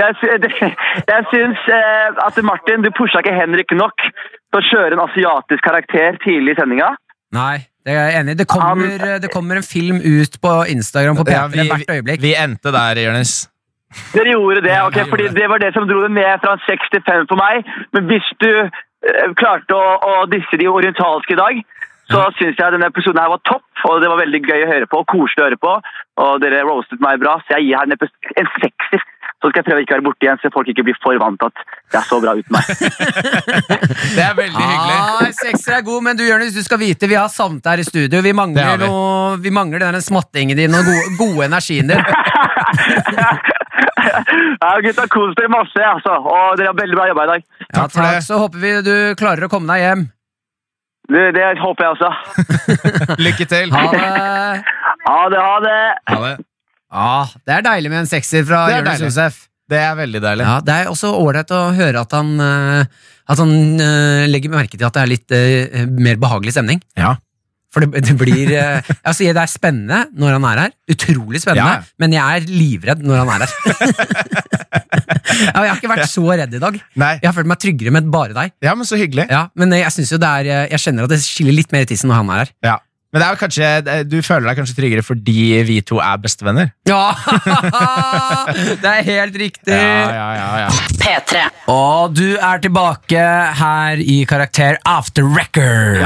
jeg, 0.00 0.40
jeg 1.12 1.28
syns 1.30 1.70
eh, 1.78 2.18
at 2.26 2.42
Martin, 2.46 2.82
du 2.82 2.90
pusha 2.98 3.22
ikke 3.22 3.36
Henrik 3.38 3.76
nok 3.78 4.06
til 4.10 4.58
å 4.58 4.66
kjøre 4.72 4.98
en 4.98 5.04
asiatisk 5.06 5.62
karakter 5.68 6.18
tidlig 6.26 6.56
i 6.56 6.60
sendinga. 6.60 6.90
Nei, 7.36 7.60
det 7.86 7.94
er 7.94 8.10
jeg 8.10 8.20
enig 8.24 8.34
i. 8.34 8.40
Det 8.42 8.48
kommer, 8.50 9.06
det 9.22 9.30
kommer 9.30 9.62
en 9.62 9.66
film 9.66 10.02
ut 10.02 10.34
på 10.42 10.56
Instagram 10.74 11.22
på 11.22 11.28
Ja, 11.30 11.46
P3 11.46 11.68
hvert 11.70 11.94
øyeblikk. 11.94 12.26
vi 12.26 12.34
endte 12.34 12.74
der, 12.74 13.04
Jonis. 13.06 13.44
Dere 14.14 14.34
gjorde 14.34 14.62
det, 14.62 14.76
ok, 14.86 14.98
fordi 15.10 15.28
det. 15.34 15.48
var 15.50 15.58
det 15.58 15.72
som 15.74 15.86
dro 15.88 16.02
det 16.04 16.12
ned 16.14 16.42
fra 16.44 16.56
6 16.66 16.90
til 16.92 17.02
5 17.08 17.26
for 17.30 17.40
meg. 17.40 17.66
Men 17.94 18.06
hvis 18.10 18.28
du 18.42 18.50
eh, 18.50 19.28
klarte 19.40 19.74
å, 19.74 19.86
å 20.10 20.12
disse 20.30 20.60
de 20.60 20.68
orientalske 20.70 21.34
i 21.34 21.40
dag, 21.40 21.62
så 22.10 22.24
syns 22.38 22.58
jeg 22.58 22.74
denne 22.74 22.90
episoden 22.90 23.22
her 23.22 23.32
var 23.32 23.42
topp. 23.46 23.66
Og 23.88 24.02
det 24.02 24.10
var 24.10 24.22
veldig 24.22 24.42
gøy 24.46 24.64
å 24.64 24.70
høre 24.70 24.90
på, 24.90 25.02
og 25.02 25.10
koselig 25.10 25.42
å 25.42 25.48
høre 25.48 25.60
på. 25.62 25.74
Og 26.22 26.42
dere 26.42 26.62
roastet 26.66 27.02
meg 27.02 27.22
bra, 27.22 27.38
så 27.42 27.56
jeg 27.56 27.70
gir 27.70 27.80
her 27.80 27.90
en, 27.90 28.10
en 28.42 28.52
sekser. 28.58 29.06
Så 29.40 29.48
skal 29.48 29.62
jeg 29.62 29.66
prøve 29.70 29.80
å 29.80 29.84
ikke 29.86 29.94
være 29.96 30.04
borte 30.04 30.26
igjen, 30.26 30.38
så 30.42 30.50
folk 30.52 30.68
ikke 30.68 30.84
blir 30.84 30.96
for 31.00 31.16
vant 31.20 31.38
til 31.40 31.48
at 31.48 31.62
det 31.90 31.98
er 32.00 32.04
så 32.04 32.18
bra 32.20 32.34
uten 32.36 32.52
meg. 32.52 32.64
Det 34.16 34.20
er 34.24 34.34
veldig 34.36 34.64
hyggelig. 34.66 34.96
Ah, 35.00 35.30
Sekser 35.38 35.78
er 35.78 35.84
god, 35.86 36.02
men 36.04 36.18
du 36.18 36.24
Jonis, 36.26 36.52
du 36.52 36.60
skal 36.66 36.80
vite 36.82 37.08
vi 37.08 37.16
har 37.16 37.30
savnet 37.32 37.62
deg 37.64 37.70
her 37.72 37.80
i 37.80 37.86
studio. 37.88 38.20
Vi 38.26 38.34
mangler, 38.36 38.76
vi. 38.76 38.84
noe, 38.84 39.38
vi 39.40 39.52
mangler 39.54 39.80
den 39.86 40.04
smattingen 40.04 40.58
din 40.60 40.76
og 40.76 40.84
gode, 40.84 41.16
gode 41.22 41.48
energien 41.48 41.88
din. 41.88 42.04
ja, 44.60 44.70
gutta, 44.84 45.08
kos 45.08 45.34
dere 45.38 45.50
masse, 45.56 45.82
altså. 45.94 46.18
Og 46.20 46.60
dere 46.60 46.70
har 46.74 46.78
veldig 46.82 46.98
bra 47.00 47.08
jobba 47.10 47.24
i 47.26 47.32
dag. 47.32 47.48
Ja, 47.64 47.72
Takk 47.80 47.96
takk. 47.96 48.22
Så 48.26 48.40
håper 48.44 48.58
vi 48.66 48.74
du 48.86 48.94
klarer 49.20 49.48
å 49.48 49.52
komme 49.52 49.72
deg 49.72 49.86
hjem. 49.86 50.04
Det, 51.10 51.24
det 51.34 51.48
håper 51.58 51.88
jeg 51.88 51.96
også. 51.96 52.10
Lykke 53.24 53.46
til. 53.50 53.72
Ha 53.74 53.82
det. 53.90 54.04
Ha 55.08 55.20
det, 55.32 55.40
ha 55.42 55.56
det. 55.64 55.80
Ha 56.12 56.20
det. 56.28 56.36
Ja, 56.90 57.28
det 57.46 57.54
er 57.54 57.64
deilig 57.66 57.92
med 57.92 58.02
en 58.02 58.10
sekser 58.10 58.44
fra 58.48 58.64
Jonis. 58.72 59.06
Josef. 59.06 59.46
Det 59.70 59.78
er 59.78 59.94
veldig 59.94 60.20
deilig. 60.24 60.46
Ja, 60.46 60.58
det 60.66 60.74
er 60.74 60.90
også 60.90 61.12
ålreit 61.14 61.50
å 61.54 61.68
høre 61.76 62.02
at 62.02 62.14
han, 62.16 62.32
eh, 62.42 63.02
at 63.30 63.38
han 63.38 63.52
eh, 63.78 64.26
legger 64.26 64.50
merke 64.50 64.74
til 64.74 64.88
at 64.88 64.96
det 64.96 65.04
er 65.04 65.12
litt 65.12 65.34
eh, 65.36 65.84
mer 65.86 66.18
behagelig 66.18 66.56
stemning. 66.56 66.82
Ja. 66.98 67.14
For 67.70 67.86
det, 67.86 68.02
det 68.02 68.16
blir 68.18 68.50
altså, 69.06 69.28
Det 69.30 69.38
er 69.38 69.50
spennende 69.50 70.00
når 70.18 70.34
han 70.40 70.48
er 70.50 70.62
her. 70.64 70.74
Utrolig 70.90 71.44
spennende. 71.44 71.76
Ja. 71.78 71.94
Men 72.02 72.16
jeg 72.18 72.40
er 72.40 72.50
livredd 72.50 73.06
når 73.06 73.22
han 73.22 73.30
er 73.36 73.46
her. 73.46 73.54
ja, 75.54 75.62
jeg 75.62 75.70
har 75.70 75.78
ikke 75.78 75.92
vært 75.92 76.10
så 76.10 76.26
redd 76.26 76.58
i 76.58 76.62
dag. 76.66 76.82
Nei. 76.98 77.14
Jeg 77.20 77.30
har 77.30 77.36
følt 77.38 77.52
meg 77.52 77.62
tryggere 77.62 77.94
med 77.94 78.10
bare 78.10 78.34
deg. 78.34 78.58
Ja, 78.66 78.74
men 78.74 78.90
så 78.90 78.98
hyggelig. 78.98 79.30
Ja, 79.30 79.46
men 79.54 79.78
jeg 79.78 79.94
synes 79.94 80.10
jo 80.10 80.18
det 80.18 80.34
er 80.40 80.66
Jeg 80.72 80.82
kjenner 80.82 81.06
at 81.06 81.14
det 81.14 81.22
skiller 81.22 81.54
litt 81.54 81.70
mer 81.70 81.86
i 81.86 81.92
tissen 81.92 82.10
når 82.10 82.24
han 82.24 82.34
er 82.34 82.42
her. 82.42 82.56
Ja. 82.72 82.78
Men 83.10 83.18
det 83.18 83.26
er 83.26 83.34
jo 83.34 83.38
kanskje, 83.40 83.68
du 84.06 84.20
føler 84.22 84.46
deg 84.46 84.58
kanskje 84.60 84.76
tryggere 84.76 85.02
fordi 85.02 85.46
vi 85.66 85.80
to 85.82 85.98
er 85.98 86.20
bestevenner? 86.22 86.68
Ja! 86.86 87.10
det 88.82 88.86
er 88.86 89.02
helt 89.08 89.38
riktig! 89.40 89.74
ja, 89.74 90.28
ja, 90.38 90.50
ja. 90.62 90.68
P3. 91.00 91.42
Og 91.74 92.14
du 92.14 92.36
er 92.38 92.62
tilbake 92.62 93.24
her 93.62 94.02
i 94.04 94.20
Karakter 94.30 94.78
After 94.86 95.26
Record. 95.26 95.98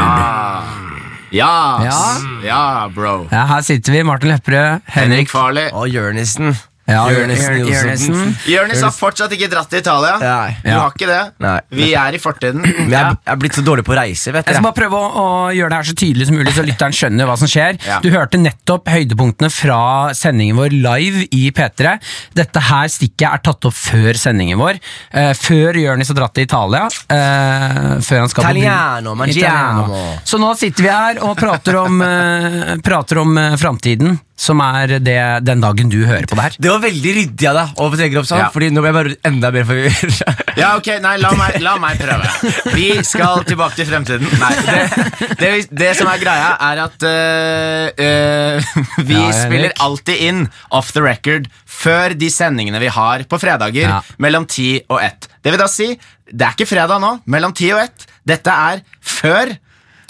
Ja, 1.35 1.83
Ja. 1.85 2.01
ja, 2.47 2.65
bro. 2.95 3.27
Ja, 3.33 3.45
her 3.53 3.65
sitter 3.67 3.99
vi, 3.99 4.05
Martin 4.07 4.31
Lepperød, 4.33 4.81
Henrik 4.87 5.11
Henrik 5.11 5.33
Farley. 5.35 5.69
Og 5.75 5.89
Jørnissen. 5.93 6.55
Ja, 6.85 7.07
Jørnesen 7.09 7.55
Jør- 7.55 7.59
Johnsen. 7.65 8.15
Jørnesen. 8.15 8.35
Jonis 8.53 8.83
har 8.85 8.91
fortsatt 8.93 9.33
ikke 9.33 9.49
dratt 9.49 9.71
til 9.73 9.81
Italia. 9.81 10.19
Nei. 10.21 10.57
Du 10.63 10.69
Ja. 10.69 10.81
har 10.81 10.91
ikke 10.93 11.07
det. 11.09 11.21
Nei. 11.41 11.61
Vi 11.73 11.87
er 11.95 12.13
i 12.13 12.19
fortiden. 12.21 12.61
Men 12.61 12.91
jeg, 12.91 13.17
jeg 13.25 13.33
er 13.33 13.37
blitt 13.41 13.57
så 13.57 13.65
dårlig 13.65 13.85
på 13.87 13.95
å 13.95 13.97
reise, 13.97 14.33
vet 14.35 14.45
Jeg 14.47 14.59
skal 14.59 14.67
bare 14.67 14.77
prøve 14.77 14.99
å, 15.01 15.07
å 15.17 15.27
gjøre 15.57 15.71
det 15.73 15.79
her 15.81 15.89
så 15.89 15.95
tydelig 15.97 16.27
som 16.29 16.37
mulig, 16.37 16.53
så 16.53 16.65
lytteren 16.67 16.93
skjønner 16.93 17.25
hva 17.31 17.37
som 17.41 17.49
skjer. 17.49 17.79
Ja. 17.89 18.01
Du 18.05 18.11
hørte 18.13 18.37
nettopp 18.41 18.91
høydepunktene 18.93 19.51
fra 19.51 19.81
sendingen 20.13 20.61
vår 20.61 20.77
live 20.77 21.25
i 21.33 21.51
P3. 21.57 21.95
Dette 22.37 22.61
her 22.69 22.93
stikket 22.93 23.29
er 23.33 23.39
tatt 23.49 23.65
opp 23.65 23.73
før 23.79 24.13
sendingen 24.21 24.61
vår. 24.61 24.77
Uh, 25.15 25.33
før 25.41 25.81
Jørnis 25.81 26.13
har 26.13 26.21
dratt 26.21 26.35
til 26.37 26.45
Italia. 26.45 26.85
Uh, 27.09 27.97
før 28.05 28.25
han 28.27 28.29
skal 28.29 28.45
på 28.45 28.53
Italiano, 28.61 29.17
Så 30.25 30.37
nå 30.43 30.53
sitter 30.61 30.83
vi 30.85 30.93
her 30.93 31.23
og 31.25 31.37
prater 31.41 31.81
om, 31.81 32.01
uh, 32.05 32.77
prater 32.85 33.25
om 33.25 33.37
uh, 33.41 33.57
framtiden, 33.57 34.19
som 34.37 34.59
er 34.65 34.97
det, 34.99 35.15
den 35.47 35.61
dagen 35.63 35.91
du 35.93 36.01
hører 36.05 36.27
på 36.27 36.35
det 36.35 36.43
her. 36.43 36.55
Det 36.59 36.71
var 36.73 36.81
veldig 36.83 37.13
ryddig 37.19 37.47
av 37.51 37.55
deg 37.61 37.79
å 37.85 37.87
trekke 37.95 38.19
opp 38.19 38.27
sånn, 38.27 38.41
Ja. 38.43 38.49
Fordi 38.55 38.71
nå 38.75 38.83
blir 38.83 38.91
jeg 38.91 38.97
bare 38.97 39.15
enda 39.31 39.51
mer 39.55 39.69
forvirra. 39.69 40.35
Ja, 40.55 40.69
ok, 40.79 40.89
nei, 41.03 41.17
la 41.19 41.33
meg, 41.35 41.57
la 41.63 41.73
meg 41.83 41.99
prøve. 41.99 42.29
Vi 42.77 42.89
skal 43.07 43.43
tilbake 43.47 43.75
til 43.81 43.89
fremtiden. 43.89 44.29
Nei, 44.39 44.53
det, 44.67 44.83
det, 45.41 45.49
det 45.75 45.89
som 45.99 46.07
er 46.13 46.21
greia, 46.23 46.53
er 46.69 46.83
at 46.85 47.07
uh, 47.11 48.05
uh, 48.05 48.77
vi 49.03 49.19
Ja, 49.19 49.33
spiller 49.35 49.75
alltid 49.83 50.23
inn 50.29 50.45
off 50.71 50.93
the 50.95 51.03
record 51.03 51.49
før 51.67 52.15
de 52.19 52.31
sendingene 52.31 52.79
vi 52.83 52.91
har 52.95 53.27
på 53.27 53.41
fredager 53.43 53.89
Ja. 53.89 54.01
mellom 54.23 54.47
10 54.47 54.85
og 54.89 55.01
1. 55.03 55.29
Det 55.43 55.55
vil 55.55 55.63
da 55.63 55.67
si, 55.71 55.91
det 56.31 56.47
er 56.47 56.55
ikke 56.55 56.71
fredag 56.71 57.03
nå, 57.03 57.17
mellom 57.31 57.55
10 57.55 57.73
og 57.75 57.83
1. 57.87 58.07
Dette 58.31 58.55
er 58.71 58.85
før 59.05 59.57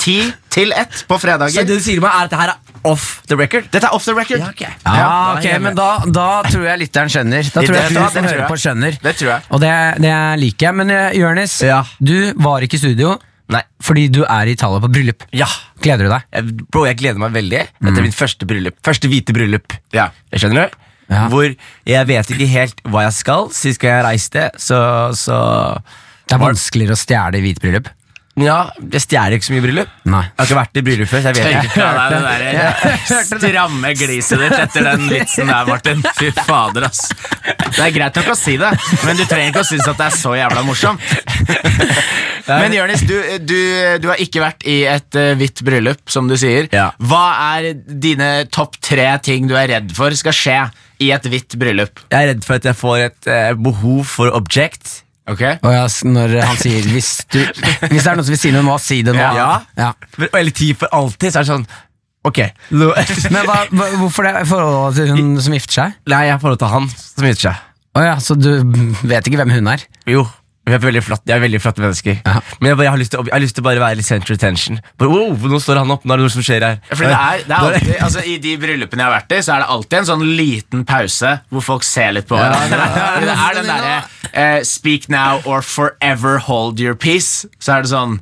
10 0.04 0.32
til 0.54 0.72
1 0.76 1.04
på 1.08 1.18
Så 1.18 1.64
det 1.64 1.66
du 1.66 1.80
sier 1.82 2.00
meg, 2.04 2.10
er 2.12 2.28
at 2.28 2.30
det 2.34 2.38
her 2.40 2.52
er 2.52 2.58
off 2.84 3.04
the 3.26 3.36
record? 3.40 3.68
Dette 3.72 3.88
er 3.88 3.94
off 3.96 4.04
the 4.04 4.14
record. 4.14 4.40
Ja, 4.42 4.50
ok. 4.52 4.60
Ja, 4.60 4.94
Ja, 4.98 5.10
ok, 5.38 5.46
er 5.48 5.62
men 5.64 5.76
da, 5.78 5.88
da 6.04 6.26
tror 6.46 6.66
jeg 6.68 6.82
lytteren 6.84 7.08
skjønner. 7.12 7.42
Da 7.48 7.62
tror 7.64 7.78
jeg 7.78 7.88
det- 7.88 7.96
du 7.96 8.10
som 8.12 8.24
hører 8.28 8.48
på 8.50 8.58
skjønner. 8.60 8.98
Det 9.00 9.14
tror 9.16 9.30
jeg. 9.32 9.42
Og 9.50 9.60
det, 9.64 9.72
det 10.04 10.16
liker 10.42 10.66
jeg. 10.68 10.74
Men 10.74 10.90
eh, 10.90 11.16
Jonis, 11.18 11.58
du 12.02 12.32
var 12.36 12.60
ikke 12.66 12.76
i 12.76 12.82
studio 12.84 13.16
Nei. 13.48 13.62
fordi 13.82 14.08
du 14.12 14.22
er 14.24 14.46
i 14.46 14.52
Italia 14.56 14.80
på 14.80 14.92
bryllup. 14.92 15.24
Ja. 15.32 15.48
Gleder 15.80 16.04
du 16.08 16.12
deg? 16.12 16.22
Jeg, 16.32 16.68
bro, 16.70 16.84
jeg 16.88 16.96
gleder 17.00 17.18
meg 17.24 17.32
veldig. 17.32 17.64
Dette 17.80 17.98
er 17.98 18.06
mitt 18.06 18.16
første 18.16 18.46
bryllup. 18.48 18.76
Første 18.84 19.08
hvite 19.08 19.32
bryllup. 19.36 19.72
Ja. 19.96 20.10
Jeg 20.32 20.44
skjønner 20.44 20.68
du? 20.68 20.76
Ja. 21.12 21.26
Hvor 21.28 21.44
jeg 21.84 22.06
vet 22.08 22.30
ikke 22.32 22.48
helt 22.48 22.80
hva 22.88 23.02
jeg 23.04 23.16
skal. 23.16 23.50
Sist 23.52 23.80
gang 23.82 23.98
jeg 23.98 24.04
reiste, 24.06 24.46
så, 24.60 24.78
så 25.16 25.36
Det 26.28 26.36
er 26.36 26.40
vanskeligere 26.40 26.96
å 26.96 27.00
stjele 27.00 27.40
i 27.40 27.54
bryllup. 27.60 27.88
Ja, 28.40 28.56
jeg 28.90 29.02
stjeler 29.04 29.36
ikke 29.36 29.46
så 29.46 29.52
mye 29.54 29.62
bryllup. 29.62 29.90
Nei. 30.10 30.22
Jeg 30.26 30.38
har 30.40 30.48
ikke 30.48 30.56
vært 30.58 30.78
i 30.80 30.82
bryllup 30.88 31.10
før, 31.10 31.20
så 31.22 31.30
jeg 31.30 31.36
vet 31.38 31.68
ikke. 31.68 31.84
av 31.86 31.98
deg 32.00 32.14
det 32.14 32.54
der 33.06 33.26
stramme 33.30 33.92
gliset 33.94 34.42
ditt 34.42 34.56
etter 34.58 34.88
den 34.88 35.04
vitsen 35.12 35.52
der, 35.52 35.68
Martin. 35.68 36.02
Fy 36.18 36.32
fader, 36.40 36.88
ass. 36.88 37.04
Det 37.44 37.78
er 37.84 37.94
greit 37.94 38.18
nok 38.18 38.32
å 38.32 38.36
si 38.38 38.56
det, 38.58 38.72
men 39.06 39.20
du 39.20 39.22
trenger 39.22 39.52
ikke 39.52 39.62
å 39.62 39.68
synes 39.68 39.86
at 39.92 40.02
det 40.02 40.08
er 40.08 40.16
så 40.18 40.34
jævla 40.38 40.64
morsomt. 40.66 41.04
Men 42.44 42.74
Jørnis, 42.76 43.00
du, 43.08 43.14
du, 43.40 43.56
du 44.04 44.10
har 44.10 44.20
ikke 44.20 44.42
vært 44.42 44.66
i 44.68 44.82
et 44.90 45.16
eh, 45.16 45.30
hvitt 45.40 45.62
bryllup, 45.64 46.02
som 46.12 46.28
du 46.28 46.34
sier. 46.36 46.68
Ja. 46.76 46.90
Hva 47.00 47.22
er 47.56 47.70
dine 47.88 48.44
topp 48.52 48.76
tre 48.84 49.06
ting 49.24 49.48
du 49.48 49.54
er 49.56 49.70
redd 49.70 49.94
for 49.96 50.12
skal 50.18 50.36
skje 50.36 50.58
i 51.00 51.08
et 51.14 51.24
hvitt 51.32 51.56
bryllup? 51.60 52.04
Jeg 52.12 52.18
er 52.18 52.34
redd 52.34 52.44
for 52.44 52.58
at 52.58 52.68
jeg 52.68 52.76
får 52.76 52.98
et 53.06 53.30
eh, 53.32 53.48
behov 53.56 54.04
for 54.12 54.36
object. 54.36 55.03
Ok? 55.30 55.40
Og 55.64 55.72
jeg, 55.72 56.12
når 56.12 56.34
han 56.44 56.58
sier 56.60 56.84
hvis, 56.92 57.10
du, 57.32 57.38
hvis 57.40 58.02
det 58.04 58.10
er 58.10 58.18
noen 58.18 58.26
som 58.26 58.34
vil 58.34 58.40
si 58.42 58.52
noe 58.52 58.66
må 58.66 58.76
si 58.82 59.00
det 59.06 59.14
nå. 59.16 59.22
Ja. 59.24 59.48
Ja. 59.78 59.92
Eller 60.28 60.52
tid 60.52 60.76
for 60.82 60.92
alltid, 60.92 61.32
så 61.32 61.40
er 61.40 61.46
det 61.46 61.52
sånn 61.54 61.66
Ok. 62.24 62.38
Men 62.72 63.44
hva, 63.44 63.56
hva, 63.68 63.86
hvorfor 64.00 64.24
det 64.24 64.32
i 64.40 64.46
forhold 64.48 64.96
til 64.96 65.10
hun 65.12 65.34
som 65.44 65.56
gifter 65.56 65.76
seg? 65.76 65.96
Nei, 66.08 66.22
jeg 66.28 66.32
har 66.36 66.40
forhold 66.40 66.60
til 66.62 66.72
han 66.72 66.86
som 66.96 67.26
gifter 67.28 67.50
seg. 67.50 67.66
Oh, 67.94 68.02
ja, 68.02 68.14
Så 68.18 68.34
du 68.34 68.48
vet 69.06 69.28
ikke 69.28 69.42
hvem 69.42 69.52
hun 69.54 69.68
er? 69.74 69.84
Jo. 70.10 70.24
Vi 70.64 70.72
er 70.72 70.80
veldig 70.80 71.02
flotte, 71.04 71.28
jeg 71.28 71.36
er 71.36 71.42
veldig 71.44 71.58
flotte 71.60 71.82
mennesker. 71.84 72.14
Ja. 72.24 72.38
Men 72.60 72.70
jeg, 72.70 72.76
bare, 72.78 72.84
jeg, 72.86 72.92
har 72.94 73.00
lyst 73.02 73.12
til, 73.12 73.20
å- 73.20 73.26
jeg 73.28 73.34
har 73.34 73.42
lyst 73.44 73.54
til 73.58 73.64
å 73.64 73.66
bare 73.66 73.82
være 73.82 73.98
litt 73.98 74.06
center 74.08 74.32
attention. 74.38 74.78
Bare, 74.96 75.10
wow, 75.12 75.48
nå 75.52 75.58
står 75.60 75.80
han 75.82 75.92
opp, 75.92 76.06
nå 76.08 76.14
er 76.14 76.22
det 76.22 76.24
noe 76.24 76.32
som 76.32 76.46
skjer 76.46 76.64
her. 76.64 76.78
Fordi 76.88 77.10
det 77.10 77.18
er, 77.18 77.42
det 77.44 77.56
er 77.58 77.66
alltid, 77.68 77.98
altså 78.06 78.22
I 78.24 78.36
de 78.46 78.54
bryllupene 78.62 79.04
jeg 79.04 79.10
har 79.10 79.16
vært 79.18 79.34
i, 79.36 79.40
så 79.44 79.56
er 79.56 79.64
det 79.64 79.68
alltid 79.76 79.98
en 79.98 80.08
sånn 80.12 80.24
liten 80.40 80.86
pause 80.88 81.34
hvor 81.52 81.66
folk 81.68 81.84
ser 81.84 82.16
litt 82.16 82.30
på 82.30 82.38
hverandre. 82.40 82.88
det 83.28 83.36
er 83.36 83.58
den 83.60 83.68
derre 83.68 83.98
uh, 84.32 84.62
Speak 84.64 85.10
now 85.12 85.42
or 85.44 85.60
forever 85.60 86.38
hold 86.48 86.80
your 86.80 86.96
peace. 86.96 87.44
Så 87.60 87.76
er 87.76 87.84
det 87.84 87.92
sånn 87.92 88.18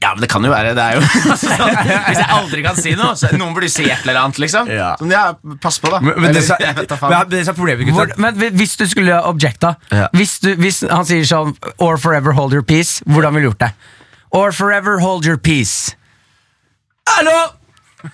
Ja, 0.00 0.12
men 0.14 0.20
det 0.22 0.28
kan 0.30 0.44
jo 0.46 0.50
være. 0.52 0.74
Det 0.78 0.82
er 0.82 0.94
jo 0.94 1.00
altså, 1.32 1.48
sånn, 1.58 1.72
Hvis 2.06 2.18
jeg 2.20 2.28
aldri 2.30 2.62
kan 2.62 2.76
si 2.78 2.92
noe, 2.94 3.16
så 3.18 3.32
noen 3.34 3.54
burde 3.56 3.66
si 3.72 3.82
et 3.90 4.04
eller 4.06 4.20
annet, 4.20 4.38
liksom. 4.44 4.68
Ja. 4.70 4.92
Sånn, 5.00 5.10
ja, 5.10 5.24
pass 5.64 5.80
på, 5.82 5.90
da. 5.90 5.98
Men, 6.04 6.14
men, 6.22 6.28
det, 6.30 6.36
Eller, 6.36 6.46
som- 6.46 6.62
jeg 6.62 6.76
vet 6.76 6.88
da 6.92 6.98
men, 7.00 7.14
faen. 7.16 7.30
det 7.32 7.40
som 7.48 7.56
problemet, 7.58 7.90
Hvor, 7.96 8.12
men 8.22 8.38
hvis 8.60 8.76
du 8.78 8.86
skulle 8.86 9.18
objecta 9.26 9.74
Ja. 9.90 10.06
hvis, 10.14 10.36
du, 10.44 10.52
hvis 10.62 10.84
han 10.86 11.04
sier 11.08 11.26
sånn 11.26 11.56
Or 11.82 11.98
forever 11.98 12.32
hold 12.38 12.54
your 12.54 12.62
peace, 12.62 13.02
hvordan 13.10 13.34
ville 13.34 13.48
du 13.48 13.50
gjort 13.50 13.64
det? 13.66 13.72
Or 14.30 14.52
forever 14.52 14.98
hold 15.02 15.26
your 15.26 15.38
peace. 15.38 15.96
Hallo! 17.08 17.36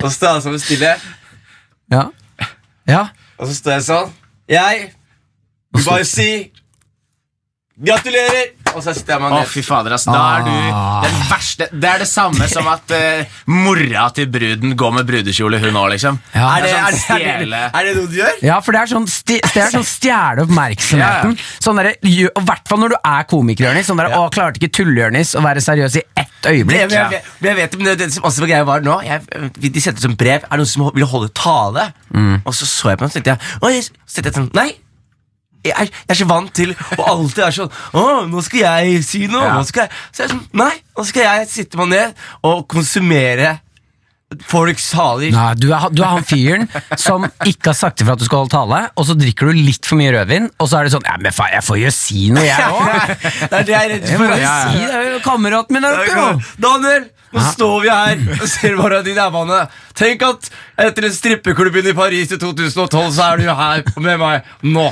og 0.00 0.06
så 0.08 0.14
står 0.16 0.32
han 0.32 0.42
sånn 0.44 0.58
stille, 0.62 0.94
Ja. 1.92 2.06
Ja. 2.88 3.02
og 3.38 3.46
så 3.50 3.54
står 3.58 3.76
jeg 3.78 3.84
sånn. 3.86 4.10
Jeg 4.50 4.88
vil 5.76 5.84
bare 5.86 6.06
si 6.08 6.30
gratulerer! 7.78 8.56
Og 8.74 8.84
så 8.84 8.94
sitter 8.96 9.20
man 9.22 9.34
Å, 9.34 9.42
fy 9.48 9.62
fader, 9.66 9.94
ass. 9.96 10.06
Da 10.08 10.20
er 10.38 10.46
du 10.46 10.52
den 11.06 11.18
verste. 11.30 11.68
Det 11.72 11.90
er 11.90 12.02
det 12.04 12.08
samme 12.10 12.48
som 12.50 12.68
at 12.70 12.94
uh, 12.94 13.38
mora 13.50 14.06
til 14.16 14.28
bruden 14.32 14.76
går 14.78 14.94
med 14.98 15.08
brudekjole, 15.08 15.60
hun 15.62 15.78
òg, 15.80 15.90
liksom. 15.94 16.20
Ja. 16.34 16.48
Er 16.56 16.66
det, 16.66 16.72
sånn 17.00 17.16
er, 17.16 17.24
det, 17.24 17.34
er, 17.34 17.44
det, 17.44 17.62
er 17.80 17.88
det 17.88 17.94
noe 17.98 18.10
du 18.10 18.18
gjør? 18.20 18.40
Ja, 18.46 18.58
for 18.64 18.76
det 18.76 18.82
er 18.82 18.92
sånn, 18.92 19.08
sti, 19.10 19.38
det 19.44 19.64
er 19.64 19.74
sånn 19.74 19.86
stjele 19.86 20.46
oppmerksomheten. 20.46 21.36
Sånn 21.60 21.80
der, 21.80 21.92
og 22.30 22.42
hvert 22.48 22.70
fall 22.70 22.82
når 22.84 22.94
du 22.94 22.98
er 23.00 23.28
komiker, 23.30 23.68
Jonis. 23.70 23.88
Sånn 23.90 24.00
der, 24.00 24.12
å, 24.18 24.26
klarte 24.32 24.60
ikke 24.60 24.72
tulle-Jonis 24.80 25.34
å 25.38 25.44
være 25.44 25.64
seriøs 25.64 25.98
i 26.00 26.04
ett 26.22 26.50
øyeblikk. 26.50 26.86
men 26.90 27.16
jeg, 27.16 27.22
jeg 27.44 27.56
vet 27.58 27.74
men 27.76 27.90
det, 27.90 27.96
det 28.00 28.10
som 28.14 28.26
også 28.28 28.44
var 28.44 28.50
greia 28.52 28.66
var 28.68 28.84
nå 28.84 28.94
jeg, 29.04 29.50
De 29.60 29.82
sendte 29.82 30.00
som 30.00 30.14
brev 30.16 30.44
Er 30.46 30.54
det 30.54 30.62
noen 30.62 30.70
som 30.70 30.86
ville 30.94 31.08
holde 31.10 31.28
tale? 31.36 31.90
Og 32.44 32.54
så 32.56 32.68
så 32.68 32.92
jeg 32.92 33.00
på 33.00 33.06
den, 33.06 33.12
så 33.12 33.18
tenkte 33.18 33.34
jeg 33.34 33.58
Oi, 33.66 33.82
så 33.82 34.20
tenkte 34.20 34.30
jeg 34.30 34.38
sånn 34.38 34.50
Nei, 34.56 34.70
jeg 35.64 35.74
er, 35.76 35.88
jeg 35.92 36.14
er 36.14 36.20
så 36.22 36.28
vant 36.30 36.52
til 36.56 36.74
å 36.96 37.06
alltid 37.14 37.42
være 37.44 37.56
sånn 37.58 37.72
Å, 38.00 38.04
nå 38.30 38.44
skal 38.46 38.62
jeg 38.62 39.02
si 39.04 39.26
noe. 39.28 39.44
Ja. 39.44 39.56
Nå 39.58 39.66
skal 39.68 39.86
jeg, 39.86 39.98
så 40.10 40.22
jeg 40.22 40.28
er 40.28 40.32
sånn, 40.34 40.46
Nei, 40.56 40.72
nå 40.96 41.08
skal 41.08 41.26
jeg 41.26 41.50
sitte 41.50 41.80
meg 41.80 41.92
ned 41.92 42.22
og 42.48 42.62
konsumere 42.70 43.58
folks 44.46 44.84
taler. 44.92 45.32
Nei, 45.34 45.46
du, 45.58 45.70
er, 45.74 45.88
du 45.90 46.02
er 46.04 46.12
han 46.14 46.26
fyren 46.26 46.68
som 47.00 47.24
ikke 47.48 47.72
har 47.72 47.78
sagt 47.78 48.02
ifra 48.02 48.14
at 48.14 48.20
du 48.20 48.26
skal 48.28 48.44
holde 48.44 48.52
tale, 48.54 48.80
og 48.94 49.06
så 49.08 49.16
drikker 49.18 49.50
du 49.50 49.58
litt 49.66 49.88
for 49.88 49.98
mye 49.98 50.12
rødvin, 50.14 50.46
og 50.60 50.70
så 50.70 50.78
er 50.78 50.86
det 50.86 50.92
sånn 50.94 51.08
Ja, 51.08 51.16
men 51.18 51.34
faen, 51.34 51.56
jeg 51.56 51.66
får 51.66 51.80
jo 51.80 51.92
si 51.94 52.28
noe, 52.34 52.44
jeg 52.46 52.68
òg. 52.70 53.14
det 53.50 53.58
er 53.58 53.66
det 53.66 53.74
jeg 53.74 53.80
er 53.80 53.92
redd 53.96 54.06
for. 54.12 54.36
Ja. 54.38 54.54
si 54.70 54.84
det, 54.84 54.92
er 55.00 55.08
jo 55.16 55.22
kameraten 55.24 55.76
min 55.76 55.88
er 55.88 55.98
oppe, 55.98 56.14
jo. 56.14 56.52
Daniel, 56.62 57.08
nå 57.34 57.46
står 57.50 57.76
vi 57.82 57.90
her 57.90 58.24
og 58.38 58.48
ser 58.54 58.78
bare 58.78 59.02
din 59.06 59.18
rævbane. 59.18 59.60
Tenk 59.98 60.26
at 60.26 60.50
etter 60.86 61.10
en 61.10 61.14
strippeklubb 61.14 61.82
i 61.82 61.94
Paris 61.98 62.34
i 62.34 62.38
2012, 62.38 63.10
så 63.18 63.32
er 63.32 63.42
du 63.42 63.50
her 63.50 63.82
med 63.98 64.22
meg 64.22 64.54
nå. 64.62 64.90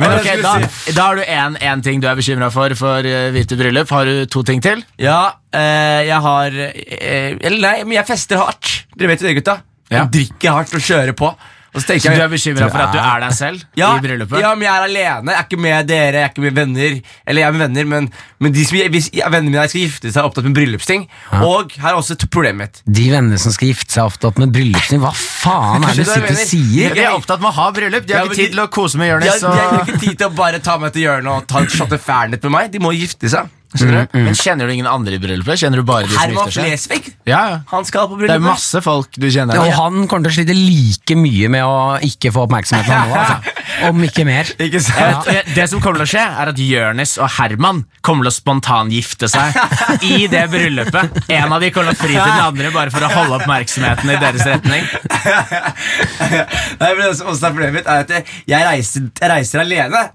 Men 0.00 0.16
okay, 0.16 0.38
ok, 0.40 0.44
da, 0.44 0.52
da 0.96 1.06
har 1.10 1.18
du 1.18 1.24
én 1.60 1.82
ting 1.84 2.00
du 2.00 2.08
er 2.08 2.16
bekymra 2.18 2.48
for 2.54 2.72
for 2.78 3.04
uh, 3.04 3.28
hvite 3.34 3.58
bryllup. 3.60 3.90
Har 3.92 4.08
du 4.08 4.24
to 4.32 4.42
ting 4.46 4.62
til? 4.64 4.80
Ja, 5.00 5.36
eh, 5.52 6.06
jeg 6.08 6.20
har 6.24 6.56
eh, 6.56 7.36
Eller 7.36 7.60
nei, 7.60 7.74
men 7.84 7.98
jeg 7.98 8.08
fester 8.08 8.40
hardt. 8.40 8.70
Dere 8.96 9.12
vet 9.12 9.22
jo 9.22 9.28
det, 9.28 9.36
gutta. 9.42 9.58
Ja. 9.90 10.04
Jeg 10.04 10.12
drikker 10.16 10.56
hardt 10.56 10.76
og 10.78 10.84
kjører 10.86 11.16
på. 11.18 11.32
Og 11.70 11.78
så 11.78 11.84
Så 11.84 11.86
tenker 11.92 12.16
du 12.18 12.22
er 12.24 12.28
bekymra 12.32 12.66
for 12.70 12.82
at 12.82 12.92
du 12.92 12.98
er 12.98 13.20
deg 13.22 13.32
selv 13.36 13.60
ja, 13.78 13.90
i 13.96 14.00
bryllupet? 14.02 14.40
ja, 14.42 14.48
men 14.58 14.66
jeg 14.66 14.74
er 14.74 14.86
alene. 14.88 15.30
Jeg 15.30 15.38
er 15.38 15.44
ikke 15.46 15.58
med 15.62 15.86
dere, 15.86 16.12
jeg 16.18 16.24
er 16.26 16.32
ikke 16.32 16.42
med 16.42 16.56
venner. 16.58 16.96
Eller 17.26 17.40
jeg 17.44 17.46
er 17.46 17.52
med 17.54 17.62
venner, 17.62 17.84
men, 17.92 18.08
men 18.42 18.52
de 18.56 18.64
som, 18.66 18.78
hvis 18.90 19.06
vennene 19.14 19.52
mine 19.54 19.68
skal 19.70 19.84
gifte 19.84 20.10
seg, 20.10 20.18
er 20.18 20.26
opptatt 20.30 20.48
med 20.48 20.56
bryllupsting. 20.58 21.06
Og 21.46 21.70
her 21.78 21.92
er 21.92 22.00
også 22.00 22.16
et 22.18 22.26
problem 22.34 22.58
mitt. 22.64 22.82
De 22.90 23.06
vennene 23.12 23.38
som 23.38 23.54
skal 23.54 23.70
gifte 23.70 23.94
seg 23.94 24.02
er 24.02 24.10
opptatt 24.10 24.42
med 24.42 24.50
bryllupsting, 24.56 25.00
hva 25.04 25.12
faen 25.14 25.86
er 25.86 25.94
det 25.94 26.06
du 26.08 26.10
sitter 26.10 26.34
og 26.34 26.42
sier? 26.50 26.94
De 26.98 27.04
er 27.06 27.14
opptatt 27.14 27.40
med 27.46 27.52
å 27.52 27.56
ha 27.60 27.68
bryllup. 27.78 28.06
De 28.10 28.14
har 28.18 28.24
Ja, 28.24 28.26
ikke 28.26 28.40
tid 28.40 28.50
de- 28.50 28.56
til 28.56 28.64
å 28.64 28.68
kose 28.80 28.98
med 28.98 29.06
De 29.06 29.14
Jonis. 29.30 29.40
de 29.40 29.46
har 29.54 29.86
ikke 29.86 30.00
tid 30.08 30.18
til 30.18 30.26
å 30.26 30.34
bare 30.34 30.58
ta 30.58 30.76
meg 30.82 30.92
til 30.92 31.06
hjørnet 31.06 31.30
og 31.36 31.46
ta 31.46 31.62
en 31.62 31.70
shot 31.70 31.92
of 31.94 32.02
fernet 32.02 32.42
med 32.42 32.50
meg. 32.58 32.70
De 32.74 32.78
må 32.82 32.90
gifte 32.98 33.30
seg. 33.30 33.46
Skjønner 33.70 34.06
du? 34.10 34.18
Men 34.26 34.34
Kjenner 34.34 34.66
du 34.66 34.72
ingen 34.74 34.88
andre 34.90 35.14
i 35.14 35.20
bryllupet? 35.22 35.60
Kjenner 35.60 35.78
du 35.78 35.86
bare 35.86 36.08
de 36.08 36.10
som 36.14 36.20
Herman 36.24 36.48
gifter 36.48 36.56
seg? 36.56 36.70
Flesvig. 36.70 37.12
Ja, 37.30 37.40
ja. 37.52 37.58
Han 37.70 37.84
skal 37.86 38.08
på 38.10 38.16
Det 38.18 38.24
er 38.26 38.32
bryllupet. 38.34 38.46
masse 38.48 38.80
folk 38.82 39.14
du 39.22 39.26
kjenner. 39.30 39.60
Og 39.62 39.70
han 39.76 40.08
kommer 40.10 40.26
til 40.26 40.32
å 40.32 40.36
slite 40.40 40.56
like 40.58 41.16
mye 41.20 41.50
med 41.54 41.62
å 41.68 41.76
ikke 42.02 42.32
få 42.34 42.46
oppmerksomhet 42.48 42.90
nå, 42.90 43.14
altså. 43.14 43.54
om 43.90 44.02
ikke 44.04 44.24
mer. 44.26 44.50
Ikke 44.66 44.80
sant? 44.82 45.30
Ja. 45.30 45.44
det 45.54 45.68
som 45.70 45.80
kommer 45.84 46.02
til 46.02 46.08
å 46.08 46.10
skje, 46.16 46.24
er 46.42 46.50
at 46.50 46.58
Jørnis 46.60 47.14
og 47.22 47.30
Herman 47.38 47.84
kommer 48.02 48.26
til 48.26 48.32
å 48.32 48.36
spontangifte 48.40 49.30
seg 49.30 49.54
i 50.02 50.26
det 50.32 50.42
bryllupet. 50.52 51.20
En 51.30 51.54
av 51.54 51.62
de 51.62 51.70
kommer 51.70 51.94
til 51.94 52.00
å 52.00 52.02
fri 52.02 52.16
til 52.18 52.26
den 52.26 52.44
andre 52.50 52.72
bare 52.74 52.90
for 52.90 53.06
å 53.06 53.12
holde 53.14 53.38
oppmerksomheten 53.38 54.10
i 54.10 54.18
deres 54.20 54.46
retning. 54.50 54.84
Nei, 56.80 56.90
men 56.94 57.02
det 57.06 57.12
som 57.18 57.30
også 57.30 57.46
er 57.48 57.54
problemet 57.54 57.78
mitt, 57.80 57.86
er 57.90 58.04
at 58.04 58.10
jeg- 58.10 58.26
jeg 58.50 58.66
reiser, 58.66 59.10
jeg 59.20 59.30
reiser 59.30 59.60
alene. 59.62 60.08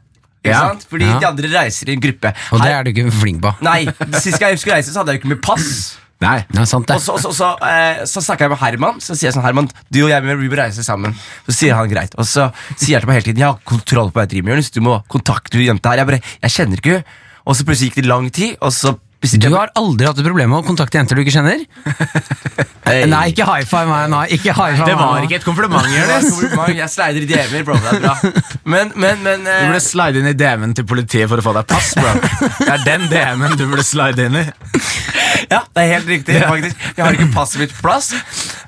Ikke 0.46 0.54
Ja. 0.54 0.64
sant? 0.70 0.86
Fordi 0.90 1.10
de 1.10 1.28
andre 1.28 1.50
reiser 1.58 1.90
i 1.90 1.96
en 1.98 2.02
gruppe. 2.06 2.32
Og 2.54 2.62
det 2.62 2.72
er 2.72 2.84
du 2.86 2.92
ikke 2.94 3.12
flink 3.12 3.42
på. 3.42 3.54
Nei, 3.66 3.86
Sist 4.22 4.40
jeg 4.42 4.60
skulle 4.62 4.78
reise, 4.78 4.94
så 4.94 5.02
hadde 5.02 5.16
jeg 5.16 5.20
jo 5.20 5.26
ikke 5.26 5.34
med 5.36 5.42
pass. 5.42 5.96
Nei. 6.26 6.46
det 6.48 6.62
er 6.62 6.68
sant 6.70 6.88
det. 6.88 6.96
Og 6.96 7.02
så, 7.04 7.18
så, 7.20 7.32
så, 7.36 7.50
eh, 7.68 8.06
så 8.08 8.22
snakker 8.24 8.46
jeg 8.46 8.54
med 8.54 8.62
Herman, 8.62 9.02
så 9.04 9.18
sier 9.18 9.28
jeg 9.28 9.36
sånn 9.36 9.44
Herman, 9.44 9.68
du 9.92 10.00
og 10.06 10.14
jeg 10.14 10.24
med 10.24 10.54
reise 10.58 10.86
sammen. 10.86 11.16
Så 11.50 11.58
sier 11.58 11.76
han 11.76 11.90
greit. 11.92 12.16
Og 12.16 12.26
så 12.30 12.48
sier 12.78 12.96
jeg 12.96 13.04
til 13.04 13.10
meg 13.12 13.20
hele 13.20 13.28
tiden 13.28 13.44
jeg 13.44 13.52
har 13.52 13.60
kontroll 13.68 14.14
på 14.16 14.24
deg, 14.24 14.46
Jonis, 14.48 14.72
du 14.72 14.80
må 14.86 15.02
kontakte 15.12 15.60
hun 15.60 15.66
jenta 15.68 15.92
her. 15.92 16.04
Jeg 16.04 16.12
bare, 16.14 16.22
jeg 16.46 16.56
kjenner 16.56 16.80
ikke 16.82 16.96
hun. 17.00 17.04
Og 17.46 17.54
så 17.58 17.66
plutselig 17.68 17.92
gikk 17.92 18.00
det 18.02 18.10
lang 18.10 18.30
tid, 18.34 18.56
og 18.64 18.72
så 18.74 18.96
Du 19.42 19.50
har 19.56 19.72
aldri 19.80 20.08
hatt 20.08 20.20
et 20.20 20.28
problem 20.28 20.52
med 20.54 20.62
å 20.62 20.66
kontakte 20.68 21.00
jenter 21.00 21.18
du 21.18 21.26
ikke 21.26 21.36
kjenner? 21.40 21.66
Hey. 22.86 23.08
Nei, 23.10 23.32
ikke 23.32 23.46
high 23.50 23.66
five 23.66 23.90
meg 23.90 24.12
nå. 24.14 24.20
Ikke 24.36 24.54
high 24.54 24.76
five 24.78 24.86
Det 24.86 24.94
var 25.00 25.16
meg. 25.16 25.24
ikke 25.26 25.40
et 25.40 25.46
kompliment, 25.48 25.88
Det 25.90 25.96
Jonis. 25.96 26.76
Jeg 26.78 26.92
slider 26.94 27.24
i 27.26 27.30
DM-er, 27.32 27.64
bro. 27.66 27.78
Det 27.82 27.94
er 27.96 28.04
bra. 28.04 28.44
Men, 28.62 28.92
men, 28.94 29.24
men 29.26 29.42
Du 29.42 29.50
eh, 29.50 29.64
burde 29.72 29.80
slide 29.82 30.22
inn 30.22 30.30
i 30.30 30.36
DM-en 30.38 30.76
til 30.78 30.86
politiet 30.86 31.26
for 31.32 31.42
å 31.42 31.46
få 31.48 31.56
deg 31.58 31.66
pass, 31.72 31.96
bro. 31.98 32.12
Det 32.60 32.70
er 32.76 32.86
den 32.86 33.08
DM-en 33.10 33.58
du 33.58 33.66
burde 33.72 33.86
slide 33.88 34.28
inn 34.30 34.38
i. 34.38 34.46
Ja, 35.50 35.64
det 35.66 35.82
er 35.82 35.92
helt 35.96 36.14
riktig, 36.14 36.38
faktisk. 36.46 36.86
Jeg 36.94 37.02
har 37.08 37.18
ikke 37.18 37.32
passet 37.34 37.64
mitt 37.64 37.74
på 37.74 37.88
plass. 37.88 38.12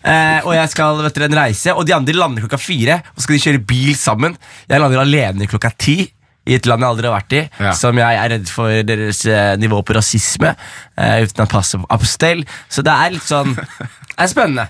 Eh, 0.01 0.41
og 0.41 0.53
jeg 0.57 0.73
skal 0.73 1.05
vet 1.05 1.17
dere, 1.21 1.29
en 1.29 1.39
reise, 1.43 1.77
og 1.77 1.85
de 1.85 1.95
andre 2.01 2.17
lander 2.17 2.47
klokka 2.47 2.59
fire. 2.61 2.99
Og 3.13 3.21
skal 3.21 3.37
de 3.37 3.43
kjøre 3.45 3.63
bil 3.69 3.93
sammen. 4.01 4.37
Jeg 4.65 4.81
lander 4.81 5.05
alene 5.05 5.49
klokka 5.49 5.75
ti. 5.77 5.99
I 6.47 6.55
et 6.55 6.65
land 6.69 6.81
jeg 6.85 6.89
aldri 6.93 7.09
har 7.09 7.17
vært 7.19 7.33
i, 7.35 7.41
Ja. 7.59 7.71
som 7.75 7.97
jeg 7.99 8.17
er 8.23 8.29
redd 8.37 8.47
for 8.49 8.83
deres 8.87 9.25
eh, 9.27 9.53
nivå 9.59 9.81
på 9.83 9.95
rasisme. 9.97 10.53
uh, 10.97 11.17
uten 11.27 11.43
å 11.43 11.49
passe 11.51 11.75
opp 11.77 11.99
på 12.01 12.07
stell. 12.07 12.45
Så 12.71 12.81
det 12.87 12.93
er 12.93 13.11
litt 13.17 13.27
sånn 13.27 13.51
Det 13.57 14.23
er 14.23 14.27
spennende. 14.31 14.67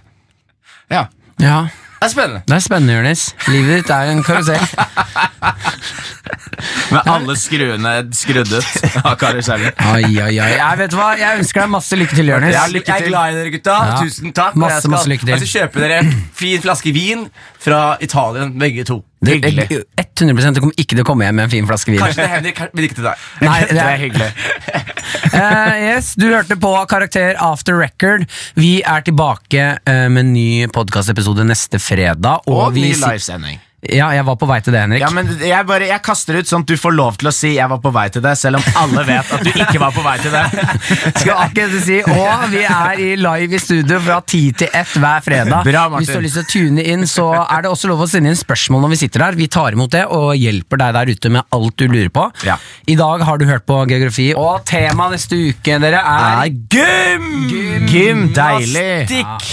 Ja. 0.89 1.05
Ja, 1.39 1.67
Det 1.99 2.07
er 2.07 2.09
spennende. 2.13 2.41
det 2.47 2.55
er 2.55 2.63
spennende, 2.65 2.93
Jonis. 2.97 3.27
Livet 3.47 3.83
ditt 3.83 3.89
er 3.93 4.09
en 4.11 4.23
karusell. 4.25 4.63
Med 6.91 7.03
alle 7.11 7.35
skruene 7.37 7.91
skrudd 8.15 8.49
ut 8.53 8.95
av 9.03 9.13
karusellen. 9.21 9.73
Ai, 9.77 10.07
ai, 10.17 10.37
ai. 10.41 10.47
Jeg 10.57 10.79
vet 10.81 10.95
hva? 10.97 11.07
Jeg 11.19 11.41
ønsker 11.41 11.61
deg 11.65 11.71
masse 11.73 11.99
lykke 11.99 12.17
til, 12.17 12.31
Jonis. 12.31 12.55
Jeg, 12.55 12.81
jeg 12.87 12.95
er 12.95 13.09
glad 13.11 13.33
i 13.33 13.37
dere, 13.37 13.51
gutta. 13.53 13.75
Ja. 13.91 13.99
Tusen 14.01 14.33
takk. 14.33 14.55
Og 14.57 14.63
Masse, 14.63 14.73
jeg 14.79 14.85
skal, 14.87 14.93
masse 14.95 15.11
lykke 15.11 15.25
til. 15.27 15.33
Jeg 15.35 15.43
skal 15.43 15.53
kjøpe 15.61 15.83
dere 15.83 15.99
fin 16.41 16.63
flaske 16.63 16.93
vin 16.95 17.25
fra 17.61 17.81
Italien, 18.07 18.55
begge 18.61 18.87
to. 18.89 19.01
Det- 19.19 19.33
Hyggelig. 19.33 19.69
jeg- 19.69 20.07
100 20.17 20.53
Det 20.53 20.61
kommer 20.61 20.73
ikke 20.77 20.95
til 20.95 21.03
å 21.03 21.05
komme 21.05 21.25
hjem 21.25 21.35
med 21.35 21.43
en 21.43 21.49
fin 21.49 21.67
flaske 21.67 21.91
vin. 21.91 21.99
Kanskje 21.99 22.21
det 22.21 22.29
hender, 22.29 22.69
men 22.73 22.83
ikke 22.85 22.95
til 22.95 23.03
deg. 23.03 23.15
Nei, 23.41 23.59
Det 23.69 23.83
er 23.83 23.97
hyggelig. 23.97 24.31
uh, 25.33 25.75
yes, 25.89 26.15
Du 26.15 26.27
hørte 26.29 26.57
på 26.57 26.73
Karakter 26.89 27.35
After 27.41 27.77
Record. 27.77 28.27
Vi 28.55 28.81
er 28.83 29.01
tilbake 29.01 29.77
uh, 29.87 30.07
med 30.09 30.25
en 30.25 30.33
ny 30.33 30.67
podkastepisode 30.73 31.45
neste 31.45 31.79
fredag. 31.81 32.45
Og 32.47 32.73
vi 32.73 32.89
ny 32.91 32.93
livesending. 32.93 33.59
Ja, 33.93 34.09
jeg 34.15 34.25
var 34.27 34.35
på 34.39 34.47
vei 34.49 34.57
til 34.63 34.73
det, 34.75 34.81
Henrik. 34.83 35.03
Ja, 35.03 35.09
men 35.15 35.29
jeg, 35.39 35.65
bare, 35.69 35.87
jeg 35.89 36.01
kaster 36.03 36.37
ut 36.39 36.49
sånn 36.49 36.65
at 36.65 36.71
du 36.71 36.75
får 36.79 36.95
lov 36.95 37.17
til 37.21 37.29
å 37.29 37.33
si 37.35 37.53
'jeg 37.55 37.69
var 37.69 37.79
på 37.83 37.91
vei 37.93 38.07
til 38.13 38.21
det', 38.25 38.35
selv 38.37 38.59
om 38.59 38.63
alle 38.81 39.03
vet 39.07 39.31
at 39.33 39.43
du 39.43 39.51
ikke 39.51 39.79
var 39.79 39.91
på 39.95 40.03
vei 40.03 40.17
til 40.23 40.31
det. 40.31 40.43
Skal 41.21 41.33
akkurat 41.45 41.77
si 41.85 41.99
Og 42.03 42.43
vi 42.51 42.63
er 42.63 42.99
i 42.99 43.09
live 43.15 43.55
i 43.55 43.61
studio 43.61 43.99
fra 44.03 44.19
10 44.21 44.51
til 44.63 44.69
1 44.73 44.97
hver 44.99 45.23
fredag. 45.23 45.63
Bra, 45.63 45.87
Hvis 45.97 46.11
du 46.11 46.17
har 46.17 46.25
lyst 46.25 46.39
til 46.39 46.45
å 46.45 46.51
tune 46.51 46.83
inn, 46.83 47.07
så 47.07 47.27
er 47.47 47.63
det 47.63 47.71
også 47.71 47.87
lov 47.91 48.03
å 48.03 48.09
sende 48.09 48.33
inn 48.33 48.39
spørsmål 48.39 48.81
når 48.85 48.95
vi 48.95 49.01
sitter 49.03 49.25
her. 49.25 49.39
Vi 49.39 49.47
tar 49.47 49.71
imot 49.77 49.91
det 49.91 50.05
og 50.05 50.35
hjelper 50.35 50.83
deg 50.83 50.93
der 50.99 51.13
ute 51.13 51.33
med 51.37 51.43
alt 51.51 51.77
du 51.77 51.87
lurer 51.87 52.09
på. 52.13 52.27
Ja. 52.47 52.57
I 52.87 52.95
dag 52.99 53.23
har 53.23 53.37
du 53.37 53.45
hørt 53.45 53.65
på 53.65 53.81
geografi, 53.87 54.33
og 54.35 54.65
temaet 54.65 55.17
neste 55.17 55.39
uke 55.49 55.79
dere 55.79 56.01
er 56.03 56.47
gym! 56.71 57.27
Gym, 57.87 58.33
deilig. 58.35 59.07
Stikk. 59.07 59.51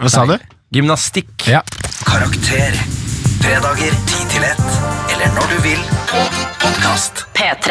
Hva 0.00 0.12
sa 0.12 0.26
du? 0.28 0.38
Gymnastikk. 0.74 1.48
Ja. 1.48 1.62
Karakter. 2.06 3.05
Fredager 3.42 3.92
10 4.06 4.28
til 4.32 4.42
1. 4.42 4.56
Eller 5.12 5.28
når 5.34 5.46
du 5.52 5.58
vil 5.68 5.80
på 6.10 6.20
podkast. 6.62 7.14
P3. 7.38 7.68